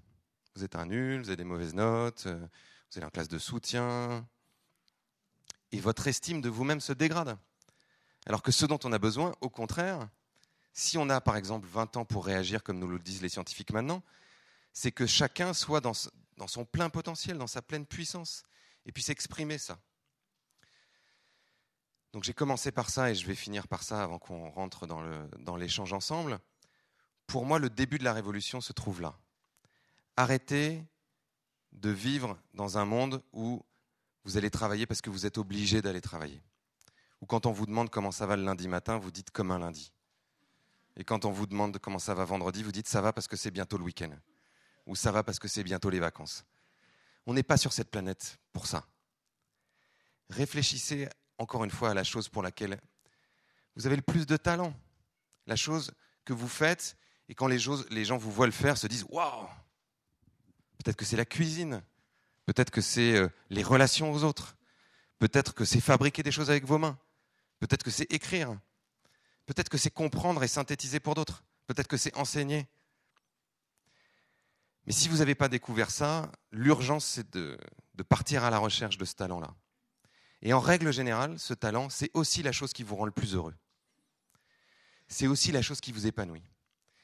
Vous 0.55 0.63
êtes 0.63 0.75
un 0.75 0.87
nul, 0.87 1.21
vous 1.21 1.27
avez 1.27 1.35
des 1.35 1.43
mauvaises 1.43 1.73
notes, 1.73 2.23
euh, 2.25 2.47
vous 2.91 2.97
êtes 2.97 3.03
en 3.03 3.09
classe 3.09 3.27
de 3.27 3.37
soutien, 3.37 4.25
et 5.71 5.79
votre 5.79 6.07
estime 6.07 6.41
de 6.41 6.49
vous-même 6.49 6.79
se 6.79 6.93
dégrade. 6.93 7.37
Alors 8.25 8.41
que 8.41 8.51
ce 8.51 8.65
dont 8.65 8.79
on 8.83 8.93
a 8.93 8.99
besoin, 8.99 9.35
au 9.41 9.49
contraire, 9.49 10.07
si 10.73 10.97
on 10.97 11.09
a 11.09 11.19
par 11.21 11.35
exemple 11.35 11.67
20 11.67 11.97
ans 11.97 12.05
pour 12.05 12.25
réagir 12.25 12.63
comme 12.63 12.79
nous 12.79 12.87
le 12.87 12.99
disent 12.99 13.21
les 13.21 13.29
scientifiques 13.29 13.73
maintenant, 13.73 14.01
c'est 14.73 14.91
que 14.91 15.05
chacun 15.05 15.53
soit 15.53 15.81
dans, 15.81 15.93
son 15.93 16.65
plein 16.65 16.89
potentiel, 16.89 17.37
dans 17.37 17.47
sa 17.47 17.61
pleine 17.61 17.85
puissance, 17.85 18.43
et 18.85 18.91
puisse 18.91 19.09
exprimer 19.09 19.57
ça. 19.57 19.79
Donc 22.13 22.23
j'ai 22.23 22.33
commencé 22.33 22.71
par 22.71 22.89
ça 22.89 23.11
et 23.11 23.15
je 23.15 23.25
vais 23.27 23.35
finir 23.35 23.67
par 23.67 23.83
ça 23.83 24.01
avant 24.01 24.19
qu'on 24.19 24.49
rentre 24.49 24.87
dans 24.87 25.55
l'échange 25.57 25.91
ensemble. 25.91 26.39
Pour 27.27 27.45
moi, 27.45 27.59
le 27.59 27.69
début 27.69 27.97
de 27.97 28.03
la 28.03 28.13
révolution 28.13 28.61
se 28.61 28.71
trouve 28.71 29.01
là. 29.01 29.17
Arrêtez 30.15 30.81
de 31.73 31.89
vivre 31.89 32.37
dans 32.53 32.77
un 32.77 32.85
monde 32.85 33.21
où 33.33 33.61
vous 34.23 34.37
allez 34.37 34.49
travailler 34.49 34.85
parce 34.85 35.01
que 35.01 35.09
vous 35.09 35.25
êtes 35.25 35.37
obligé 35.37 35.81
d'aller 35.81 36.01
travailler. 36.01 36.41
Ou 37.21 37.25
quand 37.25 37.45
on 37.45 37.51
vous 37.51 37.65
demande 37.65 37.89
comment 37.89 38.11
ça 38.11 38.25
va 38.25 38.35
le 38.37 38.43
lundi 38.43 38.67
matin, 38.67 38.97
vous 38.97 39.11
dites 39.11 39.31
comme 39.31 39.51
un 39.51 39.59
lundi. 39.59 39.91
Et 40.95 41.03
quand 41.03 41.25
on 41.25 41.31
vous 41.31 41.47
demande 41.47 41.77
comment 41.79 41.99
ça 41.99 42.13
va 42.13 42.23
vendredi, 42.23 42.63
vous 42.63 42.71
dites 42.71 42.87
ça 42.87 43.01
va 43.01 43.11
parce 43.11 43.27
que 43.27 43.35
c'est 43.35 43.51
bientôt 43.51 43.77
le 43.77 43.83
week-end. 43.83 44.11
Ou 44.85 44.95
ça 44.95 45.11
va 45.11 45.23
parce 45.23 45.39
que 45.39 45.47
c'est 45.47 45.63
bientôt 45.63 45.89
les 45.89 45.99
vacances. 45.99 46.45
On 47.25 47.33
n'est 47.33 47.43
pas 47.43 47.57
sur 47.57 47.73
cette 47.73 47.89
planète 47.89 48.39
pour 48.53 48.67
ça. 48.67 48.87
Réfléchissez 50.29 51.09
encore 51.37 51.63
une 51.63 51.71
fois 51.71 51.91
à 51.91 51.93
la 51.93 52.03
chose 52.03 52.29
pour 52.29 52.43
laquelle 52.43 52.79
vous 53.75 53.85
avez 53.85 53.95
le 53.95 54.01
plus 54.01 54.25
de 54.25 54.37
talent. 54.37 54.73
La 55.47 55.55
chose 55.55 55.91
que 56.23 56.33
vous 56.33 56.47
faites 56.47 56.97
et 57.27 57.35
quand 57.35 57.47
les, 57.47 57.59
gens 57.59 58.17
vous 58.17 58.31
voient 58.31 58.45
le 58.45 58.51
faire, 58.51 58.77
se 58.77 58.87
disent 58.87 59.05
Waouh 59.09 59.47
Peut-être 60.77 60.97
que 60.97 61.05
c'est 61.05 61.17
la 61.17 61.25
cuisine, 61.25 61.81
peut-être 62.45 62.69
que 62.69 62.81
c'est 62.81 63.15
euh, 63.15 63.27
les 63.49 63.63
relations 63.63 64.11
aux 64.11 64.23
autres, 64.23 64.55
peut-être 65.17 65.53
que 65.53 65.65
c'est 65.65 65.79
fabriquer 65.79 66.21
des 66.21 66.31
choses 66.31 66.51
avec 66.51 66.65
vos 66.65 66.77
mains, 66.77 66.99
peut-être 67.59 67.81
que 67.81 67.89
c'est 67.89 68.11
écrire, 68.11 68.55
peut-être 69.47 69.69
que 69.69 69.77
c'est 69.79 69.89
comprendre 69.89 70.43
et 70.43 70.47
synthétiser 70.47 70.99
pour 70.99 71.15
d'autres, 71.15 71.43
peut-être 71.65 71.87
que 71.87 71.97
c'est 71.97 72.15
enseigner. 72.15 72.67
Mais 74.85 74.93
si 74.93 75.07
vous 75.07 75.17
n'avez 75.17 75.35
pas 75.35 75.49
découvert 75.49 75.89
ça, 75.91 76.31
l'urgence, 76.51 77.05
c'est 77.05 77.35
de 77.35 77.57
partir 78.07 78.43
à 78.43 78.49
la 78.49 78.59
recherche 78.59 78.97
de 78.97 79.05
ce 79.05 79.15
talent-là. 79.15 79.55
Et 80.41 80.53
en 80.53 80.59
règle 80.59 80.93
générale, 80.93 81.39
ce 81.39 81.55
talent, 81.55 81.89
c'est 81.89 82.11
aussi 82.13 82.43
la 82.43 82.51
chose 82.51 82.71
qui 82.71 82.83
vous 82.83 82.95
rend 82.95 83.05
le 83.05 83.11
plus 83.11 83.33
heureux. 83.33 83.55
C'est 85.07 85.27
aussi 85.27 85.51
la 85.51 85.63
chose 85.63 85.81
qui 85.81 85.91
vous 85.91 86.05
épanouit. 86.05 86.43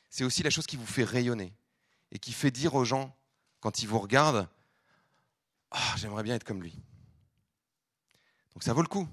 C'est 0.09 0.23
aussi 0.23 0.43
la 0.43 0.49
chose 0.49 0.67
qui 0.67 0.75
vous 0.75 0.85
fait 0.85 1.03
rayonner 1.03 1.53
et 2.11 2.19
qui 2.19 2.33
fait 2.33 2.51
dire 2.51 2.75
aux 2.75 2.85
gens, 2.85 3.15
quand 3.59 3.81
ils 3.81 3.87
vous 3.87 3.99
regardent, 3.99 4.47
ah, 5.71 5.95
j'aimerais 5.97 6.21
bien 6.21 6.35
être 6.35 6.43
comme 6.43 6.61
lui. 6.61 6.77
Donc 8.53 8.63
ça 8.63 8.73
vaut 8.73 8.81
le 8.81 8.87
coup. 8.87 9.07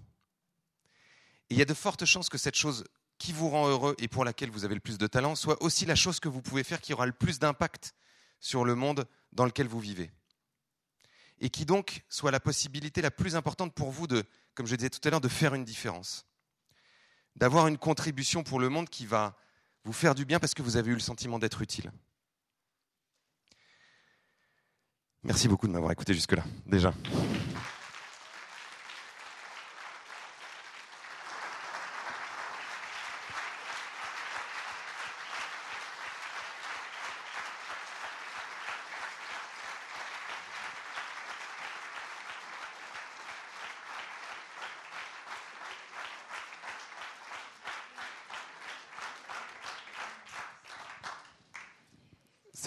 Et 1.48 1.54
il 1.54 1.58
y 1.58 1.62
a 1.62 1.66
de 1.66 1.74
fortes 1.74 2.04
chances 2.04 2.28
que 2.28 2.38
cette 2.38 2.56
chose 2.56 2.84
qui 3.16 3.32
vous 3.32 3.48
rend 3.48 3.68
heureux 3.68 3.94
et 3.98 4.08
pour 4.08 4.24
laquelle 4.24 4.50
vous 4.50 4.64
avez 4.64 4.74
le 4.74 4.80
plus 4.80 4.98
de 4.98 5.06
talent 5.06 5.36
soit 5.36 5.62
aussi 5.62 5.86
la 5.86 5.94
chose 5.94 6.20
que 6.20 6.28
vous 6.28 6.42
pouvez 6.42 6.64
faire 6.64 6.80
qui 6.80 6.92
aura 6.92 7.06
le 7.06 7.12
plus 7.12 7.38
d'impact 7.38 7.94
sur 8.40 8.64
le 8.64 8.74
monde 8.74 9.06
dans 9.32 9.44
lequel 9.44 9.66
vous 9.66 9.80
vivez 9.80 10.10
et 11.40 11.50
qui 11.50 11.64
donc 11.64 12.04
soit 12.08 12.30
la 12.30 12.40
possibilité 12.40 13.02
la 13.02 13.10
plus 13.10 13.36
importante 13.36 13.74
pour 13.74 13.90
vous 13.90 14.06
de, 14.06 14.24
comme 14.54 14.66
je 14.66 14.76
disais 14.76 14.90
tout 14.90 15.00
à 15.04 15.10
l'heure, 15.10 15.20
de 15.20 15.28
faire 15.28 15.54
une 15.54 15.64
différence, 15.64 16.26
d'avoir 17.36 17.68
une 17.68 17.78
contribution 17.78 18.42
pour 18.42 18.58
le 18.58 18.68
monde 18.68 18.88
qui 18.88 19.06
va 19.06 19.36
vous 19.84 19.92
faire 19.92 20.14
du 20.14 20.24
bien 20.24 20.40
parce 20.40 20.54
que 20.54 20.62
vous 20.62 20.76
avez 20.76 20.90
eu 20.90 20.94
le 20.94 21.00
sentiment 21.00 21.38
d'être 21.38 21.62
utile. 21.62 21.92
Merci 25.22 25.48
beaucoup 25.48 25.66
de 25.66 25.72
m'avoir 25.72 25.92
écouté 25.92 26.14
jusque-là, 26.14 26.44
déjà. 26.66 26.92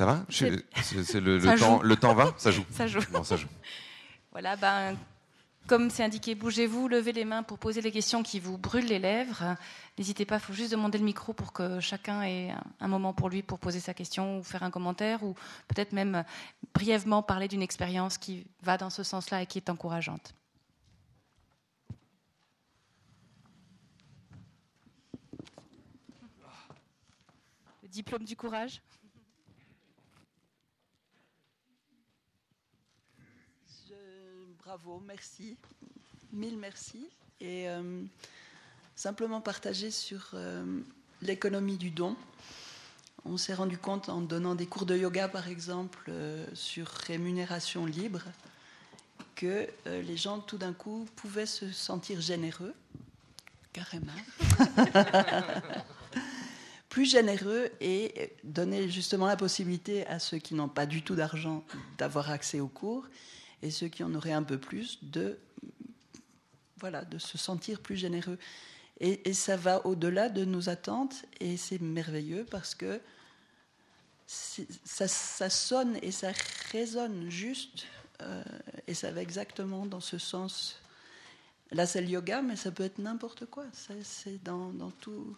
Ça 0.01 0.07
va 0.07 0.25
le, 0.31 1.59
temps, 1.59 1.79
le, 1.83 1.95
temps, 1.95 2.15
va 2.15 2.33
Ça 2.37 2.49
joue. 2.49 2.65
Ça 2.71 2.87
joue. 2.87 3.01
ça 3.23 3.37
joue. 3.37 3.47
Voilà, 4.31 4.55
ben, 4.55 4.97
comme 5.67 5.91
c'est 5.91 6.03
indiqué, 6.03 6.33
bougez-vous, 6.33 6.87
levez 6.87 7.11
les 7.11 7.23
mains 7.23 7.43
pour 7.43 7.59
poser 7.59 7.81
les 7.81 7.91
questions 7.91 8.23
qui 8.23 8.39
vous 8.39 8.57
brûlent 8.57 8.87
les 8.87 8.97
lèvres. 8.97 9.55
N'hésitez 9.99 10.25
pas, 10.25 10.37
il 10.37 10.41
faut 10.41 10.53
juste 10.53 10.71
demander 10.71 10.97
le 10.97 11.03
micro 11.03 11.33
pour 11.33 11.53
que 11.53 11.79
chacun 11.79 12.23
ait 12.23 12.51
un 12.79 12.87
moment 12.87 13.13
pour 13.13 13.29
lui 13.29 13.43
pour 13.43 13.59
poser 13.59 13.79
sa 13.79 13.93
question 13.93 14.39
ou 14.39 14.43
faire 14.43 14.63
un 14.63 14.71
commentaire 14.71 15.21
ou 15.21 15.35
peut-être 15.67 15.93
même 15.93 16.23
brièvement 16.73 17.21
parler 17.21 17.47
d'une 17.47 17.61
expérience 17.61 18.17
qui 18.17 18.47
va 18.63 18.77
dans 18.77 18.89
ce 18.89 19.03
sens-là 19.03 19.43
et 19.43 19.45
qui 19.45 19.59
est 19.59 19.69
encourageante. 19.69 20.33
Le 27.83 27.87
diplôme 27.87 28.23
du 28.23 28.35
courage 28.35 28.81
bravo, 34.71 35.03
merci. 35.05 35.57
mille 36.31 36.57
merci. 36.57 37.05
Et 37.41 37.67
euh, 37.67 38.03
simplement 38.95 39.41
partager 39.41 39.91
sur 39.91 40.29
euh, 40.33 40.63
l'économie 41.21 41.75
du 41.75 41.91
don. 41.91 42.15
On 43.25 43.35
s'est 43.35 43.53
rendu 43.53 43.77
compte 43.77 44.07
en 44.07 44.21
donnant 44.21 44.55
des 44.55 44.67
cours 44.67 44.85
de 44.85 44.95
yoga, 44.95 45.27
par 45.27 45.49
exemple, 45.49 46.05
euh, 46.07 46.45
sur 46.53 46.87
rémunération 46.87 47.85
libre, 47.85 48.21
que 49.35 49.67
les 49.85 50.15
gens, 50.15 50.39
tout 50.39 50.57
d'un 50.57 50.71
coup, 50.71 51.05
pouvaient 51.17 51.45
se 51.45 51.69
sentir 51.73 52.21
généreux, 52.21 52.73
carrément. 53.73 54.13
plus 56.87 57.11
généreux 57.11 57.69
et 57.81 58.31
donner 58.45 58.89
justement 58.89 59.25
la 59.25 59.35
possibilité 59.35 60.07
à 60.07 60.19
ceux 60.19 60.37
qui 60.37 60.53
n'ont 60.53 60.69
pas 60.69 60.85
du 60.85 61.01
tout 61.01 61.15
d'argent 61.15 61.65
d'avoir 61.97 62.29
accès 62.29 62.61
aux 62.61 62.69
cours 62.69 63.05
et 63.61 63.71
ceux 63.71 63.87
qui 63.87 64.03
en 64.03 64.13
auraient 64.13 64.33
un 64.33 64.43
peu 64.43 64.57
plus 64.57 64.99
de 65.03 65.37
voilà 66.77 67.05
de 67.05 67.19
se 67.19 67.37
sentir 67.37 67.79
plus 67.79 67.95
généreux. 67.95 68.39
Et, 68.99 69.33
ça 69.33 69.57
va 69.57 69.85
au-delà 69.87 70.29
de 70.29 70.45
nos 70.45 70.69
attentes 70.69 71.25
et 71.39 71.57
c'est 71.57 71.81
merveilleux 71.81 72.45
parce 72.49 72.75
que 72.75 73.01
ça, 74.27 75.07
sonne 75.07 75.97
et 76.03 76.11
ça 76.11 76.31
résonne 76.71 77.27
juste 77.29 77.85
euh, 78.21 78.43
et 78.85 78.93
ça 78.93 79.11
va 79.11 79.23
exactement 79.23 79.87
dans 79.87 80.01
ce 80.01 80.19
sens. 80.19 80.79
Là 81.71 81.87
c'est 81.87 82.01
le 82.01 82.09
yoga 82.09 82.43
mais 82.43 82.55
ça 82.55 82.71
peut 82.71 82.83
être 82.83 82.99
n'importe 82.99 83.47
quoi. 83.47 83.65
C'est 84.03 84.43
dans, 84.43 84.71
dans 84.71 84.91
tout. 84.91 85.35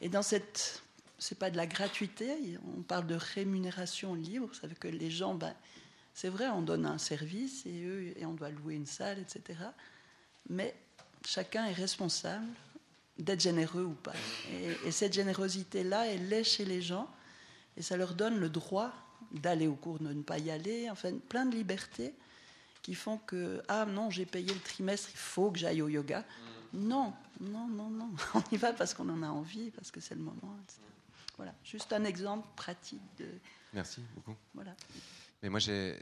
Et 0.00 0.08
dans 0.08 0.22
cette, 0.22 0.82
c'est 1.18 1.38
pas 1.38 1.50
de 1.50 1.56
la 1.56 1.66
gratuité, 1.66 2.58
on 2.76 2.82
parle 2.82 3.06
de 3.06 3.14
rémunération 3.14 4.14
libre, 4.14 4.54
ça 4.54 4.66
veut 4.66 4.74
que 4.74 4.88
les 4.88 5.10
gens, 5.10 5.34
ben, 5.34 5.54
c'est 6.14 6.28
vrai, 6.28 6.48
on 6.48 6.62
donne 6.62 6.86
un 6.86 6.98
service 6.98 7.64
et 7.66 7.84
eux, 7.84 8.12
et 8.16 8.26
on 8.26 8.34
doit 8.34 8.50
louer 8.50 8.74
une 8.74 8.86
salle, 8.86 9.18
etc. 9.18 9.58
Mais 10.48 10.74
chacun 11.24 11.66
est 11.66 11.72
responsable 11.72 12.46
d'être 13.18 13.40
généreux 13.40 13.84
ou 13.84 13.94
pas. 13.94 14.12
Et, 14.50 14.88
et 14.88 14.90
cette 14.90 15.12
générosité-là, 15.12 16.06
elle 16.08 16.32
est 16.32 16.44
chez 16.44 16.64
les 16.64 16.82
gens 16.82 17.08
et 17.76 17.82
ça 17.82 17.96
leur 17.96 18.14
donne 18.14 18.38
le 18.38 18.48
droit 18.48 18.92
d'aller 19.32 19.66
au 19.66 19.74
cours, 19.74 19.98
de 19.98 20.12
ne 20.12 20.22
pas 20.22 20.38
y 20.38 20.50
aller, 20.50 20.90
enfin, 20.90 21.12
plein 21.28 21.46
de 21.46 21.56
libertés 21.56 22.14
qui 22.82 22.94
font 22.94 23.18
que, 23.18 23.62
ah 23.68 23.86
non, 23.86 24.10
j'ai 24.10 24.26
payé 24.26 24.52
le 24.52 24.60
trimestre, 24.60 25.08
il 25.12 25.16
faut 25.18 25.50
que 25.50 25.58
j'aille 25.58 25.82
au 25.82 25.88
yoga. 25.88 26.24
Non, 26.72 27.14
non, 27.40 27.68
non, 27.68 27.88
non. 27.90 28.10
On 28.34 28.42
y 28.50 28.56
va 28.56 28.72
parce 28.72 28.92
qu'on 28.92 29.08
en 29.08 29.22
a 29.22 29.28
envie, 29.28 29.70
parce 29.70 29.90
que 29.90 30.00
c'est 30.00 30.14
le 30.14 30.20
moment. 30.22 30.56
etc. 30.64 30.80
Voilà, 31.36 31.54
juste 31.64 31.92
un 31.92 32.04
exemple 32.04 32.46
pratique 32.56 33.02
de. 33.18 33.26
Merci 33.72 34.00
beaucoup. 34.14 34.36
Voilà. 34.54 34.74
Mais 35.42 35.48
moi, 35.48 35.58
j'ai, 35.58 35.98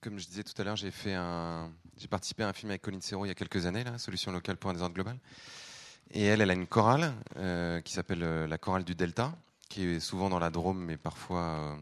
comme 0.00 0.18
je 0.18 0.26
disais 0.26 0.44
tout 0.44 0.60
à 0.60 0.64
l'heure, 0.64 0.76
j'ai 0.76 0.92
fait 0.92 1.14
un, 1.14 1.72
j'ai 1.96 2.06
participé 2.06 2.44
à 2.44 2.48
un 2.48 2.52
film 2.52 2.70
avec 2.70 2.82
Colline 2.82 3.02
Serrault 3.02 3.24
il 3.24 3.28
y 3.28 3.32
a 3.32 3.34
quelques 3.34 3.66
années, 3.66 3.84
Solution 3.98 4.30
locale 4.30 4.56
pour 4.56 4.70
un 4.70 4.74
désordre 4.74 4.94
global. 4.94 5.18
Et 6.12 6.24
elle, 6.24 6.40
elle 6.40 6.50
a 6.50 6.54
une 6.54 6.68
chorale 6.68 7.12
euh, 7.36 7.80
qui 7.80 7.92
s'appelle 7.92 8.22
euh, 8.22 8.46
la 8.46 8.56
chorale 8.56 8.84
du 8.84 8.94
Delta, 8.94 9.36
qui 9.68 9.84
est 9.84 10.00
souvent 10.00 10.30
dans 10.30 10.38
la 10.38 10.50
Drôme, 10.50 10.84
mais 10.84 10.96
parfois 10.96 11.42
euh, 11.42 11.76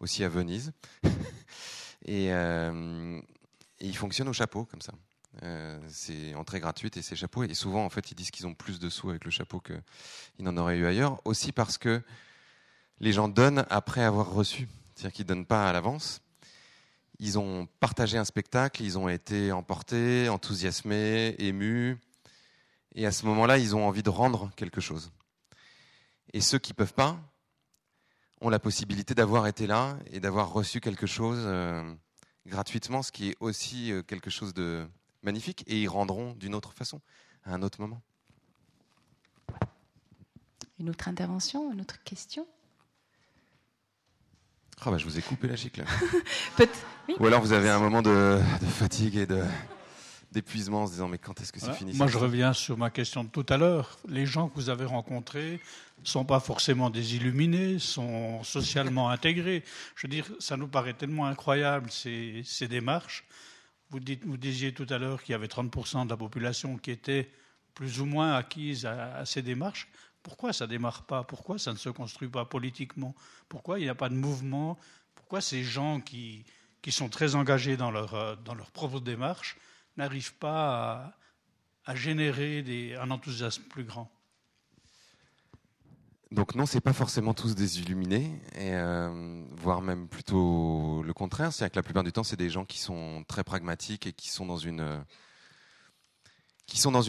aussi 0.00 0.22
à 0.22 0.28
Venise. 0.28 0.72
et, 2.04 2.32
euh, 2.32 3.18
et 3.80 3.86
ils 3.86 3.96
fonctionnent 3.96 4.28
au 4.28 4.34
chapeau, 4.34 4.64
comme 4.66 4.82
ça. 4.82 4.92
C'est 5.88 6.34
entrée 6.34 6.58
gratuite 6.58 6.96
et 6.96 7.02
c'est 7.02 7.14
chapeau. 7.14 7.44
Et 7.44 7.54
souvent, 7.54 7.84
en 7.84 7.90
fait, 7.90 8.10
ils 8.10 8.16
disent 8.16 8.32
qu'ils 8.32 8.48
ont 8.48 8.54
plus 8.54 8.80
de 8.80 8.88
sous 8.88 9.08
avec 9.10 9.24
le 9.24 9.30
chapeau 9.30 9.60
qu'ils 9.60 9.82
n'en 10.40 10.56
auraient 10.56 10.76
eu 10.76 10.84
ailleurs. 10.84 11.20
Aussi 11.24 11.52
parce 11.52 11.78
que 11.78 12.02
les 12.98 13.12
gens 13.12 13.28
donnent 13.28 13.64
après 13.70 14.02
avoir 14.02 14.32
reçu. 14.32 14.66
C'est-à-dire 14.98 15.14
qu'ils 15.14 15.26
ne 15.26 15.28
donnent 15.28 15.46
pas 15.46 15.68
à 15.68 15.72
l'avance. 15.72 16.20
Ils 17.20 17.38
ont 17.38 17.68
partagé 17.78 18.18
un 18.18 18.24
spectacle, 18.24 18.82
ils 18.82 18.98
ont 18.98 19.08
été 19.08 19.52
emportés, 19.52 20.28
enthousiasmés, 20.28 21.36
émus. 21.38 21.96
Et 22.96 23.06
à 23.06 23.12
ce 23.12 23.24
moment-là, 23.26 23.58
ils 23.58 23.76
ont 23.76 23.86
envie 23.86 24.02
de 24.02 24.10
rendre 24.10 24.50
quelque 24.56 24.80
chose. 24.80 25.12
Et 26.32 26.40
ceux 26.40 26.58
qui 26.58 26.72
ne 26.72 26.74
peuvent 26.74 26.94
pas 26.94 27.16
ont 28.40 28.48
la 28.48 28.58
possibilité 28.58 29.14
d'avoir 29.14 29.46
été 29.46 29.68
là 29.68 29.96
et 30.10 30.18
d'avoir 30.18 30.52
reçu 30.52 30.80
quelque 30.80 31.06
chose 31.06 31.42
euh, 31.44 31.94
gratuitement, 32.46 33.04
ce 33.04 33.12
qui 33.12 33.30
est 33.30 33.36
aussi 33.38 33.92
euh, 33.92 34.02
quelque 34.02 34.30
chose 34.30 34.52
de 34.52 34.84
magnifique. 35.22 35.62
Et 35.68 35.80
ils 35.80 35.88
rendront 35.88 36.32
d'une 36.32 36.56
autre 36.56 36.72
façon, 36.72 37.00
à 37.44 37.54
un 37.54 37.62
autre 37.62 37.80
moment. 37.80 38.02
Une 40.80 40.90
autre 40.90 41.06
intervention, 41.06 41.72
une 41.72 41.82
autre 41.82 42.02
question? 42.02 42.48
Ah 44.84 44.90
bah, 44.90 44.98
je 44.98 45.04
vous 45.04 45.18
ai 45.18 45.22
coupé 45.22 45.48
la 45.48 45.54
oui. 46.58 47.14
Ou 47.18 47.26
alors 47.26 47.40
vous 47.40 47.52
avez 47.52 47.68
un 47.68 47.78
moment 47.78 48.02
de, 48.02 48.38
de 48.60 48.66
fatigue 48.66 49.16
et 49.16 49.26
de 49.26 49.42
d'épuisement 50.30 50.82
en 50.82 50.86
se 50.86 50.92
disant 50.92 51.08
mais 51.08 51.18
quand 51.18 51.40
est-ce 51.40 51.52
que 51.52 51.58
c'est 51.58 51.66
Voilà. 51.66 51.78
fini 51.78 51.94
Moi, 51.94 52.06
je 52.06 52.18
reviens 52.18 52.52
sur 52.52 52.76
ma 52.76 52.90
question 52.90 53.24
de 53.24 53.30
tout 53.30 53.46
à 53.48 53.56
l'heure. 53.56 53.98
Les 54.08 54.26
gens 54.26 54.48
que 54.48 54.56
vous 54.56 54.68
avez 54.68 54.84
rencontrés 54.84 55.60
sont 56.04 56.24
pas 56.24 56.38
forcément 56.38 56.90
des 56.90 57.16
illuminés, 57.16 57.78
sont 57.78 58.42
socialement 58.44 59.08
intégrés. 59.16 59.64
Je 59.96 60.06
veux 60.06 60.10
dire, 60.10 60.26
ça 60.38 60.56
nous 60.56 60.68
paraît 60.68 60.92
tellement 60.94 61.26
incroyable 61.26 61.90
ces, 61.90 62.42
ces 62.44 62.68
démarches. 62.68 63.24
Vous, 63.90 64.00
dites, 64.00 64.24
vous 64.26 64.36
disiez 64.36 64.72
tout 64.72 64.86
à 64.90 64.98
l'heure 64.98 65.22
qu'il 65.22 65.32
y 65.32 65.34
avait 65.34 65.46
30% 65.46 66.04
de 66.04 66.10
la 66.10 66.16
population 66.16 66.76
qui 66.76 66.90
était 66.90 67.30
plus 67.74 68.00
ou 68.00 68.04
moins 68.04 68.34
acquise 68.34 68.84
à, 68.84 69.14
à 69.16 69.24
ces 69.24 69.40
démarches. 69.40 69.88
Pourquoi 70.22 70.52
ça 70.52 70.66
ne 70.66 70.70
démarre 70.70 71.04
pas? 71.04 71.24
Pourquoi 71.24 71.58
ça 71.58 71.72
ne 71.72 71.78
se 71.78 71.88
construit 71.88 72.28
pas 72.28 72.44
politiquement? 72.44 73.14
Pourquoi 73.48 73.78
il 73.78 73.82
n'y 73.82 73.88
a 73.88 73.94
pas 73.94 74.08
de 74.08 74.14
mouvement? 74.14 74.78
Pourquoi 75.14 75.40
ces 75.40 75.62
gens 75.62 76.00
qui, 76.00 76.44
sont 76.90 77.08
très 77.08 77.34
engagés 77.34 77.76
dans 77.76 77.90
leur, 77.90 78.14
euh, 78.14 78.36
dans 78.36 78.54
propre 78.72 79.00
démarche 79.00 79.58
n'arrivent 79.96 80.34
pas 80.34 81.14
à, 81.84 81.94
générer 81.94 82.94
un 83.00 83.10
enthousiasme 83.10 83.62
plus 83.64 83.84
grand? 83.84 84.10
Donc 86.30 86.54
non, 86.54 86.66
c'est 86.66 86.80
pas 86.82 86.92
forcément 86.92 87.32
tous 87.32 87.54
des 87.54 87.80
illuminés, 87.80 88.30
et, 88.54 88.74
euh, 88.74 89.44
voire 89.56 89.80
même 89.80 90.08
plutôt 90.08 91.02
le 91.02 91.12
contraire. 91.14 91.52
C'est-à-dire 91.52 91.72
que 91.72 91.78
la 91.78 91.82
plupart 91.82 92.04
du 92.04 92.12
temps, 92.12 92.24
c'est 92.24 92.36
des 92.36 92.50
gens 92.50 92.66
qui 92.66 92.78
sont 92.78 93.24
très 93.28 93.44
pragmatiques 93.44 94.06
et 94.06 94.12
qui 94.12 94.28
sont 94.28 94.44
dans 94.44 94.58
une 94.58 95.04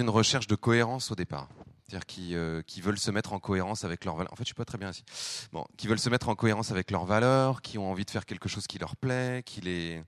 recherche 0.10 0.48
de 0.48 0.56
cohérence 0.56 1.12
au 1.12 1.16
départ. 1.16 1.50
C'est-à-dire 1.90 2.06
qui, 2.06 2.36
euh, 2.36 2.62
qui 2.62 2.82
veulent 2.82 3.00
se 3.00 3.10
mettre 3.10 3.34
en 3.34 3.40
cohérence 3.40 3.84
avec 3.84 4.06
leurs 4.06 4.16
valeurs. 4.16 4.32
En 4.32 4.36
fait, 4.36 4.44
je 4.44 4.50
suis 4.50 4.54
pas 4.54 4.66
très 4.66 4.78
bien 4.78 4.92
ici. 4.92 5.04
Bon, 5.52 5.66
qui 5.76 5.88
veulent 5.88 6.00
se 6.00 6.10
mettre 6.10 6.30
en 6.30 6.36
cohérence 6.36 6.70
avec 6.70 6.92
leurs 6.92 7.06
valeurs, 7.06 7.64
qui 7.64 7.80
ont 7.80 7.90
envie 7.90 8.06
de 8.06 8.12
faire 8.12 8.28
quelque 8.28 8.48
chose 8.48 8.68
qui 8.68 8.78
leur 8.78 8.96
plaît, 8.96 9.42
qui 9.44 9.60
les 9.62 10.04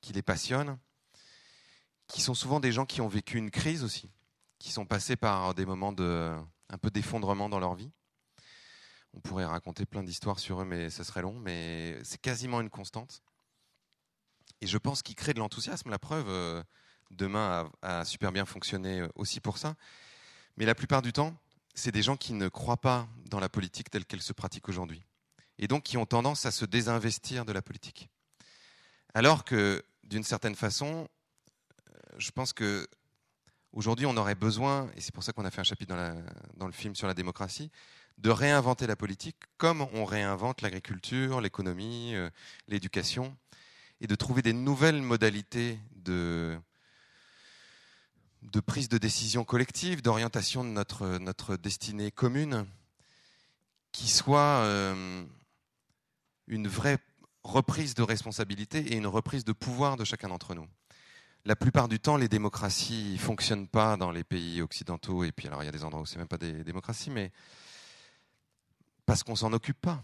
qui 0.00 0.14
les 0.14 0.22
passionne, 0.22 0.78
qui 2.06 2.22
sont 2.22 2.32
souvent 2.32 2.58
des 2.58 2.72
gens 2.72 2.86
qui 2.86 3.02
ont 3.02 3.08
vécu 3.08 3.36
une 3.36 3.50
crise 3.50 3.84
aussi, 3.84 4.10
qui 4.58 4.72
sont 4.72 4.86
passés 4.86 5.16
par 5.16 5.52
des 5.52 5.66
moments 5.66 5.92
de 5.92 6.34
un 6.70 6.78
peu 6.78 6.90
d'effondrement 6.90 7.50
dans 7.50 7.60
leur 7.60 7.74
vie. 7.74 7.92
On 9.12 9.20
pourrait 9.20 9.44
raconter 9.44 9.84
plein 9.84 10.02
d'histoires 10.02 10.38
sur 10.38 10.62
eux, 10.62 10.64
mais 10.64 10.88
ça 10.88 11.04
serait 11.04 11.22
long. 11.22 11.34
Mais 11.34 11.98
c'est 12.02 12.20
quasiment 12.20 12.62
une 12.62 12.70
constante. 12.70 13.22
Et 14.62 14.66
je 14.66 14.78
pense 14.78 15.02
qu'ils 15.02 15.16
créent 15.16 15.34
de 15.34 15.40
l'enthousiasme. 15.40 15.90
La 15.90 15.98
preuve, 15.98 16.30
euh, 16.30 16.62
demain 17.10 17.68
a, 17.82 18.00
a 18.00 18.04
super 18.06 18.32
bien 18.32 18.46
fonctionné 18.46 19.00
euh, 19.00 19.08
aussi 19.16 19.40
pour 19.40 19.58
ça. 19.58 19.74
Mais 20.56 20.64
la 20.64 20.74
plupart 20.74 21.02
du 21.02 21.12
temps, 21.12 21.36
c'est 21.74 21.92
des 21.92 22.02
gens 22.02 22.16
qui 22.16 22.32
ne 22.32 22.48
croient 22.48 22.80
pas 22.80 23.08
dans 23.26 23.40
la 23.40 23.48
politique 23.48 23.90
telle 23.90 24.04
qu'elle 24.04 24.22
se 24.22 24.32
pratique 24.32 24.68
aujourd'hui. 24.68 25.04
Et 25.58 25.68
donc 25.68 25.82
qui 25.84 25.96
ont 25.96 26.06
tendance 26.06 26.46
à 26.46 26.50
se 26.50 26.64
désinvestir 26.64 27.44
de 27.44 27.52
la 27.52 27.62
politique. 27.62 28.08
Alors 29.14 29.44
que, 29.44 29.82
d'une 30.04 30.24
certaine 30.24 30.54
façon, 30.54 31.08
euh, 31.88 31.92
je 32.18 32.30
pense 32.30 32.52
que 32.52 32.86
aujourd'hui, 33.72 34.06
on 34.06 34.16
aurait 34.16 34.34
besoin, 34.34 34.90
et 34.96 35.00
c'est 35.00 35.14
pour 35.14 35.22
ça 35.22 35.32
qu'on 35.32 35.44
a 35.44 35.50
fait 35.50 35.60
un 35.60 35.64
chapitre 35.64 35.94
dans, 36.56 36.66
le 36.66 36.72
film 36.72 36.94
sur 36.94 37.06
la 37.06 37.14
démocratie, 37.14 37.70
de 38.18 38.30
réinventer 38.30 38.86
la 38.86 38.96
politique 38.96 39.36
comme 39.58 39.86
on 39.92 40.04
réinvente 40.04 40.62
l'agriculture, 40.62 41.40
l'économie, 41.40 42.14
euh, 42.14 42.30
l'éducation, 42.68 43.36
et 44.00 44.06
de 44.06 44.14
trouver 44.14 44.42
des 44.42 44.52
nouvelles 44.52 45.00
modalités 45.02 45.78
de, 45.94 46.58
de 48.52 48.60
prise 48.60 48.88
de 48.88 48.98
décision 48.98 49.44
collective, 49.44 50.02
d'orientation 50.02 50.64
de 50.64 50.70
notre, 50.70 51.56
destinée 51.56 52.10
commune, 52.10 52.66
qui 53.92 54.08
soit 54.08 54.60
euh, 54.64 55.24
une 56.46 56.68
vraie 56.68 56.98
reprise 57.42 57.94
de 57.94 58.02
responsabilité 58.02 58.78
et 58.92 58.96
une 58.96 59.06
reprise 59.06 59.44
de 59.44 59.52
pouvoir 59.52 59.96
de 59.96 60.04
chacun 60.04 60.28
d'entre 60.28 60.54
nous. 60.54 60.66
La 61.44 61.54
plupart 61.56 61.88
du 61.88 62.00
temps, 62.00 62.16
les 62.16 62.28
démocraties 62.28 63.12
ne 63.12 63.18
fonctionnent 63.18 63.68
pas 63.68 63.96
dans 63.96 64.10
les 64.10 64.24
pays 64.24 64.60
occidentaux, 64.62 65.22
et 65.24 65.32
puis 65.32 65.46
alors 65.46 65.62
il 65.62 65.66
y 65.66 65.68
a 65.68 65.72
des 65.72 65.84
endroits 65.84 66.02
où 66.02 66.06
c'est 66.06 66.18
même 66.18 66.28
pas 66.28 66.38
des 66.38 66.64
démocraties, 66.64 67.10
mais 67.10 67.30
parce 69.06 69.22
qu'on 69.22 69.36
s'en 69.36 69.52
occupe 69.52 69.80
pas. 69.80 70.02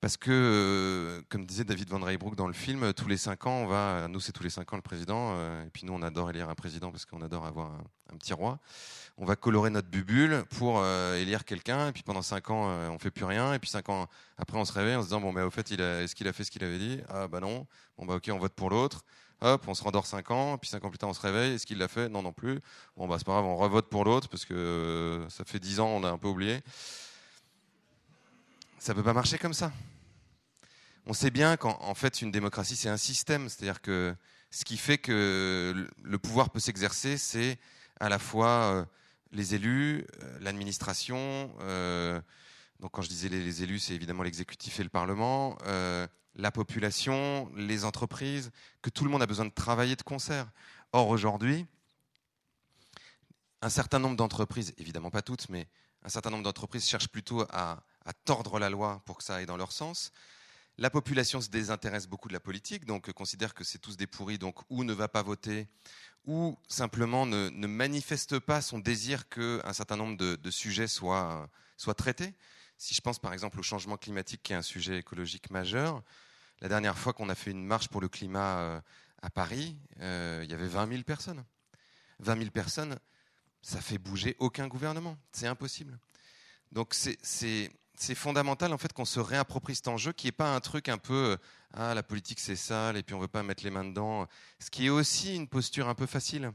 Parce 0.00 0.16
que, 0.16 0.30
euh, 0.30 1.22
comme 1.28 1.44
disait 1.44 1.64
David 1.64 1.88
Van 1.90 1.98
Rybroek 1.98 2.36
dans 2.36 2.46
le 2.46 2.52
film, 2.52 2.92
tous 2.94 3.08
les 3.08 3.16
cinq 3.16 3.46
ans, 3.46 3.62
on 3.62 3.66
va, 3.66 4.06
nous 4.08 4.20
c'est 4.20 4.30
tous 4.30 4.44
les 4.44 4.50
cinq 4.50 4.72
ans 4.72 4.76
le 4.76 4.82
président, 4.82 5.32
euh, 5.34 5.64
et 5.66 5.70
puis 5.70 5.84
nous 5.86 5.92
on 5.92 6.02
adore 6.02 6.30
élire 6.30 6.48
un 6.48 6.54
président 6.54 6.92
parce 6.92 7.04
qu'on 7.04 7.20
adore 7.20 7.44
avoir 7.46 7.72
un, 8.12 8.16
petit 8.16 8.32
roi. 8.32 8.60
On 9.16 9.24
va 9.24 9.34
colorer 9.34 9.70
notre 9.70 9.88
bubule 9.88 10.44
pour 10.56 10.78
euh, 10.78 11.16
élire 11.20 11.44
quelqu'un, 11.44 11.88
et 11.88 11.92
puis 11.92 12.04
pendant 12.04 12.22
cinq 12.22 12.50
ans 12.50 12.68
euh, 12.68 12.88
on 12.90 12.98
fait 13.00 13.10
plus 13.10 13.24
rien, 13.24 13.52
et 13.54 13.58
puis 13.58 13.70
cinq 13.70 13.88
ans 13.88 14.06
après 14.36 14.56
on 14.56 14.64
se 14.64 14.72
réveille 14.72 14.94
en 14.94 15.00
se 15.02 15.06
disant 15.06 15.20
bon 15.20 15.32
mais 15.32 15.42
au 15.42 15.50
fait 15.50 15.68
est-ce 15.72 16.14
qu'il 16.14 16.28
a 16.28 16.32
fait 16.32 16.44
ce 16.44 16.52
qu'il 16.52 16.62
avait 16.62 16.78
dit? 16.78 17.00
Ah 17.08 17.26
bah 17.26 17.40
non. 17.40 17.66
Bon 17.96 18.06
bah 18.06 18.14
ok 18.14 18.30
on 18.32 18.38
vote 18.38 18.54
pour 18.54 18.70
l'autre. 18.70 19.04
Hop, 19.40 19.64
on 19.68 19.74
se 19.74 19.84
rendort 19.84 20.06
5 20.06 20.30
ans, 20.32 20.58
puis 20.58 20.68
5 20.68 20.84
ans 20.84 20.88
plus 20.90 20.98
tard, 20.98 21.08
on 21.08 21.14
se 21.14 21.20
réveille. 21.20 21.54
Est-ce 21.54 21.64
qu'il 21.64 21.78
l'a 21.78 21.86
fait? 21.86 22.08
Non, 22.08 22.22
non 22.22 22.32
plus. 22.32 22.60
Bon, 22.96 23.06
bah, 23.06 23.16
c'est 23.18 23.24
pas 23.24 23.32
grave, 23.32 23.44
on 23.44 23.56
revote 23.56 23.88
pour 23.88 24.04
l'autre, 24.04 24.28
parce 24.28 24.44
que 24.44 24.52
euh, 24.52 25.28
ça 25.28 25.44
fait 25.44 25.60
10 25.60 25.78
ans, 25.78 25.86
on 25.86 26.02
a 26.02 26.10
un 26.10 26.18
peu 26.18 26.26
oublié. 26.26 26.60
Ça 28.88 28.94
peut 28.94 29.02
pas 29.02 29.12
marcher 29.12 29.36
comme 29.36 29.52
ça. 29.52 29.70
On 31.04 31.12
sait 31.12 31.30
bien 31.30 31.58
qu'en 31.58 31.94
fait, 31.94 32.22
une 32.22 32.30
démocratie, 32.30 32.74
c'est 32.74 32.88
un 32.88 32.96
système. 32.96 33.50
C'est-à-dire 33.50 33.82
que 33.82 34.16
ce 34.50 34.64
qui 34.64 34.78
fait 34.78 34.96
que 34.96 35.86
le 36.02 36.18
pouvoir 36.18 36.48
peut 36.48 36.58
s'exercer, 36.58 37.18
c'est 37.18 37.58
à 38.00 38.08
la 38.08 38.18
fois 38.18 38.48
euh, 38.48 38.84
les 39.30 39.54
élus, 39.54 40.06
euh, 40.22 40.38
l'administration. 40.40 41.50
donc, 42.80 42.92
quand 42.92 43.02
je 43.02 43.10
disais 43.10 43.28
les, 43.28 43.62
élus, 43.62 43.78
c'est 43.78 43.92
évidemment 43.92 44.22
l'exécutif 44.22 44.80
et 44.80 44.84
le 44.84 44.88
Parlement 44.88 45.58
la 46.34 46.50
population, 46.50 47.52
les 47.56 47.84
entreprises, 47.84 48.50
que 48.80 48.88
tout 48.88 49.04
le 49.04 49.10
monde 49.10 49.20
a 49.20 49.26
besoin 49.26 49.44
de 49.44 49.52
travailler 49.52 49.96
de 49.96 50.02
concert. 50.02 50.50
Or, 50.92 51.08
aujourd'hui, 51.08 51.66
un 53.60 53.68
certain 53.68 53.98
nombre 53.98 54.16
d'entreprises, 54.16 54.72
évidemment 54.78 55.10
pas 55.10 55.20
toutes, 55.20 55.50
mais 55.50 55.68
un 56.04 56.08
certain 56.08 56.30
nombre 56.30 56.44
d'entreprises 56.44 56.86
cherchent 56.86 57.08
plutôt 57.08 57.42
à, 57.50 57.82
tordre 58.12 58.58
la 58.58 58.70
loi 58.70 59.02
pour 59.04 59.18
que 59.18 59.24
ça 59.24 59.36
aille 59.36 59.46
dans 59.46 59.56
leur 59.56 59.72
sens. 59.72 60.12
La 60.78 60.90
population 60.90 61.40
se 61.40 61.48
désintéresse 61.48 62.06
beaucoup 62.06 62.28
de 62.28 62.32
la 62.32 62.40
politique, 62.40 62.84
donc 62.84 63.10
considère 63.12 63.52
que 63.52 63.64
c'est 63.64 63.78
tous 63.78 63.96
des 63.96 64.06
pourris, 64.06 64.38
donc 64.38 64.60
ou 64.70 64.84
ne 64.84 64.92
va 64.92 65.08
pas 65.08 65.22
voter, 65.22 65.66
ou 66.24 66.56
simplement 66.68 67.26
ne, 67.26 67.48
manifeste 67.66 68.38
pas 68.38 68.62
son 68.62 68.78
désir 68.78 69.28
qu'un 69.28 69.72
certain 69.72 69.96
nombre 69.96 70.16
de, 70.16 70.50
sujets 70.50 70.86
soient, 70.86 71.50
soient 71.76 71.94
traités. 71.94 72.32
Si 72.76 72.94
je 72.94 73.00
pense 73.00 73.18
par 73.18 73.32
exemple 73.32 73.58
au 73.58 73.62
changement 73.64 73.96
climatique, 73.96 74.42
qui 74.44 74.52
est 74.52 74.56
un 74.56 74.62
sujet 74.62 74.98
écologique 74.98 75.50
majeur, 75.50 76.02
la 76.60 76.68
dernière 76.68 76.96
fois 76.96 77.12
qu'on 77.12 77.28
a 77.28 77.34
fait 77.34 77.50
une 77.50 77.64
marche 77.64 77.88
pour 77.88 78.00
le 78.00 78.08
climat 78.08 78.58
euh, 78.58 78.80
à 79.22 79.30
Paris, 79.30 79.76
euh, 80.00 80.42
il 80.44 80.50
y 80.50 80.54
avait 80.54 80.68
20 80.68 80.88
000 80.88 81.02
personnes. 81.02 81.44
20 82.20 82.38
000 82.38 82.50
personnes, 82.50 82.98
ça 83.62 83.80
fait 83.80 83.98
bouger 83.98 84.36
aucun 84.38 84.68
gouvernement. 84.68 85.18
C'est 85.32 85.46
impossible. 85.48 85.98
Donc 86.70 86.94
c'est 86.94 87.70
fondamental 88.14 88.72
en 88.72 88.78
fait 88.78 88.92
qu'on 88.92 89.04
se 89.04 89.20
réapproprie 89.20 89.74
cet 89.74 89.88
enjeu 89.88 90.12
qui 90.12 90.26
n'est 90.26 90.32
pas 90.32 90.54
un 90.54 90.60
truc 90.60 90.88
un 90.88 90.98
peu 90.98 91.32
euh, 91.32 91.36
ah 91.74 91.94
la 91.94 92.02
politique 92.02 92.40
c'est 92.40 92.56
sale 92.56 92.96
et 92.96 93.02
puis 93.02 93.14
on 93.14 93.18
veut 93.18 93.28
pas 93.28 93.42
mettre 93.42 93.64
les 93.64 93.70
mains 93.70 93.84
dedans. 93.84 94.26
Ce 94.58 94.70
qui 94.70 94.86
est 94.86 94.90
aussi 94.90 95.36
une 95.36 95.48
posture 95.48 95.88
un 95.88 95.94
peu 95.94 96.06
facile. 96.06 96.52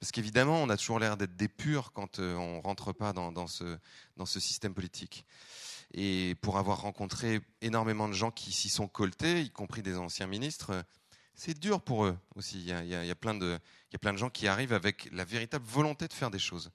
Parce 0.00 0.10
qu'évidemment, 0.12 0.62
on 0.62 0.68
a 0.68 0.76
toujours 0.76 0.98
l'air 0.98 1.16
d'être 1.16 1.36
des 1.36 1.48
purs 1.48 1.92
quand 1.92 2.18
on 2.18 2.60
rentre 2.60 2.92
pas 2.92 3.12
dans, 3.12 3.32
dans, 3.32 3.46
ce, 3.46 3.78
dans 4.16 4.26
ce 4.26 4.38
système 4.38 4.74
politique 4.74 5.24
et 5.94 6.34
pour 6.42 6.58
avoir 6.58 6.82
rencontré 6.82 7.40
énormément 7.62 8.08
de 8.08 8.12
gens 8.12 8.32
qui 8.32 8.52
s'y 8.52 8.68
sont 8.68 8.88
coltés, 8.88 9.42
y 9.42 9.50
compris 9.50 9.82
des 9.82 9.96
anciens 9.96 10.26
ministres, 10.26 10.84
c'est 11.34 11.58
dur 11.58 11.80
pour 11.80 12.04
eux 12.04 12.18
aussi. 12.34 12.58
Il 12.58 12.66
y, 12.66 12.72
a, 12.72 12.82
il 12.82 13.06
y 13.06 13.10
a 13.10 13.14
plein 13.14 13.34
de 13.34 13.60
gens 14.16 14.30
qui 14.30 14.48
arrivent 14.48 14.72
avec 14.72 15.08
la 15.12 15.24
véritable 15.24 15.64
volonté 15.64 16.08
de 16.08 16.12
faire 16.12 16.30
des 16.30 16.38
choses. 16.38 16.70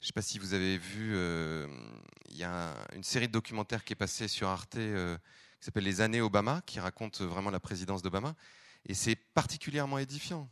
Je 0.00 0.04
ne 0.04 0.06
sais 0.06 0.12
pas 0.12 0.22
si 0.22 0.38
vous 0.38 0.54
avez 0.54 0.78
vu, 0.78 1.16
euh, 1.16 1.66
il 2.28 2.36
y 2.36 2.44
a 2.44 2.72
une 2.94 3.02
série 3.02 3.26
de 3.26 3.32
documentaires 3.32 3.84
qui 3.84 3.94
est 3.94 3.96
passée 3.96 4.28
sur 4.28 4.48
Arte 4.48 4.76
euh, 4.76 5.16
qui 5.58 5.64
s'appelle 5.64 5.82
Les 5.82 6.00
années 6.00 6.20
Obama, 6.20 6.62
qui 6.66 6.78
raconte 6.78 7.20
vraiment 7.20 7.50
la 7.50 7.58
présidence 7.58 8.00
d'Obama. 8.00 8.34
Et 8.86 8.94
c'est 8.94 9.16
particulièrement 9.16 9.98
édifiant. 9.98 10.48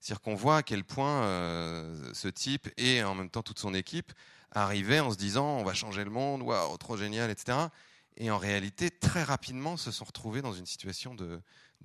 C'est-à-dire 0.00 0.20
qu'on 0.20 0.34
voit 0.34 0.56
à 0.58 0.62
quel 0.64 0.82
point 0.82 1.22
euh, 1.22 2.12
ce 2.12 2.26
type 2.26 2.68
et 2.76 3.04
en 3.04 3.14
même 3.14 3.30
temps 3.30 3.44
toute 3.44 3.60
son 3.60 3.72
équipe 3.72 4.12
arrivaient 4.50 4.98
en 4.98 5.12
se 5.12 5.16
disant 5.16 5.58
on 5.58 5.64
va 5.64 5.74
changer 5.74 6.02
le 6.02 6.10
monde, 6.10 6.42
waouh, 6.42 6.76
trop 6.76 6.96
génial, 6.96 7.30
etc. 7.30 7.68
Et 8.16 8.32
en 8.32 8.38
réalité, 8.38 8.90
très 8.90 9.22
rapidement, 9.22 9.76
se 9.76 9.92
sont 9.92 10.04
retrouvés 10.04 10.42
dans 10.42 10.52
une 10.52 10.66
situation 10.66 11.14
de, 11.14 11.40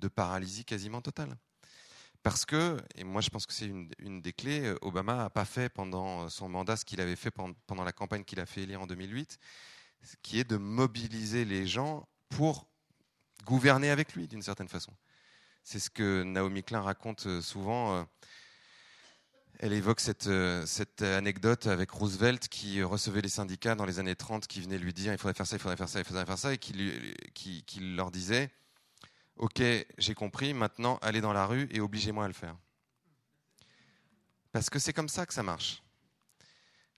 paralysie 0.08 0.64
quasiment 0.64 1.00
totale. 1.00 1.36
Parce 2.22 2.44
que, 2.44 2.76
et 2.94 3.04
moi 3.04 3.20
je 3.20 3.30
pense 3.30 3.46
que 3.46 3.52
c'est 3.52 3.66
une, 3.66 4.20
des 4.20 4.32
clés, 4.32 4.66
euh, 4.66 4.78
Obama 4.82 5.16
n'a 5.16 5.30
pas 5.30 5.44
fait 5.44 5.68
pendant 5.68 6.28
son 6.28 6.48
mandat 6.48 6.76
ce 6.76 6.84
qu'il 6.84 7.00
avait 7.00 7.16
fait 7.16 7.30
pendant, 7.30 7.84
la 7.84 7.92
campagne 7.92 8.24
qu'il 8.24 8.40
a 8.40 8.46
fait 8.46 8.62
élire 8.62 8.82
en 8.82 8.86
2008, 8.86 9.38
qui 10.22 10.40
est 10.40 10.44
de 10.44 10.56
mobiliser 10.56 11.44
les 11.44 11.66
gens 11.66 12.08
pour 12.28 12.66
gouverner 13.44 13.90
avec 13.90 14.14
lui 14.14 14.28
d'une 14.28 14.42
certaine 14.42 14.68
façon. 14.68 14.92
C'est 15.64 15.78
ce 15.78 15.90
que 15.90 16.22
Naomi 16.22 16.62
Klein 16.62 16.80
raconte 16.80 17.26
euh, 17.26 17.40
souvent. 17.42 17.94
Euh, 17.96 18.04
elle 19.60 19.72
évoque 19.72 20.00
euh, 20.26 20.64
cette, 20.66 21.02
anecdote 21.02 21.66
avec 21.66 21.90
Roosevelt 21.90 22.48
qui 22.48 22.82
recevait 22.82 23.20
les 23.20 23.28
syndicats 23.28 23.74
dans 23.74 23.84
les 23.84 23.98
années 23.98 24.14
30 24.14 24.46
qui 24.46 24.60
venaient 24.60 24.78
lui 24.78 24.92
dire 24.92 25.12
il 25.12 25.18
faudrait 25.18 25.34
faire 25.34 25.46
ça, 25.46 25.56
il 25.56 25.58
faudrait 25.58 25.76
faire 25.76 25.88
ça, 25.88 25.98
il 25.98 26.04
faudrait 26.04 26.26
faire 26.26 26.38
ça, 26.38 26.54
et 26.54 26.58
qui 26.58 27.80
leur 27.80 28.10
disait 28.10 28.50
Ok, 29.38 29.62
j'ai 29.98 30.14
compris, 30.14 30.52
maintenant 30.52 30.98
allez 31.00 31.20
dans 31.20 31.32
la 31.32 31.46
rue 31.46 31.68
et 31.70 31.78
obligez-moi 31.78 32.24
à 32.24 32.28
le 32.28 32.34
faire. 32.34 32.56
Parce 34.50 34.68
que 34.68 34.80
c'est 34.80 34.92
comme 34.92 35.08
ça 35.08 35.26
que 35.26 35.32
ça 35.32 35.44
marche. 35.44 35.80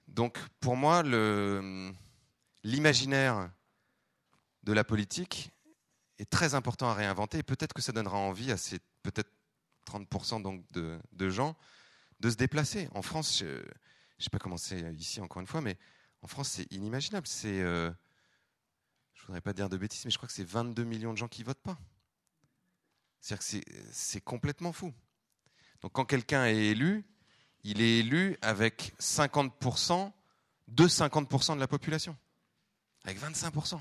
Donc 0.09 0.39
pour 0.59 0.75
moi, 0.75 1.03
l'imaginaire 2.65 3.51
de 4.63 4.73
la 4.73 4.85
politique 4.85 5.51
est 6.19 6.31
très 6.31 6.55
important 6.55 6.89
à 6.89 6.95
réinventer 6.95 7.39
et 7.39 7.43
peut-être 7.43 7.75
que 7.75 7.83
ça 7.83 7.93
donnera 7.93 8.17
envie 8.17 8.51
à 8.51 8.57
ces 8.57 8.79
peut-être 9.03 9.31
30% 9.87 10.41
donc 10.41 10.65
de, 10.73 11.29
gens 11.29 11.57
de 12.21 12.31
se 12.31 12.37
déplacer. 12.37 12.89
En 12.93 13.03
France, 13.03 13.39
je 13.41 13.45
ne 13.45 13.63
sais 14.19 14.31
pas 14.31 14.39
comment 14.39 14.57
c'est 14.57 14.81
ici 14.95 15.21
encore 15.21 15.41
une 15.41 15.47
fois, 15.47 15.61
mais 15.61 15.77
en 16.23 16.27
France, 16.27 16.49
c'est 16.49 16.73
inimaginable. 16.73 17.27
C'est, 17.27 17.61
euh, 17.61 17.91
je 19.13 19.27
voudrais 19.27 19.43
pas 19.43 19.53
dire 19.53 19.69
de 19.69 19.77
bêtises, 19.77 20.07
mais 20.07 20.11
je 20.11 20.17
crois 20.17 20.27
que 20.27 20.33
c'est 20.33 20.45
22 20.45 20.85
millions 20.85 21.13
de 21.13 21.19
gens 21.19 21.29
qui 21.29 21.43
votent 21.43 21.63
pas. 21.63 21.79
C'est-à-dire 23.21 23.47
que 23.63 23.81
c'est 23.93 24.21
complètement 24.21 24.73
fou. 24.73 24.93
Donc 25.83 25.93
quand 25.93 26.05
quelqu'un 26.05 26.47
est 26.47 26.67
élu, 26.67 27.05
il 27.65 27.81
est 27.81 27.99
élu 27.99 28.37
avec 28.43 28.95
50% 28.99 30.13
de 30.69 30.89
50% 30.89 31.55
de 31.55 31.61
la 31.61 31.67
population, 31.67 32.17
avec 33.05 33.21
25%. 33.21 33.81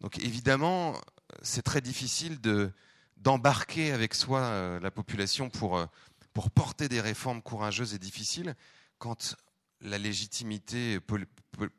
Donc 0.00 0.18
évidemment, 0.18 1.00
c'est 1.42 1.62
très 1.62 1.80
difficile 1.80 2.40
de 2.40 2.72
d'embarquer 3.18 3.92
avec 3.92 4.14
soi 4.14 4.40
euh, 4.40 4.80
la 4.80 4.90
population 4.90 5.48
euh, 5.62 5.86
pour 6.32 6.50
porter 6.50 6.88
des 6.88 7.00
réformes 7.00 7.40
courageuses 7.40 7.94
et 7.94 7.98
difficiles 8.00 8.56
quand 8.98 9.36
la 9.80 9.96
légitimité 9.96 10.98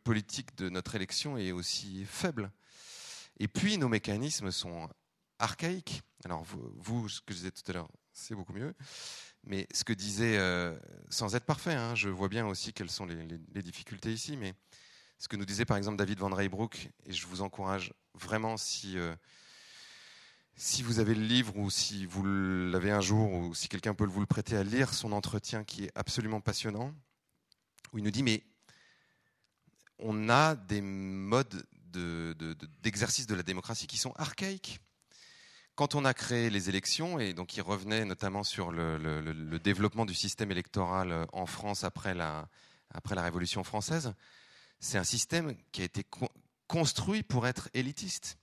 politique 0.04 0.56
de 0.58 0.70
notre 0.70 0.96
élection 0.96 1.38
est 1.38 1.52
aussi 1.52 2.06
faible. 2.06 2.50
Et 3.40 3.50
puis 3.50 3.78
nos 3.78 3.90
mécanismes 3.90 4.52
sont 4.52 4.90
archaïques. 5.44 6.02
Alors 6.26 6.44
vous, 6.44 7.10
ce 7.10 7.22
que 7.22 7.34
je 7.34 7.40
disais 7.40 7.52
tout 7.52 7.70
à 7.70 7.74
l'heure, 7.74 7.90
c'est 8.14 8.34
beaucoup 8.34 8.54
mieux. 8.54 8.74
Mais 9.46 9.68
ce 9.74 9.84
que 9.84 9.94
disait, 9.94 10.38
euh, 10.38 10.78
sans 11.10 11.36
être 11.36 11.46
parfait, 11.46 11.74
hein, 11.74 11.96
je 11.96 12.08
vois 12.08 12.30
bien 12.30 12.48
aussi 12.48 12.72
quelles 12.72 12.90
sont 12.90 13.06
les, 13.06 13.62
difficultés 13.62 14.14
ici, 14.14 14.38
mais 14.38 14.54
ce 15.18 15.28
que 15.28 15.36
nous 15.36 15.46
disait 15.46 15.66
par 15.66 15.76
exemple 15.76 15.98
David 15.98 16.20
Van 16.20 16.34
Reybroek, 16.34 16.90
et 17.06 17.14
je 17.14 17.28
vous 17.28 17.42
encourage 17.42 17.94
vraiment 18.16 18.58
si... 18.58 18.98
Euh, 18.98 19.16
si 20.56 20.84
vous 20.84 21.00
avez 21.00 21.16
le 21.16 21.24
livre 21.24 21.58
ou 21.58 21.72
si 21.72 22.06
vous 22.06 22.24
l'avez 22.24 22.92
un 22.92 23.02
jour 23.02 23.34
ou 23.34 23.56
si 23.56 23.68
quelqu'un 23.68 23.96
peut 23.96 24.06
vous 24.06 24.20
le 24.20 24.28
prêter 24.28 24.56
à 24.56 24.62
lire 24.62 24.94
son 24.94 25.12
entretien 25.12 25.64
qui 25.64 25.86
est 25.86 25.92
absolument 25.96 26.42
passionnant, 26.42 26.94
où 27.92 27.98
il 27.98 28.04
nous 28.04 28.12
dit 28.12 28.22
mais 28.22 28.44
on 29.98 30.30
a 30.30 30.54
des 30.54 30.80
modes 30.80 31.66
d'exercice 32.84 33.26
de, 33.26 33.34
de, 33.34 33.38
la 33.38 33.42
démocratie 33.42 33.88
qui 33.88 33.98
sont 33.98 34.14
archaïques. 34.16 34.80
Quand 35.76 35.96
on 35.96 36.06
a 36.06 36.14
créé 36.14 36.50
les 36.50 36.70
élections, 36.70 37.20
et 37.20 37.34
donc 37.34 37.58
il 37.58 37.62
revenait 37.62 38.06
notamment 38.06 38.44
sur 38.44 38.72
le, 38.72 39.58
développement 39.60 40.06
du 40.06 40.14
système 40.14 40.52
électoral 40.52 41.26
en 41.34 41.46
France 41.46 41.84
après 41.84 42.14
la, 42.14 42.48
Révolution 43.06 43.64
française, 43.64 44.14
c'est 44.80 44.98
un 44.98 45.04
système 45.04 45.56
qui 45.72 45.82
a 45.82 45.86
été 45.86 46.06
construit 46.68 47.24
pour 47.24 47.48
être 47.48 47.70
élitiste 47.74 48.38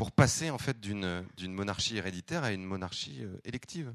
pour 0.00 0.12
passer 0.12 0.48
en 0.48 0.56
fait 0.56 0.80
d'une 0.80 1.52
monarchie 1.52 1.98
héréditaire 1.98 2.42
à 2.42 2.52
une 2.52 2.64
monarchie 2.64 3.18
euh, 3.20 3.36
élective, 3.44 3.94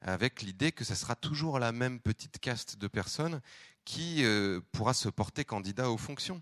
avec 0.00 0.42
l'idée 0.42 0.70
que 0.70 0.84
ce 0.84 0.94
sera 0.94 1.16
toujours 1.16 1.58
la 1.58 1.72
même 1.72 1.98
petite 1.98 2.38
caste 2.38 2.78
de 2.78 2.86
personnes 2.86 3.40
qui 3.84 4.24
euh, 4.24 4.60
pourra 4.70 4.94
se 4.94 5.08
porter 5.08 5.44
candidat 5.44 5.90
aux 5.90 5.96
fonctions, 5.96 6.40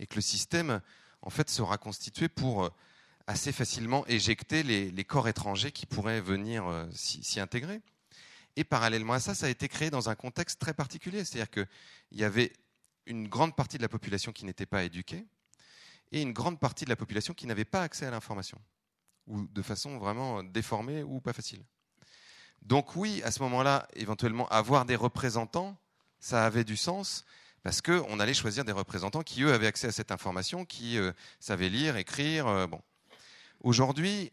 et 0.00 0.08
que 0.08 0.16
le 0.16 0.20
système 0.20 0.80
en 1.22 1.30
fait 1.30 1.48
sera 1.48 1.78
constitué 1.78 2.28
pour 2.28 2.64
euh, 2.64 2.70
assez 3.30 3.52
facilement 3.52 4.04
éjecter 4.06 4.62
les, 4.62 5.04
corps 5.04 5.28
étrangers 5.28 5.70
qui 5.72 5.86
pourraient 5.86 6.20
venir 6.20 6.64
s'y 6.92 7.40
intégrer. 7.40 7.80
Et 8.56 8.64
parallèlement 8.64 9.12
à 9.12 9.20
ça, 9.20 9.34
ça 9.34 9.46
a 9.46 9.48
été 9.48 9.68
créé 9.68 9.90
dans 9.90 10.10
un 10.10 10.16
contexte 10.16 10.60
très 10.60 10.74
particulier, 10.74 11.24
c'est-à-dire 11.24 11.50
qu'il 11.50 11.66
y 12.18 12.24
avait 12.24 12.52
une 13.06 13.28
grande 13.28 13.54
partie 13.54 13.76
de 13.76 13.82
la 13.82 13.88
population 13.88 14.32
qui 14.32 14.44
n'était 14.44 14.66
pas 14.66 14.82
éduquée, 14.82 15.24
et 16.12 16.20
une 16.22 16.32
grande 16.32 16.58
partie 16.58 16.84
de 16.84 16.90
la 16.90 16.96
population 16.96 17.32
qui 17.32 17.46
n'avait 17.46 17.64
pas 17.64 17.82
accès 17.82 18.04
à 18.04 18.10
l'information, 18.10 18.58
ou 19.28 19.46
de 19.46 19.62
façon 19.62 19.98
vraiment 19.98 20.42
déformée 20.42 21.02
ou 21.04 21.20
pas 21.20 21.32
facile. 21.32 21.62
Donc 22.62 22.96
oui, 22.96 23.22
à 23.22 23.30
ce 23.30 23.40
moment-là, 23.42 23.86
éventuellement, 23.94 24.48
avoir 24.48 24.84
des 24.84 24.96
représentants, 24.96 25.76
ça 26.18 26.44
avait 26.44 26.64
du 26.64 26.76
sens, 26.76 27.24
parce 27.62 27.80
qu'on 27.80 28.18
allait 28.18 28.34
choisir 28.34 28.64
des 28.64 28.72
représentants 28.72 29.22
qui, 29.22 29.42
eux, 29.42 29.52
avaient 29.52 29.68
accès 29.68 29.86
à 29.86 29.92
cette 29.92 30.10
information, 30.10 30.64
qui 30.64 30.98
euh, 30.98 31.12
savaient 31.38 31.68
lire, 31.68 31.96
écrire. 31.96 32.46
Euh, 32.48 32.66
bon. 32.66 32.80
Aujourd'hui, 33.60 34.32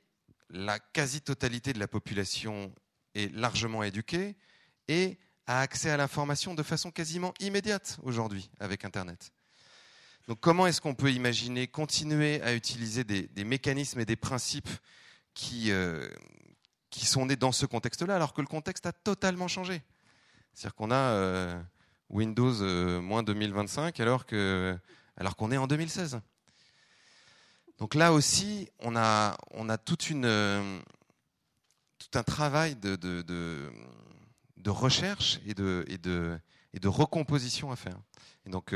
la 0.50 0.80
quasi-totalité 0.80 1.74
de 1.74 1.80
la 1.80 1.88
population 1.88 2.74
est 3.14 3.34
largement 3.36 3.84
éduqué 3.84 4.36
et 4.88 5.18
a 5.48 5.62
accès 5.62 5.90
à 5.90 5.98
l'information 5.98 6.54
de 6.54 6.64
façon 6.64 6.92
quasiment 6.92 7.34
immédiate 7.40 8.00
aujourd'hui 8.04 8.50
avec 8.60 8.86
Internet. 8.86 9.32
Donc 10.28 10.40
comment 10.40 10.68
est-ce 10.68 10.82
qu'on 10.82 10.96
peut 10.96 11.12
imaginer 11.12 11.68
continuer 11.68 12.42
à 12.42 12.54
utiliser 12.54 13.04
des, 13.04 13.44
mécanismes 13.44 14.00
et 14.00 14.06
des 14.06 14.16
principes 14.16 14.70
qui, 15.34 15.72
euh, 15.72 16.10
qui 16.90 17.06
sont 17.06 17.26
nés 17.26 17.36
dans 17.38 17.52
ce 17.52 17.66
contexte-là 17.66 18.16
alors 18.16 18.34
que 18.34 18.42
le 18.42 18.48
contexte 18.48 18.86
a 18.86 18.94
totalement 18.94 19.48
changé? 19.48 19.82
C'est-à-dire 20.54 20.76
qu'on 20.76 20.92
a 20.92 20.96
euh, 20.96 21.62
Windows 22.10 22.62
euh, 22.62 23.02
moins 23.02 23.24
2025 23.24 24.00
alors 24.00 24.26
que 24.26 24.78
alors 25.18 25.36
qu'on 25.36 25.52
est 25.52 25.58
en 25.58 25.68
2016. 25.68 26.22
Donc 27.78 27.94
là 27.94 28.12
aussi, 28.12 28.70
on 28.80 28.96
a, 28.96 29.38
une, 29.54 29.78
tout 32.00 32.18
un 32.18 32.24
travail 32.24 32.76
de, 32.76 33.70
recherche 34.68 35.40
et 35.46 35.54
de, 35.54 36.40
recomposition 36.86 37.72
à 37.72 37.76
faire. 37.76 38.00
Et 38.46 38.50
donc, 38.50 38.74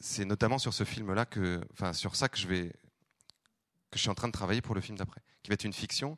c'est 0.00 0.24
notamment 0.24 0.58
sur 0.58 0.72
ce 0.72 0.84
film-là 0.84 1.26
que, 1.26 1.60
enfin, 1.72 1.92
sur 1.92 2.16
ça 2.16 2.28
que 2.28 2.38
je 2.38 2.70
suis 3.96 4.08
en 4.08 4.14
train 4.14 4.28
de 4.28 4.32
travailler 4.32 4.62
pour 4.62 4.74
le 4.74 4.80
film 4.80 4.96
d'après, 4.96 5.20
qui 5.42 5.50
va 5.50 5.54
être 5.54 5.64
une 5.64 5.74
fiction, 5.74 6.16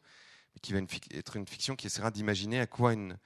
qui 0.63 0.73
va 0.73 0.79
être 1.13 1.37
une 1.37 1.49
fiction 1.49 1.75
qui 1.75 1.89
essaiera 1.89 2.13
d'imaginer 2.13 2.61
à 2.61 2.69
quoi 2.69 2.93
une 2.93 3.19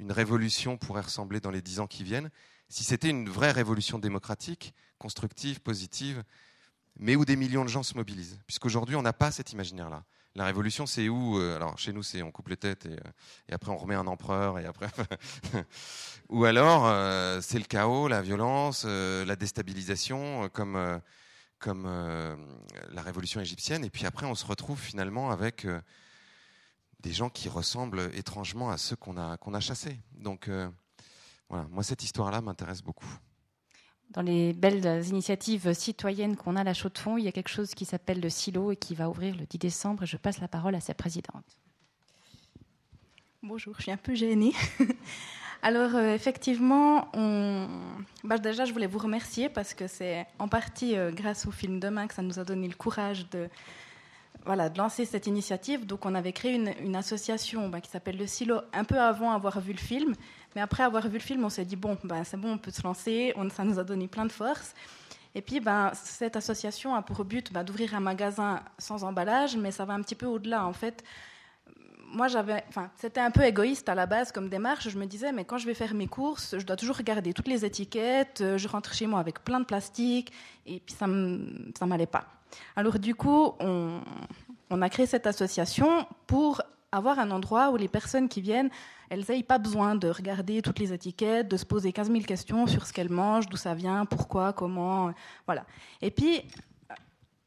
révolution 0.00 0.76
pourrait 0.76 1.02
ressembler 1.02 1.40
dans 1.40 1.50
les 1.50 1.62
dix 1.62 1.80
ans 1.80 1.88
qui 1.88 2.04
viennent, 2.04 2.30
si 2.68 2.84
c'était 2.84 3.10
une 3.10 3.28
vraie 3.28 3.52
révolution 3.52 3.98
démocratique, 3.98 4.74
constructive, 4.98 5.60
positive, 5.60 6.24
mais 6.98 7.16
où 7.16 7.24
des 7.24 7.36
millions 7.36 7.64
de 7.64 7.68
gens 7.68 7.82
se 7.82 7.94
mobilisent. 7.94 8.38
Puisqu'aujourd'hui, 8.46 8.96
on 8.96 9.02
n'a 9.02 9.12
pas 9.12 9.30
cet 9.30 9.52
imaginaire-là. 9.52 10.04
La 10.36 10.44
révolution, 10.44 10.84
c'est 10.84 11.08
où 11.08 11.38
euh, 11.38 11.56
Alors, 11.56 11.78
chez 11.78 11.94
nous, 11.94 12.02
c'est 12.02 12.22
on 12.22 12.30
coupe 12.30 12.48
les 12.48 12.58
têtes 12.58 12.84
et, 12.84 12.92
euh, 12.92 13.10
et, 13.48 13.54
après 13.54 13.70
on 13.70 13.76
remet 13.78 13.94
un 13.94 14.06
empereur 14.06 14.58
et 14.58 14.66
après. 14.66 14.88
Ou 16.28 16.44
alors, 16.44 16.86
euh, 16.86 17.40
c'est 17.40 17.58
le 17.58 17.64
chaos, 17.64 18.06
la 18.06 18.20
violence, 18.20 18.84
la 18.84 19.36
déstabilisation, 19.36 20.48
comme 20.50 21.00
comme 21.58 21.86
la 22.90 23.02
révolution 23.02 23.40
égyptienne. 23.40 23.82
Et 23.82 23.88
puis 23.88 24.04
après, 24.04 24.26
on 24.26 24.34
se 24.34 24.44
retrouve 24.44 24.78
finalement 24.78 25.30
avec 25.30 25.66
des 27.00 27.12
gens 27.12 27.30
qui 27.30 27.48
ressemblent 27.48 28.10
étrangement 28.12 28.70
à 28.70 28.76
ceux 28.76 28.96
qu'on 28.96 29.16
a 29.16 29.38
qu'on 29.38 29.54
a 29.54 29.60
chassés. 29.60 29.98
Donc 30.12 30.50
voilà, 31.48 31.66
moi 31.70 31.82
cette 31.82 32.02
histoire-là 32.02 32.42
m'intéresse 32.42 32.82
beaucoup 32.82 33.08
dans 34.10 34.22
les 34.22 34.52
belles 34.52 35.04
initiatives 35.06 35.72
citoyennes 35.72 36.36
qu'on 36.36 36.56
a 36.56 36.60
à 36.60 36.64
la 36.64 36.74
Chaux 36.74 36.88
de 36.88 36.98
Fonds, 36.98 37.18
il 37.18 37.24
y 37.24 37.28
a 37.28 37.32
quelque 37.32 37.50
chose 37.50 37.74
qui 37.74 37.84
s'appelle 37.84 38.20
le 38.20 38.30
silo 38.30 38.72
et 38.72 38.76
qui 38.76 38.94
va 38.94 39.08
ouvrir 39.08 39.36
le 39.36 39.44
10 39.44 39.58
décembre. 39.58 40.04
Je 40.06 40.16
passe 40.16 40.40
la 40.40 40.48
parole 40.48 40.74
à 40.74 40.80
sa 40.80 40.94
présidente. 40.94 41.44
Bonjour, 43.42 43.74
je 43.76 43.82
suis 43.82 43.92
un 43.92 43.96
peu 43.96 44.14
gênée. 44.14 44.52
Alors, 45.62 45.94
euh, 45.94 46.14
effectivement, 46.14 47.08
bah, 48.24 48.38
déjà, 48.38 48.64
je 48.64 48.72
voulais 48.72 48.86
vous 48.86 48.98
remercier 48.98 49.48
parce 49.48 49.74
que 49.74 49.86
c'est 49.86 50.26
en 50.38 50.48
partie 50.48 50.96
euh, 50.96 51.10
grâce 51.10 51.46
au 51.46 51.50
film 51.50 51.80
Demain 51.80 52.06
que 52.06 52.14
ça 52.14 52.22
nous 52.22 52.38
a 52.38 52.44
donné 52.44 52.68
le 52.68 52.74
courage 52.74 53.28
de, 53.30 53.48
voilà, 54.44 54.68
lancer 54.76 55.04
cette 55.04 55.26
initiative. 55.26 55.86
Donc, 55.86 56.06
on 56.06 56.14
avait 56.14 56.32
créé 56.32 56.54
une, 56.54 56.72
une 56.80 56.96
association 56.96 57.68
bah, 57.68 57.80
qui 57.80 57.90
s'appelle 57.90 58.16
Le 58.16 58.26
Silo 58.26 58.60
un 58.72 58.84
peu 58.84 58.98
avant 58.98 59.32
avoir 59.32 59.60
vu 59.60 59.72
le 59.72 59.78
film. 59.78 60.14
Mais 60.54 60.60
après 60.62 60.82
avoir 60.82 61.06
vu 61.08 61.14
le 61.14 61.22
film, 61.22 61.44
on 61.44 61.50
s'est 61.50 61.64
dit, 61.64 61.76
bon, 61.76 61.98
ben, 62.04 62.24
c'est 62.24 62.36
bon, 62.36 62.52
on 62.52 62.58
peut 62.58 62.70
se 62.70 62.82
lancer. 62.82 63.34
Ça 63.54 63.64
nous 63.64 63.78
a 63.78 63.84
donné 63.84 64.08
plein 64.08 64.24
de 64.24 64.32
force. 64.32 64.74
Et 65.34 65.42
puis, 65.42 65.60
ben, 65.60 65.92
cette 65.94 66.36
association 66.36 66.94
a 66.94 67.02
pour 67.02 67.24
but 67.24 67.52
ben, 67.52 67.62
d'ouvrir 67.62 67.94
un 67.94 68.00
magasin 68.00 68.62
sans 68.78 69.04
emballage, 69.04 69.56
mais 69.56 69.70
ça 69.70 69.84
va 69.84 69.92
un 69.92 70.00
petit 70.00 70.14
peu 70.14 70.26
au-delà. 70.26 70.64
En 70.64 70.72
fait, 70.72 71.04
moi, 72.08 72.28
j'avais, 72.28 72.64
enfin, 72.68 72.90
c'était 72.96 73.20
un 73.20 73.30
peu 73.30 73.42
égoïste 73.42 73.88
à 73.90 73.94
la 73.94 74.06
base 74.06 74.32
comme 74.32 74.48
démarche. 74.48 74.88
Je 74.88 74.96
me 74.96 75.04
disais, 75.04 75.32
mais 75.32 75.44
quand 75.44 75.58
je 75.58 75.66
vais 75.66 75.74
faire 75.74 75.92
mes 75.92 76.06
courses, 76.06 76.56
je 76.58 76.64
dois 76.64 76.76
toujours 76.76 76.96
regarder 76.96 77.34
toutes 77.34 77.48
les 77.48 77.66
étiquettes. 77.66 78.42
Je 78.56 78.68
rentre 78.68 78.94
chez 78.94 79.06
moi 79.06 79.20
avec 79.20 79.44
plein 79.44 79.60
de 79.60 79.66
plastique, 79.66 80.32
et 80.64 80.80
puis 80.80 80.94
ça 80.94 81.06
ne 81.06 81.84
m'allait 81.84 82.06
pas. 82.06 82.24
Alors, 82.76 82.98
du 82.98 83.14
coup, 83.14 83.52
on 83.60 84.82
a 84.82 84.88
créé 84.88 85.04
cette 85.04 85.26
association 85.26 86.06
pour 86.26 86.62
avoir 86.92 87.18
un 87.18 87.30
endroit 87.30 87.70
où 87.70 87.76
les 87.76 87.88
personnes 87.88 88.28
qui 88.30 88.40
viennent, 88.40 88.70
elles 89.10 89.24
n'aient 89.28 89.42
pas 89.42 89.58
besoin 89.58 89.94
de 89.94 90.08
regarder 90.08 90.62
toutes 90.62 90.78
les 90.78 90.92
étiquettes, 90.92 91.48
de 91.48 91.56
se 91.56 91.64
poser 91.64 91.92
15 91.92 92.10
000 92.10 92.24
questions 92.24 92.66
sur 92.66 92.86
ce 92.86 92.92
qu'elles 92.92 93.10
mangent, 93.10 93.48
d'où 93.48 93.56
ça 93.56 93.74
vient, 93.74 94.04
pourquoi, 94.04 94.52
comment, 94.52 95.12
voilà. 95.46 95.64
Et 96.02 96.10
puis, 96.10 96.42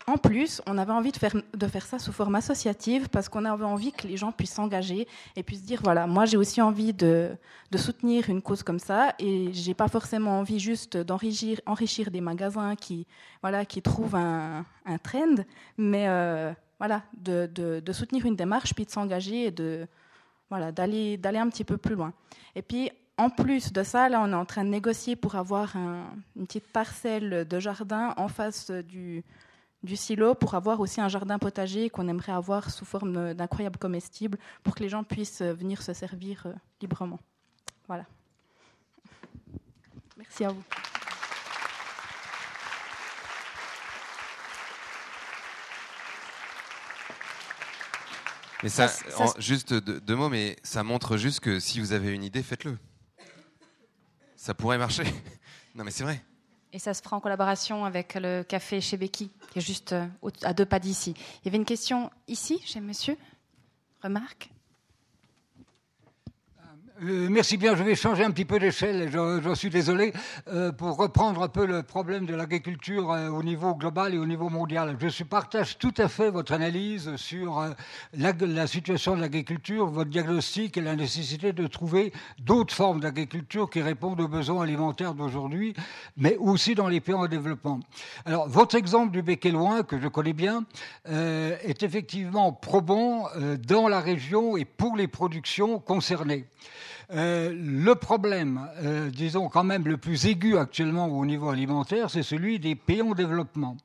en 0.09 0.17
plus, 0.17 0.59
on 0.65 0.79
avait 0.79 0.91
envie 0.91 1.11
de 1.11 1.17
faire, 1.17 1.35
de 1.53 1.67
faire 1.67 1.85
ça 1.85 1.99
sous 1.99 2.11
forme 2.11 2.33
associative 2.33 3.09
parce 3.09 3.29
qu'on 3.29 3.45
avait 3.45 3.63
envie 3.63 3.91
que 3.91 4.07
les 4.07 4.17
gens 4.17 4.31
puissent 4.31 4.53
s'engager 4.53 5.07
et 5.35 5.43
puissent 5.43 5.63
dire 5.63 5.81
voilà, 5.83 6.07
moi 6.07 6.25
j'ai 6.25 6.37
aussi 6.37 6.63
envie 6.63 6.93
de, 6.93 7.29
de, 7.69 7.77
soutenir 7.77 8.27
une 8.27 8.41
cause 8.41 8.63
comme 8.63 8.79
ça 8.79 9.13
et 9.19 9.53
j'ai 9.53 9.75
pas 9.75 9.87
forcément 9.87 10.39
envie 10.39 10.59
juste 10.59 10.97
d'enrichir 10.97 11.61
enrichir 11.67 12.09
des 12.09 12.21
magasins 12.21 12.75
qui, 12.75 13.05
voilà, 13.43 13.65
qui 13.65 13.83
trouvent 13.83 14.15
un, 14.15 14.65
un 14.83 14.97
trend, 14.97 15.43
mais 15.77 16.07
euh, 16.07 16.51
voilà, 16.79 17.03
de, 17.15 17.45
de, 17.45 17.93
soutenir 17.93 18.25
une 18.25 18.35
démarche, 18.35 18.73
puis 18.73 18.85
de 18.85 18.91
s'engager 18.91 19.45
et 19.45 19.51
de, 19.51 19.87
voilà, 20.49 20.71
d'aller, 20.71 21.17
d'aller 21.17 21.37
un 21.37 21.49
petit 21.49 21.63
peu 21.63 21.77
plus 21.77 21.95
loin. 21.95 22.13
Et 22.55 22.61
puis, 22.61 22.91
en 23.17 23.29
plus 23.29 23.73
de 23.73 23.83
ça, 23.83 24.09
là, 24.09 24.21
on 24.21 24.31
est 24.31 24.35
en 24.35 24.45
train 24.45 24.63
de 24.63 24.69
négocier 24.69 25.15
pour 25.15 25.35
avoir 25.35 25.75
une 25.75 26.45
petite 26.45 26.67
parcelle 26.67 27.47
de 27.47 27.59
jardin 27.59 28.13
en 28.17 28.27
face 28.29 28.71
du, 28.71 29.23
du 29.83 29.95
silo 29.95 30.35
pour 30.35 30.55
avoir 30.55 30.79
aussi 30.79 31.01
un 31.01 31.07
jardin 31.07 31.39
potager 31.39 31.89
qu'on 31.89 32.07
aimerait 32.07 32.31
avoir 32.31 32.69
sous 32.69 32.85
forme 32.85 33.33
d'incroyables 33.33 33.77
comestibles 33.77 34.37
pour 34.63 34.75
que 34.75 34.83
les 34.83 34.89
gens 34.89 35.03
puissent 35.03 35.41
venir 35.41 35.81
se 35.81 35.93
servir 35.93 36.43
euh, 36.45 36.53
librement. 36.81 37.19
Voilà. 37.87 38.05
Merci 40.17 40.45
à 40.45 40.49
vous. 40.49 40.63
Mais 48.63 48.69
ça, 48.69 48.89
juste 49.37 49.73
deux, 49.73 50.15
mots, 50.15 50.29
mais 50.29 50.57
ça 50.63 50.83
montre 50.83 51.17
juste 51.17 51.39
que 51.39 51.59
si 51.59 51.79
vous 51.79 51.93
avez 51.93 52.13
une 52.13 52.23
idée, 52.23 52.43
faites-le. 52.43 52.77
Ça 54.35 54.53
pourrait 54.53 54.77
marcher. 54.77 55.03
non, 55.75 55.83
mais 55.83 55.91
c'est 55.91 56.03
vrai. 56.03 56.21
Et 56.71 56.79
ça 56.79 56.93
se 56.93 57.01
fera 57.01 57.17
en 57.17 57.19
collaboration 57.19 57.85
avec 57.85 58.13
le 58.15 58.43
café 58.43 58.79
chez 58.79 58.97
Becky, 58.97 59.31
qui 59.51 59.59
est 59.59 59.61
juste 59.61 59.93
euh, 59.93 60.05
à 60.43 60.53
deux 60.53 60.65
pas 60.65 60.79
d'ici. 60.79 61.15
Il 61.17 61.45
y 61.45 61.47
avait 61.47 61.57
une 61.57 61.65
question 61.65 62.11
ici, 62.27 62.61
chez 62.65 62.79
monsieur? 62.79 63.17
Remarque? 64.03 64.49
Euh, 67.01 67.27
merci 67.29 67.55
bien, 67.55 67.75
je 67.75 67.83
vais 67.83 67.95
changer 67.95 68.23
un 68.23 68.31
petit 68.31 68.45
peu 68.45 68.59
d'échelle, 68.59 69.09
j'en 69.11 69.55
suis 69.55 69.69
désolé, 69.69 70.11
euh, 70.49 70.71
pour 70.71 70.97
reprendre 70.97 71.41
un 71.41 71.47
peu 71.47 71.65
le 71.65 71.81
problème 71.81 72.25
de 72.25 72.35
l'agriculture 72.35 73.11
euh, 73.11 73.29
au 73.29 73.41
niveau 73.41 73.73
global 73.73 74.13
et 74.13 74.17
au 74.17 74.25
niveau 74.25 74.49
mondial. 74.49 74.97
Je 74.99 75.23
partage 75.23 75.77
tout 75.77 75.93
à 75.97 76.09
fait 76.09 76.29
votre 76.29 76.51
analyse 76.51 77.15
sur 77.15 77.63
la, 78.13 78.33
la, 78.33 78.67
situation 78.67 79.15
de 79.15 79.21
l'agriculture, 79.21 79.87
votre 79.87 80.09
diagnostic 80.09 80.75
et 80.77 80.81
la 80.81 80.95
nécessité 80.95 81.53
de 81.53 81.67
trouver 81.67 82.11
d'autres 82.39 82.73
formes 82.73 82.99
d'agriculture 82.99 83.69
qui 83.69 83.81
répondent 83.81 84.19
aux 84.19 84.27
besoins 84.27 84.63
alimentaires 84.63 85.13
d'aujourd'hui, 85.13 85.75
mais 86.17 86.35
aussi 86.37 86.75
dans 86.75 86.89
les 86.89 86.99
pays 86.99 87.15
en 87.15 87.27
développement. 87.27 87.79
Alors, 88.25 88.49
votre 88.49 88.75
exemple 88.75 89.11
du 89.11 89.21
Bec 89.21 89.45
loin, 89.45 89.83
que 89.83 89.99
je 89.99 90.07
connais 90.07 90.33
bien, 90.33 90.65
est 91.05 91.83
effectivement 91.83 92.51
probant 92.51 93.29
dans 93.67 93.87
la 93.87 94.01
région 94.01 94.57
et 94.57 94.65
pour 94.65 94.97
les 94.97 95.07
productions 95.07 95.79
concernées. 95.79 96.45
Euh, 97.11 97.51
le 97.55 97.95
problème, 97.95 98.69
euh, 98.83 99.09
disons 99.09 99.49
quand 99.49 99.63
même 99.63 99.87
le 99.87 99.97
plus 99.97 100.27
aigu 100.27 100.59
actuellement 100.59 101.07
au 101.07 101.25
niveau 101.25 101.49
alimentaire, 101.49 102.11
c'est 102.11 102.21
celui 102.21 102.59
des 102.59 102.75
pays 102.75 103.01
en 103.01 103.15
développement. 103.15 103.77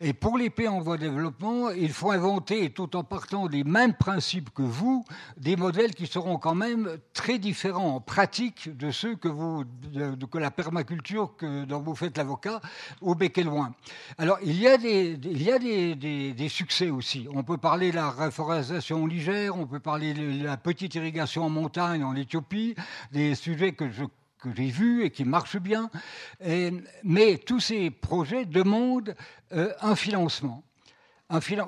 Et 0.00 0.14
pour 0.14 0.38
les 0.38 0.48
pays 0.48 0.68
en 0.68 0.80
voie 0.80 0.96
de 0.96 1.02
développement, 1.02 1.68
il 1.68 1.92
faut 1.92 2.12
inventer, 2.12 2.70
tout 2.70 2.96
en 2.96 3.04
partant 3.04 3.46
des 3.46 3.62
mêmes 3.62 3.92
principes 3.92 4.48
que 4.54 4.62
vous, 4.62 5.04
des 5.36 5.54
modèles 5.54 5.94
qui 5.94 6.06
seront 6.06 6.38
quand 6.38 6.54
même 6.54 6.96
très 7.12 7.38
différents 7.38 7.96
en 7.96 8.00
pratique 8.00 8.74
de 8.74 8.90
ceux 8.90 9.16
que 9.16 9.28
vous, 9.28 9.64
de, 9.64 10.24
que 10.24 10.38
la 10.38 10.50
permaculture 10.50 11.36
que, 11.36 11.66
dont 11.66 11.80
vous 11.80 11.94
faites 11.94 12.16
l'avocat 12.16 12.62
au 13.02 13.14
bec 13.14 13.36
et 13.36 13.44
loin. 13.44 13.74
Alors 14.16 14.38
il 14.42 14.58
y 14.58 14.66
a 14.66 14.78
des, 14.78 15.18
il 15.22 15.42
y 15.42 15.52
a 15.52 15.58
des, 15.58 15.94
des, 15.94 16.48
succès 16.48 16.88
aussi. 16.88 17.28
On 17.34 17.42
peut 17.42 17.58
parler 17.58 17.90
de 17.90 17.96
la 17.96 18.10
reforestation 18.10 19.06
légère, 19.06 19.58
on 19.58 19.66
peut 19.66 19.80
parler 19.80 20.14
de 20.14 20.42
la 20.42 20.56
petite 20.56 20.94
irrigation 20.94 21.44
en 21.44 21.50
montagne 21.50 22.02
en 22.02 22.14
Éthiopie 22.14 22.61
des 23.12 23.34
sujets 23.34 23.72
que 23.72 23.90
j'ai 23.90 24.70
vus 24.70 25.04
et 25.04 25.10
qui 25.10 25.24
marchent 25.24 25.60
bien. 25.60 25.90
mais 27.04 27.38
tous 27.38 27.60
ces 27.60 27.90
projets 27.90 28.44
demandent 28.44 29.14
euh, 29.52 29.72
un 29.80 29.96
financement. 29.96 30.64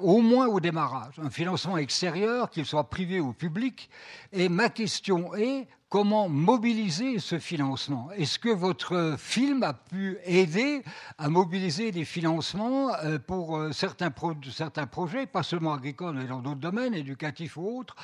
Au 0.03 0.21
moins 0.21 0.47
au 0.47 0.61
démarrage, 0.61 1.15
un 1.19 1.31
financement 1.31 1.79
extérieur, 1.79 2.51
qu'il 2.51 2.67
soit 2.67 2.91
privé 2.91 3.19
ou 3.19 3.33
public. 3.33 3.89
Et 4.31 4.51
ma 4.51 4.69
question 4.69 5.35
est 5.35 5.67
comment 5.95 6.29
mobiliser 6.29 7.21
ce 7.21 7.39
financement. 7.39 8.11
Est-ce 8.17 8.41
que 8.41 8.49
votre 8.49 9.15
film 9.17 9.63
a 9.63 9.75
pu 9.75 10.19
aider 10.25 10.83
à 11.19 11.29
mobiliser 11.29 11.93
des 11.93 12.05
financements 12.05 12.93
euh, 13.05 13.21
pour 13.25 13.57
euh, 13.57 13.71
certains, 13.71 14.11
projets, 14.11 15.27
pas 15.27 15.45
seulement 15.45 15.73
agricoles, 15.73 16.17
mais 16.17 16.25
dans 16.25 16.41
d'autres 16.41 16.59
domaines, 16.59 16.95
éducatifs 16.95 17.57
ou 17.57 17.79
autres, 17.79 17.95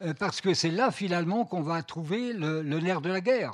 euh, 0.00 0.14
parce 0.18 0.40
que 0.40 0.54
c'est 0.54 0.70
là 0.70 0.90
finalement 0.90 1.44
qu'on 1.44 1.60
va 1.60 1.82
trouver 1.82 2.32
le 2.32 2.62
nerf 2.62 3.02
de 3.02 3.10
la 3.10 3.20
guerre. 3.20 3.52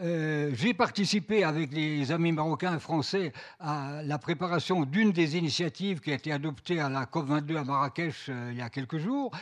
Euh, 0.00 0.52
j'ai 0.54 0.74
participé 0.74 1.42
avec 1.42 1.72
les 1.72 2.12
amis 2.12 2.30
marocains 2.30 2.76
et 2.76 2.78
français 2.78 3.32
à 3.58 4.00
la 4.04 4.18
préparation 4.18 4.84
d'une 4.84 5.10
des 5.10 5.36
initiatives 5.36 5.98
qui 5.98 6.12
a 6.12 6.14
été 6.14 6.30
adoptée 6.30 6.78
à 6.78 6.88
la 6.88 7.04
COP22 7.06 7.56
à 7.56 7.64
Marrakech 7.64 8.28
euh, 8.28 8.50
il 8.52 8.58
y 8.58 8.62
a 8.62 8.70
quelques 8.70 8.98
jours, 8.98 9.32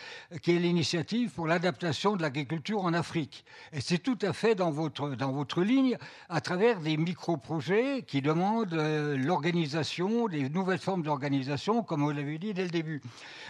qui 0.41 0.57
est 0.57 0.59
l'initiative 0.59 1.31
pour 1.31 1.47
l'adaptation 1.47 2.17
de 2.17 2.23
l'agriculture 2.23 2.83
en 2.83 2.95
Afrique. 2.95 3.45
Et 3.75 3.83
c'est 3.83 3.99
tout 3.99 4.19
à 4.23 4.33
fait 4.33 4.55
dans 4.55 4.71
votre, 4.71 5.11
dans 5.11 5.31
votre 5.31 5.63
ligne 5.63 5.99
à 6.31 6.41
travers 6.41 6.81
des 6.81 6.97
micro-projets 6.97 8.05
qui 8.07 8.23
demandent 8.23 8.73
euh, 8.73 9.15
l'organisation, 9.15 10.27
des 10.27 10.49
nouvelles 10.49 10.79
formes 10.79 11.03
d'organisation, 11.03 11.83
comme 11.83 12.03
vous 12.03 12.13
l'avez 12.13 12.39
dit 12.39 12.55
dès 12.55 12.65
le 12.65 12.71
début. 12.71 13.03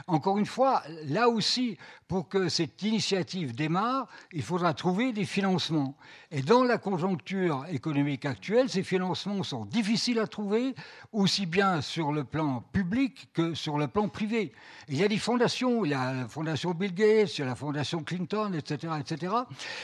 Encore 0.08 0.38
une 0.38 0.46
fois, 0.46 0.82
là 1.04 1.28
aussi, 1.28 1.78
pour 2.08 2.28
que 2.28 2.48
cette 2.48 2.82
initiative 2.82 3.54
démarre, 3.54 4.08
il 4.32 4.42
faudra 4.42 4.74
trouver 4.74 5.12
des 5.12 5.24
financements. 5.24 5.96
Et 6.32 6.42
dans 6.42 6.64
la 6.64 6.78
conjoncture 6.96 7.66
économique 7.70 8.24
actuelle, 8.24 8.70
ces 8.70 8.82
financements 8.82 9.42
sont 9.42 9.66
difficiles 9.66 10.18
à 10.18 10.26
trouver, 10.26 10.74
aussi 11.12 11.44
bien 11.44 11.82
sur 11.82 12.10
le 12.10 12.24
plan 12.24 12.64
public 12.72 13.28
que 13.34 13.52
sur 13.52 13.76
le 13.76 13.86
plan 13.86 14.08
privé. 14.08 14.50
Il 14.88 14.96
y 14.96 15.04
a 15.04 15.08
des 15.08 15.18
fondations, 15.18 15.84
il 15.84 15.90
y 15.90 15.94
a 15.94 16.14
la 16.14 16.26
fondation 16.26 16.70
Bill 16.70 16.94
Gates, 16.94 17.36
il 17.36 17.40
y 17.42 17.44
a 17.44 17.48
la 17.48 17.54
fondation 17.54 18.02
Clinton, 18.02 18.54
etc., 18.54 18.94
etc. 18.98 19.34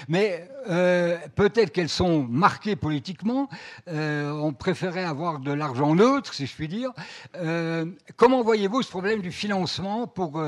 Mais 0.09 0.49
euh, 0.71 1.19
peut-être 1.35 1.71
qu'elles 1.71 1.91
sont 1.91 2.23
marquées 2.23 2.77
politiquement. 2.77 3.51
Euh, 3.89 4.31
on 4.31 4.55
préférait 4.55 5.05
avoir 5.05 5.39
de 5.39 5.53
l'argent 5.53 5.95
neutre, 5.95 6.33
si 6.33 6.47
je 6.47 6.55
puis 6.55 6.69
dire. 6.69 6.93
Euh, 7.37 7.85
comment 8.17 8.43
voyez-vous 8.43 8.81
ce 8.81 8.89
problème 8.89 9.21
du 9.21 9.33
financement 9.33 10.07
pour, 10.07 10.43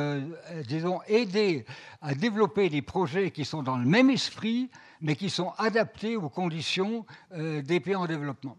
disons, 0.66 1.00
aider 1.08 1.66
à 2.00 2.14
développer 2.14 2.70
des 2.70 2.80
projets 2.80 3.30
qui 3.30 3.44
sont 3.44 3.62
dans 3.62 3.76
le 3.76 3.84
même 3.84 4.08
esprit 4.08 4.70
mais 5.04 5.14
qui 5.16 5.28
sont 5.28 5.50
adaptés 5.58 6.16
aux 6.16 6.30
conditions 6.30 7.04
euh, 7.32 7.60
des 7.60 7.78
pays 7.78 7.94
en 7.94 8.06
développement 8.06 8.56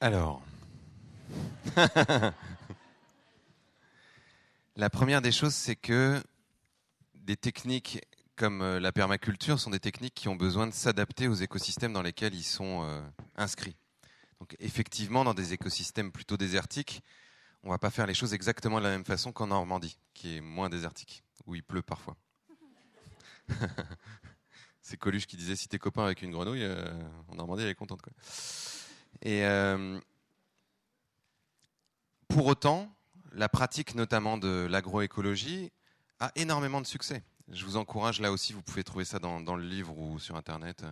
Alors, 0.00 0.42
la 4.76 4.88
première 4.88 5.20
des 5.20 5.30
choses, 5.30 5.54
c'est 5.54 5.76
que 5.76 6.22
des 7.14 7.36
techniques 7.36 8.00
comme 8.34 8.62
euh, 8.62 8.80
la 8.80 8.92
permaculture 8.92 9.60
sont 9.60 9.68
des 9.68 9.78
techniques 9.78 10.14
qui 10.14 10.28
ont 10.28 10.36
besoin 10.36 10.66
de 10.66 10.72
s'adapter 10.72 11.28
aux 11.28 11.34
écosystèmes 11.34 11.92
dans 11.92 12.00
lesquels 12.02 12.34
ils 12.34 12.42
sont 12.42 12.82
euh, 12.82 13.02
inscrits. 13.36 13.76
Donc 14.40 14.56
effectivement, 14.58 15.22
dans 15.22 15.34
des 15.34 15.52
écosystèmes 15.52 16.12
plutôt 16.12 16.38
désertiques, 16.38 17.02
on 17.62 17.66
ne 17.68 17.72
va 17.72 17.78
pas 17.78 17.90
faire 17.90 18.06
les 18.06 18.14
choses 18.14 18.32
exactement 18.32 18.78
de 18.78 18.84
la 18.84 18.90
même 18.90 19.04
façon 19.04 19.32
qu'en 19.32 19.48
Normandie, 19.48 19.98
qui 20.14 20.38
est 20.38 20.40
moins 20.40 20.70
désertique, 20.70 21.24
où 21.44 21.54
il 21.54 21.62
pleut 21.62 21.82
parfois. 21.82 22.16
c'est 24.86 24.96
Coluche 24.96 25.26
qui 25.26 25.36
disait 25.36 25.56
si 25.56 25.66
t'es 25.66 25.80
copain 25.80 26.04
avec 26.04 26.22
une 26.22 26.30
grenouille, 26.30 26.62
euh, 26.62 26.88
en 27.26 27.34
Normandie, 27.34 27.64
elle 27.64 27.70
est 27.70 27.74
contente. 27.74 28.02
Quoi. 28.02 28.12
Et 29.20 29.44
euh, 29.44 29.98
pour 32.28 32.46
autant, 32.46 32.94
la 33.32 33.48
pratique 33.48 33.96
notamment 33.96 34.38
de 34.38 34.68
l'agroécologie 34.70 35.72
a 36.20 36.30
énormément 36.36 36.80
de 36.80 36.86
succès. 36.86 37.24
Je 37.48 37.64
vous 37.64 37.76
encourage, 37.76 38.20
là 38.20 38.30
aussi, 38.30 38.52
vous 38.52 38.62
pouvez 38.62 38.84
trouver 38.84 39.04
ça 39.04 39.18
dans, 39.18 39.56
le 39.56 39.64
livre 39.64 39.98
ou 39.98 40.20
sur 40.20 40.36
Internet, 40.36 40.84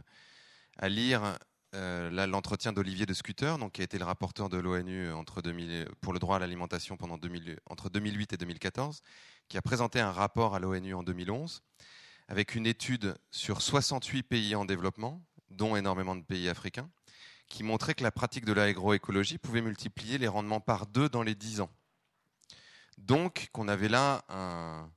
à 0.77 0.89
lire 0.89 1.39
euh, 1.77 2.27
l'entretien 2.27 2.73
d'Olivier 2.73 3.07
de 3.07 3.15
Scuter, 3.15 3.55
donc, 3.61 3.73
qui 3.75 3.81
a 3.81 3.85
été 3.85 3.99
le 3.99 4.05
rapporteur 4.05 4.49
de 4.49 4.57
l'ONU 4.57 5.09
pour 6.01 6.13
le 6.13 6.19
droit 6.19 6.37
à 6.37 6.39
l'alimentation 6.41 6.99
entre 7.01 7.91
2008 7.91 8.33
et 8.33 8.37
2014, 8.37 9.03
qui 9.49 9.57
a 9.57 9.63
présenté 9.63 10.01
un 10.01 10.11
rapport 10.11 10.57
à 10.57 10.59
l'ONU 10.59 10.95
en 10.95 11.05
2011 11.05 11.63
avec 12.29 12.55
une 12.55 12.67
étude 12.67 13.17
sur 13.31 13.63
68 13.63 14.23
pays 14.23 14.55
en 14.55 14.65
développement, 14.65 15.23
dont 15.51 15.77
énormément 15.77 16.17
de 16.17 16.23
pays 16.23 16.49
africains, 16.49 16.91
qui 17.49 17.63
montrait 17.63 17.95
que 17.95 18.03
la 18.03 18.11
pratique 18.11 18.45
de 18.45 18.53
l'agroécologie 18.53 19.39
pouvait 19.39 19.63
multiplier 19.63 20.19
les 20.19 20.29
rendements 20.29 20.61
par 20.61 20.87
deux 20.87 21.09
dans 21.09 21.23
les 21.23 21.35
10 21.35 21.61
ans. 21.61 21.71
Donc 22.99 23.49
qu'on 23.53 23.69
avait 23.69 23.89
là 23.89 24.25
un, 24.29 24.91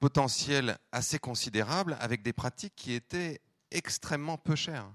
potentiel 0.00 0.78
assez 0.92 1.18
considérable 1.18 1.96
avec 2.00 2.22
des 2.22 2.32
pratiques 2.32 2.74
qui 2.76 2.92
étaient 2.92 3.40
extrêmement 3.70 4.36
peu 4.36 4.56
chères, 4.56 4.90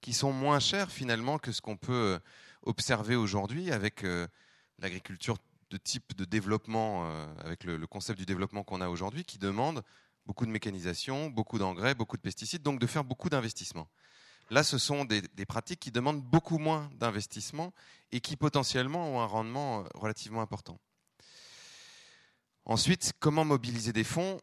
qui 0.00 0.12
sont 0.12 0.32
moins 0.32 0.60
chères 0.60 0.90
finalement 0.90 1.38
que 1.38 1.52
ce 1.52 1.60
qu'on 1.60 1.76
peut 1.76 2.18
observer 2.62 3.14
aujourd'hui 3.14 3.70
avec 3.70 4.04
euh, 4.04 4.26
l'agriculture 4.78 5.38
de 5.70 5.76
type 5.76 6.16
de 6.16 6.24
développement, 6.24 7.08
euh, 7.08 7.26
avec 7.44 7.64
le 7.64 7.86
concept 7.86 8.18
du 8.18 8.26
développement 8.26 8.64
qu'on 8.64 8.80
a 8.80 8.88
aujourd'hui, 8.88 9.24
qui 9.24 9.38
demande 9.38 9.82
beaucoup 10.26 10.44
de 10.44 10.50
mécanisation, 10.50 11.30
beaucoup 11.30 11.58
d'engrais, 11.58 11.94
beaucoup 11.94 12.16
de 12.16 12.22
pesticides, 12.22 12.62
donc 12.62 12.80
de 12.80 12.86
faire 12.86 13.04
beaucoup 13.04 13.30
d'investissements. 13.30 13.88
Là, 14.50 14.62
ce 14.62 14.78
sont 14.78 15.04
des, 15.04 15.22
pratiques 15.46 15.80
qui 15.80 15.90
demandent 15.90 16.22
beaucoup 16.22 16.58
moins 16.58 16.88
d'investissement 16.94 17.72
et 18.12 18.20
qui 18.20 18.36
potentiellement 18.36 19.08
ont 19.10 19.20
un 19.20 19.26
rendement 19.26 19.80
euh, 19.80 19.88
relativement 19.94 20.40
important. 20.40 20.78
Ensuite, 22.64 23.12
comment 23.18 23.44
mobiliser 23.44 23.92
des 23.92 24.04
fonds? 24.04 24.38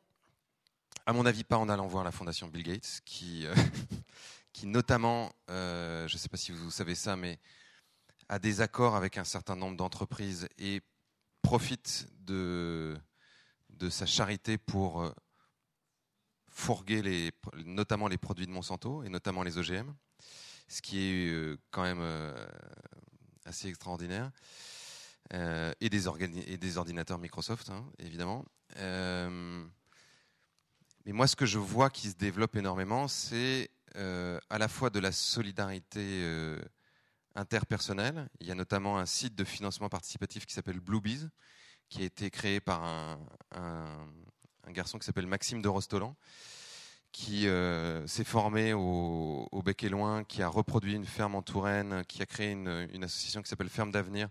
À 1.05 1.13
mon 1.13 1.25
avis, 1.25 1.43
pas 1.43 1.57
en 1.57 1.69
allant 1.69 1.87
voir 1.87 2.03
la 2.03 2.11
fondation 2.11 2.47
Bill 2.47 2.63
Gates, 2.63 3.01
qui, 3.05 3.45
euh, 3.45 3.55
notamment, 4.63 5.31
euh, 5.49 6.07
je 6.07 6.15
ne 6.15 6.19
sais 6.19 6.29
pas 6.29 6.37
si 6.37 6.51
vous 6.51 6.71
savez 6.71 6.95
ça, 6.95 7.15
mais 7.15 7.39
a 8.29 8.39
des 8.39 8.61
accords 8.61 8.95
avec 8.95 9.17
un 9.17 9.25
certain 9.25 9.55
nombre 9.55 9.77
d'entreprises 9.77 10.47
et 10.57 10.81
profite 11.41 12.07
de 12.19 12.97
sa 13.89 14.05
charité 14.05 14.57
pour 14.57 15.13
fourguer 16.53 17.31
notamment 17.65 18.07
les 18.07 18.17
produits 18.17 18.45
de 18.45 18.51
Monsanto 18.51 19.03
et 19.03 19.09
notamment 19.09 19.43
les 19.43 19.57
OGM, 19.57 19.91
ce 20.67 20.81
qui 20.81 20.99
est 20.99 21.27
euh, 21.29 21.57
quand 21.71 21.83
même 21.83 21.99
euh, 22.01 22.47
assez 23.45 23.67
extraordinaire. 23.67 24.31
Euh, 25.33 25.73
et, 25.81 25.89
des 25.89 26.07
ordinateurs 26.77 27.17
Microsoft, 27.17 27.69
hein, 27.69 27.85
évidemment. 27.97 28.45
mais 28.77 29.63
moi, 31.07 31.27
ce 31.27 31.35
que 31.35 31.45
je 31.45 31.57
vois 31.57 31.89
qui 31.89 32.09
se 32.09 32.15
développe 32.15 32.55
énormément, 32.55 33.07
c'est 33.07 33.71
à 33.95 34.57
la 34.57 34.67
fois 34.67 34.89
de 34.89 34.99
la 34.99 35.11
solidarité 35.11 36.57
interpersonnelle. 37.35 38.29
Il 38.39 38.47
y 38.47 38.51
a 38.51 38.55
notamment 38.55 38.99
un 38.99 39.05
site 39.05 39.35
de 39.35 39.43
financement 39.43 39.89
participatif 39.89 40.45
qui 40.45 40.53
s'appelle 40.53 40.79
Bluebees, 40.79 41.29
qui 41.89 42.01
a 42.01 42.05
été 42.05 42.29
créé 42.29 42.59
par 42.59 42.83
un 42.83 43.17
garçon 44.71 44.97
qui 44.97 45.05
s'appelle 45.05 45.27
Maxime 45.27 45.61
de 45.61 45.67
Rostolan, 45.67 46.15
qui 47.11 47.47
euh, 47.47 48.05
s'est 48.07 48.23
formé 48.23 48.73
au, 48.73 49.61
Bec 49.63 49.83
et 49.83 49.89
Loin, 49.89 50.23
qui 50.23 50.41
a 50.41 50.47
reproduit 50.47 50.95
une 50.95 51.05
ferme 51.05 51.35
en 51.35 51.41
Touraine, 51.41 52.03
qui 52.07 52.21
a 52.21 52.25
créé 52.25 52.51
une, 52.51 53.03
association 53.03 53.41
qui 53.41 53.49
s'appelle 53.49 53.69
Ferme 53.69 53.91
d'Avenir 53.91 54.29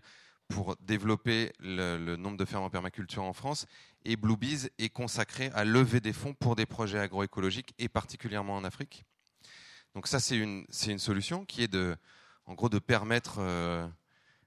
pour 0.49 0.75
développer 0.81 1.53
le, 1.59 2.15
nombre 2.17 2.37
de 2.37 2.45
fermes 2.45 2.63
en 2.63 2.69
permaculture 2.69 3.23
en 3.23 3.33
France. 3.33 3.65
Et 4.05 4.17
Bluebees 4.17 4.69
est 4.77 4.89
consacré 4.89 5.49
à 5.55 5.63
lever 5.63 6.01
des 6.01 6.13
fonds 6.13 6.33
pour 6.33 6.55
des 6.55 6.65
projets 6.65 6.99
agroécologiques 6.99 7.73
et 7.79 7.87
particulièrement 7.87 8.57
en 8.57 8.63
Afrique. 8.63 9.05
Donc 9.95 10.07
ça, 10.07 10.19
c'est 10.19 10.37
une, 10.37 10.65
une, 10.87 10.99
solution 10.99 11.45
qui 11.45 11.63
est 11.63 11.67
de, 11.67 11.95
en 12.45 12.53
gros, 12.53 12.69
de 12.69 12.79
permettre 12.79 13.37
euh, 13.39 13.87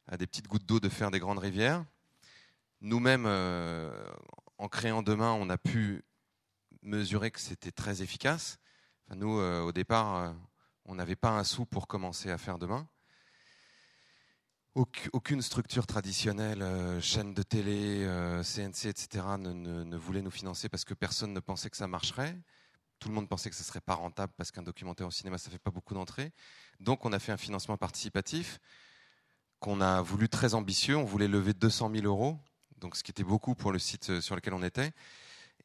à 0.06 0.16
des 0.16 0.26
petites 0.26 0.48
gouttes 0.48 0.66
d'eau 0.66 0.80
de 0.80 0.88
faire 0.88 1.10
des 1.10 1.20
grandes 1.20 1.38
rivières. 1.38 1.84
Nous-mêmes, 2.82 3.24
euh, 3.26 3.90
en 4.58 4.68
créant 4.68 5.02
demain, 5.02 5.32
on 5.32 5.50
a 5.50 5.58
pu 5.58 6.04
mesurer 6.82 7.30
que 7.30 7.40
c'était 7.40 7.72
très 7.72 8.02
efficace. 8.02 8.58
nous, 9.14 9.38
euh, 9.38 9.62
au 9.62 9.72
départ, 9.72 10.16
euh, 10.16 10.32
on 10.84 10.94
n'avait 10.94 11.16
pas 11.16 11.30
un 11.30 11.44
sou 11.44 11.66
pour 11.66 11.86
commencer 11.86 12.30
à 12.30 12.38
faire 12.38 12.58
demain. 12.58 12.88
Aucune 14.74 15.40
structure 15.40 15.86
traditionnelle, 15.86 16.60
euh, 16.60 17.00
chaîne 17.00 17.32
de 17.32 17.42
télé, 17.42 18.04
CNC, 18.42 18.86
etc., 18.86 19.24
ne, 19.38 19.96
voulait 19.96 20.20
nous 20.20 20.30
financer 20.30 20.68
parce 20.68 20.84
que 20.84 20.92
personne 20.92 21.32
ne 21.32 21.40
pensait 21.40 21.70
que 21.70 21.78
ça 21.78 21.86
marcherait. 21.86 22.38
Tout 22.98 23.08
le 23.08 23.14
monde 23.14 23.28
pensait 23.28 23.48
que 23.48 23.56
ce 23.56 23.62
ne 23.62 23.66
serait 23.66 23.80
pas 23.80 23.94
rentable 23.94 24.34
parce 24.36 24.50
qu'un 24.50 24.62
documentaire 24.62 25.06
au 25.06 25.10
cinéma, 25.10 25.38
ça 25.38 25.50
fait 25.50 25.58
pas 25.58 25.70
beaucoup 25.70 25.94
d'entrées. 25.94 26.32
Donc, 26.80 27.06
on 27.06 27.12
a 27.12 27.18
fait 27.18 27.32
un 27.32 27.38
financement 27.38 27.78
participatif 27.78 28.58
qu'on 29.60 29.80
a 29.80 30.02
voulu 30.02 30.28
très 30.28 30.52
ambitieux. 30.54 30.96
On 30.96 31.04
voulait 31.04 31.28
lever 31.28 31.54
200 31.54 31.90
000 31.94 32.04
euros 32.04 32.38
donc 32.78 32.96
ce 32.96 33.02
qui 33.02 33.10
était 33.10 33.24
beaucoup 33.24 33.54
pour 33.54 33.72
le 33.72 33.78
site 33.78 34.10
euh, 34.10 34.20
sur 34.20 34.34
lequel 34.34 34.54
on 34.54 34.62
était. 34.62 34.92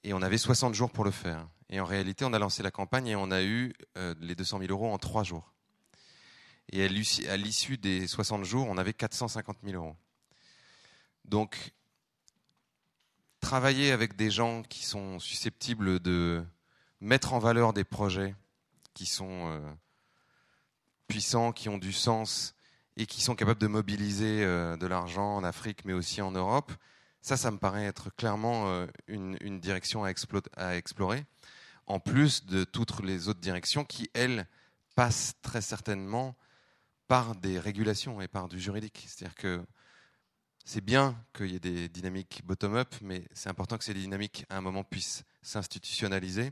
Et 0.04 0.14
on 0.14 0.22
avait 0.22 0.38
60 0.38 0.74
jours 0.74 0.92
pour 0.92 1.04
le 1.04 1.12
faire. 1.12 1.48
Et 1.70 1.80
en 1.80 1.86
réalité, 1.86 2.26
on 2.26 2.34
a 2.34 2.40
lancé 2.40 2.64
la 2.64 2.72
campagne 2.72 3.08
et 3.08 3.16
on 3.16 3.32
a 3.32 3.44
eu 3.44 3.74
euh, 3.98 4.16
les 4.20 4.36
200 4.36 4.60
000 4.60 4.72
euros 4.72 4.92
en 4.92 4.98
trois 4.98 5.24
jours. 5.24 5.54
Et 6.72 6.86
à 6.86 7.38
l'issue 7.38 7.78
des 7.78 8.08
60 8.08 8.46
jours, 8.46 8.68
on 8.70 8.78
avait 8.78 8.94
450 8.94 9.58
000 9.64 9.76
euros. 9.76 9.96
Donc, 11.26 11.74
travailler 13.42 13.92
avec 13.92 14.16
des 14.16 14.32
gens 14.32 14.64
qui 14.64 14.86
sont 14.86 15.20
susceptibles 15.20 16.00
de 16.00 16.44
mettre 17.02 17.34
en 17.34 17.40
valeur 17.40 17.74
des 17.74 17.84
projets 17.84 18.36
qui 18.94 19.06
sont 19.06 19.52
euh, 19.52 19.60
puissants, 21.08 21.52
qui 21.52 21.68
ont 21.68 21.78
du 21.78 21.92
sens 21.92 22.56
et 22.96 23.06
qui 23.06 23.22
sont 23.22 23.36
capables 23.36 23.60
de 23.60 23.68
mobiliser 23.68 24.42
de 24.42 24.88
l'argent 24.88 25.36
en 25.38 25.44
Afrique, 25.44 25.86
mais 25.86 25.94
aussi 25.94 26.22
en 26.22 26.32
Europe, 26.32 26.72
ça, 27.22 27.38
ça 27.38 27.52
me 27.52 27.58
paraît 27.58 27.86
être 27.86 28.14
clairement 28.16 28.68
euh, 28.68 28.88
une, 29.08 29.60
direction 29.60 30.04
à, 30.04 30.10
explorer, 30.10 31.26
en 31.86 32.00
plus 32.00 32.46
de 32.46 32.64
toutes 32.64 33.04
les 33.04 33.28
autres 33.28 33.40
directions 33.40 33.86
qui, 33.86 34.10
elles, 34.14 34.48
passent 34.96 35.36
très 35.42 35.62
certainement 35.62 36.36
par 37.08 37.36
des 37.36 37.60
régulations 37.60 38.22
et 38.22 38.28
par 38.28 38.48
du 38.48 38.60
juridique. 38.60 39.06
C'est-à-dire 39.08 39.36
que 39.36 39.66
c'est 40.66 40.82
bien 40.82 41.16
qu'il 41.34 41.52
y 41.52 41.56
ait 41.56 41.60
des 41.60 41.90
dynamiques 41.90 42.42
bottom-up, 42.44 42.94
mais 43.02 43.28
c'est 43.34 43.50
important 43.50 43.78
que 43.78 43.84
ces 43.84 43.94
dynamiques, 43.94 44.46
à 44.50 44.58
un 44.58 44.62
moment, 44.62 44.84
puissent 44.84 45.24
s'institutionnaliser. 45.42 46.52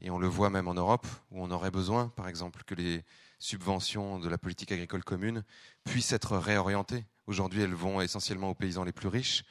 Et 0.00 0.10
on 0.10 0.18
le 0.18 0.28
voit 0.28 0.50
même 0.50 0.68
en 0.68 0.74
Europe, 0.74 1.06
où 1.30 1.42
on 1.42 1.50
aurait 1.50 1.70
besoin, 1.70 2.08
par 2.08 2.28
exemple, 2.28 2.62
que 2.64 2.74
les 2.74 3.04
subventions 3.38 4.18
de 4.18 4.28
la 4.28 4.38
politique 4.38 4.72
agricole 4.72 5.04
commune 5.04 5.44
puissent 5.84 6.12
être 6.12 6.36
réorientées. 6.38 7.04
Aujourd'hui, 7.26 7.62
elles 7.62 7.74
vont 7.74 8.00
essentiellement 8.00 8.50
aux 8.50 8.54
paysans 8.54 8.84
les 8.84 8.92
plus 8.92 9.08
riches. 9.08 9.44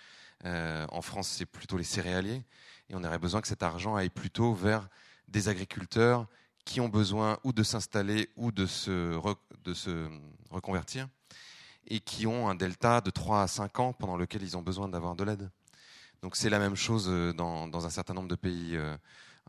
Euh, 0.45 0.85
en 0.91 1.01
France, 1.01 1.27
c'est 1.27 1.45
plutôt 1.45 1.77
les 1.77 1.84
céréaliers. 1.84 2.43
Et 2.89 2.95
on 2.95 3.03
aurait 3.03 3.19
besoin 3.19 3.41
que 3.41 3.47
cet 3.47 3.64
argent 3.64 3.95
aille 3.95 4.09
plutôt 4.09 4.53
vers 4.53 4.88
des 5.27 5.49
agriculteurs 5.49 6.27
qui 6.64 6.80
ont 6.81 6.89
besoin 6.89 7.39
ou 7.43 7.53
de 7.53 7.64
s'installer 7.64 8.30
ou 8.35 8.51
de 8.51 8.65
se, 8.65 9.15
reconvertir 10.49 11.07
et 11.89 11.99
qui 11.99 12.27
ont 12.27 12.49
un 12.49 12.55
delta 12.55 12.99
de 13.01 13.09
3 13.09 13.43
à 13.43 13.47
5 13.47 13.80
ans 13.80 13.93
pendant 13.93 14.18
lequel 14.18 14.43
ils 14.43 14.57
ont 14.57 14.61
besoin 14.61 14.89
d'avoir 14.89 15.15
de 15.15 15.23
l'aide. 15.23 15.49
Donc 16.22 16.35
c'est 16.35 16.49
la 16.49 16.59
même 16.59 16.76
chose 16.76 17.07
euh, 17.09 17.34
dans, 17.34 17.85
un 17.85 17.89
certain 17.89 18.14
nombre 18.14 18.27
de 18.27 18.35
pays 18.35 18.76
euh, 18.76 18.97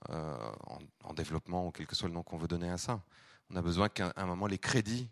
en, 0.08 0.78
en, 1.04 1.14
développement, 1.14 1.66
ou 1.66 1.70
quel 1.70 1.86
que 1.86 1.96
soit 1.96 2.08
le 2.08 2.14
nom 2.14 2.22
qu'on 2.22 2.36
veut 2.36 2.48
donner 2.48 2.70
à 2.70 2.78
ça. 2.78 3.02
On 3.50 3.56
a 3.56 3.62
besoin 3.62 3.88
qu'à 3.88 4.12
un 4.16 4.26
moment, 4.26 4.46
les 4.46 4.58
crédits 4.58 5.08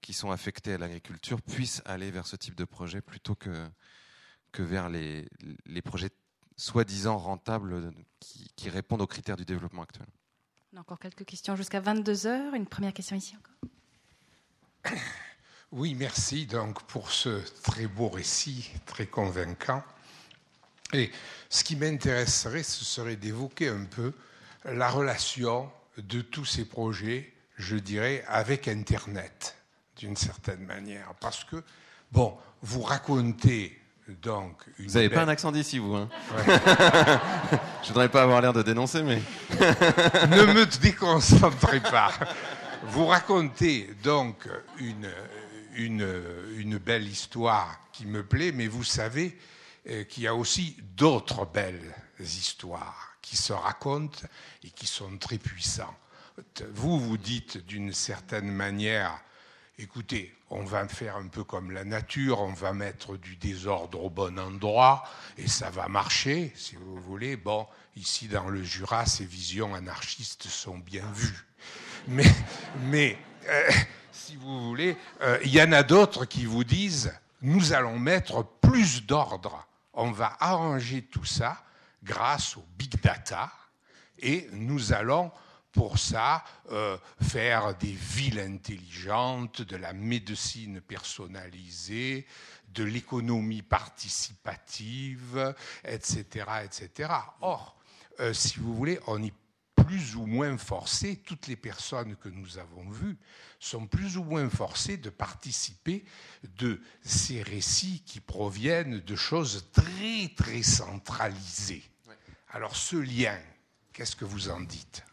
qui 0.00 0.12
sont 0.12 0.30
affectés 0.30 0.74
à 0.74 0.78
l'agriculture 0.78 1.42
puissent 1.42 1.82
aller 1.84 2.10
vers 2.10 2.26
ce 2.26 2.36
type 2.36 2.54
de 2.54 2.64
projet 2.64 3.00
plutôt 3.00 3.34
que, 3.34 3.68
que 4.52 4.62
vers 4.62 4.88
les, 4.88 5.28
les 5.66 5.82
projets 5.82 6.10
soi-disant 6.56 7.18
rentables 7.18 7.92
qui, 8.20 8.50
qui 8.56 8.68
répondent 8.68 9.02
aux 9.02 9.06
critères 9.06 9.36
du 9.36 9.44
développement 9.44 9.82
actuel. 9.82 10.06
On 10.72 10.76
a 10.76 10.80
encore 10.80 10.98
quelques 10.98 11.24
questions 11.24 11.56
jusqu'à 11.56 11.80
22 11.80 12.26
heures. 12.26 12.54
Une 12.54 12.66
première 12.66 12.92
question 12.92 13.16
ici 13.16 13.36
encore. 13.36 14.92
Oui, 15.70 15.94
merci 15.94 16.46
donc 16.46 16.82
pour 16.84 17.10
ce 17.10 17.42
très 17.60 17.86
beau 17.86 18.08
récit, 18.08 18.70
très 18.86 19.06
convaincant. 19.06 19.84
Et 20.94 21.10
ce 21.50 21.62
qui 21.62 21.76
m'intéresserait, 21.76 22.62
ce 22.62 22.86
serait 22.86 23.16
d'évoquer 23.16 23.68
un 23.68 23.84
peu 23.84 24.14
la 24.64 24.88
relation 24.88 25.70
de 25.98 26.22
tous 26.22 26.46
ces 26.46 26.64
projets, 26.64 27.34
je 27.56 27.76
dirais, 27.76 28.24
avec 28.28 28.66
Internet, 28.66 29.58
d'une 29.96 30.16
certaine 30.16 30.64
manière. 30.64 31.12
Parce 31.20 31.44
que, 31.44 31.62
bon, 32.12 32.38
vous 32.62 32.80
racontez 32.80 33.78
donc 34.22 34.62
Vous 34.78 34.94
n'avez 34.94 35.08
belle... 35.08 35.18
pas 35.18 35.24
un 35.24 35.28
accent 35.28 35.52
d'ici, 35.52 35.78
vous. 35.78 35.94
Hein 35.94 36.08
ouais. 36.36 36.44
je 37.82 37.88
voudrais 37.88 38.08
pas 38.08 38.22
avoir 38.22 38.40
l'air 38.40 38.52
de 38.52 38.62
dénoncer, 38.62 39.02
mais. 39.02 39.16
ne 39.50 40.52
me 40.52 40.64
déconcentrez 40.80 41.80
pas. 41.80 42.12
Vous 42.84 43.06
racontez 43.06 43.90
donc 44.02 44.48
une, 44.78 45.10
une, 45.74 46.06
une, 46.56 46.78
belle 46.78 47.06
histoire 47.06 47.80
qui 47.92 48.06
me 48.06 48.22
plaît, 48.22 48.52
mais 48.52 48.66
vous 48.66 48.84
savez 48.84 49.36
euh, 49.88 50.04
qu'il 50.04 50.22
y 50.22 50.26
a 50.26 50.34
aussi 50.34 50.76
d'autres 50.96 51.44
belles 51.44 51.94
histoires 52.20 53.16
qui 53.20 53.36
se 53.36 53.52
racontent 53.52 54.26
et 54.64 54.70
qui 54.70 54.86
sont 54.86 55.18
très 55.18 55.38
puissantes. 55.38 55.86
Vous, 56.72 56.98
vous 56.98 57.18
dites 57.18 57.58
d'une 57.66 57.92
certaine 57.92 58.50
manière, 58.50 59.20
écoutez, 59.78 60.34
on 60.50 60.64
va 60.64 60.88
faire 60.88 61.16
un 61.16 61.28
peu 61.28 61.44
comme 61.44 61.70
la 61.70 61.84
nature, 61.84 62.40
on 62.40 62.52
va 62.52 62.72
mettre 62.72 63.16
du 63.16 63.36
désordre 63.36 64.02
au 64.02 64.10
bon 64.10 64.38
endroit 64.38 65.04
et 65.36 65.46
ça 65.46 65.70
va 65.70 65.88
marcher, 65.88 66.52
si 66.56 66.74
vous 66.74 67.00
voulez. 67.00 67.36
Bon, 67.36 67.66
ici 67.96 68.26
dans 68.26 68.48
le 68.48 68.62
Jura, 68.62 69.06
ces 69.06 69.24
visions 69.24 69.74
anarchistes 69.74 70.48
sont 70.48 70.78
bien 70.78 71.06
vues. 71.12 71.46
Mais, 72.08 73.18
euh, 73.48 73.70
si 74.10 74.36
vous 74.36 74.68
voulez, 74.68 74.96
euh, 75.22 75.38
il 75.44 75.54
y 75.54 75.62
en 75.62 75.72
a 75.72 75.82
d'autres 75.82 76.24
qui 76.24 76.44
vous 76.44 76.64
disent, 76.64 77.12
nous 77.40 77.72
allons 77.72 77.98
mettre 77.98 78.44
plus 78.60 79.06
d'ordre, 79.06 79.66
on 79.92 80.10
va 80.10 80.36
arranger 80.40 81.02
tout 81.02 81.24
ça 81.24 81.62
grâce 82.02 82.56
au 82.56 82.64
big 82.76 83.00
data 83.00 83.52
et 84.18 84.48
nous 84.52 84.92
allons 84.92 85.30
pour 85.78 85.96
ça 85.96 86.42
euh, 86.72 86.98
faire 87.22 87.76
des 87.76 87.92
villes 87.92 88.40
intelligentes, 88.40 89.62
de 89.62 89.76
la 89.76 89.92
médecine 89.92 90.80
personnalisée, 90.80 92.26
de 92.74 92.82
l'économie 92.82 93.62
participative, 93.62 95.54
etc., 95.84 96.46
etc. 96.64 97.12
Or, 97.42 97.76
euh, 98.18 98.32
si 98.32 98.58
vous 98.58 98.74
voulez, 98.74 98.98
on 99.06 99.22
est 99.22 99.32
plus 99.76 100.16
ou 100.16 100.26
moins 100.26 100.58
forcé, 100.58 101.22
toutes 101.24 101.46
les 101.46 101.54
personnes 101.54 102.16
que 102.16 102.28
nous 102.28 102.58
avons 102.58 102.90
vues 102.90 103.16
sont 103.60 103.86
plus 103.86 104.16
ou 104.16 104.24
moins 104.24 104.50
forcées 104.50 104.96
de 104.96 105.10
participer 105.10 106.04
de 106.56 106.82
ces 107.02 107.40
récits 107.40 108.02
qui 108.04 108.18
proviennent 108.18 108.98
de 108.98 109.14
choses 109.14 109.70
très, 109.72 110.32
très 110.36 110.64
centralisées. 110.64 111.84
Alors 112.50 112.74
ce 112.74 112.96
lien, 112.96 113.38
qu'est-ce 113.92 114.16
que 114.16 114.24
vous 114.24 114.48
en 114.48 114.60
dites? 114.60 115.04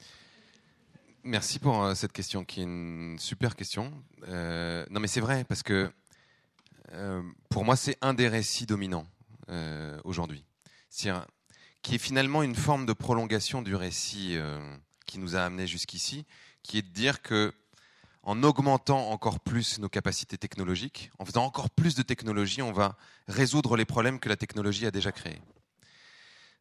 Merci 1.28 1.58
pour 1.58 1.84
euh, 1.84 1.96
cette 1.96 2.12
question 2.12 2.46
qui 2.46 2.60
est 2.60 2.66
une 2.66 3.18
super 3.18 3.56
question. 3.56 3.92
Euh, 4.28 4.86
non 4.92 5.00
mais 5.00 5.08
c'est 5.08 5.22
vrai 5.22 5.44
parce 5.44 5.64
que 5.64 5.92
euh, 6.92 7.24
pour 7.50 7.66
moi 7.66 7.76
c'est 7.76 7.98
un 8.02 8.14
des 8.14 8.28
récits 8.28 8.68
dominants 8.68 9.08
euh, 9.50 10.00
aujourd'hui, 10.04 10.46
qui 11.82 11.96
est 11.96 11.98
finalement 11.98 12.44
une 12.44 12.54
forme 12.54 12.86
de 12.86 12.94
prolongation 12.94 13.64
du 13.64 13.74
récit 13.74 14.38
qui 15.08 15.18
nous 15.18 15.36
a 15.36 15.40
amenés 15.42 15.66
jusqu'ici, 15.66 16.28
qui 16.62 16.78
est 16.78 16.84
de 16.84 16.90
dire 16.90 17.24
que 17.24 17.56
en 18.22 18.44
augmentant 18.44 19.10
encore 19.10 19.40
plus 19.40 19.80
nos 19.80 19.90
capacités 19.90 20.38
technologiques, 20.38 21.10
en 21.18 21.26
faisant 21.26 21.46
encore 21.46 21.72
plus 21.72 21.96
de 21.96 22.04
technologie, 22.04 22.62
on 22.62 22.72
va 22.72 22.98
résoudre 23.28 23.78
les 23.78 23.86
problèmes 23.86 24.20
que 24.20 24.30
la 24.30 24.36
technologie 24.36 24.86
a 24.86 24.92
déjà 24.92 25.12
créés. 25.12 25.42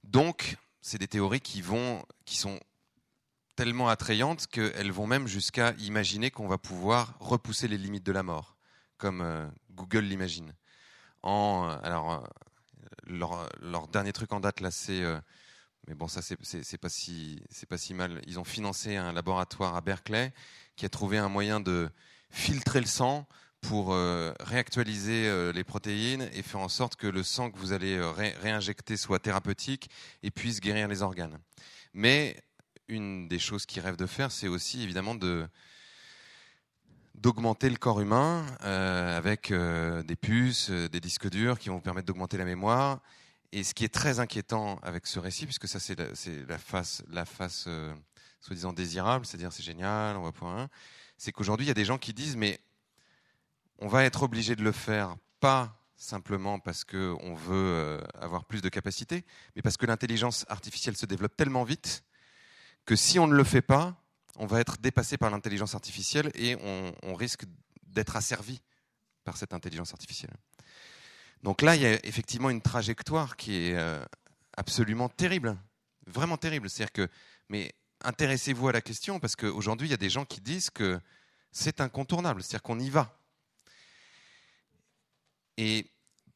Donc, 0.04 0.56
c'est 0.80 0.98
des 0.98 1.08
théories 1.08 1.40
qui 1.42 1.60
vont, 1.60 2.02
qui 2.24 2.38
sont 2.38 2.58
tellement 3.56 3.88
attrayantes 3.88 4.46
qu'elles 4.46 4.92
vont 4.92 5.06
même 5.06 5.26
jusqu'à 5.26 5.72
imaginer 5.78 6.30
qu'on 6.30 6.48
va 6.48 6.58
pouvoir 6.58 7.14
repousser 7.20 7.68
les 7.68 7.78
limites 7.78 8.04
de 8.04 8.12
la 8.12 8.22
mort, 8.22 8.56
comme 8.98 9.20
euh, 9.20 9.46
Google 9.72 10.04
l'imagine. 10.04 10.54
En, 11.22 11.68
alors, 11.82 12.12
euh, 12.12 12.20
leur, 13.06 13.88
dernier 13.88 14.12
truc 14.12 14.32
en 14.32 14.40
date 14.40 14.60
là, 14.60 14.70
c'est, 14.70 15.02
euh, 15.02 15.18
mais 15.88 15.94
bon, 15.94 16.08
ça 16.08 16.22
c'est 16.22 16.36
pas 16.78 16.88
si 16.88 17.42
pas 17.68 17.78
si 17.78 17.94
mal. 17.94 18.20
Ils 18.26 18.38
ont 18.38 18.44
financé 18.44 18.96
un 18.96 19.12
laboratoire 19.12 19.76
à 19.76 19.80
Berkeley 19.80 20.32
qui 20.76 20.86
a 20.86 20.88
trouvé 20.88 21.18
un 21.18 21.28
moyen 21.28 21.60
de 21.60 21.90
filtrer 22.30 22.80
le 22.80 22.86
sang 22.86 23.26
pour 23.60 23.94
euh, 23.94 24.32
réactualiser 24.40 25.26
euh, 25.26 25.52
les 25.52 25.64
protéines 25.64 26.28
et 26.34 26.42
faire 26.42 26.60
en 26.60 26.68
sorte 26.68 26.96
que 26.96 27.06
le 27.06 27.22
sang 27.22 27.50
que 27.50 27.58
vous 27.58 27.72
allez 27.72 27.98
ré 28.00 28.34
réinjecter 28.40 28.96
soit 28.96 29.18
thérapeutique 29.18 29.88
et 30.22 30.30
puisse 30.30 30.60
guérir 30.60 30.88
les 30.88 31.02
organes. 31.02 31.38
Mais 31.92 32.36
une 32.88 33.28
des 33.28 33.38
choses 33.38 33.66
qu'ils 33.66 33.82
rêvent 33.82 33.96
de 33.96 34.06
faire, 34.06 34.30
c'est 34.30 34.48
aussi 34.48 34.82
évidemment 34.82 35.14
de 35.14 35.48
d'augmenter 37.14 37.70
le 37.70 37.76
corps 37.76 38.00
humain 38.00 38.44
euh, 38.64 39.16
avec 39.16 39.50
euh, 39.50 40.02
des 40.02 40.16
puces, 40.16 40.70
euh, 40.70 40.88
des 40.88 41.00
disques 41.00 41.30
durs 41.30 41.58
qui 41.58 41.68
vont 41.68 41.76
vous 41.76 41.80
permettre 41.80 42.06
d'augmenter 42.06 42.36
la 42.36 42.44
mémoire. 42.44 43.00
Et 43.52 43.62
ce 43.62 43.72
qui 43.72 43.84
est 43.84 43.94
très 43.94 44.18
inquiétant 44.18 44.78
avec 44.82 45.06
ce 45.06 45.20
récit, 45.20 45.46
puisque 45.46 45.68
ça 45.68 45.78
c'est 45.78 45.96
la, 45.96 46.58
face, 46.58 47.04
la 47.08 47.24
face 47.24 47.68
soi-disant 48.40 48.72
désirable, 48.72 49.24
c'est-à-dire 49.24 49.52
c'est 49.52 49.62
génial, 49.62 50.16
on 50.16 50.22
va 50.22 50.32
point 50.32 50.68
c'est 51.16 51.30
qu'aujourd'hui 51.30 51.66
il 51.66 51.68
y 51.68 51.70
a 51.70 51.74
des 51.74 51.84
gens 51.84 51.96
qui 51.96 52.12
disent 52.12 52.36
mais 52.36 52.58
on 53.78 53.86
va 53.86 54.02
être 54.02 54.24
obligé 54.24 54.56
de 54.56 54.64
le 54.64 54.72
faire 54.72 55.16
pas 55.38 55.80
simplement 55.94 56.58
parce 56.58 56.82
qu'on 56.82 57.34
veut 57.34 58.02
avoir 58.20 58.44
plus 58.44 58.60
de 58.60 58.68
capacité, 58.68 59.24
mais 59.54 59.62
parce 59.62 59.76
que 59.76 59.86
l'intelligence 59.86 60.44
artificielle 60.48 60.96
se 60.96 61.06
développe 61.06 61.36
tellement 61.36 61.62
vite 61.62 62.02
que 62.84 62.96
si 62.96 63.18
on 63.18 63.26
ne 63.26 63.34
le 63.34 63.44
fait 63.44 63.62
pas, 63.62 63.96
on 64.36 64.46
va 64.46 64.60
être 64.60 64.78
dépassé 64.78 65.16
par 65.16 65.30
l'intelligence 65.30 65.74
artificielle 65.74 66.30
et 66.34 66.56
on, 66.56 67.14
risque 67.14 67.44
d'être 67.86 68.16
asservi 68.16 68.60
par 69.22 69.36
cette 69.36 69.54
intelligence 69.54 69.92
artificielle. 69.92 70.34
Donc 71.42 71.62
là, 71.62 71.76
il 71.76 71.82
y 71.82 71.86
a 71.86 72.04
effectivement 72.04 72.50
une 72.50 72.62
trajectoire 72.62 73.36
qui 73.36 73.68
est 73.68 73.76
euh, 73.76 74.04
absolument 74.56 75.08
terrible, 75.08 75.56
vraiment 76.06 76.36
terrible. 76.36 76.68
C'est-à-dire 76.68 76.92
que, 76.92 77.08
mais 77.48 77.72
intéressez-vous 78.02 78.68
à 78.68 78.72
la 78.72 78.80
question 78.80 79.20
parce 79.20 79.36
qu'aujourd'hui, 79.36 79.88
il 79.88 79.90
y 79.90 79.94
a 79.94 79.98
des 79.98 80.10
gens 80.10 80.24
qui 80.24 80.40
disent 80.40 80.70
que 80.70 80.98
c'est 81.52 81.80
incontournable, 81.80 82.42
c'est-à-dire 82.42 82.62
qu'on 82.62 82.80
y 82.80 82.90
va. 82.90 83.16
Et 85.56 85.86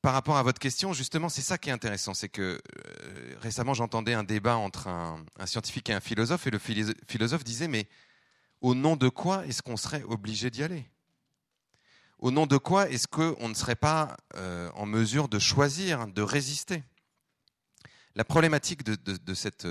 par 0.01 0.13
rapport 0.13 0.37
à 0.37 0.43
votre 0.43 0.61
question, 0.61 0.93
justement, 0.93 1.29
c'est 1.29 1.43
ça 1.43 1.59
qui 1.59 1.71
est 1.71 1.73
intéressant. 1.73 2.15
C'est 2.15 2.29
que 2.29 2.61
euh, 2.77 3.35
récemment, 3.41 3.75
j'entendais 3.75 4.15
un 4.15 4.23
débat 4.23 4.57
entre 4.57 4.87
un, 4.87 5.25
scientifique 5.45 5.91
et 5.91 5.93
un 5.93 6.01
philosophe, 6.01 6.47
et 6.47 6.51
le 6.51 6.59
philosophe 6.59 7.45
disait, 7.45 7.69
mais 7.69 7.89
au 8.61 8.75
nom 8.75 8.97
de 8.97 9.09
quoi 9.09 9.45
est-ce 9.47 9.63
qu'on 9.63 9.77
serait 9.77 10.03
obligé 10.05 10.51
d'y 10.51 10.63
aller? 10.63 10.85
Au 12.21 12.31
nom 12.31 12.47
de 12.47 12.57
quoi 12.57 12.89
est-ce 12.91 13.07
qu'on 13.07 13.49
ne 13.49 13.55
serait 13.55 13.77
pas 13.77 14.17
euh, 14.37 14.71
en 14.75 14.87
mesure 14.87 15.29
de 15.29 15.39
choisir, 15.39 16.07
de 16.07 16.23
résister? 16.23 16.83
La 18.15 18.25
problématique 18.25 18.83
de, 18.83 18.97
de, 18.97 19.35
cette, 19.35 19.67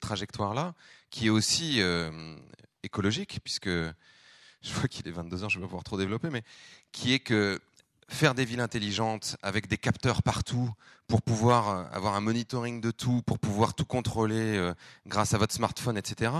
trajectoire-là, 0.00 0.74
qui 1.10 1.26
est 1.26 1.30
aussi 1.30 1.80
euh, 1.80 2.36
écologique, 2.82 3.38
puisque 3.44 3.68
je 3.68 4.72
vois 4.72 4.88
qu'il 4.88 5.06
est 5.06 5.12
22 5.12 5.44
heures, 5.44 5.50
je 5.50 5.58
ne 5.58 5.60
vais 5.60 5.66
pas 5.66 5.70
pouvoir 5.70 5.84
trop 5.84 5.98
développer, 5.98 6.30
mais 6.30 6.42
qui 6.90 7.12
est 7.12 7.20
que 7.20 7.60
faire 8.08 8.34
des 8.34 8.44
villes 8.44 8.60
intelligentes 8.60 9.36
avec 9.42 9.66
des 9.66 9.78
capteurs 9.78 10.22
partout 10.22 10.70
pour 11.06 11.22
pouvoir 11.22 11.68
euh, 11.68 11.84
avoir 11.92 12.14
un 12.14 12.20
monitoring 12.20 12.80
de 12.80 12.90
tout, 12.90 13.22
pour 13.22 13.38
pouvoir 13.38 13.74
tout 13.74 13.84
contrôler 13.84 14.56
euh, 14.56 14.74
grâce 15.06 15.34
à 15.34 15.38
votre 15.38 15.54
smartphone, 15.54 15.96
etc., 15.96 16.32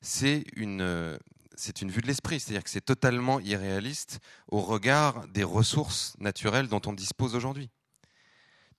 c'est 0.00 0.44
une, 0.54 0.80
euh, 0.80 1.18
c'est 1.56 1.82
une 1.82 1.90
vue 1.90 2.00
de 2.00 2.06
l'esprit. 2.06 2.38
C'est-à-dire 2.38 2.62
que 2.62 2.70
c'est 2.70 2.84
totalement 2.84 3.40
irréaliste 3.40 4.20
au 4.48 4.60
regard 4.60 5.26
des 5.28 5.44
ressources 5.44 6.14
naturelles 6.20 6.68
dont 6.68 6.82
on 6.86 6.92
dispose 6.92 7.34
aujourd'hui. 7.34 7.68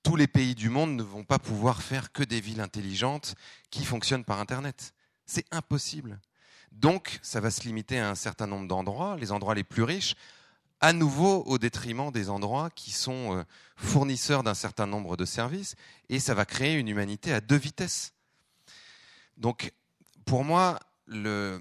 Tous 0.01 0.15
les 0.15 0.27
pays 0.27 0.55
du 0.55 0.69
monde 0.69 0.95
ne 0.95 1.03
vont 1.03 1.25
pas 1.25 1.39
pouvoir 1.39 1.81
faire 1.81 2.13
que 2.13 2.23
des 2.23 2.39
villes 2.39 2.61
intelligentes 2.61 3.35
qui 3.69 3.83
fonctionnent 3.83 4.23
par 4.23 4.39
Internet. 4.39 4.93
C'est 5.25 5.45
impossible. 5.51 6.19
Donc, 6.71 7.19
ça 7.21 7.41
va 7.41 7.51
se 7.51 7.63
limiter 7.63 7.99
à 7.99 8.09
un 8.09 8.15
certain 8.15 8.47
nombre 8.47 8.67
d'endroits, 8.67 9.17
les 9.17 9.33
endroits 9.33 9.55
les 9.55 9.65
plus 9.65 9.83
riches, 9.83 10.15
à 10.81 10.93
nouveau 10.93 11.43
au 11.43 11.57
détriment 11.57 12.11
des 12.11 12.29
endroits 12.29 12.69
qui 12.69 12.91
sont 12.91 13.37
euh, 13.37 13.43
fournisseurs 13.75 14.43
d'un 14.43 14.53
certain 14.53 14.87
nombre 14.87 15.17
de 15.17 15.25
services, 15.25 15.75
et 16.09 16.19
ça 16.19 16.33
va 16.33 16.45
créer 16.45 16.75
une 16.75 16.87
humanité 16.87 17.33
à 17.33 17.41
deux 17.41 17.57
vitesses. 17.57 18.13
Donc, 19.37 19.73
pour 20.25 20.43
moi, 20.43 20.79
le... 21.05 21.59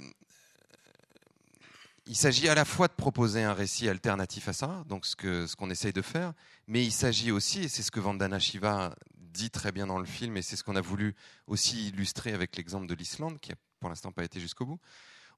il 2.06 2.16
s'agit 2.16 2.48
à 2.48 2.54
la 2.54 2.64
fois 2.64 2.88
de 2.88 2.92
proposer 2.92 3.42
un 3.42 3.54
récit 3.54 3.88
alternatif 3.88 4.48
à 4.48 4.52
ça, 4.52 4.84
donc 4.86 5.06
ce 5.06 5.54
qu'on 5.56 5.70
essaye 5.70 5.92
de 5.92 6.02
faire, 6.02 6.32
mais 6.66 6.84
il 6.84 6.92
s'agit 6.92 7.30
aussi, 7.30 7.62
et 7.64 7.68
c'est 7.68 7.82
ce 7.82 7.90
que 7.90 8.00
Vandana 8.00 8.38
Shiva 8.38 8.94
dit 9.16 9.50
très 9.50 9.72
bien 9.72 9.86
dans 9.86 9.98
le 9.98 10.06
film, 10.06 10.36
et 10.36 10.42
c'est 10.42 10.56
ce 10.56 10.64
qu'on 10.64 10.76
a 10.76 10.80
voulu 10.80 11.14
aussi 11.46 11.88
illustrer 11.88 12.32
avec 12.32 12.56
l'exemple 12.56 12.86
de 12.86 12.94
l'Islande, 12.94 13.38
qui 13.40 13.52
a 13.52 13.56
pour 13.80 13.88
l'instant 13.88 14.12
pas 14.12 14.24
été 14.24 14.40
jusqu'au 14.40 14.66
bout, 14.66 14.80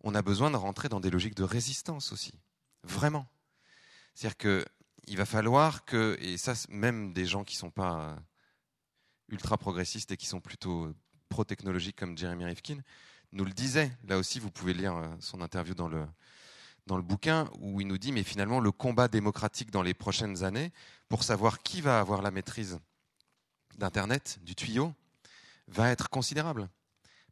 on 0.03 0.15
a 0.15 0.23
besoin 0.23 0.51
de 0.51 0.57
rentrer 0.57 0.89
dans 0.89 1.01
des 1.01 1.11
logiques 1.11 1.35
de 1.35 1.45
résistance 1.45 2.13
aussi. 2.13 2.33
Vraiment. 2.85 3.27
C'est-à-dire 4.15 4.37
qu'il 4.37 5.17
va 5.17 5.27
falloir 5.27 5.85
que, 5.85 6.17
et 6.21 6.37
ça, 6.37 6.55
même 6.69 7.13
des 7.13 7.27
gens 7.27 7.45
qui 7.45 7.57
ne 7.57 7.61
sont 7.61 7.71
pas 7.71 8.01
euh, 8.01 8.17
ultra 9.29 9.57
progressistes 9.57 10.13
et 10.13 10.17
qui 10.17 10.27
sont 10.27 10.41
plutôt 10.41 10.93
pro-technologiques 11.29 11.97
comme 11.97 12.19
Jeremy 12.19 12.45
Rifkin, 12.45 12.79
nous 13.33 13.45
le 13.45 13.53
disaient. 13.53 13.91
Là 14.05 14.19
aussi, 14.19 14.41
vous 14.41 14.51
pouvez 14.51 14.75
lire 14.75 14.97
euh, 14.97 15.09
son 15.21 15.41
interview 15.41 15.75
dans 15.75 15.89
le, 15.89 16.07
dans 16.87 16.97
le 16.97 17.03
bouquin 17.03 17.49
où 17.61 17.81
il 17.81 17.87
nous 17.87 17.99
dit, 17.99 18.13
mais 18.13 18.25
finalement, 18.25 18.61
le 18.61 18.73
combat 18.73 19.09
démocratique 19.09 19.71
dans 19.71 19.83
les 19.83 19.95
prochaines 19.95 20.45
années, 20.45 20.73
pour 21.09 21.23
savoir 21.23 21.63
qui 21.63 21.81
va 21.81 22.01
avoir 22.01 22.23
la 22.23 22.31
maîtrise 22.31 22.79
d'Internet, 23.79 24.39
du 24.43 24.55
tuyau, 24.55 24.93
va 25.69 25.91
être 25.91 26.11
considérable. 26.11 26.69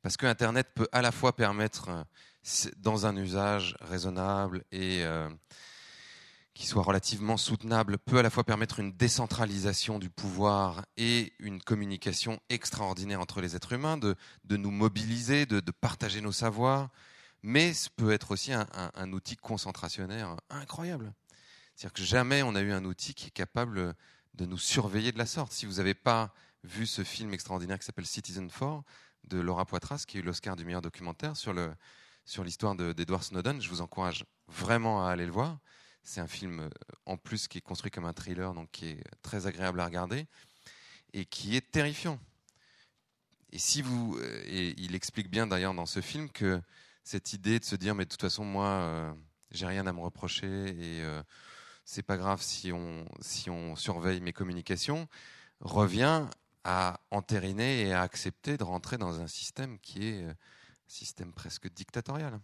Parce 0.01 0.17
que 0.17 0.27
Internet 0.27 0.69
peut 0.75 0.89
à 0.93 1.03
la 1.03 1.11
fois 1.11 1.35
permettre, 1.35 1.89
euh, 1.89 2.71
dans 2.77 3.05
un 3.05 3.17
usage 3.17 3.77
raisonnable 3.81 4.65
et 4.71 5.03
qui 6.59 6.67
soit 6.67 6.83
relativement 6.83 7.37
soutenable 7.37 7.99
peut 7.99 8.19
à 8.19 8.23
la 8.23 8.31
fois 8.31 8.43
permettre 8.43 8.81
une 8.81 8.91
décentralisation 8.91 10.01
du 10.01 10.11
pouvoir 10.11 10.85
et 10.97 11.33
une 11.39 11.63
communication 11.63 12.41
extraordinaire 12.49 13.21
entre 13.21 13.41
les 13.41 13.55
êtres 13.55 13.75
humains, 13.75 13.97
de, 13.97 14.17
nous 14.51 14.73
mobiliser, 14.73 15.47
de, 15.47 15.61
partager 15.71 16.21
nos 16.21 16.33
savoirs, 16.33 16.89
mais 17.45 17.73
ce 17.73 17.89
peut 17.89 18.11
être 18.11 18.33
aussi 18.33 18.53
un, 18.53 19.13
outil 19.13 19.37
concentrationnaire 19.37 20.37
incroyable. 20.51 21.15
C'est-à-dire 21.77 21.93
que 21.93 22.03
jamais 22.03 22.43
on 22.43 22.57
a 22.57 22.61
eu 22.61 22.73
un 22.73 22.85
outil 22.85 23.15
qui 23.15 23.29
est 23.29 23.31
capable 23.31 23.95
de 24.35 24.45
nous 24.45 24.59
surveiller 24.59 25.13
de 25.13 25.19
la 25.19 25.27
sorte. 25.27 25.53
Si 25.53 25.65
vous 25.65 25.75
n'avez 25.75 25.95
pas 25.95 26.35
vu 26.65 26.89
ce 26.89 27.05
film 27.05 27.33
extraordinaire 27.33 27.79
qui 27.79 27.87
s'appelle 27.87 28.05
Citizen 28.05 28.51
4 28.51 28.83
de 29.29 29.39
Laura 29.39 29.65
Poitras, 29.65 30.03
qui 30.09 30.17
a 30.17 30.21
eu 30.21 30.25
l'Oscar 30.25 30.57
du 30.57 30.65
meilleur 30.65 30.83
documentaire 30.83 31.37
sur 31.37 31.55
l'histoire 32.43 32.75
d'Edward 32.75 33.23
Snowden, 33.23 33.63
je 33.63 33.69
vous 33.69 33.81
encourage 33.81 34.25
vraiment 34.49 35.07
à 35.07 35.13
aller 35.13 35.25
le 35.25 35.31
voir. 35.31 35.61
C'est 36.09 36.23
un 36.23 36.27
film 36.27 36.61
euh, 36.61 36.71
en 37.05 37.19
plus 37.19 37.49
qui 37.49 37.59
est 37.59 37.61
construit 37.61 37.91
comme 37.91 38.07
un 38.07 38.15
thriller, 38.15 38.55
donc 38.55 38.71
qui 38.71 38.87
est 38.87 39.05
très 39.21 39.47
agréable 39.47 39.79
à 39.79 39.85
regarder 39.85 40.27
et 41.13 41.27
qui 41.27 41.55
est 41.55 41.71
terrifiant. 41.71 42.19
Et 43.53 43.59
si 43.59 43.83
vous, 43.83 44.17
euh, 44.17 44.43
et 44.47 44.75
il 44.79 44.95
explique 44.95 45.31
bien 45.31 45.47
d'ailleurs 45.47 45.75
dans 45.75 45.85
ce 45.85 46.01
film 46.01 46.31
que 46.31 46.63
cette 47.05 47.35
idée 47.35 47.59
de 47.59 47.65
se 47.67 47.77
dire 47.77 47.95
mais 47.95 48.07
de 48.07 48.09
toute 48.09 48.23
façon 48.23 48.43
moi 48.43 48.69
euh, 48.69 49.13
j'ai 49.51 49.67
rien 49.67 49.87
à 49.87 49.93
me 49.93 50.01
reprocher 50.01 50.47
et 50.47 51.03
c'est 51.85 52.03
pas 52.03 52.17
grave 52.17 52.41
si 52.41 52.73
on 52.73 53.05
si 53.21 53.51
on 53.51 53.77
surveille 53.77 54.23
mes 54.23 54.33
communications 54.33 55.09
revient 55.61 56.27
à 56.65 57.01
entériner 57.11 57.83
et 57.83 57.93
à 57.93 58.01
accepter 58.01 58.57
de 58.57 58.65
rentrer 58.65 58.97
dans 58.97 59.21
un 59.21 59.27
système 59.27 59.79
qui 59.81 60.09
est 60.09 60.25
un 60.25 60.35
système 60.87 61.35
presque 61.35 61.71
dictatorial. 61.71 62.41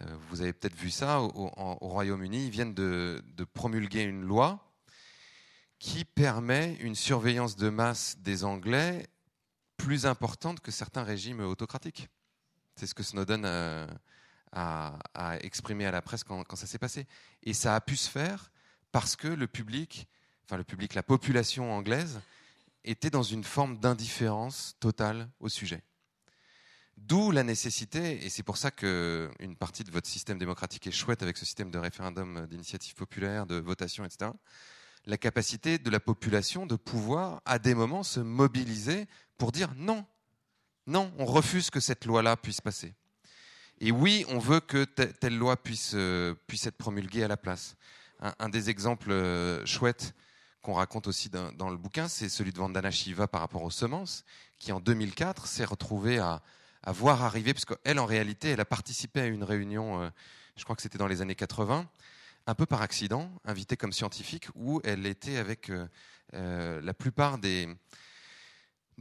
Euh, 0.00 0.16
vous 0.28 0.42
avez 0.42 0.52
peut-être 0.52 0.74
vu 0.74 0.90
ça 0.90 1.20
au, 1.20 1.50
Royaume-Uni. 1.80 2.46
Ils 2.46 2.50
viennent 2.50 2.74
de, 2.74 3.22
promulguer 3.52 4.02
une 4.02 4.22
loi 4.22 4.72
qui 5.78 6.04
permet 6.04 6.74
une 6.80 6.94
surveillance 6.94 7.56
de 7.56 7.68
masse 7.68 8.16
des 8.18 8.44
Anglais 8.44 9.06
plus 9.76 10.06
importante 10.06 10.60
que 10.60 10.70
certains 10.70 11.02
régimes 11.02 11.40
autocratiques. 11.40 12.08
C'est 12.76 12.86
ce 12.86 12.94
que 12.94 13.02
Snowden 13.02 13.44
a, 13.44 13.88
exprimé 15.40 15.86
à 15.86 15.90
la 15.90 16.02
presse 16.02 16.24
quand 16.24 16.56
ça 16.56 16.66
s'est 16.66 16.78
passé. 16.78 17.06
Et 17.42 17.52
ça 17.52 17.74
a 17.74 17.80
pu 17.80 17.96
se 17.96 18.08
faire 18.08 18.50
parce 18.92 19.16
que 19.16 19.28
le 19.28 19.46
public, 19.46 20.08
enfin 20.44 20.56
le 20.56 20.64
public, 20.64 20.94
la 20.94 21.02
population 21.02 21.72
anglaise, 21.72 22.20
était 22.84 23.10
dans 23.10 23.22
une 23.22 23.44
forme 23.44 23.78
d'indifférence 23.78 24.76
totale 24.80 25.28
au 25.40 25.48
sujet. 25.48 25.82
D'où 26.96 27.30
la 27.30 27.42
nécessité, 27.42 28.24
et 28.24 28.30
c'est 28.30 28.42
pour 28.42 28.56
ça 28.56 28.70
qu'une 28.70 29.56
partie 29.58 29.84
de 29.84 29.90
votre 29.90 30.08
système 30.08 30.38
démocratique 30.38 30.86
est 30.86 30.92
chouette 30.92 31.22
avec 31.22 31.36
ce 31.36 31.44
système 31.44 31.70
de 31.70 31.78
référendum 31.78 32.46
d'initiative 32.46 32.94
populaire, 32.94 33.46
de 33.46 33.56
votation, 33.56 34.04
etc., 34.04 34.30
la 35.04 35.18
capacité 35.18 35.78
de 35.78 35.90
la 35.90 36.00
population 36.00 36.66
de 36.66 36.74
pouvoir, 36.74 37.40
à 37.44 37.58
des 37.58 37.74
moments, 37.74 38.02
se 38.02 38.18
mobiliser 38.18 39.06
pour 39.38 39.52
dire 39.52 39.72
non, 39.76 40.04
non, 40.86 41.12
on 41.18 41.26
refuse 41.26 41.70
que 41.70 41.80
cette 41.80 42.06
loi-là 42.06 42.36
puisse 42.36 42.60
passer. 42.60 42.94
Et 43.78 43.92
oui, 43.92 44.24
on 44.28 44.38
veut 44.38 44.60
que 44.60 44.84
telle 44.84 45.36
loi 45.36 45.56
puisse, 45.56 45.92
euh, 45.94 46.34
puisse 46.46 46.66
être 46.66 46.78
promulguée 46.78 47.22
à 47.22 47.28
la 47.28 47.36
place. 47.36 47.76
Un, 48.38 48.48
des 48.48 48.70
exemples 48.70 49.12
euh, 49.12 49.64
chouettes 49.66 50.14
qu'on 50.62 50.72
raconte 50.72 51.06
aussi 51.06 51.28
dans, 51.28 51.52
dans 51.52 51.68
le 51.68 51.76
bouquin, 51.76 52.08
c'est 52.08 52.30
celui 52.30 52.52
de 52.52 52.58
Vandana 52.58 52.90
Shiva 52.90 53.28
par 53.28 53.42
rapport 53.42 53.62
aux 53.62 53.70
semences, 53.70 54.24
qui 54.58 54.72
en 54.72 54.80
2004 54.80 55.46
s'est 55.46 55.66
retrouvé 55.66 56.18
à, 56.18 56.42
à 56.86 56.92
voir 56.92 57.24
arriver, 57.24 57.52
parce 57.52 57.64
qu'elle, 57.64 57.98
en 57.98 58.06
réalité, 58.06 58.50
elle 58.50 58.60
a 58.60 58.64
participé 58.64 59.20
à 59.20 59.26
une 59.26 59.42
réunion, 59.42 60.02
euh, 60.02 60.08
je 60.56 60.62
crois 60.62 60.76
que 60.76 60.82
c'était 60.82 60.98
dans 60.98 61.08
les 61.08 61.20
années 61.20 61.34
80, 61.34 61.86
un 62.46 62.54
peu 62.54 62.64
par 62.64 62.80
accident, 62.80 63.28
invitée 63.44 63.76
comme 63.76 63.92
scientifique, 63.92 64.46
où 64.54 64.80
elle 64.84 65.04
était 65.04 65.36
avec 65.36 65.68
euh, 65.68 65.88
euh, 66.34 66.80
la 66.80 66.94
plupart 66.94 67.38
des, 67.38 67.68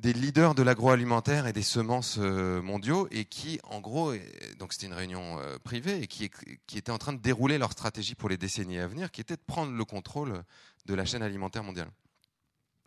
leaders 0.04 0.56
de 0.56 0.64
l'agroalimentaire 0.64 1.46
et 1.46 1.54
des 1.54 1.62
semences 1.62 2.18
mondiaux, 2.18 3.08
et 3.12 3.26
qui, 3.26 3.60
en 3.64 3.82
gros, 3.82 4.14
donc 4.58 4.74
c'était 4.74 4.88
une 4.88 4.94
réunion 4.94 5.40
privée, 5.64 6.02
et 6.02 6.08
qui, 6.08 6.32
qui 6.66 6.80
était 6.80 6.92
en 6.92 6.98
train 6.98 7.14
de 7.14 7.22
dérouler 7.22 7.60
leur 7.60 7.72
stratégie 7.72 8.16
pour 8.16 8.30
les 8.30 8.38
décennies 8.38 8.80
à 8.80 8.88
venir, 8.88 9.12
qui 9.12 9.22
était 9.22 9.36
de 9.36 9.44
prendre 9.46 9.72
le 9.72 9.86
contrôle 9.86 10.44
de 10.86 10.94
la 10.96 11.06
chaîne 11.06 11.22
alimentaire 11.22 11.64
mondiale. 11.64 11.92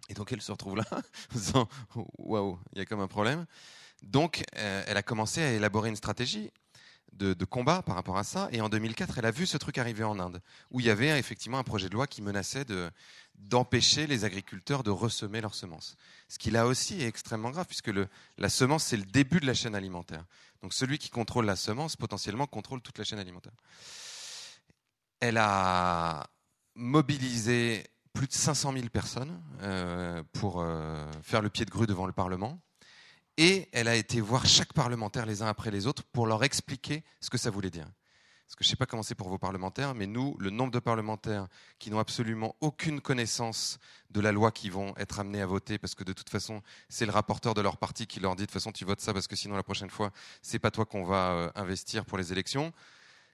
Et 0.08 0.14
donc 0.14 0.32
elle 0.32 0.42
se 0.42 0.50
retrouve 0.50 0.76
là, 0.76 0.84
en 0.92 1.38
disant 1.38 1.68
waouh, 2.18 2.58
il 2.72 2.78
y 2.78 2.82
a 2.82 2.84
comme 2.84 3.00
un 3.00 3.08
problème. 3.08 3.46
Donc, 4.02 4.44
euh, 4.56 4.84
elle 4.86 4.96
a 4.96 5.02
commencé 5.02 5.42
à 5.42 5.52
élaborer 5.52 5.88
une 5.88 5.96
stratégie 5.96 6.50
de, 7.12 7.44
combat 7.44 7.82
par 7.82 7.96
rapport 7.96 8.16
à 8.16 8.24
ça. 8.24 8.48
Et 8.52 8.60
en 8.60 8.68
2004, 8.68 9.18
elle 9.18 9.26
a 9.26 9.30
vu 9.30 9.46
ce 9.46 9.56
truc 9.56 9.78
arriver 9.78 10.04
en 10.04 10.18
Inde, 10.18 10.40
où 10.70 10.80
il 10.80 10.86
y 10.86 10.90
avait 10.90 11.18
effectivement 11.18 11.58
un 11.58 11.64
projet 11.64 11.88
de 11.88 11.94
loi 11.94 12.06
qui 12.06 12.22
menaçait 12.22 12.64
d'empêcher 13.34 14.06
les 14.06 14.24
agriculteurs 14.24 14.82
de 14.82 14.90
ressemer 14.90 15.40
leurs 15.40 15.54
semences. 15.54 15.96
Ce 16.28 16.38
qui 16.38 16.50
là 16.50 16.66
aussi 16.66 17.02
est 17.02 17.08
extrêmement 17.08 17.50
grave, 17.50 17.66
puisque 17.66 17.90
la 18.38 18.48
semence, 18.48 18.84
c'est 18.84 18.96
le 18.96 19.04
début 19.04 19.40
de 19.40 19.46
la 19.46 19.54
chaîne 19.54 19.74
alimentaire. 19.74 20.24
Donc 20.62 20.72
celui 20.74 20.98
qui 20.98 21.10
contrôle 21.10 21.46
la 21.46 21.56
semence, 21.56 21.96
potentiellement, 21.96 22.46
contrôle 22.46 22.80
toute 22.80 22.98
la 22.98 23.04
chaîne 23.04 23.18
alimentaire. 23.18 23.54
Elle 25.20 25.38
a 25.38 26.28
mobilisé 26.74 27.84
plus 28.12 28.28
de 28.28 28.32
500 28.32 28.72
000 28.72 28.88
personnes 28.88 29.42
euh, 29.62 30.22
pour 30.32 30.60
euh, 30.60 31.04
faire 31.22 31.42
le 31.42 31.50
pied 31.50 31.64
de 31.64 31.70
grue 31.70 31.86
devant 31.86 32.06
le 32.06 32.12
Parlement 32.12 32.60
et 33.38 33.68
elle 33.72 33.88
a 33.88 33.94
été 33.94 34.20
voir 34.20 34.44
chaque 34.44 34.72
parlementaire 34.72 35.24
les 35.24 35.42
uns 35.42 35.46
après 35.46 35.70
les 35.70 35.86
autres 35.86 36.02
pour 36.02 36.26
leur 36.26 36.44
expliquer 36.44 37.04
ce 37.20 37.30
que 37.30 37.38
ça 37.38 37.50
voulait 37.50 37.70
dire. 37.70 37.86
Parce 38.44 38.56
que 38.56 38.64
je 38.64 38.68
ne 38.68 38.70
sais 38.70 38.76
pas 38.76 38.86
comment 38.86 39.02
c'est 39.02 39.14
pour 39.14 39.28
vos 39.28 39.38
parlementaires, 39.38 39.94
mais 39.94 40.06
nous, 40.06 40.34
le 40.40 40.50
nombre 40.50 40.72
de 40.72 40.78
parlementaires 40.78 41.46
qui 41.78 41.90
n'ont 41.90 41.98
absolument 41.98 42.56
aucune 42.60 43.00
connaissance 43.00 43.78
de 44.10 44.20
la 44.20 44.32
loi 44.32 44.50
qui 44.50 44.70
vont 44.70 44.94
être 44.96 45.20
amenés 45.20 45.40
à 45.40 45.46
voter, 45.46 45.78
parce 45.78 45.94
que 45.94 46.02
de 46.02 46.12
toute 46.12 46.30
façon, 46.30 46.62
c'est 46.88 47.04
le 47.06 47.12
rapporteur 47.12 47.54
de 47.54 47.60
leur 47.60 47.76
parti 47.76 48.06
qui 48.06 48.20
leur 48.20 48.34
dit 48.34 48.42
de 48.42 48.46
toute 48.46 48.54
façon, 48.54 48.72
tu 48.72 48.84
votes 48.84 49.02
ça, 49.02 49.12
parce 49.12 49.28
que 49.28 49.36
sinon, 49.36 49.54
la 49.54 49.62
prochaine 49.62 49.90
fois, 49.90 50.10
c'est 50.42 50.58
pas 50.58 50.70
toi 50.70 50.86
qu'on 50.86 51.04
va 51.04 51.30
euh, 51.32 51.50
investir 51.54 52.06
pour 52.06 52.16
les 52.18 52.32
élections, 52.32 52.72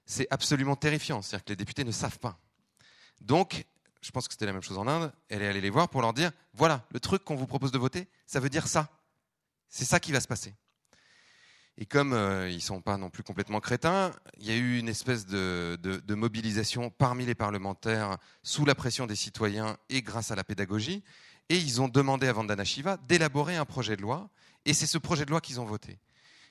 c'est 0.05 0.27
absolument 0.31 0.77
terrifiant. 0.77 1.23
C'est-à-dire 1.23 1.45
que 1.45 1.53
les 1.53 1.57
députés 1.57 1.85
ne 1.85 1.93
savent 1.93 2.19
pas. 2.19 2.37
Donc, 3.21 3.65
je 4.03 4.11
pense 4.11 4.27
que 4.27 4.35
c'était 4.35 4.47
la 4.47 4.53
même 4.53 4.63
chose 4.63 4.79
en 4.79 4.89
Inde, 4.89 5.13
elle 5.29 5.43
est 5.43 5.47
allée 5.47 5.61
les 5.61 5.71
voir 5.71 5.89
pour 5.89 6.03
leur 6.03 6.13
dire, 6.13 6.33
voilà, 6.53 6.85
le 6.91 7.01
truc 7.01 7.25
qu'on 7.25 7.37
vous 7.37 7.47
propose 7.47 7.71
de 7.71 7.79
voter, 7.79 8.09
ça 8.27 8.41
veut 8.41 8.51
dire 8.51 8.67
ça. 8.67 8.91
C'est 9.75 9.85
ça 9.85 9.99
qui 9.99 10.13
va 10.13 10.21
se 10.21 10.29
passer. 10.29 10.55
Et 11.79 11.85
comme 11.85 12.13
euh, 12.13 12.49
ils 12.49 12.55
ne 12.55 12.61
sont 12.61 12.81
pas 12.81 12.97
non 12.97 13.11
plus 13.11 13.25
complètement 13.25 13.59
crétins, 13.59 14.13
il 14.39 14.47
y 14.47 14.53
a 14.53 14.55
eu 14.55 14.79
une 14.79 14.89
espèce 14.89 15.27
de, 15.27 16.15
mobilisation 16.15 16.91
parmi 16.91 17.27
les 17.27 17.35
parlementaires 17.35 18.19
sous 18.45 18.65
la 18.65 18.77
pression 18.77 19.09
des 19.09 19.17
citoyens 19.17 19.77
et 19.89 20.01
grâce 20.01 20.31
à 20.31 20.37
la 20.37 20.45
pédagogie. 20.45 21.03
Et 21.49 21.57
ils 21.57 21.81
ont 21.81 21.89
demandé 21.89 22.29
à 22.29 22.33
Vandana 22.33 22.63
Shiva 22.63 22.99
d'élaborer 23.09 23.57
un 23.57 23.65
projet 23.65 23.97
de 23.97 24.03
loi. 24.03 24.31
Et 24.65 24.75
c'est 24.75 24.87
ce 24.87 24.97
projet 24.97 25.25
de 25.25 25.31
loi 25.31 25.41
qu'ils 25.41 25.61
ont 25.61 25.65
voté, 25.65 25.99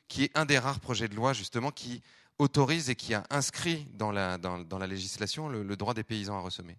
qui 0.10 0.26
est 0.26 0.38
un 0.38 0.44
des 0.44 0.60
rares 0.60 0.82
projets 0.82 1.08
de 1.08 1.16
loi 1.16 1.32
justement 1.32 1.72
qui 1.72 2.02
autorise 2.40 2.90
et 2.90 2.96
qui 2.96 3.14
a 3.14 3.24
inscrit 3.30 3.88
dans 3.94 4.12
la, 4.12 4.38
législation 4.86 5.48
le, 5.48 5.78
droit 5.78 5.94
des 5.94 6.04
paysans 6.04 6.36
à 6.36 6.42
ressemer. 6.42 6.78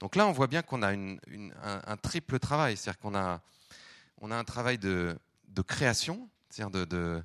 Donc 0.00 0.16
là, 0.16 0.26
on 0.26 0.32
voit 0.32 0.46
bien 0.46 0.62
qu'on 0.62 0.82
a 0.82 0.90
un, 0.94 1.96
triple 1.98 2.38
travail, 2.38 2.78
c'est-à-dire 2.78 2.98
qu'on 2.98 3.14
a, 3.14 3.42
on 4.22 4.30
a 4.30 4.36
un 4.36 4.44
travail 4.44 4.78
de, 4.78 5.14
création, 5.60 6.30
c'est-à-dire 6.48 6.86
de 6.86 7.22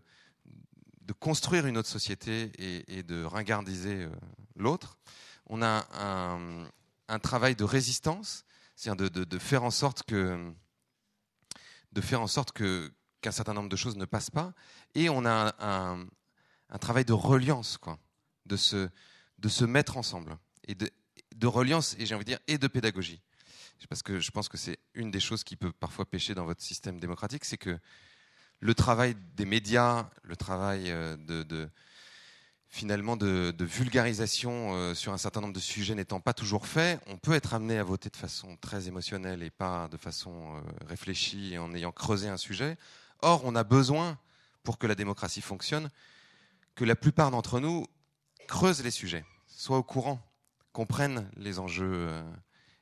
de 1.08 1.14
construire 1.14 1.66
une 1.66 1.78
autre 1.78 1.88
société 1.88 2.52
et, 2.60 3.02
de 3.02 3.24
ringardiser 3.24 4.04
euh, 4.04 4.10
l'autre. 4.58 5.00
On 5.46 5.62
a 5.62 5.88
un, 7.08 7.20
travail 7.20 7.56
de 7.56 7.64
résistance, 7.64 8.44
c'est-à-dire 8.76 9.10
de, 9.10 9.40
faire 9.40 9.64
en 9.64 9.72
sorte 9.72 10.04
que 10.04 10.54
de 11.94 12.02
faire 12.02 12.22
en 12.22 12.28
sorte 12.28 12.52
que 12.52 12.92
qu'un 13.22 13.32
certain 13.32 13.54
nombre 13.54 13.70
de 13.70 13.76
choses 13.76 13.96
ne 13.96 14.06
passent 14.06 14.30
pas, 14.30 14.54
et 14.94 15.10
on 15.10 15.26
a 15.26 15.56
un, 15.60 16.06
travail 16.80 17.06
de 17.06 17.14
reliance, 17.14 17.78
quoi, 17.78 17.98
de 18.46 18.58
se 18.58 18.90
de 19.40 19.50
se 19.50 19.66
mettre 19.66 19.98
ensemble 19.98 20.38
et 20.68 20.76
de, 20.76 20.90
de 21.36 21.48
reliance 21.48 21.96
et 22.00 22.06
j'ai 22.06 22.16
envie 22.16 22.26
de 22.26 22.32
dire 22.32 22.40
et 22.48 22.58
de 22.58 22.68
pédagogie, 22.68 23.22
parce 23.88 24.04
que 24.04 24.20
je 24.20 24.32
pense 24.32 24.50
que 24.50 24.58
c'est 24.58 24.80
une 24.94 25.12
des 25.12 25.22
choses 25.22 25.46
qui 25.46 25.56
peut 25.56 25.72
parfois 25.72 26.06
pêcher 26.06 26.36
dans 26.36 26.46
votre 26.46 26.62
système 26.62 27.00
démocratique, 27.00 27.46
c'est 27.46 27.58
que 27.58 27.80
le 28.60 28.74
travail 28.74 29.16
des 29.36 29.46
médias, 29.46 30.10
le 30.24 30.36
travail 30.36 30.92
euh, 30.92 31.16
de, 31.18 31.70
finalement 32.68 33.16
de, 33.16 33.54
vulgarisation 33.60 34.74
euh, 34.74 34.94
sur 34.94 35.14
un 35.14 35.18
certain 35.18 35.42
nombre 35.42 35.54
de 35.54 35.60
sujets 35.60 35.96
n'étant 35.96 36.20
pas 36.20 36.34
toujours 36.34 36.68
fait, 36.68 37.00
on 37.08 37.18
peut 37.18 37.34
être 37.34 37.54
amené 37.54 37.78
à 37.78 37.84
voter 37.84 38.10
de 38.10 38.18
façon 38.18 38.58
très 38.58 38.88
émotionnelle 38.88 39.44
et 39.44 39.50
pas 39.50 39.88
de 39.90 39.98
façon 39.98 40.56
euh, 40.56 40.62
réfléchie 40.88 41.58
en 41.58 41.74
ayant 41.74 41.92
creusé 41.92 42.28
un 42.30 42.38
sujet. 42.38 42.78
Or, 43.22 43.42
on 43.46 43.56
a 43.56 43.64
besoin, 43.64 44.18
pour 44.64 44.78
que 44.78 44.88
la 44.88 44.96
démocratie 44.96 45.42
fonctionne, 45.42 45.90
que 46.76 46.86
la 46.86 46.96
plupart 46.96 47.32
d'entre 47.32 47.60
nous 47.60 47.86
creusent 48.48 48.84
les 48.84 48.92
sujets, 48.92 49.26
soient 49.48 49.78
au 49.78 49.84
courant, 49.84 50.20
comprennent 50.72 51.30
les 51.36 51.58
enjeux 51.58 52.10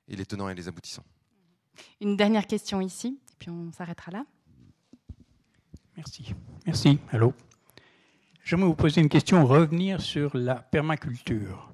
et 0.10 0.16
les 0.18 0.26
tenants 0.26 0.50
et 0.50 0.56
les 0.56 0.68
aboutissants. 0.68 1.06
Une 2.02 2.18
dernière 2.18 2.48
question 2.48 2.82
ici, 2.82 3.20
et 3.30 3.36
puis 3.40 3.50
on 3.50 3.72
s'arrêtera 3.72 4.12
là. 4.12 4.26
Merci. 5.98 6.34
Merci. 6.66 7.00
Allô? 7.12 7.34
J'aimerais 8.44 8.68
vous 8.68 8.76
poser 8.76 9.02
une 9.02 9.10
question, 9.10 9.46
revenir 9.46 10.02
sur 10.02 10.36
la 10.38 10.56
permaculture. 10.56 11.72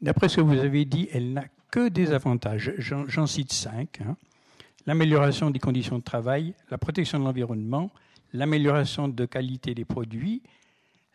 D'après 0.00 0.28
ce 0.28 0.36
que 0.36 0.40
vous 0.40 0.58
avez 0.58 0.84
dit, 0.84 1.08
elle 1.12 1.32
n'a 1.32 1.44
que 1.70 1.88
des 1.88 2.12
avantages. 2.12 2.72
J'en 2.78 3.26
cite 3.26 3.52
cinq. 3.52 4.00
Hein. 4.00 4.16
L'amélioration 4.86 5.50
des 5.50 5.58
conditions 5.58 5.98
de 5.98 6.02
travail, 6.02 6.54
la 6.70 6.78
protection 6.78 7.18
de 7.18 7.24
l'environnement, 7.24 7.90
l'amélioration 8.32 9.08
de 9.08 9.24
qualité 9.26 9.74
des 9.74 9.84
produits, 9.84 10.42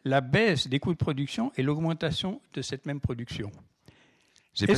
la 0.06 0.22
baisse 0.22 0.68
des 0.68 0.80
coûts 0.80 0.94
de 0.94 0.98
production 0.98 1.52
et 1.56 1.64
l'augmentation 1.64 2.42
de 2.54 2.62
cette 2.62 2.86
même 2.86 3.00
production. 3.00 3.52
J'ai 4.54 4.68
pas, 4.68 4.74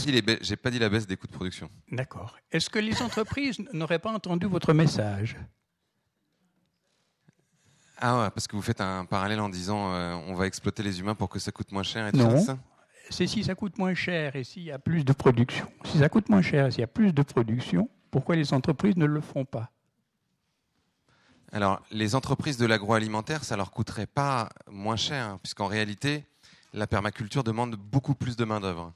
pas 0.57 0.72
dit 0.72 0.80
la 0.80 0.89
baisse 0.89 1.07
des 1.07 1.18
coûts 1.18 1.27
de 1.27 1.31
production. 1.31 1.69
D'accord. 1.91 2.38
Est-ce 2.51 2.69
que 2.69 2.80
les 2.80 3.01
entreprises 3.01 3.59
n'auraient 3.73 3.99
pas 3.99 4.11
entendu 4.11 4.45
votre 4.45 4.73
message? 4.73 5.38
Ah 8.02 8.19
ouais, 8.19 8.30
parce 8.32 8.48
que 8.48 8.56
vous 8.56 8.61
faites 8.64 8.82
un 8.82 9.06
parallèle 9.06 9.40
en 9.40 9.48
disant 9.48 9.94
euh, 9.94 10.15
on 10.28 10.34
va 10.34 10.48
exploiter 10.48 10.82
les 10.82 10.99
humains 10.99 11.14
pour 11.14 11.30
que 11.30 11.38
ça 11.38 11.52
coûte 11.52 11.72
moins 11.72 11.84
cher 11.84 12.07
et 12.07 12.11
tout 12.11 12.18
non. 12.18 12.44
ça? 12.44 12.57
C'est 13.11 13.28
si 13.28 13.44
ça 13.44 13.53
coûte 13.53 13.78
moins 13.78 13.94
cher 13.94 14.36
et 14.36 14.44
s'il 14.44 14.64
y 14.64 14.72
a 14.72 14.80
plus 14.80 15.06
de 15.06 15.14
production. 15.14 15.68
Si 15.86 15.99
ça 15.99 16.10
coûte 16.10 16.28
moins 16.30 16.41
cher 16.41 16.65
et 16.65 16.72
s'il 16.72 16.82
y 16.82 16.84
a 16.84 16.88
plus 16.88 17.14
de 17.14 17.22
production, 17.22 17.90
pourquoi 18.10 18.36
les 18.36 18.53
entreprises 18.53 18.98
ne 18.98 19.06
le 19.06 19.22
font 19.22 19.45
pas? 19.45 19.69
Alors, 21.52 21.82
les 21.91 22.15
entreprises 22.15 22.57
de 22.57 22.65
l'agroalimentaire, 22.65 23.44
ça 23.44 23.56
leur 23.56 23.72
coûterait 23.72 24.07
pas 24.07 24.49
moins 24.72 24.95
cher, 24.95 25.26
hein, 25.26 25.40
puisqu'en 25.44 25.68
réalité, 25.68 26.26
la 26.73 26.88
permaculture 26.88 27.44
demande 27.44 27.76
beaucoup 27.76 28.15
plus 28.15 28.38
de 28.38 28.45
main-d'œuvre. 28.45 28.94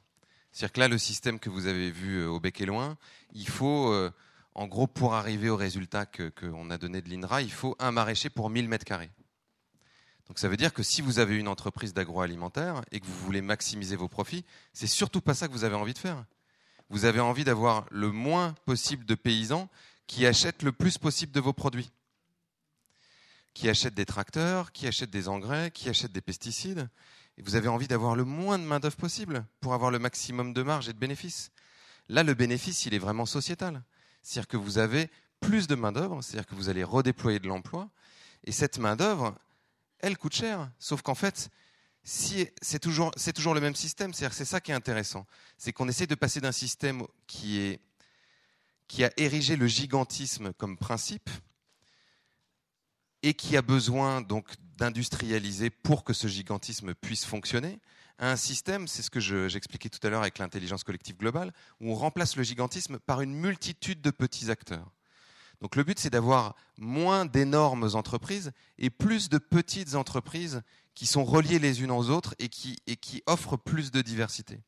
C'est-à-dire 0.52 0.74
que 0.74 0.80
là, 0.80 0.88
le 0.88 0.98
système 0.98 1.38
que 1.38 1.50
vous 1.50 1.68
avez 1.68 1.92
vu 1.92 2.22
euh, 2.22 2.30
au 2.30 2.40
bec 2.40 2.60
et 2.62 2.66
loin, 2.66 2.98
il 3.34 3.48
faut. 3.48 3.92
Euh, 3.92 4.10
en 4.56 4.68
gros, 4.68 4.88
pour 4.88 5.16
arriver 5.16 5.50
au 5.50 5.58
résultat 5.58 6.06
qu'on 6.06 6.70
a 6.70 6.78
donné 6.78 7.02
de 7.02 7.10
l'INRA, 7.10 7.42
il 7.42 7.52
faut 7.52 7.76
un 7.78 7.92
maraîcher 7.92 8.30
pour 8.30 8.50
1000 8.50 8.70
mètres 8.70 8.86
carrés. 8.86 9.12
Donc 10.28 10.40
ça 10.40 10.48
veut 10.48 10.56
dire 10.56 10.74
que 10.74 10.82
si 10.82 11.02
vous 11.02 11.20
avez 11.20 11.36
une 11.36 11.50
entreprise 11.50 11.94
d'agroalimentaire 11.94 12.82
et 12.92 13.02
que 13.02 13.06
vous 13.06 13.18
voulez 13.18 13.42
maximiser 13.42 13.98
vos 13.98 14.08
profits, 14.08 14.46
c'est 14.74 14.88
surtout 14.88 15.20
pas 15.20 15.34
ça 15.34 15.48
que 15.48 15.54
vous 15.54 15.66
avez 15.66 15.76
envie 15.76 15.94
de 15.94 16.00
faire. 16.00 16.26
Vous 16.90 17.04
avez 17.04 17.20
envie 17.20 17.44
d'avoir 17.44 17.86
le 17.92 18.12
moins 18.12 18.56
possible 18.66 19.06
de 19.06 19.14
paysans 19.14 19.70
qui 20.08 20.26
achètent 20.26 20.64
le 20.64 20.72
plus 20.72 20.98
possible 20.98 21.34
de 21.34 21.42
vos 21.42 21.54
produits. 21.54 21.92
Qui 23.54 23.68
achètent 23.70 23.94
des 23.94 24.06
tracteurs, 24.06 24.72
qui 24.72 24.88
achètent 24.88 25.12
des 25.12 25.28
engrais, 25.28 25.70
qui 25.72 25.90
achètent 25.90 26.14
des 26.14 26.22
pesticides. 26.22 26.88
Et 27.38 27.42
vous 27.42 27.56
avez 27.56 27.68
envie 27.68 27.88
d'avoir 27.88 28.16
le 28.16 28.24
moins 28.24 28.58
de 28.58 28.64
main-d'œuvre 28.64 28.96
possible 28.96 29.46
pour 29.60 29.74
avoir 29.74 29.92
le 29.92 30.00
maximum 30.00 30.54
de 30.54 30.64
marge 30.64 30.88
et 30.88 30.94
de 30.94 31.00
bénéfices. 31.00 31.52
Là, 32.08 32.24
le 32.24 32.34
bénéfice, 32.34 32.86
il 32.86 32.94
est 32.94 33.00
vraiment 33.00 33.26
sociétal. 33.26 33.84
C'est-à-dire 34.26 34.48
que 34.48 34.58
vous 34.58 34.80
avez 34.80 35.12
plus 35.40 35.68
de 35.68 35.76
main-d'œuvre, 35.76 36.24
c'est-à-dire 36.24 36.48
que 36.48 36.56
vous 36.56 36.70
allez 36.70 36.84
redéployer 36.84 37.38
de 37.38 37.48
l'emploi. 37.48 37.92
Et 38.44 38.52
cette 38.52 38.80
main-d'œuvre, 38.80 39.38
elle 40.00 40.18
coûte 40.18 40.34
cher. 40.34 40.72
Sauf 40.80 41.04
qu'en 41.04 41.14
fait, 41.14 41.52
c'est 42.04 42.80
toujours, 42.80 43.12
le 43.54 43.62
même 43.62 43.76
système. 43.76 44.16
C'est 44.16 44.46
ça 44.46 44.60
qui 44.60 44.72
est 44.72 44.76
intéressant. 44.76 45.28
C'est 45.60 45.74
qu'on 45.74 45.88
essaie 45.88 46.08
de 46.08 46.16
passer 46.16 46.42
d'un 46.42 46.52
système 46.52 47.06
qui, 47.28 47.80
qui 48.88 49.04
a 49.04 49.12
érigé 49.16 49.56
le 49.56 49.68
gigantisme 49.68 50.54
comme 50.54 50.76
principe 50.76 51.30
et 53.22 53.36
qui 53.36 53.56
a 53.58 53.62
besoin 53.62 54.22
donc 54.22 54.48
d'industrialiser 54.76 55.70
pour 55.70 56.04
que 56.04 56.14
ce 56.14 56.28
gigantisme 56.28 56.96
puisse 56.96 57.26
fonctionner, 57.26 57.80
un 58.20 58.36
système, 58.36 58.88
c'est 58.88 59.02
ce 59.02 59.10
que 59.10 59.20
j'expliquais 59.20 59.90
tout 59.90 60.06
à 60.06 60.10
l'heure 60.10 60.22
avec 60.22 60.38
l'intelligence 60.38 60.84
collective 60.84 61.18
globale, 61.18 61.52
où 61.82 61.92
on 61.92 61.96
remplace 61.96 62.36
le 62.36 62.44
gigantisme 62.44 63.00
par 63.00 63.22
une 63.22 63.34
multitude 63.34 64.02
de 64.02 64.12
petits 64.12 64.50
acteurs. 64.50 64.92
Donc 65.62 65.76
le 65.76 65.84
but, 65.84 66.00
c'est 66.00 66.10
d'avoir 66.10 66.56
moins 66.78 67.26
d'énormes 67.26 67.90
entreprises 67.94 68.52
et 68.78 68.90
plus 68.90 69.30
de 69.30 69.38
petites 69.38 69.96
entreprises 69.96 70.62
qui 70.94 71.06
sont 71.06 71.24
reliées 71.26 71.60
les 71.60 71.82
unes 71.82 71.92
aux 71.92 72.10
autres 72.10 72.36
et 72.40 72.50
qui, 72.50 73.24
offrent 73.26 73.58
plus 73.58 73.92
de 73.92 74.02
diversité. 74.02 74.60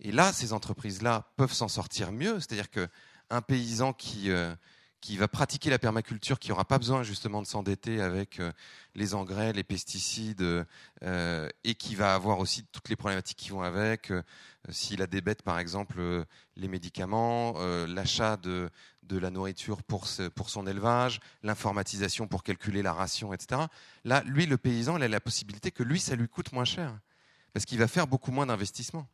Et 0.00 0.12
là, 0.12 0.32
ces 0.32 0.52
entreprises-là 0.52 1.32
peuvent 1.36 1.52
s'en 1.52 1.68
sortir 1.68 2.12
mieux, 2.12 2.38
c'est-à-dire 2.40 2.70
qu'un 2.70 3.42
paysan 3.42 3.92
qui, 3.92 4.30
euh, 4.30 4.54
qui 5.00 5.16
va 5.16 5.28
pratiquer 5.28 5.70
la 5.70 5.78
permaculture, 5.78 6.38
qui 6.38 6.48
n'aura 6.48 6.64
pas 6.64 6.78
besoin 6.78 7.02
justement 7.02 7.40
de 7.40 7.46
s'endetter 7.46 8.00
avec 8.00 8.40
euh, 8.40 8.52
les 8.94 9.14
engrais, 9.14 9.52
les 9.52 9.62
pesticides, 9.62 10.66
euh, 11.02 11.48
et 11.64 11.74
qui 11.74 11.94
va 11.94 12.14
avoir 12.14 12.40
aussi 12.40 12.64
toutes 12.72 12.88
les 12.88 12.96
problématiques 12.96 13.38
qui 13.38 13.50
vont 13.50 13.62
avec, 13.62 14.10
euh, 14.10 14.22
s'il 14.70 15.00
a 15.02 15.06
des 15.06 15.20
bêtes 15.20 15.42
par 15.42 15.58
exemple, 15.58 16.26
les 16.56 16.68
médicaments, 16.68 17.54
l'achat 17.86 18.36
de, 18.36 18.68
de, 19.04 19.18
la 19.18 19.30
nourriture 19.30 19.82
pour, 19.82 20.06
pour 20.34 20.50
son 20.50 20.66
élevage, 20.66 21.20
l'informatisation 21.42 22.26
pour 22.26 22.42
calculer 22.42 22.82
la 22.82 22.92
ration, 22.92 23.32
etc. 23.32 23.62
Là, 24.04 24.22
lui, 24.26 24.46
le 24.46 24.58
paysan, 24.58 24.96
il 24.96 25.02
a 25.04 25.08
la 25.08 25.20
possibilité 25.20 25.70
que 25.70 25.82
lui, 25.82 26.00
ça 26.00 26.16
lui 26.16 26.28
coûte 26.28 26.52
moins 26.52 26.66
cher, 26.66 26.98
parce 27.54 27.64
qu'il 27.64 27.78
va 27.78 27.88
faire 27.88 28.08
beaucoup 28.08 28.32
moins 28.32 28.46
d'investissements. 28.46 29.08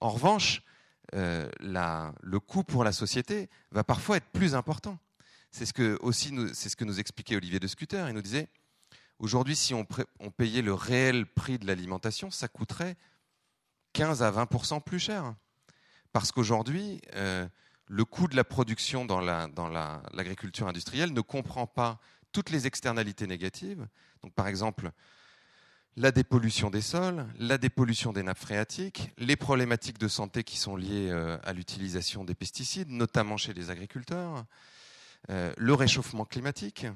En 0.00 0.10
revanche, 0.10 0.62
le 1.12 2.38
coût 2.38 2.64
pour 2.64 2.84
la 2.84 2.92
société 2.92 3.48
va 3.70 3.84
parfois 3.84 4.18
être 4.18 4.28
plus 4.30 4.54
important. 4.54 4.98
C'est 5.50 5.66
ce 5.66 5.72
que 5.72 5.98
aussi 6.00 6.34
c'est 6.52 6.68
ce 6.68 6.76
que 6.76 6.84
nous 6.84 7.00
expliquait 7.00 7.36
Olivier 7.36 7.58
de 7.58 7.66
Scuter. 7.66 8.04
Il 8.08 8.14
nous 8.14 8.22
disait 8.22 8.48
aujourd'hui, 9.18 9.56
si 9.56 9.74
on, 9.74 9.84
payait 10.30 10.62
le 10.62 10.74
réel 10.74 11.26
prix 11.26 11.58
de 11.58 11.66
l'alimentation, 11.66 12.30
ça 12.30 12.48
coûterait 12.48 12.96
15 13.94 14.22
à 14.22 14.30
20 14.30 14.46
plus 14.80 14.98
cher, 14.98 15.34
parce 16.12 16.30
qu'aujourd'hui, 16.30 17.00
euh, 17.14 17.48
le 17.86 18.04
coût 18.04 18.28
de 18.28 18.36
la 18.36 18.44
production 18.44 19.04
dans 19.04 19.20
l'agriculture 19.20 20.68
industrielle 20.68 21.12
ne 21.12 21.20
comprend 21.20 21.66
pas 21.66 21.98
toutes 22.32 22.50
les 22.50 22.66
externalités 22.66 23.26
négatives. 23.26 23.86
Donc, 24.22 24.34
par 24.34 24.46
exemple, 24.46 24.92
la 25.96 26.12
dépollution 26.12 26.70
des 26.70 26.82
sols, 26.82 27.26
la 27.38 27.58
dépollution 27.58 28.12
des 28.12 28.22
nappes 28.22 28.38
phréatiques, 28.38 29.10
les 29.18 29.36
problématiques 29.36 29.98
de 29.98 30.06
santé 30.06 30.44
qui 30.44 30.56
sont 30.56 30.76
liées 30.76 31.10
euh, 31.10 31.38
à 31.42 31.52
l'utilisation 31.52 32.24
des 32.24 32.34
pesticides, 32.34 32.90
notamment 32.90 33.36
chez 33.36 33.52
les 33.52 33.70
agriculteurs, 33.70 34.44
euh, 35.30 35.52
le 35.56 35.74
réchauffement 35.74 36.24
climatique, 36.24 36.86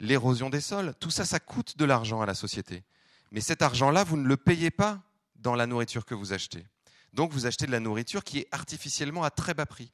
l'érosion 0.00 0.50
des 0.50 0.60
sols. 0.60 0.94
Tout 1.00 1.10
ça, 1.10 1.24
ça 1.24 1.40
coûte 1.40 1.76
de 1.76 1.84
l'argent 1.84 2.20
à 2.20 2.26
la 2.26 2.34
société. 2.34 2.84
Mais 3.30 3.40
cet 3.40 3.62
argent-là, 3.62 4.04
vous 4.04 4.16
ne 4.16 4.26
le 4.26 4.36
payez 4.36 4.70
pas 4.70 5.02
dans 5.36 5.54
la 5.54 5.66
nourriture 5.66 6.04
que 6.04 6.14
vous 6.14 6.32
achetez. 6.32 6.66
Donc 7.12 7.32
vous 7.32 7.46
achetez 7.46 7.66
de 7.66 7.72
la 7.72 7.80
nourriture 7.80 8.24
qui 8.24 8.40
est 8.40 8.48
artificiellement 8.52 9.22
à 9.22 9.30
très 9.30 9.54
bas 9.54 9.66
prix. 9.66 9.92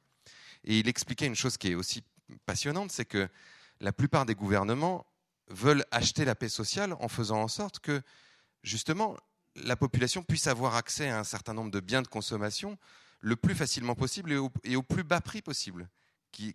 Et 0.63 0.79
il 0.79 0.87
expliquait 0.87 1.27
une 1.27 1.35
chose 1.35 1.57
qui 1.57 1.69
est 1.71 1.75
aussi 1.75 2.03
passionnante, 2.45 2.91
c'est 2.91 3.05
que 3.05 3.27
la 3.79 3.91
plupart 3.91 4.25
des 4.25 4.35
gouvernements 4.35 5.05
veulent 5.49 5.85
acheter 5.91 6.25
la 6.25 6.35
paix 6.35 6.49
sociale 6.49 6.93
en 6.99 7.07
faisant 7.07 7.41
en 7.41 7.47
sorte 7.47 7.79
que 7.79 8.01
justement, 8.63 9.17
la 9.55 9.75
population 9.75 10.23
puisse 10.23 10.47
avoir 10.47 10.75
accès 10.75 11.09
à 11.09 11.19
un 11.19 11.23
certain 11.23 11.53
nombre 11.53 11.71
de 11.71 11.79
biens 11.79 12.01
de 12.01 12.07
consommation 12.07 12.77
le 13.19 13.35
plus 13.35 13.55
facilement 13.55 13.95
possible 13.95 14.31
et 14.63 14.75
au, 14.75 14.83
plus 14.83 15.03
bas 15.03 15.21
prix 15.21 15.41
possible, 15.41 15.89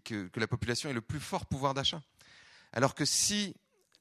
que, 0.05 0.31
la 0.37 0.47
population 0.47 0.91
ait 0.91 0.95
le 0.95 1.01
plus 1.01 1.21
fort 1.21 1.47
pouvoir 1.47 1.75
d'achat. 1.75 2.03
Alors 2.73 2.95
que 2.95 3.05
si 3.05 3.55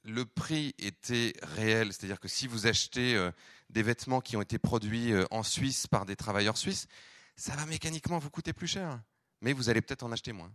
le 0.03 0.25
prix 0.25 0.73
était 0.77 1.33
réel, 1.41 1.93
c'est-à-dire 1.93 2.19
que 2.19 2.27
si 2.27 2.47
vous 2.47 2.67
achetez 2.67 3.15
euh, 3.15 3.31
des 3.69 3.83
vêtements 3.83 4.21
qui 4.21 4.37
ont 4.37 4.41
été 4.41 4.59
produits 4.59 5.11
euh, 5.11 5.25
en 5.31 5.43
Suisse 5.43 5.87
par 5.87 6.05
des 6.05 6.15
travailleurs 6.15 6.57
suisses, 6.57 6.87
ça 7.35 7.55
va 7.55 7.65
mécaniquement 7.65 8.19
vous 8.19 8.29
coûter 8.29 8.53
plus 8.53 8.67
cher, 8.67 9.01
mais 9.41 9.53
vous 9.53 9.69
allez 9.69 9.81
peut-être 9.81 10.03
en 10.03 10.11
acheter 10.11 10.31
moins. 10.31 10.51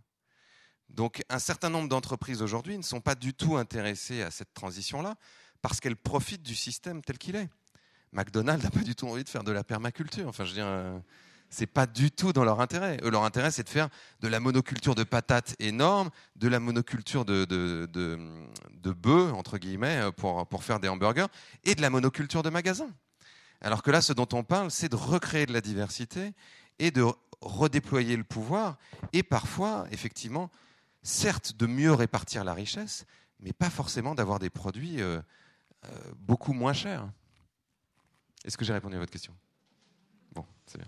Donc 0.89 1.23
un 1.29 1.39
certain 1.39 1.69
nombre 1.69 1.89
d'entreprises 1.89 2.41
aujourd'hui 2.41 2.77
ne 2.77 2.83
sont 2.83 3.01
pas 3.01 3.15
du 3.15 3.33
tout 3.33 3.57
intéressées 3.57 4.21
à 4.21 4.31
cette 4.31 4.53
transition-là, 4.53 5.15
parce 5.61 5.79
qu'elle 5.79 5.95
profite 5.95 6.43
du 6.43 6.55
système 6.55 7.01
tel 7.01 7.17
qu'il 7.17 7.35
est. 7.35 7.49
McDonald's 8.11 8.63
n'a 8.63 8.71
pas 8.71 8.81
du 8.81 8.95
tout 8.95 9.07
envie 9.07 9.23
de 9.23 9.29
faire 9.29 9.43
de 9.43 9.51
la 9.51 9.63
permaculture. 9.63 10.27
Enfin, 10.27 10.43
je 10.43 10.49
veux 10.49 10.55
dire, 10.55 10.67
euh, 10.67 10.99
c'est 11.51 11.67
pas 11.67 11.85
du 11.85 12.11
tout 12.11 12.31
dans 12.33 12.45
leur 12.45 12.61
intérêt. 12.61 12.97
leur 13.03 13.25
intérêt, 13.25 13.51
c'est 13.51 13.63
de 13.63 13.69
faire 13.69 13.89
de 14.21 14.27
la 14.29 14.39
monoculture 14.39 14.95
de 14.95 15.03
patates 15.03 15.55
énorme, 15.59 16.09
de 16.37 16.47
la 16.47 16.59
monoculture 16.59 17.25
de, 17.25 17.45
de, 17.45 17.87
de, 17.91 18.91
bœufs, 18.91 19.31
entre 19.33 19.57
guillemets, 19.57 19.97
euh, 19.97 20.11
pour, 20.11 20.47
pour 20.47 20.63
faire 20.63 20.79
des 20.79 20.87
hamburgers, 20.87 21.27
et 21.65 21.75
de 21.75 21.81
la 21.81 21.89
monoculture 21.89 22.41
de 22.41 22.49
magasins. 22.49 22.89
Alors 23.59 23.83
que 23.83 23.91
là, 23.91 24.01
ce 24.01 24.13
dont 24.13 24.27
on 24.31 24.43
parle, 24.43 24.71
c'est 24.71 24.89
de 24.89 24.95
recréer 24.95 25.45
de 25.45 25.53
la 25.53 25.61
diversité 25.61 26.33
et 26.79 26.89
de 26.89 27.05
redéployer 27.41 28.15
le 28.15 28.23
pouvoir, 28.23 28.77
et 29.11 29.21
parfois, 29.21 29.85
effectivement, 29.91 30.49
certes, 31.03 31.57
de 31.57 31.65
mieux 31.67 31.93
répartir 31.93 32.45
la 32.45 32.53
richesse, 32.53 33.05
mais 33.41 33.51
pas 33.51 33.69
forcément 33.69 34.15
d'avoir 34.15 34.39
des 34.39 34.49
produits 34.49 35.01
euh, 35.01 35.21
euh, 35.85 35.89
beaucoup 36.15 36.53
moins 36.53 36.73
cher. 36.73 37.09
Est-ce 38.45 38.57
que 38.57 38.63
j'ai 38.63 38.73
répondu 38.73 38.95
à 38.95 38.99
votre 38.99 39.11
question? 39.11 39.35
Bon, 40.33 40.45
c'est 40.65 40.77
bien. 40.77 40.87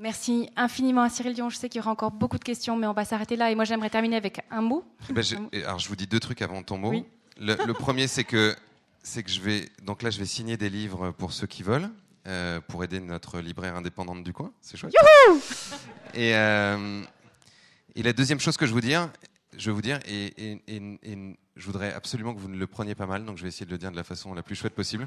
Merci 0.00 0.48
infiniment 0.56 1.02
à 1.02 1.10
Cyril 1.10 1.34
Dion. 1.34 1.50
Je 1.50 1.58
sais 1.58 1.68
qu'il 1.68 1.78
y 1.78 1.82
aura 1.82 1.90
encore 1.90 2.10
beaucoup 2.10 2.38
de 2.38 2.44
questions, 2.44 2.74
mais 2.74 2.86
on 2.86 2.94
va 2.94 3.04
s'arrêter 3.04 3.36
là. 3.36 3.50
Et 3.50 3.54
moi, 3.54 3.64
j'aimerais 3.64 3.90
terminer 3.90 4.16
avec 4.16 4.40
un 4.50 4.62
mot. 4.62 4.82
Eh 5.10 5.12
ben, 5.12 5.22
alors, 5.64 5.78
je 5.78 5.88
vous 5.88 5.96
dis 5.96 6.06
deux 6.06 6.20
trucs 6.20 6.40
avant 6.40 6.62
ton 6.62 6.78
mot. 6.78 7.04
Le, 7.38 7.72
premier, 7.72 8.06
c'est 8.06 8.24
que, 8.24 8.56
c'est 9.02 9.22
que 9.22 9.30
je 9.30 9.40
vais. 9.42 9.68
Donc 9.82 10.02
là, 10.02 10.08
je 10.08 10.18
vais 10.18 10.24
signer 10.24 10.56
des 10.56 10.70
livres 10.70 11.10
pour 11.10 11.34
ceux 11.34 11.46
qui 11.46 11.62
veulent, 11.62 11.90
euh, 12.26 12.60
pour 12.62 12.82
aider 12.82 12.98
notre 12.98 13.40
libraire 13.40 13.76
indépendante 13.76 14.24
du 14.24 14.32
coin. 14.32 14.52
C'est 14.62 14.78
chouette. 14.78 14.94
et, 16.14 16.34
euh, 16.34 17.02
et 17.94 18.02
la 18.02 18.14
deuxième 18.14 18.40
chose 18.40 18.56
que 18.56 18.64
je 18.64 18.72
veux 18.72 18.80
dire, 18.80 19.10
je 19.56 19.70
vais 19.70 19.74
vous 19.74 19.82
dire, 19.82 20.00
et, 20.06 20.62
je 21.56 21.66
voudrais 21.66 21.92
absolument 21.92 22.34
que 22.34 22.40
vous 22.40 22.48
ne 22.48 22.56
le 22.56 22.66
preniez 22.66 22.94
pas 22.94 23.06
mal, 23.06 23.26
donc 23.26 23.36
je 23.36 23.42
vais 23.42 23.48
essayer 23.48 23.66
de 23.66 23.70
le 23.70 23.78
dire 23.78 23.90
de 23.90 23.96
la 23.96 24.04
façon 24.04 24.32
la 24.32 24.42
plus 24.42 24.54
chouette 24.54 24.74
possible. 24.74 25.06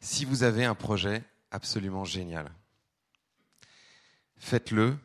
Si 0.00 0.26
vous 0.26 0.42
avez 0.42 0.66
un 0.66 0.74
projet 0.74 1.24
absolument 1.50 2.04
génial, 2.04 2.50
faites-le 4.38 4.96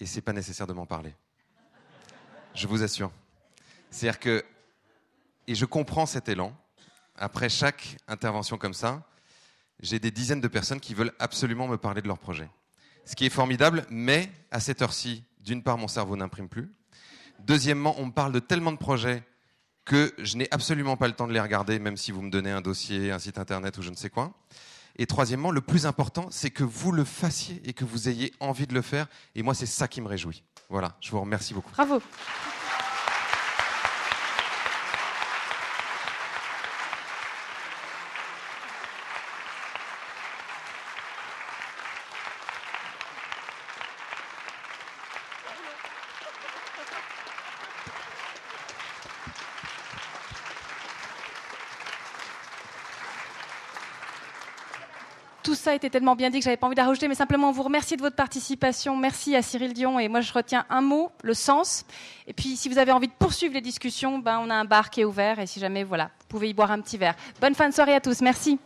et 0.00 0.06
c'est 0.06 0.20
pas 0.20 0.32
nécessaire 0.32 0.66
de 0.66 0.72
m'en 0.72 0.86
parler. 0.86 1.14
Je 2.54 2.66
vous 2.66 2.82
assure. 2.82 3.10
C'est-à-dire 3.90 4.20
que, 4.20 4.44
et 5.46 5.54
je 5.54 5.64
comprends 5.64 6.06
cet 6.06 6.28
élan, 6.28 6.56
après 7.16 7.48
chaque 7.48 7.96
intervention 8.08 8.58
comme 8.58 8.74
ça, 8.74 9.02
j'ai 9.80 9.98
des 9.98 10.10
dizaines 10.10 10.40
de 10.40 10.48
personnes 10.48 10.80
qui 10.80 10.94
veulent 10.94 11.12
absolument 11.18 11.68
me 11.68 11.76
parler 11.76 12.02
de 12.02 12.08
leur 12.08 12.18
projet. 12.18 12.48
Ce 13.04 13.14
qui 13.14 13.26
est 13.26 13.30
formidable, 13.30 13.86
mais 13.90 14.30
à 14.50 14.60
cette 14.60 14.82
heure-ci, 14.82 15.24
d'une 15.40 15.62
part, 15.62 15.78
mon 15.78 15.88
cerveau 15.88 16.16
n'imprime 16.16 16.48
plus. 16.48 16.72
Deuxièmement, 17.40 17.94
on 17.98 18.06
me 18.06 18.12
parle 18.12 18.32
de 18.32 18.38
tellement 18.40 18.72
de 18.72 18.78
projets 18.78 19.22
que 19.84 20.12
je 20.18 20.36
n'ai 20.36 20.48
absolument 20.50 20.96
pas 20.96 21.06
le 21.06 21.14
temps 21.14 21.28
de 21.28 21.32
les 21.32 21.40
regarder, 21.40 21.78
même 21.78 21.96
si 21.96 22.10
vous 22.10 22.20
me 22.20 22.30
donnez 22.30 22.50
un 22.50 22.60
dossier, 22.60 23.12
un 23.12 23.18
site 23.18 23.38
internet 23.38 23.78
ou 23.78 23.82
je 23.82 23.90
ne 23.90 23.94
sais 23.94 24.10
quoi. 24.10 24.34
Et 24.98 25.06
troisièmement, 25.06 25.50
le 25.50 25.60
plus 25.60 25.86
important, 25.86 26.28
c'est 26.30 26.50
que 26.50 26.64
vous 26.64 26.92
le 26.92 27.04
fassiez 27.04 27.60
et 27.64 27.72
que 27.72 27.84
vous 27.84 28.08
ayez 28.08 28.32
envie 28.40 28.66
de 28.66 28.74
le 28.74 28.82
faire. 28.82 29.06
Et 29.34 29.42
moi, 29.42 29.54
c'est 29.54 29.66
ça 29.66 29.88
qui 29.88 30.00
me 30.00 30.08
réjouit. 30.08 30.42
Voilà, 30.68 30.96
je 31.00 31.10
vous 31.10 31.20
remercie 31.20 31.54
beaucoup. 31.54 31.70
Bravo. 31.72 32.00
Ça 55.66 55.72
a 55.72 55.74
été 55.74 55.90
tellement 55.90 56.14
bien 56.14 56.30
dit 56.30 56.38
que 56.38 56.44
j'avais 56.44 56.56
pas 56.56 56.68
envie 56.68 56.76
d'ajouter, 56.76 57.08
mais 57.08 57.16
simplement 57.16 57.50
vous 57.50 57.64
remercier 57.64 57.96
de 57.96 58.02
votre 58.02 58.14
participation. 58.14 58.96
Merci 58.96 59.34
à 59.34 59.42
Cyril 59.42 59.72
Dion. 59.72 59.98
Et 59.98 60.06
moi, 60.06 60.20
je 60.20 60.32
retiens 60.32 60.64
un 60.70 60.80
mot, 60.80 61.10
le 61.24 61.34
sens. 61.34 61.84
Et 62.28 62.32
puis, 62.32 62.54
si 62.54 62.68
vous 62.68 62.78
avez 62.78 62.92
envie 62.92 63.08
de 63.08 63.12
poursuivre 63.18 63.52
les 63.52 63.60
discussions, 63.60 64.20
ben, 64.20 64.40
on 64.40 64.48
a 64.48 64.54
un 64.54 64.64
bar 64.64 64.90
qui 64.90 65.00
est 65.00 65.04
ouvert. 65.04 65.40
Et 65.40 65.46
si 65.48 65.58
jamais, 65.58 65.82
voilà, 65.82 66.04
vous 66.20 66.26
pouvez 66.28 66.50
y 66.50 66.54
boire 66.54 66.70
un 66.70 66.80
petit 66.80 66.98
verre. 66.98 67.16
Bonne 67.40 67.56
fin 67.56 67.68
de 67.68 67.74
soirée 67.74 67.94
à 67.94 68.00
tous. 68.00 68.20
Merci. 68.20 68.60